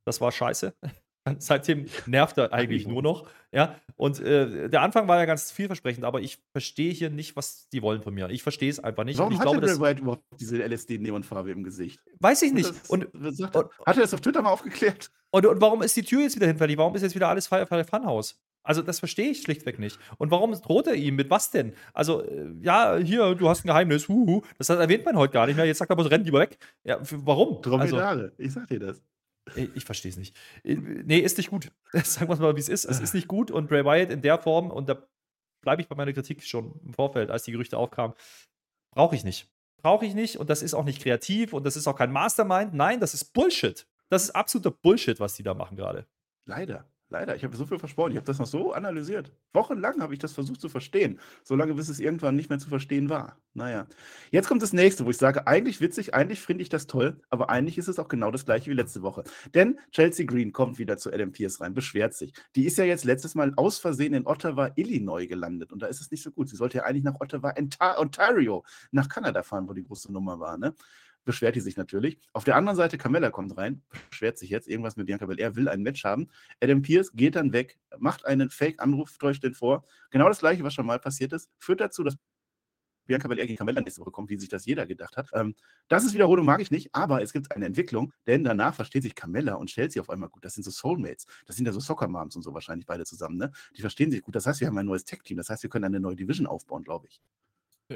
Das 0.06 0.20
war 0.20 0.30
scheiße. 0.32 0.74
Seitdem 1.38 1.86
nervt 2.06 2.36
er 2.36 2.52
eigentlich 2.52 2.86
nur 2.86 3.02
noch. 3.02 3.26
Ja, 3.50 3.80
und 3.96 4.20
äh, 4.20 4.68
der 4.68 4.82
Anfang 4.82 5.08
war 5.08 5.18
ja 5.18 5.24
ganz 5.24 5.50
vielversprechend, 5.50 6.04
aber 6.04 6.20
ich 6.20 6.38
verstehe 6.52 6.92
hier 6.92 7.08
nicht, 7.10 7.34
was 7.34 7.68
die 7.70 7.80
wollen 7.82 8.02
von 8.02 8.12
mir. 8.14 8.28
Ich 8.28 8.42
verstehe 8.42 8.68
es 8.70 8.78
einfach 8.78 9.04
nicht. 9.04 9.18
Warum 9.18 9.28
und 9.28 9.34
ich 9.34 9.38
hat 9.40 9.46
glaube, 9.46 9.60
das 9.66 9.78
Bray 9.78 9.88
Wyatt 9.92 10.00
überhaupt 10.00 10.22
diese 10.38 10.62
LSD-Neonfarbe 10.62 11.50
im 11.50 11.64
Gesicht? 11.64 12.00
weiß 12.20 12.42
ich 12.42 12.52
nicht. 12.52 12.68
Das, 12.68 12.90
Und, 12.90 13.08
sagt 13.34 13.56
und- 13.56 13.64
er? 13.64 13.86
Hat 13.86 13.96
er 13.96 14.02
das 14.02 14.14
auf 14.14 14.20
Twitter 14.20 14.42
mal 14.42 14.50
aufgeklärt? 14.50 15.10
und, 15.30 15.46
und 15.46 15.60
warum 15.60 15.82
ist 15.82 15.96
die 15.96 16.02
Tür 16.02 16.20
jetzt 16.22 16.36
wieder 16.36 16.46
hinfällig? 16.46 16.76
Warum 16.76 16.94
ist 16.94 17.02
jetzt 17.02 17.14
wieder 17.14 17.28
alles 17.28 17.46
Firefly 17.46 17.84
Funhouse? 17.84 18.38
Also, 18.64 18.82
das 18.82 18.98
verstehe 18.98 19.30
ich 19.30 19.42
schlichtweg 19.42 19.78
nicht. 19.78 19.98
Und 20.18 20.30
warum 20.30 20.52
droht 20.52 20.88
er 20.88 20.94
ihm? 20.94 21.14
Mit 21.14 21.30
was 21.30 21.50
denn? 21.50 21.74
Also, 21.92 22.24
äh, 22.24 22.46
ja, 22.60 22.96
hier, 22.96 23.34
du 23.34 23.48
hast 23.48 23.64
ein 23.64 23.68
Geheimnis, 23.68 24.08
huhu. 24.08 24.42
Das 24.58 24.68
erwähnt 24.70 25.04
man 25.04 25.16
heute 25.16 25.32
gar 25.34 25.46
nicht 25.46 25.56
mehr. 25.56 25.66
Jetzt 25.66 25.78
sagt 25.78 25.90
er 25.90 25.96
bloß, 25.96 26.10
renn 26.10 26.24
lieber 26.24 26.40
weg. 26.40 26.58
Ja, 26.82 26.98
warum? 27.10 27.58
Also, 27.58 27.70
Dromedare. 27.70 28.32
ich 28.38 28.52
sag 28.52 28.66
dir 28.66 28.80
das. 28.80 29.02
ich 29.54 29.68
ich 29.76 29.84
verstehe 29.84 30.10
es 30.10 30.16
nicht. 30.16 30.36
Äh, 30.64 30.74
Nee, 30.74 31.18
ist 31.18 31.36
nicht 31.36 31.50
gut. 31.50 31.70
Sagen 31.92 32.28
wir 32.28 32.34
es 32.34 32.40
mal, 32.40 32.56
wie 32.56 32.60
es 32.60 32.68
ist. 32.68 32.86
Es 32.86 33.00
ist 33.00 33.14
nicht 33.14 33.28
gut 33.28 33.50
und 33.50 33.68
Bray 33.68 33.84
Wyatt 33.84 34.10
in 34.10 34.22
der 34.22 34.38
Form, 34.38 34.70
und 34.70 34.88
da 34.88 35.06
bleibe 35.60 35.82
ich 35.82 35.88
bei 35.88 35.94
meiner 35.94 36.12
Kritik 36.12 36.42
schon 36.42 36.80
im 36.84 36.94
Vorfeld, 36.94 37.30
als 37.30 37.42
die 37.44 37.52
Gerüchte 37.52 37.76
aufkamen, 37.78 38.14
brauche 38.94 39.14
ich 39.14 39.24
nicht. 39.24 39.48
Brauche 39.82 40.06
ich 40.06 40.14
nicht 40.14 40.38
und 40.38 40.48
das 40.48 40.62
ist 40.62 40.72
auch 40.72 40.84
nicht 40.84 41.02
kreativ 41.02 41.52
und 41.52 41.64
das 41.66 41.76
ist 41.76 41.86
auch 41.86 41.96
kein 41.96 42.10
Mastermind. 42.12 42.72
Nein, 42.72 43.00
das 43.00 43.12
ist 43.12 43.34
Bullshit. 43.34 43.86
Das 44.08 44.24
ist 44.24 44.30
absoluter 44.30 44.70
Bullshit, 44.70 45.20
was 45.20 45.34
die 45.34 45.42
da 45.42 45.52
machen 45.52 45.76
gerade. 45.76 46.06
Leider. 46.46 46.88
Leider. 47.14 47.36
Ich 47.36 47.44
habe 47.44 47.56
so 47.56 47.64
viel 47.64 47.78
versprochen. 47.78 48.10
Ich 48.10 48.16
habe 48.16 48.26
das 48.26 48.40
noch 48.40 48.46
so 48.46 48.72
analysiert. 48.72 49.30
Wochenlang 49.52 50.02
habe 50.02 50.14
ich 50.14 50.18
das 50.18 50.32
versucht 50.32 50.60
zu 50.60 50.68
verstehen. 50.68 51.20
Solange 51.44 51.74
bis 51.74 51.88
es 51.88 52.00
irgendwann 52.00 52.34
nicht 52.34 52.50
mehr 52.50 52.58
zu 52.58 52.68
verstehen 52.68 53.08
war. 53.08 53.38
Naja. 53.52 53.86
Jetzt 54.32 54.48
kommt 54.48 54.62
das 54.62 54.72
nächste, 54.72 55.06
wo 55.06 55.10
ich 55.10 55.16
sage, 55.16 55.46
eigentlich 55.46 55.80
witzig, 55.80 56.12
eigentlich 56.12 56.40
finde 56.40 56.62
ich 56.62 56.70
das 56.70 56.88
toll, 56.88 57.20
aber 57.30 57.50
eigentlich 57.50 57.78
ist 57.78 57.86
es 57.86 58.00
auch 58.00 58.08
genau 58.08 58.32
das 58.32 58.44
gleiche 58.44 58.68
wie 58.68 58.74
letzte 58.74 59.02
Woche. 59.02 59.22
Denn 59.54 59.78
Chelsea 59.92 60.26
Green 60.26 60.52
kommt 60.52 60.80
wieder 60.80 60.96
zu 60.96 61.12
Adam 61.12 61.30
Pierce 61.30 61.60
rein, 61.60 61.72
beschwert 61.72 62.14
sich. 62.14 62.32
Die 62.56 62.66
ist 62.66 62.78
ja 62.78 62.84
jetzt 62.84 63.04
letztes 63.04 63.36
Mal 63.36 63.52
aus 63.54 63.78
Versehen 63.78 64.12
in 64.12 64.26
Ottawa, 64.26 64.72
Illinois 64.74 65.28
gelandet 65.28 65.72
und 65.72 65.82
da 65.82 65.86
ist 65.86 66.00
es 66.00 66.10
nicht 66.10 66.24
so 66.24 66.32
gut. 66.32 66.48
Sie 66.48 66.56
sollte 66.56 66.78
ja 66.78 66.82
eigentlich 66.82 67.04
nach 67.04 67.20
Ottawa, 67.20 67.50
Onta- 67.50 67.96
Ontario, 67.96 68.64
nach 68.90 69.08
Kanada 69.08 69.44
fahren, 69.44 69.68
wo 69.68 69.72
die 69.72 69.84
große 69.84 70.12
Nummer 70.12 70.40
war, 70.40 70.58
ne? 70.58 70.74
Beschwert 71.24 71.56
die 71.56 71.60
sich 71.60 71.76
natürlich. 71.76 72.18
Auf 72.32 72.44
der 72.44 72.56
anderen 72.56 72.76
Seite, 72.76 72.98
Carmella 72.98 73.30
kommt 73.30 73.56
rein, 73.56 73.82
beschwert 74.10 74.38
sich 74.38 74.50
jetzt 74.50 74.68
irgendwas 74.68 74.96
mit 74.96 75.06
Bianca 75.06 75.26
Belair, 75.26 75.56
will 75.56 75.68
ein 75.68 75.82
Match 75.82 76.04
haben. 76.04 76.28
Adam 76.60 76.82
Pierce 76.82 77.12
geht 77.12 77.36
dann 77.36 77.52
weg, 77.52 77.78
macht 77.98 78.26
einen 78.26 78.50
Fake-Anruf, 78.50 79.16
täuscht 79.18 79.42
den 79.42 79.54
vor. 79.54 79.84
Genau 80.10 80.28
das 80.28 80.40
gleiche, 80.40 80.62
was 80.64 80.74
schon 80.74 80.86
mal 80.86 80.98
passiert 80.98 81.32
ist, 81.32 81.50
führt 81.58 81.80
dazu, 81.80 82.04
dass 82.04 82.16
Bianca 83.06 83.28
Belair 83.28 83.46
gegen 83.46 83.56
Carmella 83.56 83.80
nächste 83.80 84.00
Woche 84.00 84.10
kommt, 84.10 84.30
wie 84.30 84.38
sich 84.38 84.48
das 84.48 84.64
jeder 84.66 84.86
gedacht 84.86 85.16
hat. 85.16 85.28
Ähm, 85.34 85.54
das 85.88 86.04
ist 86.04 86.14
Wiederholung, 86.14 86.46
mag 86.46 86.60
ich 86.60 86.70
nicht, 86.70 86.94
aber 86.94 87.22
es 87.22 87.32
gibt 87.32 87.52
eine 87.52 87.66
Entwicklung, 87.66 88.12
denn 88.26 88.44
danach 88.44 88.74
versteht 88.74 89.02
sich 89.02 89.14
Carmella 89.14 89.54
und 89.54 89.70
stellt 89.70 89.92
sie 89.92 90.00
auf 90.00 90.10
einmal 90.10 90.28
gut. 90.28 90.44
Das 90.44 90.54
sind 90.54 90.62
so 90.62 90.70
Soulmates. 90.70 91.26
Das 91.46 91.56
sind 91.56 91.66
ja 91.66 91.72
so 91.72 91.80
Soccer-Moms 91.80 92.36
und 92.36 92.42
so 92.42 92.54
wahrscheinlich 92.54 92.86
beide 92.86 93.04
zusammen, 93.04 93.36
ne? 93.36 93.52
Die 93.76 93.80
verstehen 93.82 94.10
sich 94.10 94.22
gut. 94.22 94.34
Das 94.34 94.46
heißt, 94.46 94.60
wir 94.60 94.68
haben 94.68 94.78
ein 94.78 94.86
neues 94.86 95.04
Tech-Team. 95.04 95.36
Das 95.36 95.50
heißt, 95.50 95.62
wir 95.62 95.70
können 95.70 95.84
eine 95.84 96.00
neue 96.00 96.16
Division 96.16 96.46
aufbauen, 96.46 96.84
glaube 96.84 97.08
ich. 97.08 97.20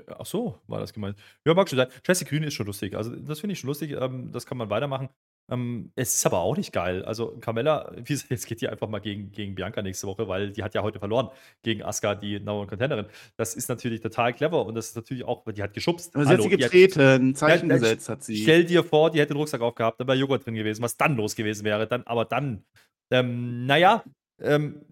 Ach 0.06 0.26
so, 0.26 0.58
war 0.66 0.80
das 0.80 0.92
gemeint. 0.92 1.18
Ja, 1.46 1.54
mag 1.54 1.68
schon 1.68 1.78
sein. 1.78 1.88
Jesse 2.06 2.24
Green 2.24 2.42
ist 2.42 2.54
schon 2.54 2.66
lustig. 2.66 2.94
Also, 2.94 3.14
das 3.16 3.40
finde 3.40 3.52
ich 3.54 3.58
schon 3.60 3.68
lustig. 3.68 3.92
Ähm, 3.98 4.30
das 4.32 4.44
kann 4.46 4.58
man 4.58 4.68
weitermachen. 4.70 5.08
Ähm, 5.50 5.92
es 5.96 6.14
ist 6.14 6.26
aber 6.26 6.40
auch 6.40 6.58
nicht 6.58 6.74
geil. 6.74 7.02
Also, 7.06 7.38
Carmella, 7.40 7.90
wie 7.96 8.02
gesagt, 8.02 8.30
jetzt 8.30 8.46
geht 8.46 8.60
die 8.60 8.68
einfach 8.68 8.86
mal 8.86 8.98
gegen, 8.98 9.32
gegen 9.32 9.54
Bianca 9.54 9.80
nächste 9.80 10.06
Woche, 10.06 10.28
weil 10.28 10.52
die 10.52 10.62
hat 10.62 10.74
ja 10.74 10.82
heute 10.82 10.98
verloren 10.98 11.30
gegen 11.62 11.82
Asuka, 11.82 12.14
die 12.16 12.36
Number 12.38 12.58
One 12.60 12.66
Contenderin. 12.66 13.06
Das 13.38 13.54
ist 13.54 13.68
natürlich 13.70 14.02
total 14.02 14.34
clever 14.34 14.66
und 14.66 14.74
das 14.74 14.88
ist 14.90 14.96
natürlich 14.96 15.24
auch, 15.24 15.42
die 15.50 15.62
hat 15.62 15.72
geschubst. 15.72 16.14
Aber 16.14 16.24
sie 16.24 16.30
hat 16.32 16.38
Hallo, 16.40 16.50
sie 16.50 16.56
die 16.58 16.64
hat- 16.64 16.70
getreten, 16.70 17.34
Zeichen 17.34 17.68
gesetzt 17.70 18.10
hat 18.10 18.22
sie. 18.22 18.36
Stell 18.36 18.64
dir 18.66 18.84
vor, 18.84 19.10
die 19.10 19.20
hätte 19.20 19.32
den 19.32 19.38
Rucksack 19.38 19.62
aufgehabt, 19.62 19.98
da 19.98 20.06
wäre 20.06 20.18
Joghurt 20.18 20.44
drin 20.44 20.54
gewesen, 20.54 20.82
was 20.82 20.98
dann 20.98 21.16
los 21.16 21.34
gewesen 21.34 21.64
wäre. 21.64 21.86
Dann, 21.86 22.02
aber 22.02 22.26
dann, 22.26 22.62
ähm, 23.10 23.64
naja, 23.64 24.04
ähm, 24.42 24.82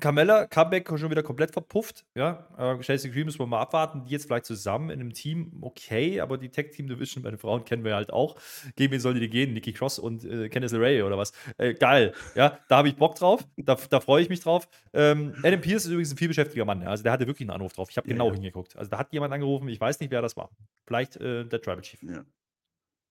Carmella, 0.00 0.46
Comeback 0.46 0.88
schon 0.98 1.10
wieder 1.10 1.22
komplett 1.22 1.50
verpufft. 1.50 2.06
Ja, 2.14 2.48
äh, 2.56 2.80
Chelsea 2.80 3.12
Green 3.12 3.26
müssen 3.26 3.38
wir 3.38 3.46
mal 3.46 3.60
abwarten. 3.60 4.04
Die 4.06 4.12
jetzt 4.12 4.26
vielleicht 4.26 4.46
zusammen 4.46 4.88
in 4.88 5.00
einem 5.00 5.12
Team, 5.12 5.58
okay, 5.60 6.20
aber 6.20 6.38
die 6.38 6.48
Tech 6.48 6.70
Team 6.70 6.88
Division 6.88 7.22
bei 7.22 7.30
den 7.30 7.38
Frauen 7.38 7.64
kennen 7.64 7.84
wir 7.84 7.94
halt 7.94 8.10
auch. 8.10 8.36
Gegen 8.76 8.92
wen 8.92 9.00
soll 9.00 9.14
die 9.14 9.28
gehen? 9.28 9.52
Nikki 9.52 9.74
Cross 9.74 9.98
und 9.98 10.24
äh, 10.24 10.48
Candice 10.48 10.72
LeRae 10.72 11.02
oder 11.02 11.18
was? 11.18 11.32
Äh, 11.58 11.74
geil, 11.74 12.14
ja, 12.34 12.58
da 12.68 12.78
habe 12.78 12.88
ich 12.88 12.96
Bock 12.96 13.14
drauf. 13.16 13.46
Da, 13.56 13.76
da 13.90 14.00
freue 14.00 14.22
ich 14.22 14.30
mich 14.30 14.40
drauf. 14.40 14.68
Ähm, 14.94 15.34
Adam 15.42 15.60
Pierce 15.60 15.84
ist 15.84 15.90
übrigens 15.90 16.12
ein 16.12 16.16
vielbeschäftiger 16.16 16.64
Mann. 16.64 16.80
Ja. 16.80 16.88
Also 16.88 17.02
der 17.02 17.12
hatte 17.12 17.26
wirklich 17.26 17.46
einen 17.48 17.54
Anruf 17.54 17.74
drauf. 17.74 17.90
Ich 17.90 17.98
habe 17.98 18.08
Ja, 18.08 18.14
genau 18.14 18.28
ja. 18.28 18.34
hingeguckt. 18.34 18.76
Also 18.76 18.90
da 18.90 18.98
hat 18.98 19.12
jemand 19.12 19.34
angerufen. 19.34 19.68
Ich 19.68 19.80
weiß 19.80 20.00
nicht, 20.00 20.10
wer 20.10 20.22
das 20.22 20.36
war. 20.36 20.50
Vielleicht 20.86 21.16
äh, 21.16 21.44
der 21.44 21.60
Tribal 21.60 21.82
Chief. 21.82 22.00
Ja. 22.02 22.24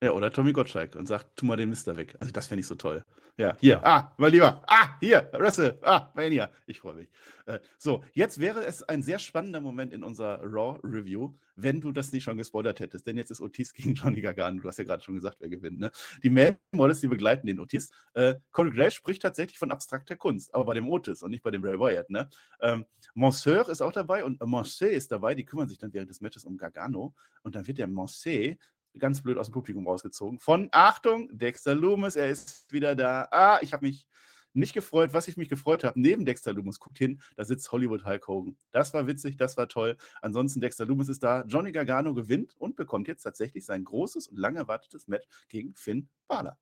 ja, 0.03 0.11
oder 0.11 0.31
Tommy 0.31 0.53
Gottschalk 0.53 0.95
und 0.95 1.07
sagt, 1.07 1.35
tu 1.35 1.45
mal 1.45 1.55
den 1.55 1.69
Mister 1.69 1.97
weg. 1.97 2.15
Also 2.19 2.31
das 2.31 2.47
fände 2.47 2.61
ich 2.61 2.67
so 2.67 2.75
toll. 2.75 3.03
Ja, 3.35 3.57
hier. 3.59 3.83
Ah, 3.83 4.13
mein 4.17 4.31
Lieber. 4.31 4.61
Ah, 4.67 4.89
hier. 4.99 5.27
Wrestle. 5.33 5.79
Ah, 5.81 6.11
Mania. 6.13 6.51
Ich 6.67 6.79
freue 6.79 6.93
mich. 6.93 7.09
Äh, 7.47 7.59
so, 7.79 8.03
jetzt 8.13 8.39
wäre 8.39 8.63
es 8.63 8.83
ein 8.83 9.01
sehr 9.01 9.17
spannender 9.17 9.59
Moment 9.59 9.91
in 9.91 10.03
unserer 10.03 10.39
Raw-Review, 10.43 11.33
wenn 11.55 11.81
du 11.81 11.91
das 11.91 12.11
nicht 12.11 12.23
schon 12.23 12.37
gespoilert 12.37 12.79
hättest. 12.79 13.07
Denn 13.07 13.17
jetzt 13.17 13.31
ist 13.31 13.41
Otis 13.41 13.73
gegen 13.73 13.95
Johnny 13.95 14.21
Gargano. 14.21 14.61
Du 14.61 14.67
hast 14.67 14.77
ja 14.77 14.83
gerade 14.83 15.03
schon 15.03 15.15
gesagt, 15.15 15.37
wer 15.39 15.49
gewinnt. 15.49 15.79
Ne? 15.79 15.91
Die 16.21 16.29
Male-Models, 16.29 17.01
die 17.01 17.07
begleiten 17.07 17.47
den 17.47 17.59
Otis. 17.59 17.89
Äh, 18.13 18.35
Corey 18.51 18.69
Graves 18.69 18.93
spricht 18.93 19.23
tatsächlich 19.23 19.57
von 19.57 19.71
abstrakter 19.71 20.15
Kunst, 20.15 20.53
aber 20.53 20.65
bei 20.65 20.75
dem 20.75 20.87
Otis 20.87 21.23
und 21.23 21.31
nicht 21.31 21.41
bei 21.41 21.49
dem 21.49 21.63
Ray 21.63 21.79
Wyatt. 21.79 22.11
Ne? 22.11 22.29
Ähm, 22.61 22.85
Monsieur 23.15 23.67
ist 23.67 23.81
auch 23.81 23.91
dabei 23.91 24.23
und 24.23 24.39
Monsieur 24.45 24.91
ist 24.91 25.11
dabei. 25.11 25.33
Die 25.33 25.43
kümmern 25.43 25.67
sich 25.67 25.79
dann 25.79 25.91
während 25.91 26.11
des 26.11 26.21
Matches 26.21 26.45
um 26.45 26.55
Gargano. 26.55 27.15
Und 27.41 27.55
dann 27.55 27.65
wird 27.65 27.79
der 27.79 27.87
Monsieur 27.87 28.55
ganz 28.97 29.21
blöd 29.21 29.37
aus 29.37 29.47
dem 29.47 29.53
Publikum 29.53 29.87
rausgezogen. 29.87 30.39
Von 30.39 30.69
Achtung, 30.71 31.29
Dexter 31.37 31.75
Loomis, 31.75 32.15
er 32.15 32.29
ist 32.29 32.71
wieder 32.71 32.95
da. 32.95 33.27
Ah, 33.31 33.59
ich 33.61 33.73
habe 33.73 33.85
mich 33.85 34.07
nicht 34.53 34.73
gefreut, 34.73 35.13
was 35.13 35.27
ich 35.27 35.37
mich 35.37 35.49
gefreut 35.49 35.83
habe. 35.83 35.99
Neben 35.99 36.25
Dexter 36.25 36.53
Loomis, 36.53 36.79
guckt 36.79 36.97
hin, 36.97 37.21
da 37.35 37.43
sitzt 37.43 37.71
Hollywood 37.71 38.05
Hulk 38.05 38.27
Hogan. 38.27 38.55
Das 38.71 38.93
war 38.93 39.07
witzig, 39.07 39.37
das 39.37 39.57
war 39.57 39.67
toll. 39.67 39.97
Ansonsten, 40.21 40.61
Dexter 40.61 40.85
Loomis 40.85 41.09
ist 41.09 41.23
da. 41.23 41.43
Johnny 41.47 41.71
Gargano 41.71 42.13
gewinnt 42.13 42.53
und 42.57 42.75
bekommt 42.75 43.07
jetzt 43.07 43.23
tatsächlich 43.23 43.65
sein 43.65 43.83
großes 43.83 44.27
und 44.27 44.37
lang 44.37 44.55
erwartetes 44.55 45.07
Match 45.07 45.27
gegen 45.49 45.73
Finn 45.73 46.07
Balor. 46.27 46.57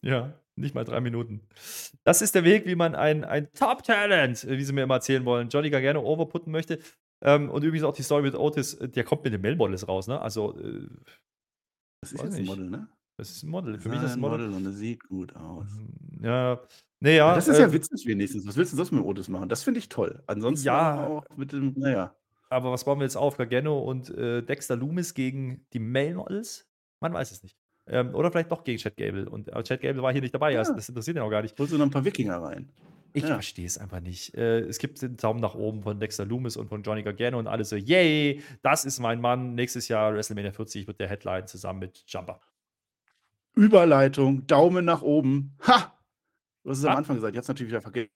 Ja, 0.00 0.34
nicht 0.54 0.74
mal 0.74 0.84
drei 0.84 1.00
Minuten. 1.00 1.48
Das 2.04 2.20
ist 2.20 2.34
der 2.34 2.44
Weg, 2.44 2.66
wie 2.66 2.74
man 2.74 2.94
ein, 2.94 3.24
ein 3.24 3.50
Top-Talent, 3.54 4.46
wie 4.46 4.62
sie 4.62 4.74
mir 4.74 4.82
immer 4.82 4.96
erzählen 4.96 5.24
wollen, 5.24 5.48
Johnny 5.48 5.70
Gargano 5.70 6.02
overputten 6.02 6.52
möchte. 6.52 6.78
Ähm, 7.24 7.50
und 7.50 7.64
übrigens 7.64 7.84
auch 7.84 7.94
die 7.94 8.02
Story 8.02 8.22
mit 8.22 8.34
Otis, 8.34 8.74
äh, 8.74 8.88
der 8.88 9.04
kommt 9.04 9.24
mit 9.24 9.32
den 9.32 9.40
Mail-Models 9.40 9.88
raus, 9.88 10.06
ne? 10.06 10.20
Also. 10.20 10.56
Äh, 10.58 10.86
das 12.02 12.12
ist 12.12 12.22
jetzt 12.22 12.36
ein 12.36 12.44
Model, 12.44 12.70
ne? 12.70 12.88
Das 13.16 13.30
ist 13.30 13.42
ein 13.42 13.50
Model. 13.50 13.78
Für 13.80 13.88
mich 13.88 13.98
ist 13.98 14.04
das 14.04 14.14
ein 14.14 14.20
Model. 14.20 14.48
Model 14.48 14.56
und 14.56 14.66
es 14.66 14.76
sieht 14.76 15.04
gut 15.04 15.34
aus. 15.36 15.66
Ja. 16.20 16.60
Nee, 17.00 17.16
ja, 17.16 17.34
das 17.34 17.48
ist 17.48 17.58
ja 17.58 17.66
äh, 17.66 17.72
witzig 17.72 18.06
wenigstens. 18.06 18.46
Was 18.46 18.56
willst 18.56 18.72
du 18.72 18.76
sonst 18.76 18.92
mit 18.92 19.04
Otis 19.04 19.28
machen? 19.28 19.48
Das 19.48 19.62
finde 19.62 19.78
ich 19.78 19.88
toll. 19.88 20.22
Ansonsten 20.26 20.66
ja, 20.66 21.06
auch 21.06 21.24
mit 21.36 21.52
dem, 21.52 21.74
naja. 21.76 22.14
Aber 22.50 22.72
was 22.72 22.84
bauen 22.84 22.98
wir 22.98 23.04
jetzt 23.04 23.16
auf? 23.16 23.36
Gargano 23.36 23.78
und 23.78 24.10
äh, 24.10 24.42
Dexter 24.42 24.76
Loomis 24.76 25.14
gegen 25.14 25.66
die 25.72 25.78
Mail 25.78 26.14
Models? 26.14 26.66
Man 27.00 27.12
weiß 27.12 27.30
es 27.32 27.42
nicht. 27.42 27.56
Ähm, 27.86 28.14
oder 28.14 28.30
vielleicht 28.30 28.50
doch 28.50 28.64
gegen 28.64 28.78
Chad 28.78 28.96
Gable. 28.96 29.28
Und 29.28 29.48
äh, 29.48 29.62
Chad 29.62 29.80
Gable 29.80 30.02
war 30.02 30.12
hier 30.12 30.20
nicht 30.20 30.34
dabei. 30.34 30.52
Ja. 30.52 30.60
Also 30.60 30.74
das 30.74 30.88
interessiert 30.88 31.16
ihn 31.16 31.22
auch 31.22 31.30
gar 31.30 31.42
nicht. 31.42 31.58
Holst 31.58 31.72
du 31.72 31.78
noch 31.78 31.86
ein 31.86 31.90
paar 31.90 32.04
Wikinger 32.04 32.42
rein? 32.42 32.70
Ich 33.16 33.22
ja. 33.22 33.34
verstehe 33.34 33.64
es 33.64 33.78
einfach 33.78 34.00
nicht. 34.00 34.34
Äh, 34.34 34.60
es 34.62 34.78
gibt 34.78 35.00
den 35.00 35.16
Daumen 35.16 35.40
nach 35.40 35.54
oben 35.54 35.84
von 35.84 36.00
Dexter 36.00 36.24
Loomis 36.24 36.56
und 36.56 36.68
von 36.68 36.82
Johnny 36.82 37.04
Gargano 37.04 37.38
und 37.38 37.46
alle 37.46 37.64
so, 37.64 37.76
yay, 37.76 38.42
das 38.62 38.84
ist 38.84 38.98
mein 38.98 39.20
Mann. 39.20 39.54
Nächstes 39.54 39.86
Jahr 39.86 40.14
WrestleMania 40.14 40.50
40 40.50 40.88
wird 40.88 40.98
der 40.98 41.08
Headline 41.08 41.46
zusammen 41.46 41.78
mit 41.78 42.02
Jumper. 42.08 42.40
Überleitung, 43.54 44.48
Daumen 44.48 44.84
nach 44.84 45.02
oben. 45.02 45.56
Ha! 45.64 45.96
Du 46.64 46.70
hast 46.70 46.78
es 46.78 46.84
ah. 46.86 46.90
am 46.90 46.98
Anfang 46.98 47.14
gesagt, 47.14 47.36
jetzt 47.36 47.46
natürlich 47.46 47.70
wieder 47.70 47.82
vergessen. 47.82 48.10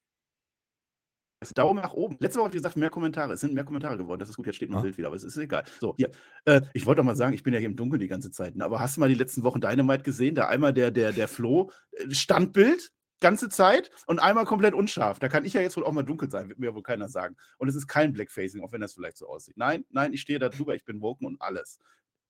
Daumen 1.55 1.81
nach 1.81 1.93
oben. 1.93 2.17
Letzte 2.19 2.41
Woche 2.41 2.47
habe 2.47 2.57
ich 2.57 2.63
gesagt, 2.63 2.77
mehr 2.77 2.91
Kommentare. 2.91 3.35
Es 3.35 3.41
sind 3.41 3.55
mehr 3.55 3.63
Kommentare 3.63 3.97
geworden. 3.97 4.19
Das 4.19 4.29
ist 4.29 4.35
gut, 4.35 4.47
jetzt 4.47 4.57
steht 4.57 4.71
mein 4.71 4.81
ah. 4.81 4.83
Bild 4.83 4.99
wieder, 4.99 5.07
aber 5.07 5.17
es 5.17 5.23
ist 5.23 5.37
egal. 5.37 5.63
So, 5.81 5.95
hier. 5.97 6.11
Äh, 6.45 6.63
ich 6.73 6.87
wollte 6.87 7.03
doch 7.03 7.05
mal 7.05 7.15
sagen, 7.15 7.35
ich 7.35 7.45
bin 7.45 7.55
ja 7.55 7.61
hier 7.61 7.69
im 7.69 7.77
Dunkeln 7.77 8.01
die 8.01 8.09
ganze 8.09 8.33
Zeit. 8.33 8.57
Ne? 8.57 8.65
Aber 8.65 8.81
hast 8.81 8.97
du 8.97 9.01
mal 9.01 9.09
die 9.09 9.15
letzten 9.15 9.45
Wochen 9.45 9.61
Dynamite 9.61 10.03
gesehen? 10.03 10.35
Da 10.35 10.49
einmal 10.49 10.73
der, 10.73 10.91
der, 10.91 11.13
der 11.13 11.29
Flo, 11.29 11.71
äh, 11.93 12.13
Standbild, 12.13 12.91
ganze 13.21 13.49
Zeit 13.49 13.91
und 14.07 14.19
einmal 14.19 14.45
komplett 14.45 14.75
unscharf. 14.75 15.19
Da 15.19 15.29
kann 15.29 15.45
ich 15.45 15.53
ja 15.53 15.61
jetzt 15.61 15.77
wohl 15.77 15.85
auch 15.85 15.93
mal 15.93 16.03
dunkel 16.03 16.31
sein, 16.31 16.49
wird 16.49 16.59
mir 16.59 16.75
wohl 16.75 16.83
keiner 16.83 17.09
sagen. 17.09 17.37
Und 17.59 17.69
es 17.69 17.75
ist 17.75 17.87
kein 17.87 18.12
Blackfacing, 18.12 18.62
auch 18.62 18.73
wenn 18.73 18.81
das 18.81 18.95
vielleicht 18.95 19.16
so 19.16 19.29
aussieht. 19.29 19.57
Nein, 19.57 19.85
nein, 19.91 20.12
ich 20.12 20.21
stehe 20.21 20.39
da 20.39 20.49
drüber, 20.49 20.75
ich 20.75 20.85
bin 20.85 21.01
woken 21.01 21.27
und 21.27 21.41
alles. 21.41 21.79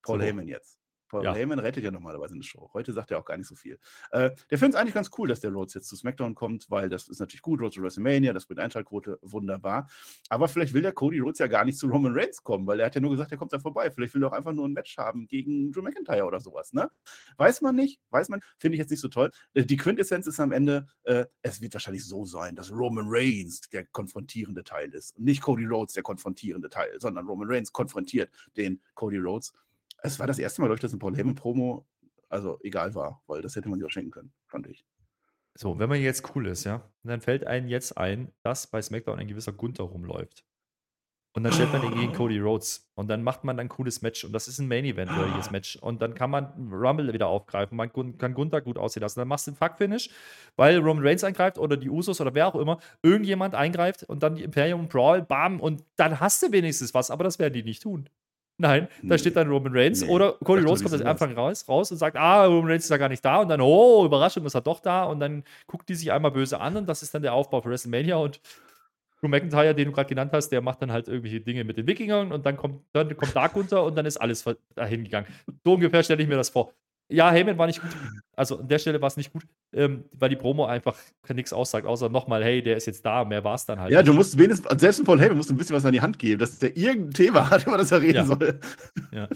Paul 0.03 0.20
so. 0.20 0.26
Heyman 0.26 0.49
jetzt. 0.49 0.78
Paul 1.09 1.24
ja. 1.24 1.34
Heyman 1.34 1.59
rettet 1.59 1.84
ja 1.84 1.90
normalerweise 1.90 2.34
eine 2.34 2.42
Show. 2.42 2.70
Heute 2.74 2.92
sagt 2.92 3.11
er 3.11 3.18
auch 3.18 3.24
gar 3.24 3.36
nicht 3.36 3.48
so 3.48 3.54
viel. 3.54 3.78
Äh, 4.11 4.30
der 4.50 4.59
findet 4.59 4.74
es 4.74 4.80
eigentlich 4.80 4.94
ganz 4.94 5.11
cool, 5.18 5.28
dass 5.28 5.40
der 5.40 5.50
Rhodes 5.50 5.74
jetzt 5.74 5.88
zu 5.88 5.96
SmackDown 5.96 6.34
kommt, 6.34 6.70
weil 6.70 6.88
das 6.88 7.09
ist 7.09 7.18
natürlich 7.20 7.42
gut. 7.42 7.61
Rhodes 7.61 7.74
zu 7.74 7.82
WrestleMania, 7.82 8.32
das 8.32 8.46
bringt 8.46 8.61
Einschaltquote 8.61 9.18
wunderbar. 9.22 9.88
Aber 10.28 10.48
vielleicht 10.48 10.74
will 10.74 10.82
der 10.82 10.92
Cody 10.92 11.18
Rhodes 11.20 11.38
ja 11.38 11.46
gar 11.46 11.64
nicht 11.64 11.78
zu 11.78 11.88
Roman 11.88 12.12
Reigns 12.14 12.42
kommen, 12.42 12.66
weil 12.66 12.80
er 12.80 12.86
hat 12.86 12.94
ja 12.94 13.00
nur 13.00 13.11
gesagt, 13.11 13.32
er 13.32 13.38
kommt 13.38 13.52
da 13.52 13.59
vorbei. 13.59 13.90
Vielleicht 13.90 14.14
will 14.14 14.22
er 14.22 14.28
auch 14.28 14.32
einfach 14.32 14.52
nur 14.52 14.66
ein 14.66 14.72
Match 14.72 14.96
haben 14.98 15.26
gegen 15.26 15.72
Drew 15.72 15.82
McIntyre 15.82 16.24
oder 16.24 16.40
sowas. 16.40 16.72
Ne? 16.72 16.90
Weiß 17.36 17.61
man 17.61 17.76
nicht, 17.76 18.00
weiß 18.11 18.28
man, 18.28 18.40
finde 18.59 18.76
ich 18.76 18.80
jetzt 18.80 18.90
nicht 18.90 19.00
so 19.00 19.09
toll. 19.09 19.30
Äh, 19.54 19.64
die 19.64 19.76
Quintessenz 19.76 20.26
ist 20.26 20.40
am 20.40 20.52
Ende, 20.52 20.86
äh, 21.04 21.26
es 21.42 21.61
wird 21.61 21.74
wahrscheinlich 21.74 22.04
so 22.04 22.24
sein, 22.24 22.54
dass 22.54 22.70
Roman 22.72 23.06
Reigns 23.09 23.61
der 23.70 23.86
konfrontierende 23.86 24.64
Teil 24.64 24.90
ist. 24.94 25.18
Nicht 25.18 25.42
Cody 25.42 25.64
Rhodes 25.66 25.94
der 25.94 26.02
konfrontierende 26.02 26.68
Teil, 26.68 27.00
sondern 27.00 27.26
Roman 27.26 27.48
Reigns 27.50 27.72
konfrontiert 27.72 28.30
den 28.56 28.80
Cody 28.94 29.18
Rhodes 29.18 29.52
es 30.03 30.18
war 30.18 30.26
das 30.26 30.38
erste 30.38 30.62
Mal, 30.62 30.74
dass 30.74 30.92
ein 30.92 30.99
Paul 30.99 31.16
Heyman-Promo, 31.16 31.86
also 32.28 32.59
egal 32.62 32.94
war, 32.94 33.22
weil 33.26 33.42
das 33.42 33.57
hätte 33.57 33.68
man 33.68 33.78
sich 33.78 33.86
auch 33.86 33.90
schenken 33.90 34.11
können, 34.11 34.32
fand 34.46 34.66
ich. 34.66 34.84
So, 35.55 35.78
wenn 35.78 35.88
man 35.88 36.01
jetzt 36.01 36.34
cool 36.36 36.46
ist, 36.46 36.64
ja, 36.64 36.88
dann 37.03 37.20
fällt 37.20 37.46
einem 37.46 37.68
jetzt 37.68 37.96
ein, 37.96 38.32
dass 38.42 38.68
bei 38.68 38.80
SmackDown 38.80 39.18
ein 39.18 39.26
gewisser 39.26 39.53
Gunther 39.53 39.84
rumläuft. 39.84 40.44
Und 41.34 41.44
dann 41.44 41.53
stellt 41.53 41.72
man 41.72 41.84
ihn 41.84 41.94
gegen 41.94 42.12
Cody 42.12 42.40
Rhodes. 42.40 42.90
Und 42.94 43.09
dann 43.09 43.22
macht 43.22 43.44
man 43.44 43.61
ein 43.61 43.68
cooles 43.68 44.03
Match. 44.03 44.24
Und 44.24 44.32
das 44.32 44.49
ist 44.49 44.59
ein 44.59 44.66
Main-Event-würdiges 44.66 45.51
Match. 45.51 45.76
Und 45.76 46.03
dann 46.03 46.14
kann 46.14 46.30
man 46.30 46.68
Rumble 46.72 47.12
wieder 47.12 47.28
aufgreifen. 47.28 47.76
Man 47.76 47.92
kann 48.18 48.34
Gunther 48.34 48.61
gut 48.61 48.76
aussehen 48.76 49.03
lassen. 49.03 49.20
Dann 49.20 49.28
machst 49.28 49.46
du 49.46 49.53
einen 49.53 49.57
Fuck-Finish, 49.57 50.11
weil 50.57 50.78
Roman 50.78 51.07
Reigns 51.07 51.22
eingreift 51.22 51.59
oder 51.59 51.76
die 51.76 51.90
Usos 51.90 52.20
oder 52.20 52.34
wer 52.34 52.49
auch 52.49 52.57
immer. 52.57 52.80
Irgendjemand 53.03 53.55
eingreift 53.55 54.03
und 54.05 54.22
dann 54.22 54.34
die 54.34 54.42
Imperium 54.42 54.88
Brawl, 54.88 55.22
bam. 55.22 55.61
Und 55.61 55.84
dann 55.96 56.18
hast 56.18 56.42
du 56.42 56.51
wenigstens 56.51 56.92
was. 56.94 57.11
Aber 57.11 57.24
das 57.24 57.38
werden 57.38 57.55
die 57.55 57.62
nicht 57.62 57.82
tun. 57.82 58.09
Nein, 58.61 58.88
da 59.04 59.16
steht 59.16 59.36
dann 59.36 59.48
Roman 59.48 59.72
Reigns 59.72 60.02
nee. 60.02 60.09
oder 60.09 60.32
Cody 60.32 60.62
Rhodes 60.62 60.82
kommt 60.82 61.00
am 61.00 61.06
Anfang 61.06 61.32
raus, 61.32 61.64
raus 61.68 61.92
und 61.92 61.98
sagt, 61.98 62.16
ah, 62.16 62.44
Roman 62.44 62.72
Reigns 62.72 62.84
ist 62.84 62.90
ja 62.90 62.96
gar 62.96 63.09
nicht 63.09 63.24
da 63.24 63.36
und 63.36 63.48
dann, 63.48 63.61
oh, 63.61 64.04
Überraschung, 64.04 64.44
ist 64.44 64.54
er 64.54 64.61
doch 64.62 64.80
da 64.80 65.04
und 65.04 65.20
dann 65.20 65.44
guckt 65.68 65.88
die 65.88 65.94
sich 65.94 66.11
einmal 66.11 66.32
böse 66.32 66.61
an 66.61 66.76
und 66.76 66.88
das 66.88 67.02
ist 67.02 67.14
dann 67.14 67.22
der 67.22 67.34
Aufbau 67.34 67.61
für 67.61 67.70
WrestleMania 67.70 68.16
und 68.16 68.40
Drew 69.20 69.28
McIntyre, 69.28 69.74
den 69.74 69.86
du 69.86 69.92
gerade 69.92 70.09
genannt 70.09 70.32
hast, 70.32 70.48
der 70.50 70.61
macht 70.61 70.82
dann 70.82 70.90
halt 70.90 71.06
irgendwelche 71.06 71.40
Dinge 71.40 71.62
mit 71.62 71.76
den 71.76 71.86
Wikingern 71.86 72.32
und 72.32 72.46
dann 72.46 72.56
kommt, 72.56 72.82
dann 72.92 73.16
kommt 73.16 73.34
Dark 73.34 73.54
unter 73.54 73.84
und 73.84 73.96
dann 73.96 74.06
ist 74.06 74.16
alles 74.16 74.44
dahin 74.74 75.04
gegangen. 75.04 75.26
So 75.64 75.74
ungefähr 75.74 76.02
stelle 76.02 76.22
ich 76.22 76.28
mir 76.28 76.36
das 76.36 76.50
vor. 76.50 76.72
Ja, 77.11 77.30
Heyman 77.30 77.56
war 77.56 77.66
nicht 77.66 77.80
gut. 77.80 77.90
Also 78.36 78.59
an 78.59 78.68
der 78.68 78.78
Stelle 78.78 79.00
war 79.00 79.09
es 79.09 79.16
nicht 79.16 79.32
gut, 79.32 79.44
ähm, 79.72 80.04
weil 80.12 80.28
die 80.28 80.36
Promo 80.36 80.66
einfach 80.66 80.96
nichts 81.34 81.52
aussagt, 81.52 81.86
außer 81.86 82.09
nochmal, 82.09 82.44
hey, 82.44 82.62
der 82.62 82.76
ist 82.76 82.86
jetzt 82.86 83.04
da, 83.04 83.24
mehr 83.24 83.42
war 83.42 83.54
es 83.54 83.66
dann 83.66 83.80
halt. 83.80 83.90
Ja, 83.90 84.02
du 84.02 84.12
musst 84.12 84.38
wenigstens, 84.38 84.80
selbst 84.80 85.04
Paul 85.04 85.18
Heyman 85.18 85.38
musst 85.38 85.50
du 85.50 85.54
ein 85.54 85.56
bisschen 85.56 85.74
was 85.74 85.84
an 85.84 85.92
die 85.92 86.00
Hand 86.00 86.18
geben, 86.18 86.38
dass 86.38 86.59
der 86.59 86.76
irgendein 86.76 87.14
Thema 87.14 87.50
hat, 87.50 87.66
über 87.66 87.78
das 87.78 87.90
er 87.90 88.02
reden 88.02 88.16
ja. 88.16 88.24
soll. 88.26 88.61
Ja. 89.11 89.28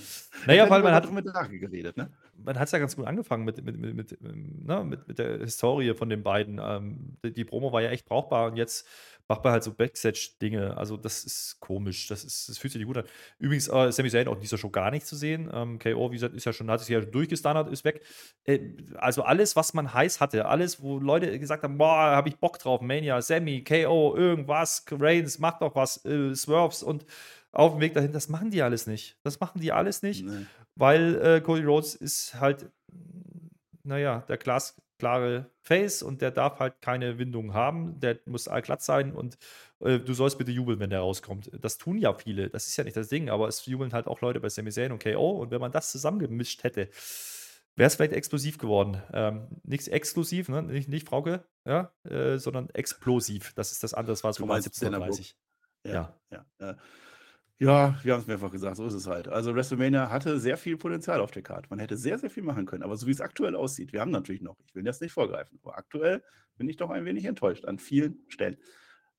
Naja, 0.47 0.71
weil 0.71 0.83
man 0.83 0.95
hat. 0.95 1.11
Mit 1.13 1.27
geredet, 1.51 1.97
ne? 1.97 2.11
Man 2.37 2.59
hat 2.59 2.67
es 2.67 2.73
ja 2.73 2.79
ganz 2.79 2.95
gut 2.95 3.07
angefangen 3.07 3.45
mit, 3.45 3.63
mit, 3.65 3.79
mit, 3.79 3.95
mit, 3.95 4.23
ne, 4.23 4.85
mit, 4.85 5.09
mit 5.09 5.19
der 5.19 5.39
Historie 5.39 5.95
von 5.95 6.09
den 6.09 6.23
beiden. 6.23 6.61
Ähm, 6.63 7.17
die, 7.25 7.33
die 7.33 7.45
Promo 7.45 7.73
war 7.73 7.83
ja 7.83 7.91
echt 7.91 8.07
brauchbar 8.07 8.51
und 8.51 8.57
jetzt 8.57 8.87
macht 9.29 9.45
man 9.45 9.53
halt 9.53 9.63
so 9.63 9.73
Backstage-Dinge. 9.73 10.77
Also, 10.77 10.97
das 10.97 11.25
ist 11.25 11.59
komisch. 11.61 12.09
Das, 12.09 12.25
ist, 12.25 12.49
das 12.49 12.59
fühlt 12.59 12.73
sich 12.73 12.81
nicht 12.81 12.87
gut 12.87 12.99
an. 12.99 13.05
Übrigens, 13.39 13.69
äh, 13.69 13.93
Sami 13.93 14.11
Zayn 14.11 14.29
auch 14.29 14.35
in 14.35 14.41
dieser 14.41 14.59
Show 14.59 14.71
gar 14.71 14.91
nicht 14.91 15.07
zu 15.07 15.17
sehen. 15.17 15.51
Ähm, 15.53 15.79
KO, 15.79 16.11
wie 16.11 16.17
gesagt, 16.17 16.35
ist 16.35 16.45
ja 16.45 16.53
schon, 16.53 16.71
hat 16.71 16.81
sich 16.81 16.89
ja 16.89 17.01
durchgestandert, 17.01 17.71
ist 17.73 17.85
weg. 17.85 18.03
Äh, 18.45 18.61
also, 18.95 19.23
alles, 19.23 19.57
was 19.57 19.75
man 19.75 19.93
heiß 19.93 20.21
hatte, 20.21 20.47
alles, 20.47 20.83
wo 20.83 20.99
Leute 20.99 21.39
gesagt 21.39 21.63
haben: 21.63 21.79
Boah, 21.79 22.17
habe 22.17 22.29
ich 22.29 22.37
Bock 22.37 22.59
drauf, 22.59 22.81
Mania, 22.81 23.21
Sammy, 23.23 23.65
KO, 23.65 24.15
irgendwas, 24.17 24.85
Reigns, 24.91 25.39
macht 25.39 25.63
doch 25.63 25.75
was, 25.75 26.05
äh, 26.05 26.35
Swerves 26.35 26.83
und 26.83 27.07
auf 27.53 27.73
dem 27.73 27.81
Weg 27.81 27.95
dahin, 27.95 28.13
das 28.13 28.29
machen 28.29 28.51
die 28.51 28.63
alles 28.63 28.87
nicht. 28.87 29.19
Das 29.23 29.39
machen 29.39 29.61
die 29.61 29.73
alles 29.73 30.03
nicht, 30.03 30.25
nee. 30.25 30.47
weil 30.75 31.21
äh, 31.23 31.41
Cody 31.41 31.63
Rhodes 31.63 31.95
ist 31.95 32.41
halt, 32.41 32.71
naja, 33.85 34.25
der 34.29 34.39
Glas, 34.39 34.81
klare 35.03 35.51
Face 35.63 36.01
und 36.01 36.23
der 36.23 36.31
darf 36.31 36.61
halt 36.61 36.81
keine 36.81 37.19
Windung 37.19 37.55
haben. 37.55 37.99
Der 37.99 38.21
muss 38.25 38.47
allglatt 38.47 38.83
sein 38.83 39.13
und 39.13 39.37
äh, 39.81 39.99
du 39.99 40.15
sollst 40.15 40.39
bitte 40.39 40.53
jubeln, 40.53 40.79
wenn 40.79 40.91
der 40.91 41.01
rauskommt. 41.01 41.51
Das 41.61 41.77
tun 41.77 41.99
ja 41.99 42.15
viele. 42.15 42.49
Das 42.51 42.69
ist 42.69 42.77
ja 42.77 42.85
nicht 42.85 42.97
das 42.97 43.09
Ding, 43.09 43.29
aber 43.29 43.49
es 43.49 43.67
jubeln 43.67 43.93
halt 43.93 44.07
auch 44.07 44.21
Leute 44.21 44.39
bei 44.39 44.49
Sami 44.49 44.71
Zayn 44.71 44.93
und 44.93 45.03
KO. 45.03 45.31
Und 45.33 45.51
wenn 45.51 45.61
man 45.61 45.73
das 45.73 45.91
zusammengemischt 45.91 46.63
hätte, 46.63 46.89
wäre 47.75 47.89
es 47.89 47.97
vielleicht 47.97 48.13
explosiv 48.13 48.59
geworden. 48.59 49.03
Ähm, 49.13 49.49
nichts 49.65 49.89
exklusiv, 49.89 50.49
ne? 50.49 50.63
nicht, 50.63 50.89
nicht 50.89 51.09
Frauke, 51.09 51.45
ja? 51.67 51.93
Äh, 52.09 52.39
sondern 52.39 52.71
explosiv. 52.71 53.55
Das 53.55 53.73
ist 53.73 53.83
das 53.83 53.95
andere, 53.95 54.13
was 54.23 54.39
von 54.39 54.49
1730. 54.49 55.37
Ja, 55.85 56.15
ja. 56.31 56.47
ja. 56.61 56.77
Ja, 57.63 57.95
wir 58.03 58.15
haben 58.15 58.21
es 58.23 58.27
mehrfach 58.27 58.51
gesagt, 58.51 58.77
so 58.77 58.85
ist 58.85 58.95
es 58.95 59.07
halt. 59.07 59.29
Also 59.29 59.55
WrestleMania 59.55 60.11
hatte 60.11 60.41
sehr 60.41 60.57
viel 60.57 60.77
Potenzial 60.77 61.21
auf 61.21 61.31
der 61.31 61.43
Karte. 61.43 61.69
Man 61.71 61.79
hätte 61.79 61.97
sehr, 61.97 62.19
sehr 62.19 62.29
viel 62.29 62.43
machen 62.43 62.67
können. 62.67 62.83
Aber 62.83 62.97
so 62.97 63.07
wie 63.07 63.13
es 63.13 63.21
aktuell 63.21 63.55
aussieht, 63.55 63.93
wir 63.93 64.01
haben 64.01 64.11
natürlich 64.11 64.43
noch, 64.43 64.57
ich 64.67 64.75
will 64.75 64.83
das 64.83 65.01
nicht 65.01 65.13
vorgreifen, 65.13 65.61
aber 65.63 65.79
aktuell 65.79 66.25
bin 66.57 66.69
ich 66.69 66.77
doch 66.77 66.91
ein 66.91 67.05
wenig 67.05 67.25
enttäuscht 67.25 67.65
an 67.65 67.79
vielen 67.79 68.25
Stellen. 68.27 68.57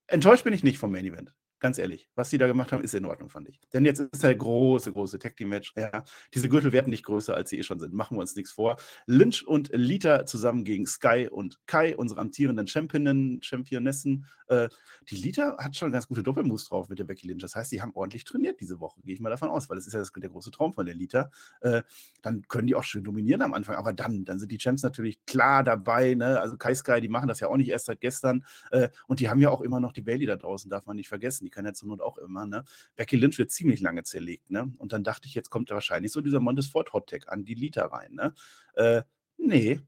Enttäuscht 0.07 0.43
bin 0.43 0.51
ich 0.51 0.61
nicht 0.61 0.77
vom 0.77 0.91
Main 0.91 1.05
Event. 1.05 1.31
Ganz 1.64 1.78
ehrlich, 1.78 2.09
was 2.16 2.30
die 2.30 2.38
da 2.38 2.45
gemacht 2.45 2.74
haben, 2.74 2.84
ist 2.84 2.93
in 2.93 3.05
Ordnung, 3.05 3.30
fand 3.30 3.47
ich. 3.47 3.57
Denn 3.72 3.86
jetzt 3.86 4.01
ist 4.01 4.22
der 4.22 4.36
große, 4.36 4.91
große 4.91 5.18
Tag 5.18 5.38
Team 5.38 5.47
Match. 5.47 5.72
Ja, 5.78 6.03
diese 6.34 6.49
Gürtel 6.49 6.74
werden 6.74 6.89
nicht 6.89 7.05
größer, 7.05 7.34
als 7.34 7.51
sie 7.51 7.57
eh 7.57 7.64
schon 7.64 7.80
sind. 7.80 7.93
Machen 7.93 8.18
wir 8.18 8.20
uns 8.20 8.36
nichts 8.36 8.51
vor. 8.51 8.76
Lynch 9.05 9.47
und 9.47 9.70
Lita 9.72 10.26
zusammen 10.26 10.66
gegen 10.66 10.86
Sky 10.86 11.30
und 11.32 11.66
Kai, 11.66 11.95
unsere 11.95 12.20
amtierenden 12.20 12.68
Championinnen, 12.68 13.41
Championessen. 13.41 14.26
Äh, 14.47 14.68
die 15.09 15.16
Lita 15.16 15.57
hat 15.57 15.78
schon 15.78 15.93
ganz 15.93 16.05
gute 16.05 16.22
Doppelmoves 16.22 16.66
drauf 16.68 16.89
mit 16.89 16.99
der 16.99 17.05
Becky 17.05 17.28
Lynch. 17.28 17.41
Das 17.41 17.55
heißt, 17.55 17.72
die 17.72 17.82
haben 17.82 17.91
ordentlich 17.93 18.26
trainiert 18.26 18.59
diese 18.59 18.82
Woche, 18.82 18.99
gehe 19.01 19.14
ich 19.14 19.22
mal 19.22 19.30
davon 19.30 19.49
aus, 19.49 19.70
weil 19.70 19.78
das 19.78 19.88
ist 19.88 19.93
ja 19.93 19.99
das, 19.99 20.11
der 20.11 20.30
große 20.30 20.51
Traum 20.51 20.74
von 20.74 20.86
der 20.86 20.95
Lita. 20.95 21.32
Äh, 21.61 21.84
dann 22.22 22.41
können 22.49 22.68
die 22.68 22.76
auch 22.76 22.84
schön 22.84 23.05
dominieren 23.05 23.41
am 23.41 23.53
Anfang, 23.53 23.76
aber 23.76 23.93
dann, 23.93 24.26
dann 24.26 24.38
sind 24.38 24.51
die 24.51 24.57
Champs 24.57 24.84
natürlich 24.84 25.26
klar 25.26 25.64
dabei. 25.64 26.14
Ne? 26.14 26.41
Also 26.41 26.57
Kai 26.57 26.76
Sky, 26.76 26.99
die 26.99 27.09
machen 27.09 27.30
das 27.30 27.39
ja 27.39 27.47
auch 27.47 27.55
nicht 27.55 27.70
erst 27.70 27.86
seit 27.86 28.01
gestern. 28.01 28.45
Äh, 28.72 28.89
und 29.07 29.22
die 29.22 29.30
haben 29.30 29.39
ja 29.39 29.49
auch 29.49 29.61
immer 29.61 29.80
noch 29.80 29.93
die 29.93 30.01
Bailey 30.01 30.26
da 30.26 30.36
draußen, 30.36 30.70
darf 30.70 30.86
man 30.86 30.97
nicht 30.97 31.07
vergessen. 31.07 31.45
Die 31.45 31.52
kann 31.53 31.65
ja 31.65 31.73
zur 31.73 31.89
Not 31.89 32.01
auch 32.01 32.17
immer. 32.17 32.45
Ne? 32.45 32.65
Becky 32.95 33.15
Lynch 33.15 33.37
wird 33.37 33.51
ziemlich 33.51 33.79
lange 33.81 34.03
zerlegt. 34.03 34.49
Ne? 34.49 34.73
Und 34.77 34.93
dann 34.93 35.03
dachte 35.03 35.27
ich, 35.27 35.33
jetzt 35.33 35.49
kommt 35.49 35.69
wahrscheinlich 35.69 36.11
so 36.11 36.21
dieser 36.21 36.39
Montesfort 36.39 36.93
Hot 36.93 37.09
Tag 37.09 37.31
an 37.31 37.45
die 37.45 37.55
Lita 37.55 37.85
rein. 37.85 38.13
Ne? 38.13 38.33
Äh, 38.73 39.03
nee, 39.37 39.79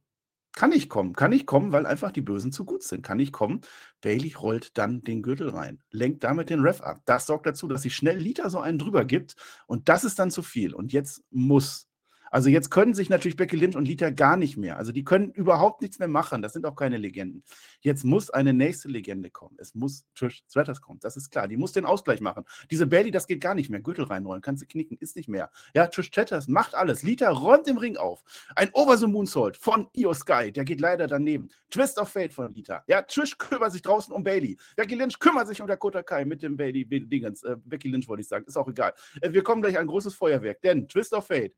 kann 0.56 0.70
nicht 0.70 0.90
kommen. 0.90 1.14
Kann 1.14 1.32
nicht 1.32 1.46
kommen, 1.46 1.74
weil 1.74 1.86
einfach 1.86 2.12
die 2.12 2.22
Bösen 2.22 2.52
zu 2.54 2.64
gut 2.64 2.82
sind. 2.82 3.04
Kann 3.04 3.18
nicht 3.18 3.34
kommen. 3.34 3.62
Bailey 4.02 4.34
rollt 4.34 4.78
dann 4.78 5.04
den 5.04 5.22
Gürtel 5.22 5.50
rein, 5.50 5.84
lenkt 5.92 6.24
damit 6.24 6.50
den 6.50 6.62
Ref 6.62 6.82
ab. 6.82 7.02
Das 7.06 7.26
sorgt 7.26 7.46
dazu, 7.46 7.68
dass 7.68 7.82
sie 7.82 7.90
schnell 7.90 8.18
Liter 8.18 8.50
so 8.50 8.60
einen 8.60 8.80
drüber 8.80 9.04
gibt. 9.04 9.36
Und 9.68 9.90
das 9.90 10.06
ist 10.06 10.18
dann 10.18 10.32
zu 10.32 10.42
viel. 10.42 10.74
Und 10.74 10.94
jetzt 10.94 11.24
muss 11.30 11.90
also 12.32 12.50
jetzt 12.50 12.70
können 12.70 12.94
sich 12.94 13.10
natürlich 13.10 13.36
Becky 13.38 13.56
Lynch 13.56 13.76
und 13.76 13.86
Lita 13.86 14.10
gar 14.10 14.38
nicht 14.38 14.58
mehr. 14.58 14.78
Also 14.78 14.92
die 14.92 15.04
können 15.04 15.32
überhaupt 15.32 15.82
nichts 15.82 16.00
mehr 16.00 16.08
machen. 16.08 16.42
Das 16.42 16.54
sind 16.54 16.66
auch 16.66 16.76
keine 16.76 16.98
Legenden. 16.98 17.44
Jetzt 17.82 18.04
muss 18.04 18.30
eine 18.30 18.54
nächste 18.54 18.88
Legende 18.88 19.30
kommen. 19.30 19.56
Es 19.60 19.76
muss 19.76 20.06
Trish 20.16 20.44
Stratus 20.50 20.82
kommen. 20.82 21.00
Das 21.02 21.18
ist 21.18 21.30
klar. 21.30 21.48
Die 21.48 21.58
muss 21.58 21.72
den 21.72 21.86
Ausgleich 21.86 22.22
machen. 22.22 22.46
Diese 22.72 22.88
Bailey, 22.88 23.12
das 23.12 23.28
geht 23.28 23.42
gar 23.42 23.56
nicht 23.56 23.70
mehr. 23.70 23.80
Gürtel 23.80 24.06
reinrollen, 24.06 24.42
kannst 24.42 24.64
du 24.64 24.68
knicken, 24.68 24.98
ist 25.00 25.16
nicht 25.16 25.30
mehr. 25.30 25.50
Ja, 25.74 25.88
Trish 25.88 26.08
Stratus 26.08 26.48
macht 26.48 26.76
alles. 26.76 27.04
Lita 27.04 27.30
räumt 27.30 27.68
im 27.68 27.78
Ring 27.78 27.98
auf. 27.98 28.24
Ein 28.56 28.70
Over 28.74 28.98
the 28.98 29.08
Moonsault 29.08 29.58
von 29.58 29.88
Io 29.94 30.14
Sky, 30.14 30.52
der 30.52 30.66
geht 30.66 30.82
leider 30.82 31.08
daneben. 31.08 31.50
Twist 31.70 31.98
of 31.98 32.10
Fate 32.10 32.34
von 32.34 32.54
Lita. 32.54 32.84
Ja, 32.88 33.02
Trish 33.02 33.38
kümmert 33.38 33.72
sich 33.72 33.82
draußen 33.82 34.14
um 34.14 34.24
Bailey. 34.24 34.58
Becky 34.76 34.96
Lynch 34.96 35.20
kümmert 35.20 35.48
sich 35.48 35.62
um 35.62 35.68
Dakota 35.68 36.04
Kai 36.04 36.26
mit 36.26 36.42
dem 36.42 36.58
Bailey 36.58 36.86
Dingens. 36.86 37.44
Äh, 37.44 37.58
Becky 37.64 37.90
Lynch 37.90 38.08
wollte 38.08 38.22
ich 38.22 38.28
sagen. 38.28 38.46
Ist 38.46 38.58
auch 38.58 38.68
egal. 38.68 38.94
Äh, 39.22 39.32
wir 39.32 39.44
kommen 39.44 39.62
gleich 39.62 39.78
an 39.78 39.82
ein 39.82 39.88
großes 39.88 40.16
Feuerwerk, 40.16 40.62
denn 40.62 40.88
Twist 40.88 41.14
of 41.14 41.28
Fate 41.28 41.54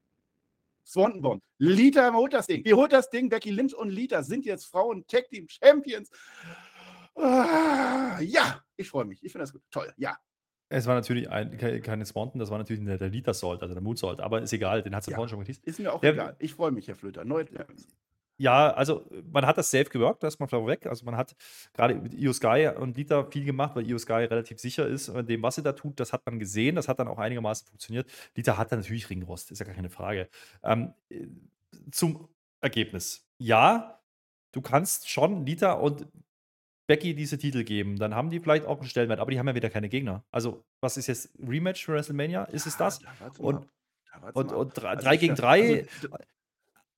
Swanton. 0.88 1.42
Lita 1.58 2.14
holt 2.14 2.34
das 2.34 2.48
Ding. 2.48 2.64
Die 2.64 2.74
holt 2.74 2.94
das 2.94 3.10
Ding. 3.10 3.30
Becky 3.30 3.52
Lynch 3.52 3.76
und 3.76 3.90
Lita 3.90 4.24
sind 4.24 4.46
jetzt 4.46 4.66
Frauen 4.66 5.06
Tag 5.08 5.30
Team 5.30 5.46
Champions. 5.50 6.10
Ah, 7.16 8.20
ja, 8.22 8.62
ich 8.78 8.90
freue 8.90 9.06
mich. 9.06 9.24
Ich 9.24 9.32
finde 9.32 9.44
das 9.44 9.54
gut. 9.54 9.62
Toll. 9.70 9.92
Ja. 9.98 10.18
Es 10.70 10.86
war 10.86 10.96
natürlich 10.96 11.30
ein, 11.30 11.58
keine 11.82 12.06
Swanton, 12.06 12.40
das 12.40 12.52
war 12.52 12.58
natürlich 12.58 12.84
der, 12.84 12.98
der 12.98 13.10
Lita 13.10 13.34
Salt, 13.34 13.62
also 13.62 13.74
der 13.74 13.82
Mood 13.82 13.98
Salt, 13.98 14.20
aber 14.20 14.42
ist 14.42 14.52
egal, 14.52 14.84
den 14.84 14.94
hat 14.94 15.06
sie 15.06 15.12
ja, 15.12 15.16
vorhin 15.16 15.30
schon 15.30 15.40
geteased. 15.40 15.64
Ist 15.64 15.80
mir 15.80 15.94
auch 15.94 16.02
der, 16.02 16.12
egal. 16.12 16.36
Ich 16.40 16.54
freue 16.54 16.72
mich, 16.72 16.90
Herr 16.90 16.96
Flöter. 16.96 17.22
Champions. 17.22 17.88
Ja, 18.38 18.72
also 18.72 19.10
man 19.32 19.46
hat 19.46 19.58
das 19.58 19.72
safe 19.72 19.86
geworkt, 19.86 20.22
das 20.22 20.36
ist 20.36 20.40
mal 20.40 20.48
vorweg. 20.48 20.86
Also 20.86 21.06
man 21.06 21.18
hat 21.18 21.36
gerade 21.74 21.96
mit 21.96 22.14
Io 22.14 22.32
Sky 22.34 22.70
und 22.78 22.96
Lita 22.96 23.26
viel 23.32 23.46
gemacht, 23.46 23.76
weil 23.76 23.88
Io 23.88 23.98
Sky 23.98 24.26
relativ 24.26 24.60
sicher 24.60 24.88
ist 24.88 25.08
in 25.08 25.26
dem, 25.26 25.42
was 25.42 25.56
sie 25.56 25.64
da 25.64 25.74
tut. 25.74 26.00
Das 26.00 26.14
hat 26.14 26.26
man 26.26 26.38
gesehen, 26.38 26.76
das 26.76 26.88
hat 26.88 27.00
dann 27.00 27.08
auch 27.08 27.18
einigermaßen 27.18 27.68
funktioniert. 27.68 28.10
Lita 28.36 28.58
hat 28.58 28.72
dann 28.72 28.80
natürlich 28.80 29.10
Ringrost, 29.10 29.52
ist 29.52 29.60
ja 29.60 29.66
gar 29.66 29.76
keine 29.76 29.90
Frage. 29.90 30.30
Ähm, 30.64 30.94
zum 31.92 32.28
Ergebnis. 32.62 33.28
Ja, 33.40 34.00
du 34.52 34.62
kannst 34.62 35.10
schon 35.10 35.46
Lita 35.46 35.74
und 35.74 36.08
Becky 36.88 37.14
diese 37.14 37.38
Titel 37.38 37.64
geben, 37.64 37.98
dann 37.98 38.16
haben 38.16 38.30
die 38.30 38.40
vielleicht 38.40 38.66
auch 38.66 38.80
einen 38.80 38.88
Stellenwert, 38.88 39.20
aber 39.20 39.32
die 39.32 39.40
haben 39.40 39.48
ja 39.48 39.56
wieder 39.56 39.70
keine 39.70 39.90
Gegner. 39.90 40.24
Also, 40.32 40.64
was 40.80 40.96
ist 40.96 41.08
jetzt 41.08 41.32
Rematch 41.46 41.86
für 41.86 41.94
WrestleMania? 41.94 42.46
Ist 42.46 42.66
es 42.66 42.78
das? 42.78 43.02
und, 43.40 43.68
und, 44.34 44.52
und, 44.54 44.78
drei, 44.78 44.90
also 44.90 45.10
gegen 45.20 45.36
drei. 45.36 45.86
Also, 46.02 46.18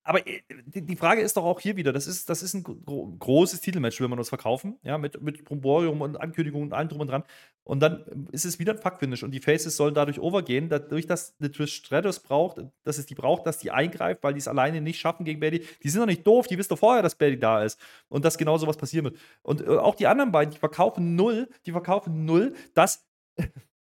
aber 0.09 0.25
äh, 0.25 0.41
die 0.73 0.95
Frage 0.95 1.21
ist 1.21 1.37
doch 1.37 1.43
auch 1.43 1.59
hier 1.59 1.75
wieder, 1.75 1.93
das 1.93 2.07
ist, 2.07 2.29
das 2.31 2.41
ist 2.41 2.55
ein 2.55 2.63
großes 2.63 3.61
Titelmatch, 3.61 4.01
wenn 4.01 4.09
man 4.09 4.17
uns 4.17 4.29
verkaufen, 4.29 4.79
ja, 4.81 4.97
mit, 4.97 5.21
mit 5.21 5.45
Bromborium 5.45 6.01
und 6.01 6.19
Ankündigungen 6.19 6.69
und 6.69 6.73
allem 6.73 6.89
drum 6.89 7.01
und 7.01 7.07
dran. 7.11 7.23
Und 7.63 7.79
dann 7.81 8.27
ist 8.31 8.43
es 8.43 8.57
wieder 8.57 8.73
ein 8.73 8.79
Fuck-Finish 8.79 9.21
und 9.21 9.29
die 9.29 9.39
Faces 9.39 9.77
sollen 9.77 9.93
dadurch 9.93 10.19
overgehen, 10.19 10.67
dadurch, 10.67 11.05
dass 11.05 11.35
eine 11.39 11.51
Trish 11.51 11.75
Stratus 11.75 12.21
braucht, 12.21 12.57
dass 12.83 12.97
es 12.97 13.05
die 13.05 13.13
braucht, 13.13 13.45
dass 13.45 13.59
die 13.59 13.69
eingreift, 13.69 14.23
weil 14.23 14.33
die 14.33 14.39
es 14.39 14.47
alleine 14.47 14.81
nicht 14.81 14.99
schaffen 14.99 15.25
gegen 15.25 15.39
Bailey. 15.39 15.63
Die 15.83 15.89
sind 15.89 16.01
doch 16.01 16.07
nicht 16.07 16.25
doof, 16.25 16.47
die 16.47 16.57
wissen 16.57 16.69
doch 16.69 16.79
vorher, 16.79 17.03
dass 17.03 17.13
Bailey 17.13 17.37
da 17.37 17.63
ist 17.63 17.79
und 18.07 18.25
dass 18.25 18.39
genau 18.39 18.57
sowas 18.57 18.77
passieren 18.77 19.05
wird. 19.05 19.17
Und 19.43 19.61
äh, 19.61 19.67
auch 19.67 19.93
die 19.93 20.07
anderen 20.07 20.31
beiden, 20.31 20.51
die 20.51 20.59
verkaufen 20.59 21.15
null, 21.15 21.49
die 21.67 21.71
verkaufen 21.71 22.25
null, 22.25 22.55
dass 22.73 23.07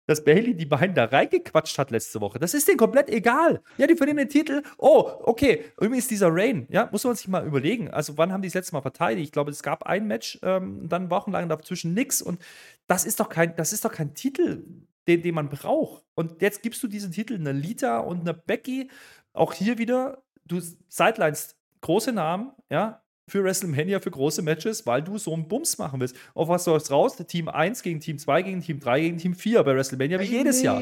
dass 0.05 0.23
Bailey 0.23 0.55
die 0.55 0.65
beiden 0.65 0.95
da 0.95 1.05
reingequatscht 1.05 1.77
hat 1.77 1.91
letzte 1.91 2.19
Woche. 2.21 2.39
Das 2.39 2.53
ist 2.53 2.67
denen 2.67 2.77
komplett 2.77 3.09
egal. 3.09 3.61
Ja, 3.77 3.87
die 3.87 3.95
verdienen 3.95 4.17
den 4.17 4.29
Titel. 4.29 4.63
Oh, 4.77 5.09
okay. 5.21 5.65
Ist 5.79 6.11
dieser 6.11 6.29
Rain. 6.31 6.67
Ja, 6.69 6.89
muss 6.91 7.03
man 7.03 7.15
sich 7.15 7.27
mal 7.27 7.45
überlegen. 7.45 7.89
Also, 7.89 8.17
wann 8.17 8.33
haben 8.33 8.41
die 8.41 8.49
das 8.49 8.55
letzte 8.55 8.73
Mal 8.73 8.81
verteidigt? 8.81 9.27
Ich 9.27 9.31
glaube, 9.31 9.51
es 9.51 9.63
gab 9.63 9.83
ein 9.83 10.07
Match, 10.07 10.39
ähm, 10.43 10.89
dann 10.89 11.09
wochenlang 11.09 11.47
dazwischen 11.47 11.93
nichts. 11.93 12.21
Und 12.21 12.41
das 12.87 13.05
ist 13.05 13.19
doch 13.19 13.29
kein, 13.29 13.55
das 13.55 13.71
ist 13.71 13.85
doch 13.85 13.91
kein 13.91 14.13
Titel, 14.13 14.65
den, 15.07 15.21
den 15.21 15.35
man 15.35 15.49
braucht. 15.49 16.03
Und 16.15 16.41
jetzt 16.41 16.61
gibst 16.61 16.83
du 16.83 16.87
diesen 16.87 17.11
Titel 17.11 17.35
einer 17.35 17.53
Lita 17.53 17.99
und 17.99 18.21
einer 18.21 18.33
Becky. 18.33 18.89
Auch 19.31 19.53
hier 19.53 19.77
wieder, 19.77 20.23
du 20.45 20.59
sidelines 20.89 21.55
große 21.81 22.11
Namen, 22.11 22.51
ja, 22.69 23.02
für 23.27 23.43
WrestleMania 23.43 23.99
für 23.99 24.11
große 24.11 24.41
Matches, 24.41 24.85
weil 24.85 25.01
du 25.01 25.17
so 25.17 25.33
einen 25.33 25.47
Bums 25.47 25.77
machen 25.77 25.99
willst. 25.99 26.15
Auf 26.33 26.49
was 26.49 26.63
sollst 26.65 26.91
raus? 26.91 27.15
Team 27.27 27.47
1 27.47 27.81
gegen 27.83 27.99
Team 27.99 28.17
2 28.17 28.41
gegen 28.41 28.61
Team 28.61 28.79
3 28.79 29.01
gegen 29.01 29.17
Team 29.17 29.33
4 29.33 29.63
bei 29.63 29.75
WrestleMania 29.75 30.19
wie 30.19 30.25
jedes 30.25 30.57
nicht. 30.57 30.65
Jahr. 30.65 30.81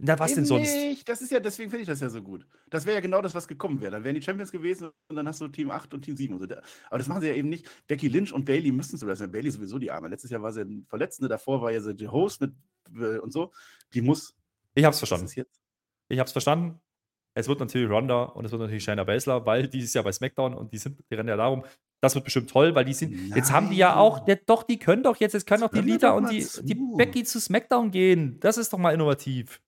Na, 0.00 0.16
was 0.16 0.30
Eben 0.30 0.36
denn 0.36 0.44
sonst? 0.46 0.74
Nicht. 0.74 1.08
Das 1.08 1.20
ist 1.20 1.32
ja, 1.32 1.40
deswegen 1.40 1.70
finde 1.70 1.82
ich 1.82 1.88
das 1.88 2.00
ja 2.00 2.08
so 2.08 2.22
gut. 2.22 2.46
Das 2.70 2.86
wäre 2.86 2.94
ja 2.94 3.00
genau 3.00 3.20
das, 3.20 3.34
was 3.34 3.48
gekommen 3.48 3.80
wäre. 3.80 3.90
Dann 3.90 4.04
wären 4.04 4.14
die 4.14 4.22
Champions 4.22 4.52
gewesen 4.52 4.90
und 5.08 5.16
dann 5.16 5.26
hast 5.26 5.40
du 5.40 5.48
Team 5.48 5.72
8 5.72 5.92
und 5.92 6.02
Team 6.02 6.16
7. 6.16 6.34
Und 6.34 6.48
so. 6.48 6.56
Aber 6.88 6.98
das 6.98 7.08
machen 7.08 7.20
sie 7.20 7.26
ja 7.26 7.34
eben 7.34 7.48
nicht. 7.48 7.68
Becky 7.88 8.06
Lynch 8.06 8.32
und 8.32 8.44
Bailey 8.44 8.70
müssen 8.70 8.96
zu 8.96 9.08
wresteln. 9.08 9.32
Bailey 9.32 9.50
sowieso 9.50 9.76
die 9.76 9.90
Arme. 9.90 10.06
Letztes 10.06 10.30
Jahr 10.30 10.40
war 10.40 10.52
sie 10.52 10.60
ein 10.60 10.86
Verletzende, 10.88 11.28
davor 11.28 11.62
war 11.62 11.72
ja 11.72 11.80
sie 11.80 11.96
die 11.96 12.06
Host 12.06 12.40
mit 12.40 12.52
äh, 12.94 13.18
und 13.18 13.32
so. 13.32 13.50
Die 13.92 14.00
muss. 14.00 14.36
Ich 14.74 14.84
hab's 14.84 14.98
verstanden. 14.98 15.28
Ich 16.08 16.18
hab's 16.20 16.32
verstanden. 16.32 16.80
Es 17.38 17.46
wird 17.46 17.60
natürlich 17.60 17.88
Ronda 17.88 18.24
und 18.24 18.44
es 18.44 18.50
wird 18.50 18.60
natürlich 18.60 18.82
Shayna 18.82 19.04
Baszler, 19.04 19.46
weil 19.46 19.68
die 19.68 19.78
ist 19.78 19.94
ja 19.94 20.02
bei 20.02 20.10
SmackDown 20.10 20.54
und 20.54 20.72
die 20.72 20.78
sind, 20.78 20.98
die 21.08 21.14
rennen 21.14 21.28
ja 21.28 21.36
darum. 21.36 21.64
Das 22.00 22.16
wird 22.16 22.24
bestimmt 22.24 22.50
toll, 22.50 22.74
weil 22.74 22.84
die 22.84 22.94
sind. 22.94 23.12
Nein. 23.12 23.32
Jetzt 23.36 23.52
haben 23.52 23.70
die 23.70 23.76
ja 23.76 23.94
auch, 23.94 24.18
der, 24.18 24.40
doch, 24.44 24.64
die 24.64 24.80
können 24.80 25.04
doch 25.04 25.16
jetzt, 25.18 25.34
jetzt 25.34 25.46
können 25.46 25.60
doch 25.60 25.70
die 25.70 25.80
Lita 25.80 26.10
und 26.10 26.32
die, 26.32 26.44
die 26.62 26.74
Becky 26.96 27.22
zu 27.22 27.40
SmackDown 27.40 27.92
gehen. 27.92 28.40
Das 28.40 28.58
ist 28.58 28.72
doch 28.72 28.78
mal 28.78 28.92
innovativ. 28.92 29.60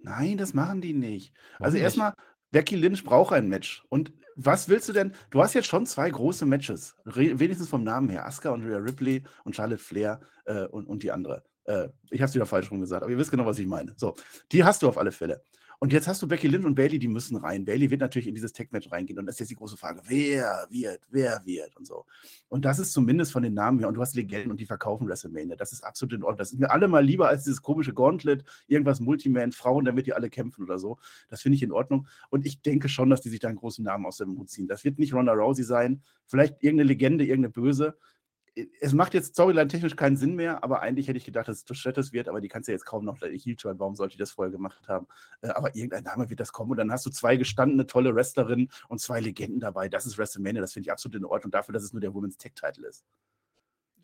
Nein, 0.00 0.36
das 0.36 0.52
machen 0.52 0.80
die 0.80 0.94
nicht. 0.94 1.32
Warum 1.58 1.66
also 1.66 1.78
erstmal, 1.78 2.14
Becky 2.50 2.74
Lynch 2.74 3.04
braucht 3.04 3.32
ein 3.32 3.48
Match. 3.48 3.84
Und 3.88 4.12
was 4.34 4.68
willst 4.68 4.88
du 4.88 4.92
denn? 4.92 5.14
Du 5.30 5.40
hast 5.40 5.54
jetzt 5.54 5.68
schon 5.68 5.86
zwei 5.86 6.10
große 6.10 6.44
Matches, 6.44 6.96
wenigstens 7.04 7.68
vom 7.68 7.84
Namen 7.84 8.08
her. 8.08 8.26
Asuka 8.26 8.50
und 8.50 8.64
Rhea 8.64 8.78
Ripley 8.78 9.22
und 9.44 9.54
Charlotte 9.54 9.80
Flair 9.80 10.20
äh, 10.46 10.64
und, 10.64 10.86
und 10.86 11.04
die 11.04 11.12
andere. 11.12 11.44
Äh, 11.66 11.88
ich 12.10 12.20
habe 12.20 12.28
es 12.30 12.34
wieder 12.34 12.46
falsch 12.46 12.68
rum 12.72 12.80
gesagt, 12.80 13.04
aber 13.04 13.12
ihr 13.12 13.18
wisst 13.18 13.30
genau, 13.30 13.46
was 13.46 13.60
ich 13.60 13.66
meine. 13.68 13.94
So, 13.96 14.16
die 14.50 14.64
hast 14.64 14.82
du 14.82 14.88
auf 14.88 14.98
alle 14.98 15.12
Fälle. 15.12 15.44
Und 15.82 15.92
jetzt 15.92 16.06
hast 16.06 16.22
du 16.22 16.28
Becky 16.28 16.46
Lynch 16.46 16.64
und 16.64 16.76
Bailey, 16.76 17.00
die 17.00 17.08
müssen 17.08 17.34
rein. 17.34 17.64
Bailey 17.64 17.90
wird 17.90 18.00
natürlich 18.00 18.28
in 18.28 18.36
dieses 18.36 18.52
Tech-Match 18.52 18.92
reingehen. 18.92 19.18
Und 19.18 19.26
das 19.26 19.34
ist 19.34 19.40
jetzt 19.40 19.50
die 19.50 19.56
große 19.56 19.76
Frage: 19.76 20.00
Wer 20.06 20.68
wird, 20.70 21.00
wer 21.10 21.42
wird 21.44 21.76
und 21.76 21.88
so. 21.88 22.04
Und 22.48 22.64
das 22.64 22.78
ist 22.78 22.92
zumindest 22.92 23.32
von 23.32 23.42
den 23.42 23.54
Namen 23.54 23.80
her. 23.80 23.88
Und 23.88 23.94
du 23.94 24.00
hast 24.00 24.14
Legenden 24.14 24.52
und 24.52 24.60
die 24.60 24.64
verkaufen 24.64 25.08
WrestleMania. 25.08 25.56
Das 25.56 25.72
ist 25.72 25.82
absolut 25.82 26.12
in 26.12 26.22
Ordnung. 26.22 26.38
Das 26.38 26.52
ist 26.52 26.60
mir 26.60 26.70
alle 26.70 26.86
mal 26.86 27.04
lieber 27.04 27.26
als 27.26 27.42
dieses 27.42 27.62
komische 27.62 27.92
Gauntlet, 27.92 28.44
irgendwas 28.68 29.00
Multiman, 29.00 29.50
Frauen, 29.50 29.84
damit 29.84 30.06
die 30.06 30.12
alle 30.12 30.30
kämpfen 30.30 30.62
oder 30.62 30.78
so. 30.78 30.98
Das 31.28 31.42
finde 31.42 31.56
ich 31.56 31.64
in 31.64 31.72
Ordnung. 31.72 32.06
Und 32.30 32.46
ich 32.46 32.62
denke 32.62 32.88
schon, 32.88 33.10
dass 33.10 33.20
die 33.20 33.30
sich 33.30 33.40
da 33.40 33.48
einen 33.48 33.58
großen 33.58 33.84
Namen 33.84 34.06
aus 34.06 34.18
dem 34.18 34.38
Hut 34.38 34.50
ziehen. 34.50 34.68
Das 34.68 34.84
wird 34.84 35.00
nicht 35.00 35.12
Ronda 35.12 35.32
Rousey 35.32 35.64
sein. 35.64 36.00
Vielleicht 36.28 36.62
irgendeine 36.62 36.86
Legende, 36.86 37.24
irgendeine 37.24 37.50
Böse 37.50 37.96
es 38.80 38.92
macht 38.92 39.14
jetzt 39.14 39.32
Storyline-technisch 39.32 39.96
keinen 39.96 40.16
Sinn 40.16 40.34
mehr, 40.34 40.62
aber 40.62 40.82
eigentlich 40.82 41.08
hätte 41.08 41.16
ich 41.16 41.24
gedacht, 41.24 41.48
dass 41.48 41.58
es 41.58 41.64
Trish 41.64 42.12
wird, 42.12 42.28
aber 42.28 42.40
die 42.40 42.48
kannst 42.48 42.68
du 42.68 42.72
ja 42.72 42.74
jetzt 42.74 42.84
kaum 42.84 43.04
noch 43.04 43.20
Heel 43.22 43.56
turn. 43.56 43.78
Warum 43.78 43.94
sollte 43.94 44.12
ich 44.12 44.18
das 44.18 44.32
vorher 44.32 44.50
gemacht 44.52 44.88
haben? 44.88 45.06
Äh, 45.40 45.48
aber 45.48 45.74
irgendein 45.74 46.04
Name 46.04 46.28
wird 46.28 46.40
das 46.40 46.52
kommen 46.52 46.70
und 46.70 46.76
dann 46.76 46.92
hast 46.92 47.06
du 47.06 47.10
zwei 47.10 47.36
gestandene, 47.36 47.86
tolle 47.86 48.14
Wrestlerinnen 48.14 48.70
und 48.88 49.00
zwei 49.00 49.20
Legenden 49.20 49.60
dabei. 49.60 49.88
Das 49.88 50.06
ist 50.06 50.18
WrestleMania, 50.18 50.60
das 50.60 50.74
finde 50.74 50.88
ich 50.88 50.92
absolut 50.92 51.16
in 51.16 51.24
Ordnung 51.24 51.50
dafür, 51.50 51.72
dass 51.72 51.82
es 51.82 51.92
nur 51.92 52.00
der 52.00 52.12
Women's 52.12 52.36
Tech-Title 52.36 52.86
ist. 52.86 53.04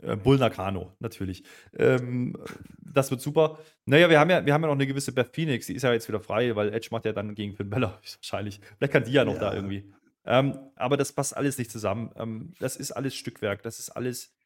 Äh, 0.00 0.16
Bull 0.16 0.38
Nakano, 0.38 0.92
natürlich. 1.00 1.42
Ähm, 1.76 2.34
das 2.78 3.10
wird 3.10 3.20
super. 3.20 3.58
Naja, 3.84 4.08
wir 4.08 4.18
haben 4.18 4.30
ja, 4.30 4.46
wir 4.46 4.54
haben 4.54 4.62
ja 4.62 4.68
noch 4.68 4.74
eine 4.74 4.86
gewisse 4.86 5.12
Beth 5.12 5.34
Phoenix, 5.34 5.66
die 5.66 5.74
ist 5.74 5.82
ja 5.82 5.92
jetzt 5.92 6.08
wieder 6.08 6.20
frei, 6.20 6.56
weil 6.56 6.72
Edge 6.72 6.88
macht 6.90 7.04
ja 7.04 7.12
dann 7.12 7.34
gegen 7.34 7.54
Finn 7.54 7.68
Bella 7.68 8.00
wahrscheinlich. 8.16 8.60
Vielleicht 8.78 8.92
kann 8.92 9.04
die 9.04 9.12
ja 9.12 9.24
noch 9.24 9.34
ja. 9.34 9.40
da 9.40 9.54
irgendwie. 9.54 9.92
Ähm, 10.24 10.58
aber 10.76 10.96
das 10.96 11.12
passt 11.12 11.36
alles 11.36 11.58
nicht 11.58 11.70
zusammen. 11.70 12.10
Ähm, 12.16 12.52
das 12.60 12.76
ist 12.76 12.92
alles 12.92 13.14
Stückwerk, 13.14 13.62
das 13.62 13.78
ist 13.78 13.90
alles 13.90 14.37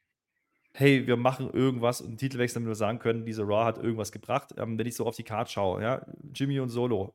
hey, 0.75 1.05
wir 1.07 1.17
machen 1.17 1.49
irgendwas 1.51 2.01
und 2.01 2.07
einen 2.09 2.17
Titelwechsel, 2.17 2.55
damit 2.55 2.69
wir 2.69 2.75
sagen 2.75 2.99
können, 2.99 3.25
diese 3.25 3.43
Raw 3.43 3.65
hat 3.65 3.77
irgendwas 3.77 4.11
gebracht. 4.11 4.53
Ähm, 4.57 4.77
wenn 4.77 4.87
ich 4.87 4.95
so 4.95 5.05
auf 5.05 5.15
die 5.15 5.23
Karte 5.23 5.51
schaue, 5.51 5.81
ja, 5.81 6.05
Jimmy 6.33 6.59
und 6.59 6.69
Solo 6.69 7.13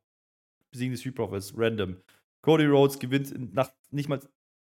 besiegen 0.71 0.93
die 0.93 0.99
Street 0.99 1.15
Profits, 1.17 1.53
random. 1.57 1.97
Cody 2.43 2.67
Rhodes 2.67 2.99
gewinnt 2.99 3.55
nach 3.55 3.71
nicht 3.91 4.09
mal 4.09 4.21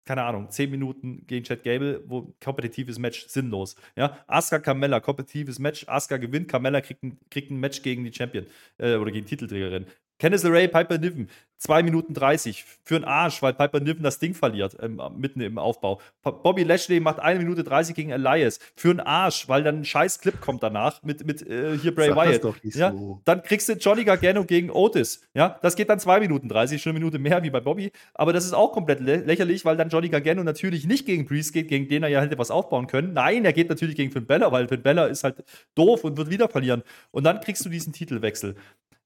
keine 0.07 0.25
Ahnung, 0.25 0.51
10 0.51 0.71
Minuten 0.71 1.27
gegen 1.27 1.45
Chad 1.45 1.63
Gable, 1.63 2.03
wo 2.07 2.35
kompetitives 2.43 2.99
Match 2.99 3.29
sinnlos. 3.29 3.77
Ja, 3.97 4.19
Asuka 4.27 4.59
Carmella, 4.59 4.99
kompetitives 4.99 5.59
Match, 5.59 5.87
Asuka 5.87 6.17
gewinnt, 6.17 6.49
Carmella 6.49 6.81
kriegt 6.81 7.03
ein, 7.03 7.19
kriegt 7.31 7.51
ein 7.51 7.61
Match 7.61 7.83
gegen 7.83 8.03
die 8.05 8.13
Champion 8.13 8.47
äh, 8.79 8.97
oder 8.97 9.13
gegen 9.13 9.27
Titelträgerin. 9.27 9.87
Kenneth 10.21 10.45
Ray, 10.45 10.69
Piper 10.69 10.99
Niven, 10.99 11.29
2 11.57 11.83
Minuten 11.83 12.15
30 12.15 12.65
für 12.85 12.97
einen 12.97 13.05
Arsch, 13.05 13.43
weil 13.43 13.55
Piper 13.55 13.81
Niven 13.81 14.03
das 14.03 14.19
Ding 14.19 14.35
verliert, 14.35 14.77
ähm, 14.81 15.01
mitten 15.17 15.41
im 15.41 15.59
Aufbau. 15.59 16.01
Bobby 16.23 16.63
Lashley 16.63 17.01
macht 17.01 17.21
1 17.21 17.39
Minute 17.39 17.65
30 17.65 17.95
gegen 17.95 18.11
Elias, 18.11 18.59
für 18.77 18.91
einen 18.91 19.01
Arsch, 19.01 19.49
weil 19.49 19.63
dann 19.63 19.81
ein 19.81 19.85
scheiß 19.85 20.21
Clip 20.21 20.39
kommt 20.41 20.63
danach 20.63 21.03
mit, 21.03 21.27
mit 21.27 21.41
äh, 21.47 21.77
hier 21.79 21.95
Bray 21.95 22.09
Sag 22.09 22.17
Wyatt. 22.17 22.45
Doch 22.45 22.63
nicht 22.63 22.77
ja? 22.77 22.93
So. 22.93 23.23
Dann 23.25 23.43
kriegst 23.43 23.69
du 23.69 23.73
Johnny 23.73 24.05
Gargano 24.05 24.45
gegen 24.45 24.71
Otis. 24.71 25.23
Ja? 25.33 25.59
Das 25.63 25.75
geht 25.75 25.89
dann 25.89 25.99
2 25.99 26.21
Minuten 26.21 26.49
30, 26.49 26.81
schon 26.81 26.91
eine 26.91 26.99
Minute 26.99 27.19
mehr 27.19 27.43
wie 27.43 27.51
bei 27.51 27.61
Bobby. 27.61 27.91
Aber 28.13 28.35
das 28.35 28.45
ist 28.45 28.53
auch 28.53 28.73
komplett 28.73 29.01
lä 29.01 29.17
lächerlich, 29.17 29.65
weil 29.65 29.79
dann 29.79 29.89
Johnny 29.89 30.11
Gargano 30.11 30.45
natürlich 30.45 30.87
nicht 30.87 31.07
gegen 31.07 31.27
Priest 31.27 31.55
geht, 31.55 31.69
gegen 31.69 31.89
den 31.89 32.03
er 32.03 32.11
ja 32.11 32.21
hätte 32.21 32.37
was 32.37 32.51
aufbauen 32.51 32.87
können. 32.87 33.15
Nein, 33.15 33.45
er 33.47 33.55
geht 33.55 33.71
natürlich 33.71 33.97
gegen 33.97 34.13
Finn 34.13 34.27
Bella, 34.27 34.53
weil 34.53 34.69
Finn 34.69 34.83
Bella 34.83 35.07
ist 35.07 35.25
halt 35.25 35.45
doof 35.75 36.05
und 36.05 36.19
wird 36.19 36.29
wieder 36.29 36.49
verlieren. 36.49 36.83
Und 37.11 37.25
dann 37.25 37.41
kriegst 37.41 37.65
du 37.65 37.71
diesen 37.71 37.93
Titelwechsel 37.93 38.55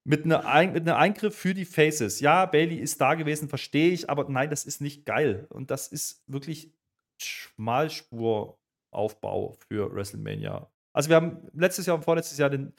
mit, 0.05 0.25
einer 0.25 0.47
Ein 0.47 0.73
mit 0.73 0.89
einem 0.89 0.97
Eingriff 0.97 1.37
für 1.37 1.55
die 1.55 1.65
Faces. 1.65 2.21
Ja, 2.21 2.47
Bailey 2.47 2.77
ist 2.77 3.01
da 3.01 3.15
gewesen, 3.15 3.49
verstehe 3.49 3.93
ich, 3.93 4.11
aber 4.11 4.29
nein, 4.29 4.51
das 4.51 4.65
ist 4.65 4.81
nicht 4.81 5.07
geil. 5.07 5.47
Und 5.51 5.71
das 5.71 5.89
ist 5.89 6.23
wirklich 6.27 6.73
Schmalspuraufbau 7.21 9.57
für 9.69 9.95
WrestleMania. 9.95 10.69
Also 10.93 11.09
wir 11.09 11.17
haben 11.17 11.49
letztes 11.55 11.87
Jahr 11.87 11.97
und 11.97 12.05
vorletztes 12.05 12.39
Jahr 12.39 12.51
den 12.51 12.73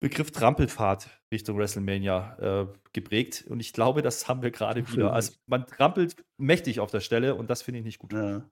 Begriff 0.00 0.30
Trampelfahrt 0.30 1.10
Richtung 1.30 1.58
WrestleMania 1.58 2.36
äh, 2.40 2.66
geprägt. 2.92 3.44
Und 3.48 3.60
ich 3.60 3.72
glaube, 3.72 4.02
das 4.02 4.28
haben 4.28 4.42
wir 4.42 4.50
gerade 4.50 4.86
wieder. 4.90 5.12
Also 5.12 5.32
man 5.46 5.66
trampelt 5.66 6.16
mächtig 6.38 6.80
auf 6.80 6.90
der 6.90 7.00
Stelle 7.00 7.34
und 7.34 7.48
das 7.48 7.62
finde 7.62 7.80
ich 7.80 7.84
nicht 7.84 7.98
gut. 7.98 8.12
Ja. 8.12 8.42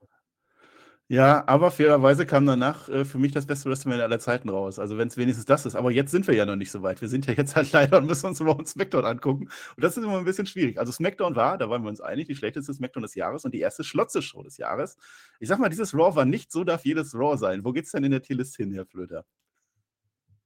Ja, 1.11 1.43
aber 1.47 1.71
fairerweise 1.71 2.27
kam 2.27 2.45
danach 2.45 2.87
äh, 2.91 3.03
für 3.07 3.17
mich 3.17 3.33
das 3.33 3.47
beste 3.47 3.71
WrestleMania 3.71 4.05
aller 4.05 4.19
Zeiten 4.21 4.51
raus. 4.51 4.79
Also 4.79 4.99
wenn 4.99 5.09
es 5.09 5.17
wenigstens 5.17 5.47
das 5.47 5.65
ist. 5.65 5.75
Aber 5.75 5.91
jetzt 5.91 6.11
sind 6.11 6.27
wir 6.27 6.35
ja 6.35 6.45
noch 6.45 6.57
nicht 6.57 6.71
so 6.71 6.83
weit. 6.83 7.01
Wir 7.01 7.09
sind 7.09 7.25
ja 7.25 7.33
jetzt 7.33 7.57
halt 7.57 7.73
leider 7.73 7.97
und 7.97 8.07
müssen 8.07 8.27
uns 8.27 8.41
über 8.41 8.55
uns 8.59 8.73
SmackDown 8.73 9.07
angucken. 9.07 9.45
Und 9.45 9.83
das 9.83 9.97
ist 9.97 10.05
immer 10.05 10.19
ein 10.19 10.27
bisschen 10.27 10.47
schwierig. 10.47 10.79
Also 10.79 10.93
SmackDown 10.93 11.35
war, 11.35 11.57
da 11.57 11.71
waren 11.71 11.83
wir 11.83 11.89
uns 11.89 12.03
einig, 12.03 12.27
die 12.29 12.35
schlechteste 12.37 12.75
SmackDown 12.75 13.03
des 13.03 13.15
Jahres 13.15 13.47
und 13.47 13.55
die 13.55 13.61
erste 13.61 13.85
Schlotze-Show 13.85 14.43
des 14.43 14.59
Jahres. 14.59 14.99
Ich 15.41 15.49
sag 15.49 15.59
mal, 15.59 15.71
dieses 15.71 15.95
Raw 15.95 16.15
war 16.15 16.27
nicht 16.27 16.53
so, 16.53 16.63
darf 16.63 16.85
jedes 16.85 17.15
Raw 17.15 17.39
sein. 17.39 17.65
Wo 17.65 17.73
geht's 17.73 17.91
denn 17.93 18.05
in 18.05 18.11
der 18.11 18.21
Tierlist 18.21 18.57
hin, 18.57 18.75
Herr 18.75 18.85
Flöter? 18.85 19.25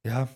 Ja, 0.04 0.28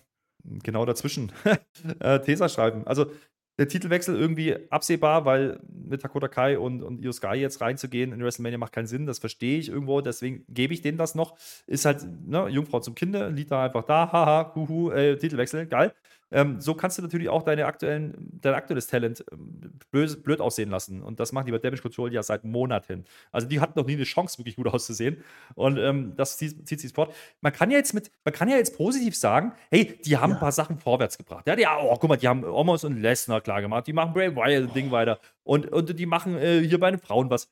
genau 0.43 0.85
dazwischen. 0.87 1.31
äh, 2.01 2.19
Tesa 2.19 2.49
schreiben. 2.49 2.85
Also 2.85 3.13
der 3.59 3.69
Titelwechsel 3.69 4.17
irgendwie 4.17 4.57
absehbar, 4.71 5.25
weil 5.25 5.61
mit 5.69 6.05
Dakota 6.05 6.29
Kai 6.29 6.59
und, 6.59 6.83
und 6.83 7.03
Io 7.03 7.13
Sky 7.13 7.37
jetzt 7.37 7.61
reinzugehen 7.61 8.13
in 8.13 8.23
WrestleMania 8.23 8.59
macht 8.59 8.73
keinen 8.73 8.87
Sinn, 8.87 9.07
das 9.07 9.19
verstehe 9.19 9.59
ich 9.59 9.69
irgendwo, 9.69 10.01
deswegen 10.01 10.45
gebe 10.49 10.75
ich 10.75 10.83
denen 10.83 10.99
das 10.99 11.15
noch. 11.15 11.37
Ist 11.67 11.85
halt, 11.85 12.07
ne, 12.27 12.49
Jungfrau 12.49 12.81
zum 12.81 12.95
Kinder, 12.95 13.31
Lita 13.31 13.65
einfach 13.65 13.85
da, 13.85 14.13
haha, 14.13 14.53
huhu, 14.55 14.91
äh, 14.91 15.17
Titelwechsel, 15.17 15.67
geil. 15.67 15.93
Ähm, 16.33 16.61
so 16.61 16.75
kannst 16.75 16.99
du 16.99 17.03
natürlich 17.03 17.29
auch 17.29 17.43
deine 17.43 17.67
aktuellen, 17.67 18.15
dein 18.41 18.55
aktuelles 18.55 18.89
Talent 18.89 19.25
ähm, 19.31 19.61
blöd, 19.91 20.23
blöd, 20.25 20.41
aussehen 20.41 20.71
lassen. 20.71 21.03
Und 21.03 21.21
das 21.21 21.33
machen 21.33 21.47
die 21.47 21.53
bei 21.53 21.59
Damage 21.59 21.83
Control 21.83 22.13
ja 22.13 22.23
seit 22.23 22.45
Monaten. 22.45 23.05
Also 23.31 23.47
die 23.47 23.61
hatten 23.61 23.79
noch 23.79 23.87
nie 23.87 23.95
eine 23.95 24.05
Chance, 24.05 24.39
wirklich 24.39 24.57
gut 24.57 24.67
auszusehen. 24.67 25.23
Und 25.55 25.79
ähm, 25.79 26.15
das 26.17 26.39
zieht, 26.39 26.67
zieht 26.67 26.81
sich 26.81 26.93
fort. 26.93 27.15
Man 27.41 27.53
kann 27.53 27.71
ja 27.71 27.79
jetzt 27.79 27.95
mit, 27.95 28.11
man 28.25 28.35
kann 28.35 28.49
ja 28.49 28.57
jetzt 28.57 28.77
positiv 28.77 29.17
sagen, 29.17 29.53
hey, 29.71 29.99
die 30.05 30.17
haben 30.17 30.31
ja. 30.31 30.37
ein 30.37 30.41
paar 30.41 30.53
Sachen 30.53 30.79
vorwärts 30.79 31.17
gebracht. 31.17 31.47
Ja, 31.47 31.55
die, 31.55 31.67
oh, 31.67 31.97
guck 31.97 32.09
mal, 32.09 32.17
die 32.17 32.29
haben 32.29 32.45
Omos 32.45 32.85
und 32.85 33.01
Lesnar 33.01 33.41
klar 33.41 33.61
gemacht, 33.61 33.87
die 33.87 33.93
machen 33.93 34.13
Bray 34.13 34.35
Wyatt 34.35 34.75
Ding 34.75 34.91
weiter 34.91 35.21
und, 35.45 35.73
und 35.73 35.99
die 35.99 36.07
machen 36.07 36.37
äh, 36.37 36.61
hier 36.61 36.81
bei 36.81 36.91
den 36.91 37.01
Frauen 37.01 37.31
was. 37.31 37.49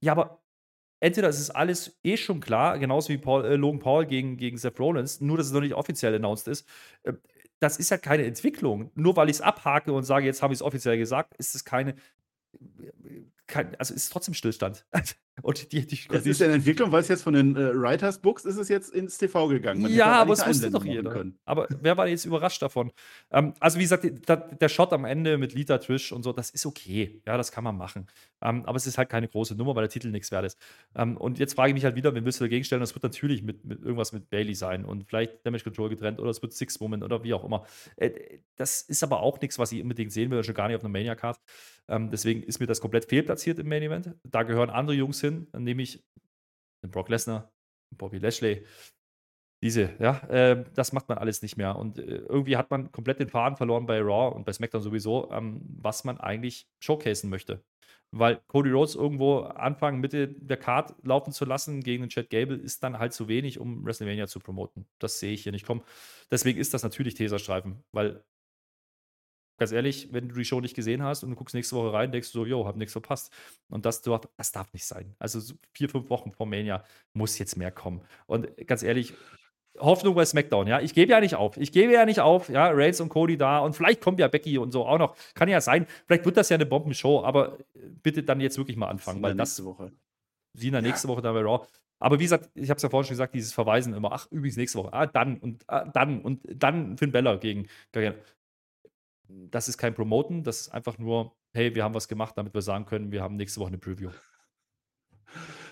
Ja, 0.00 0.12
aber 0.12 0.42
entweder 1.00 1.28
ist 1.28 1.40
es 1.40 1.50
alles 1.50 1.98
eh 2.04 2.16
schon 2.16 2.40
klar, 2.40 2.78
genauso 2.78 3.10
wie 3.10 3.18
Paul, 3.18 3.44
äh, 3.44 3.56
Logan 3.56 3.80
Paul 3.80 4.06
gegen, 4.06 4.36
gegen 4.36 4.58
Seth 4.58 4.78
Rollins, 4.78 5.20
nur 5.20 5.36
dass 5.36 5.46
es 5.46 5.52
noch 5.52 5.60
nicht 5.60 5.74
offiziell 5.74 6.14
announced 6.14 6.48
ist. 6.48 6.68
Äh, 7.02 7.14
das 7.58 7.78
ist 7.78 7.90
ja 7.90 7.98
keine 7.98 8.24
Entwicklung. 8.24 8.90
Nur 8.94 9.16
weil 9.16 9.28
ich 9.28 9.36
es 9.36 9.40
abhake 9.40 9.92
und 9.92 10.04
sage, 10.04 10.26
jetzt 10.26 10.42
habe 10.42 10.52
ich 10.52 10.58
es 10.58 10.62
offiziell 10.62 10.98
gesagt, 10.98 11.34
ist 11.36 11.54
es 11.54 11.64
keine, 11.64 11.96
kein, 13.46 13.74
also 13.76 13.94
ist 13.94 14.12
trotzdem 14.12 14.34
Stillstand. 14.34 14.86
Und 15.42 15.72
die, 15.72 15.86
die, 15.86 16.00
das 16.08 16.24
ist 16.24 16.40
ja 16.40 16.46
eine 16.46 16.56
Entwicklung, 16.56 16.92
weil 16.92 17.02
es 17.02 17.08
jetzt 17.08 17.22
von 17.22 17.34
den 17.34 17.56
äh, 17.56 17.74
Writers 17.74 18.18
Books 18.18 18.46
ist 18.46 18.56
es 18.56 18.68
jetzt 18.70 18.92
ins 18.94 19.18
TV 19.18 19.48
gegangen. 19.48 19.82
Man 19.82 19.92
ja, 19.92 20.06
aber 20.22 20.32
es 20.32 20.46
wusste 20.46 20.70
doch 20.70 20.84
jeder. 20.84 21.10
Können. 21.10 21.38
Aber 21.44 21.66
wer 21.82 21.96
war 21.96 22.08
jetzt 22.08 22.24
überrascht 22.24 22.62
davon? 22.62 22.90
Ähm, 23.30 23.52
also 23.60 23.78
wie 23.78 23.82
gesagt, 23.82 24.04
der, 24.28 24.36
der 24.36 24.68
Shot 24.68 24.92
am 24.94 25.04
Ende 25.04 25.36
mit 25.36 25.52
Lita 25.52 25.76
Trish 25.76 26.12
und 26.12 26.22
so, 26.22 26.32
das 26.32 26.50
ist 26.50 26.64
okay. 26.64 27.20
Ja, 27.26 27.36
das 27.36 27.52
kann 27.52 27.64
man 27.64 27.76
machen. 27.76 28.06
Ähm, 28.42 28.64
aber 28.64 28.76
es 28.76 28.86
ist 28.86 28.96
halt 28.96 29.10
keine 29.10 29.28
große 29.28 29.54
Nummer, 29.54 29.74
weil 29.74 29.82
der 29.82 29.90
Titel 29.90 30.08
nichts 30.08 30.30
wert 30.30 30.46
ist. 30.46 30.58
Ähm, 30.94 31.18
und 31.18 31.38
jetzt 31.38 31.54
frage 31.54 31.68
ich 31.68 31.74
mich 31.74 31.84
halt 31.84 31.96
wieder, 31.96 32.14
wen 32.14 32.24
willst 32.24 32.40
du 32.40 32.44
dagegen 32.44 32.64
stellen? 32.64 32.80
Das 32.80 32.94
wird 32.94 33.02
natürlich 33.02 33.42
mit, 33.42 33.64
mit 33.64 33.82
irgendwas 33.82 34.12
mit 34.12 34.30
Bailey 34.30 34.54
sein 34.54 34.86
und 34.86 35.04
vielleicht 35.04 35.44
Damage 35.44 35.64
Control 35.64 35.90
getrennt 35.90 36.18
oder 36.18 36.30
es 36.30 36.40
wird 36.40 36.54
Six 36.54 36.80
Moment 36.80 37.02
oder 37.02 37.22
wie 37.24 37.34
auch 37.34 37.44
immer. 37.44 37.66
Äh, 37.96 38.10
das 38.56 38.82
ist 38.82 39.02
aber 39.02 39.20
auch 39.20 39.38
nichts, 39.40 39.58
was 39.58 39.70
ich 39.72 39.82
unbedingt 39.82 40.12
sehen 40.12 40.30
will, 40.30 40.42
schon 40.44 40.54
gar 40.54 40.68
nicht 40.68 40.76
auf 40.76 40.82
einer 40.82 40.92
Mania-Card. 40.92 41.38
Ähm, 41.88 42.10
deswegen 42.10 42.42
ist 42.42 42.58
mir 42.58 42.66
das 42.66 42.80
komplett 42.80 43.04
fehlplatziert 43.04 43.58
im 43.58 43.68
Main 43.68 43.82
Event. 43.82 44.14
Da 44.24 44.42
gehören 44.42 44.70
andere 44.70 44.96
Jungs 44.96 45.20
hin, 45.20 45.25
nämlich 45.30 46.04
Brock 46.82 47.08
Lesnar, 47.08 47.52
Bobby 47.96 48.18
Lashley. 48.18 48.64
Diese, 49.62 49.94
ja, 49.98 50.18
äh, 50.28 50.64
das 50.74 50.92
macht 50.92 51.08
man 51.08 51.18
alles 51.18 51.40
nicht 51.40 51.56
mehr. 51.56 51.76
Und 51.76 51.98
äh, 51.98 52.02
irgendwie 52.02 52.56
hat 52.56 52.70
man 52.70 52.92
komplett 52.92 53.20
den 53.20 53.28
Faden 53.28 53.56
verloren 53.56 53.86
bei 53.86 54.00
Raw 54.00 54.34
und 54.34 54.44
bei 54.44 54.52
SmackDown 54.52 54.82
sowieso, 54.82 55.30
ähm, 55.32 55.62
was 55.80 56.04
man 56.04 56.18
eigentlich 56.18 56.68
showcasen 56.78 57.30
möchte. 57.30 57.64
Weil 58.10 58.40
Cody 58.48 58.70
Rhodes 58.70 58.94
irgendwo 58.94 59.40
Anfang, 59.40 59.98
Mitte 59.98 60.28
der 60.28 60.58
Card 60.58 60.94
laufen 61.02 61.32
zu 61.32 61.44
lassen 61.44 61.82
gegen 61.82 62.02
den 62.02 62.10
Chad 62.10 62.30
Gable 62.30 62.56
ist 62.56 62.82
dann 62.82 62.98
halt 62.98 63.12
zu 63.14 63.28
wenig, 63.28 63.58
um 63.58 63.84
WrestleMania 63.84 64.26
zu 64.26 64.40
promoten. 64.40 64.86
Das 64.98 65.18
sehe 65.18 65.32
ich 65.32 65.42
hier 65.42 65.52
nicht 65.52 65.66
kommen. 65.66 65.82
Deswegen 66.30 66.60
ist 66.60 66.72
das 66.74 66.82
natürlich 66.82 67.14
Teserstreifen, 67.14 67.82
weil 67.92 68.22
ganz 69.56 69.72
ehrlich, 69.72 70.12
wenn 70.12 70.28
du 70.28 70.34
die 70.34 70.44
Show 70.44 70.60
nicht 70.60 70.74
gesehen 70.74 71.02
hast 71.02 71.22
und 71.22 71.30
du 71.30 71.36
guckst 71.36 71.54
nächste 71.54 71.76
Woche 71.76 71.92
rein, 71.92 72.12
denkst 72.12 72.32
du 72.32 72.40
so, 72.40 72.46
jo, 72.46 72.66
hab 72.66 72.76
nichts 72.76 72.92
verpasst. 72.92 73.32
Und 73.68 73.86
das, 73.86 74.02
das 74.02 74.52
darf 74.52 74.72
nicht 74.72 74.86
sein. 74.86 75.14
Also 75.18 75.40
vier, 75.72 75.88
fünf 75.88 76.10
Wochen 76.10 76.32
vor 76.32 76.46
Mania 76.46 76.84
muss 77.12 77.38
jetzt 77.38 77.56
mehr 77.56 77.70
kommen. 77.70 78.02
Und 78.26 78.48
ganz 78.66 78.82
ehrlich, 78.82 79.14
Hoffnung 79.78 80.14
bei 80.14 80.24
SmackDown, 80.24 80.66
ja. 80.66 80.80
Ich 80.80 80.94
gebe 80.94 81.12
ja 81.12 81.20
nicht 81.20 81.34
auf. 81.34 81.56
Ich 81.56 81.72
gebe 81.72 81.92
ja 81.92 82.04
nicht 82.06 82.20
auf, 82.20 82.48
ja. 82.48 82.68
Reigns 82.70 83.00
und 83.00 83.08
Cody 83.08 83.36
da 83.36 83.58
und 83.58 83.74
vielleicht 83.74 84.00
kommt 84.00 84.18
ja 84.18 84.28
Becky 84.28 84.58
und 84.58 84.72
so 84.72 84.86
auch 84.86 84.98
noch. 84.98 85.16
Kann 85.34 85.48
ja 85.48 85.60
sein. 85.60 85.86
Vielleicht 86.06 86.24
wird 86.24 86.36
das 86.36 86.48
ja 86.48 86.54
eine 86.54 86.66
Bombenshow, 86.66 87.24
aber 87.24 87.58
bitte 88.02 88.22
dann 88.22 88.40
jetzt 88.40 88.58
wirklich 88.58 88.76
mal 88.76 88.88
anfangen, 88.88 89.18
Sina 89.18 89.28
weil 89.28 89.34
das. 89.34 89.50
Nächste 89.50 89.64
Woche. 89.64 89.92
Sina 90.54 90.78
ja. 90.78 90.82
nächste 90.82 91.08
Woche 91.08 91.22
dann 91.22 91.34
bei 91.34 91.42
Raw. 91.42 91.66
Aber 91.98 92.18
wie 92.18 92.24
gesagt, 92.24 92.50
ich 92.54 92.68
habe 92.68 92.76
es 92.76 92.82
ja 92.82 92.90
vorhin 92.90 93.06
schon 93.06 93.14
gesagt, 93.14 93.34
dieses 93.34 93.52
Verweisen 93.52 93.94
immer, 93.94 94.12
ach, 94.12 94.26
übrigens 94.30 94.56
nächste 94.56 94.78
Woche, 94.78 94.92
ah, 94.92 95.06
dann 95.06 95.38
und 95.38 95.64
ah, 95.66 95.84
dann 95.84 96.20
und 96.20 96.42
dann 96.44 96.98
Finn 96.98 97.10
Bella 97.10 97.36
gegen 97.36 97.68
das 99.28 99.68
ist 99.68 99.78
kein 99.78 99.94
Promoten, 99.94 100.44
das 100.44 100.62
ist 100.62 100.68
einfach 100.70 100.98
nur, 100.98 101.36
hey, 101.52 101.74
wir 101.74 101.84
haben 101.84 101.94
was 101.94 102.08
gemacht, 102.08 102.36
damit 102.36 102.54
wir 102.54 102.62
sagen 102.62 102.86
können, 102.86 103.10
wir 103.12 103.22
haben 103.22 103.36
nächste 103.36 103.60
Woche 103.60 103.68
eine 103.68 103.78
Preview. 103.78 104.10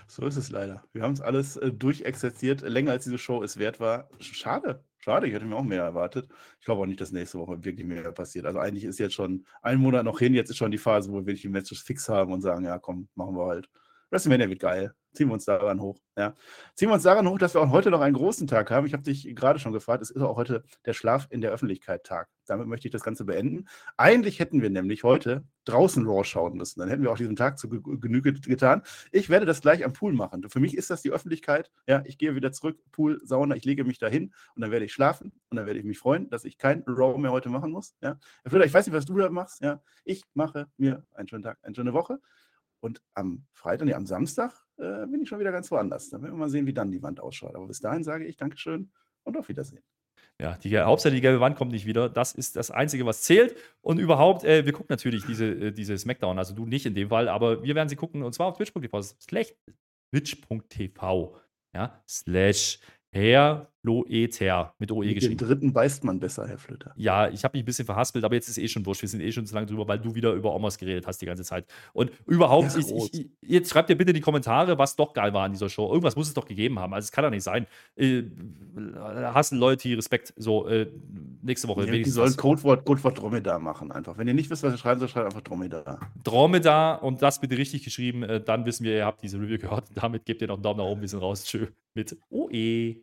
So 0.07 0.27
ist 0.27 0.37
es 0.37 0.51
leider. 0.51 0.85
Wir 0.93 1.03
haben 1.03 1.15
es 1.15 1.21
alles 1.21 1.57
äh, 1.57 1.73
durchexerziert, 1.73 2.61
länger 2.61 2.93
als 2.93 3.05
diese 3.05 3.19
Show 3.19 3.43
es 3.43 3.59
wert 3.59 3.81
war. 3.81 4.11
Schade, 4.21 4.85
schade, 4.99 5.27
ich 5.27 5.33
hätte 5.33 5.47
mir 5.47 5.57
auch 5.57 5.63
mehr 5.63 5.83
erwartet. 5.83 6.29
Ich 6.61 6.67
glaube 6.67 6.83
auch 6.83 6.87
nicht, 6.87 7.01
dass 7.01 7.13
nächste 7.13 7.39
Woche 7.39 7.65
wirklich 7.65 7.87
mehr 7.87 8.13
passiert. 8.13 8.45
Also 8.47 8.59
eigentlich 8.59 8.85
ist 8.85 8.99
jetzt 8.99 9.15
schon 9.15 9.47
ein 9.63 9.79
Monat 9.79 10.05
noch 10.05 10.19
hin, 10.19 10.35
jetzt 10.35 10.51
ist 10.51 10.59
schon 10.59 10.71
die 10.71 10.79
Phase, 10.79 11.11
wo 11.11 11.17
wir 11.17 11.27
wirklich 11.27 11.43
die 11.43 11.49
Matches 11.49 11.81
fix 11.81 12.09
haben 12.09 12.33
und 12.33 12.43
sagen, 12.43 12.65
ja 12.65 12.79
komm, 12.79 13.09
machen 13.15 13.37
wir 13.37 13.47
halt. 13.47 13.69
WrestleMania 14.15 14.49
wird 14.49 14.61
geil. 14.61 14.95
Ziehen 15.13 15.29
wir 15.29 15.35
uns 15.35 15.45
daran 15.45 15.81
hoch. 15.81 15.99
Ja. 16.17 16.35
Ziehen 16.75 16.89
wir 16.89 16.95
uns 16.95 17.03
daran 17.03 17.29
hoch, 17.29 17.39
dass 17.39 17.55
wir 17.55 17.61
auch 17.61 17.71
heute 17.71 17.91
noch 17.91 18.01
einen 18.01 18.15
großen 18.15 18.47
Tag 18.47 18.71
haben. 18.71 18.87
Ich 18.87 18.93
habe 18.93 19.03
dich 19.03 19.35
gerade 19.35 19.59
schon 19.59 19.73
gefragt, 19.73 20.03
es 20.03 20.11
ist 20.11 20.23
auch 20.23 20.37
heute 20.37 20.65
der 20.87 20.93
Schlaf 20.93 21.27
in 21.31 21.41
der 21.41 21.51
Öffentlichkeit 21.51 22.05
Tag. 22.05 22.29
Damit 22.47 22.69
möchte 22.69 22.87
ich 22.87 22.93
das 22.93 23.03
Ganze 23.03 23.25
beenden. 23.25 23.67
Eigentlich 23.97 24.39
hätten 24.39 24.63
wir 24.63 24.71
nämlich 24.71 25.03
heute 25.03 25.45
draußen 25.65 26.07
Raw 26.07 26.25
schauen 26.25 26.57
müssen. 26.57 26.81
Dann 26.81 26.89
hätten 26.89 27.03
wir 27.03 27.11
auch 27.11 27.17
diesen 27.17 27.37
Tag 27.37 27.59
zu 27.59 27.69
Genüge 27.69 28.35
getan. 28.35 28.83
Ich 29.11 29.31
werde 29.31 29.47
das 29.47 29.61
gleich 29.61 29.85
am 29.85 29.93
Pool 29.93 30.13
machen. 30.13 30.49
Für 30.49 30.61
mich 30.61 30.77
ist 30.77 30.91
das 30.91 31.03
die 31.03 31.11
Öffentlichkeit. 31.11 31.73
Ja, 31.89 32.03
ich 32.05 32.19
gehe 32.19 32.37
wieder 32.37 32.53
zurück, 32.53 32.79
Pool, 32.93 33.21
Sauna, 33.25 33.57
ich 33.57 33.65
lege 33.65 33.83
mich 33.85 33.99
dahin 33.99 34.33
und 34.55 34.63
dann 34.63 34.71
werde 34.71 34.85
ich 34.85 34.93
schlafen 34.93 35.33
und 35.51 35.57
dann 35.57 35.67
werde 35.67 35.81
ich 35.81 35.85
mich 35.85 35.99
freuen, 35.99 36.29
dass 36.31 36.45
ich 36.45 36.59
kein 36.59 36.85
Raw 36.87 37.19
mehr 37.19 37.33
heute 37.33 37.49
machen 37.49 37.73
muss. 37.73 37.97
Ja. 38.01 38.19
Herr 38.43 38.51
Flöter, 38.51 38.67
ich 38.67 38.75
weiß 38.75 38.87
nicht, 38.87 38.95
was 38.95 39.07
du 39.07 39.17
da 39.17 39.29
machst. 39.31 39.61
Ja. 39.61 39.83
Ich 40.05 40.23
mache 40.35 40.69
mir 40.77 41.05
einen 41.15 41.27
schönen 41.27 41.43
Tag, 41.43 41.59
eine 41.63 41.75
schöne 41.75 41.93
Woche. 41.93 42.21
Und 42.85 43.01
am 43.15 43.47
Freitag, 43.55 43.87
nee, 43.87 43.95
am 43.95 44.05
Samstag 44.05 44.53
äh, 44.77 45.07
bin 45.07 45.23
ich 45.23 45.29
schon 45.31 45.41
wieder 45.41 45.53
ganz 45.53 45.71
woanders. 45.71 46.11
Dann 46.11 46.21
werden 46.21 46.35
wir 46.35 46.39
mal 46.41 46.51
sehen, 46.51 46.67
wie 46.67 46.75
dann 46.75 46.91
die 46.91 47.03
Wand 47.03 47.19
ausschaut. 47.19 47.55
Aber 47.55 47.67
bis 47.67 47.81
dahin 47.81 48.05
sage 48.05 48.27
ich 48.27 48.37
Dankeschön 48.37 48.93
und 49.23 49.39
auf 49.39 49.49
Wiedersehen. 49.49 49.83
Ja, 50.39 50.59
die 50.59 50.79
Hauptsache 50.79 51.15
die 51.15 51.23
gelbe 51.23 51.41
Wand 51.41 51.57
kommt 51.57 51.73
nicht 51.73 51.87
wieder. 51.87 52.11
Das 52.11 52.35
ist 52.35 52.57
das 52.57 52.71
Einzige, 52.71 53.07
was 53.07 53.23
zählt. 53.23 53.57
Und 53.81 53.99
überhaupt, 53.99 54.45
äh, 54.45 54.67
wir 54.67 54.75
gucken 54.75 54.89
natürlich 54.91 55.25
diese, 55.25 55.47
äh, 55.47 55.73
diese 55.73 55.97
Smackdown, 55.97 56.39
also 56.39 56.55
du 56.55 56.67
nicht 56.67 56.85
in 56.85 56.95
dem 56.95 57.09
Fall, 57.09 57.31
aber 57.31 57.63
wir 57.63 57.75
werden 57.75 57.89
sie 57.89 57.97
gucken 57.97 58.23
und 58.23 58.35
zwar 58.35 58.49
auf 58.49 58.59
twitch.tv. 58.59 59.01
Twitch.tv, 60.13 61.41
ja, 61.75 62.05
slash 62.07 62.81
Herr 63.15 63.74
Loeter 63.85 64.75
mit 64.79 64.91
OE 64.91 65.05
Mit 65.05 65.15
geschrieben. 65.17 65.37
dritten 65.37 65.73
beißt 65.73 66.05
man 66.05 66.19
besser, 66.19 66.49
Herr 66.49 66.57
Flöter. 66.59 66.93
Ja, 66.97 67.29
ich 67.29 67.45
habe 67.45 67.57
mich 67.57 67.63
ein 67.63 67.67
bisschen 67.67 67.85
verhaspelt, 67.85 68.25
aber 68.25 68.35
jetzt 68.35 68.49
ist 68.49 68.57
eh 68.57 68.67
schon 68.67 68.85
wurscht. 68.87 69.03
Wir 69.03 69.09
sind 69.11 69.21
eh 69.21 69.31
schon 69.31 69.45
zu 69.45 69.55
lange 69.55 69.67
drüber, 69.67 69.87
weil 69.87 69.99
du 69.99 70.15
wieder 70.15 70.33
über 70.33 70.55
Omos 70.55 70.79
geredet 70.79 71.07
hast 71.07 71.21
die 71.21 71.27
ganze 71.27 71.45
Zeit. 71.45 71.67
Und 71.93 72.11
überhaupt, 72.27 72.73
Ja, 72.73 72.79
ich, 72.79 73.15
ich, 73.15 73.31
jetzt 73.43 73.71
schreibt 73.71 73.91
ihr 73.91 73.99
bitte 73.99 74.11
in 74.11 74.15
die 74.15 74.23
Kommentare, 74.23 74.79
was 74.79 74.97
doch 74.97 75.13
geil 75.13 75.35
war 75.35 75.45
an 75.45 75.53
dieser 75.53 75.69
Show. 75.69 75.89
Irgendwas 75.89 76.17
muss 76.17 76.29
es 76.29 76.35
doch 76.35 76.47
gegeben 76.47 76.79
haben. 76.79 76.95
Also 76.95 77.05
es 77.05 77.13
kann 77.13 77.25
doch 77.25 77.31
nicht 77.31 77.43
sein. 77.43 77.67
Äh, 77.97 78.23
Hassen, 78.97 79.59
Loyalty, 79.59 79.95
Respekt. 79.95 80.33
So, 80.37 80.67
äh, 80.67 80.91
nächste 81.43 81.69
Woche 81.69 81.85
Ja, 81.85 81.93
die 81.93 82.05
sollen. 82.05 82.37
Codewort, 82.37 82.87
Codewort 82.87 83.21
Dromedar 83.21 83.59
machen 83.59 83.93
einfach. 83.93 84.17
Wenn 84.17 84.29
ihr 84.29 84.35
nicht 84.35 84.49
wisst, 84.49 84.63
was 84.63 84.73
ihr 84.73 84.79
schreiben 84.79 84.99
soll, 84.99 85.09
schreibt 85.09 85.27
einfach 85.27 85.43
Dromedar. 85.43 86.01
Dromedar 86.23 87.03
und 87.03 87.21
das 87.21 87.39
bitte 87.41 87.59
richtig 87.59 87.85
geschrieben. 87.85 88.23
Äh, 88.23 88.41
dann 88.43 88.65
wissen 88.65 88.85
wir, 88.85 88.97
ihr 88.97 89.05
habt 89.05 89.23
diese 89.23 89.39
Review 89.39 89.59
gehört. 89.59 89.85
Damit 89.95 90.25
gebt 90.25 90.41
ihr 90.41 90.49
noch 90.49 90.55
einen 90.55 90.63
Daumen 90.63 90.79
nach 90.79 90.87
oben. 90.87 91.03
Wir 91.03 91.09
sind 91.09 91.21
raus. 91.21 91.45
Tschö 91.45 91.67
mit 91.95 92.17
OE. 92.31 92.97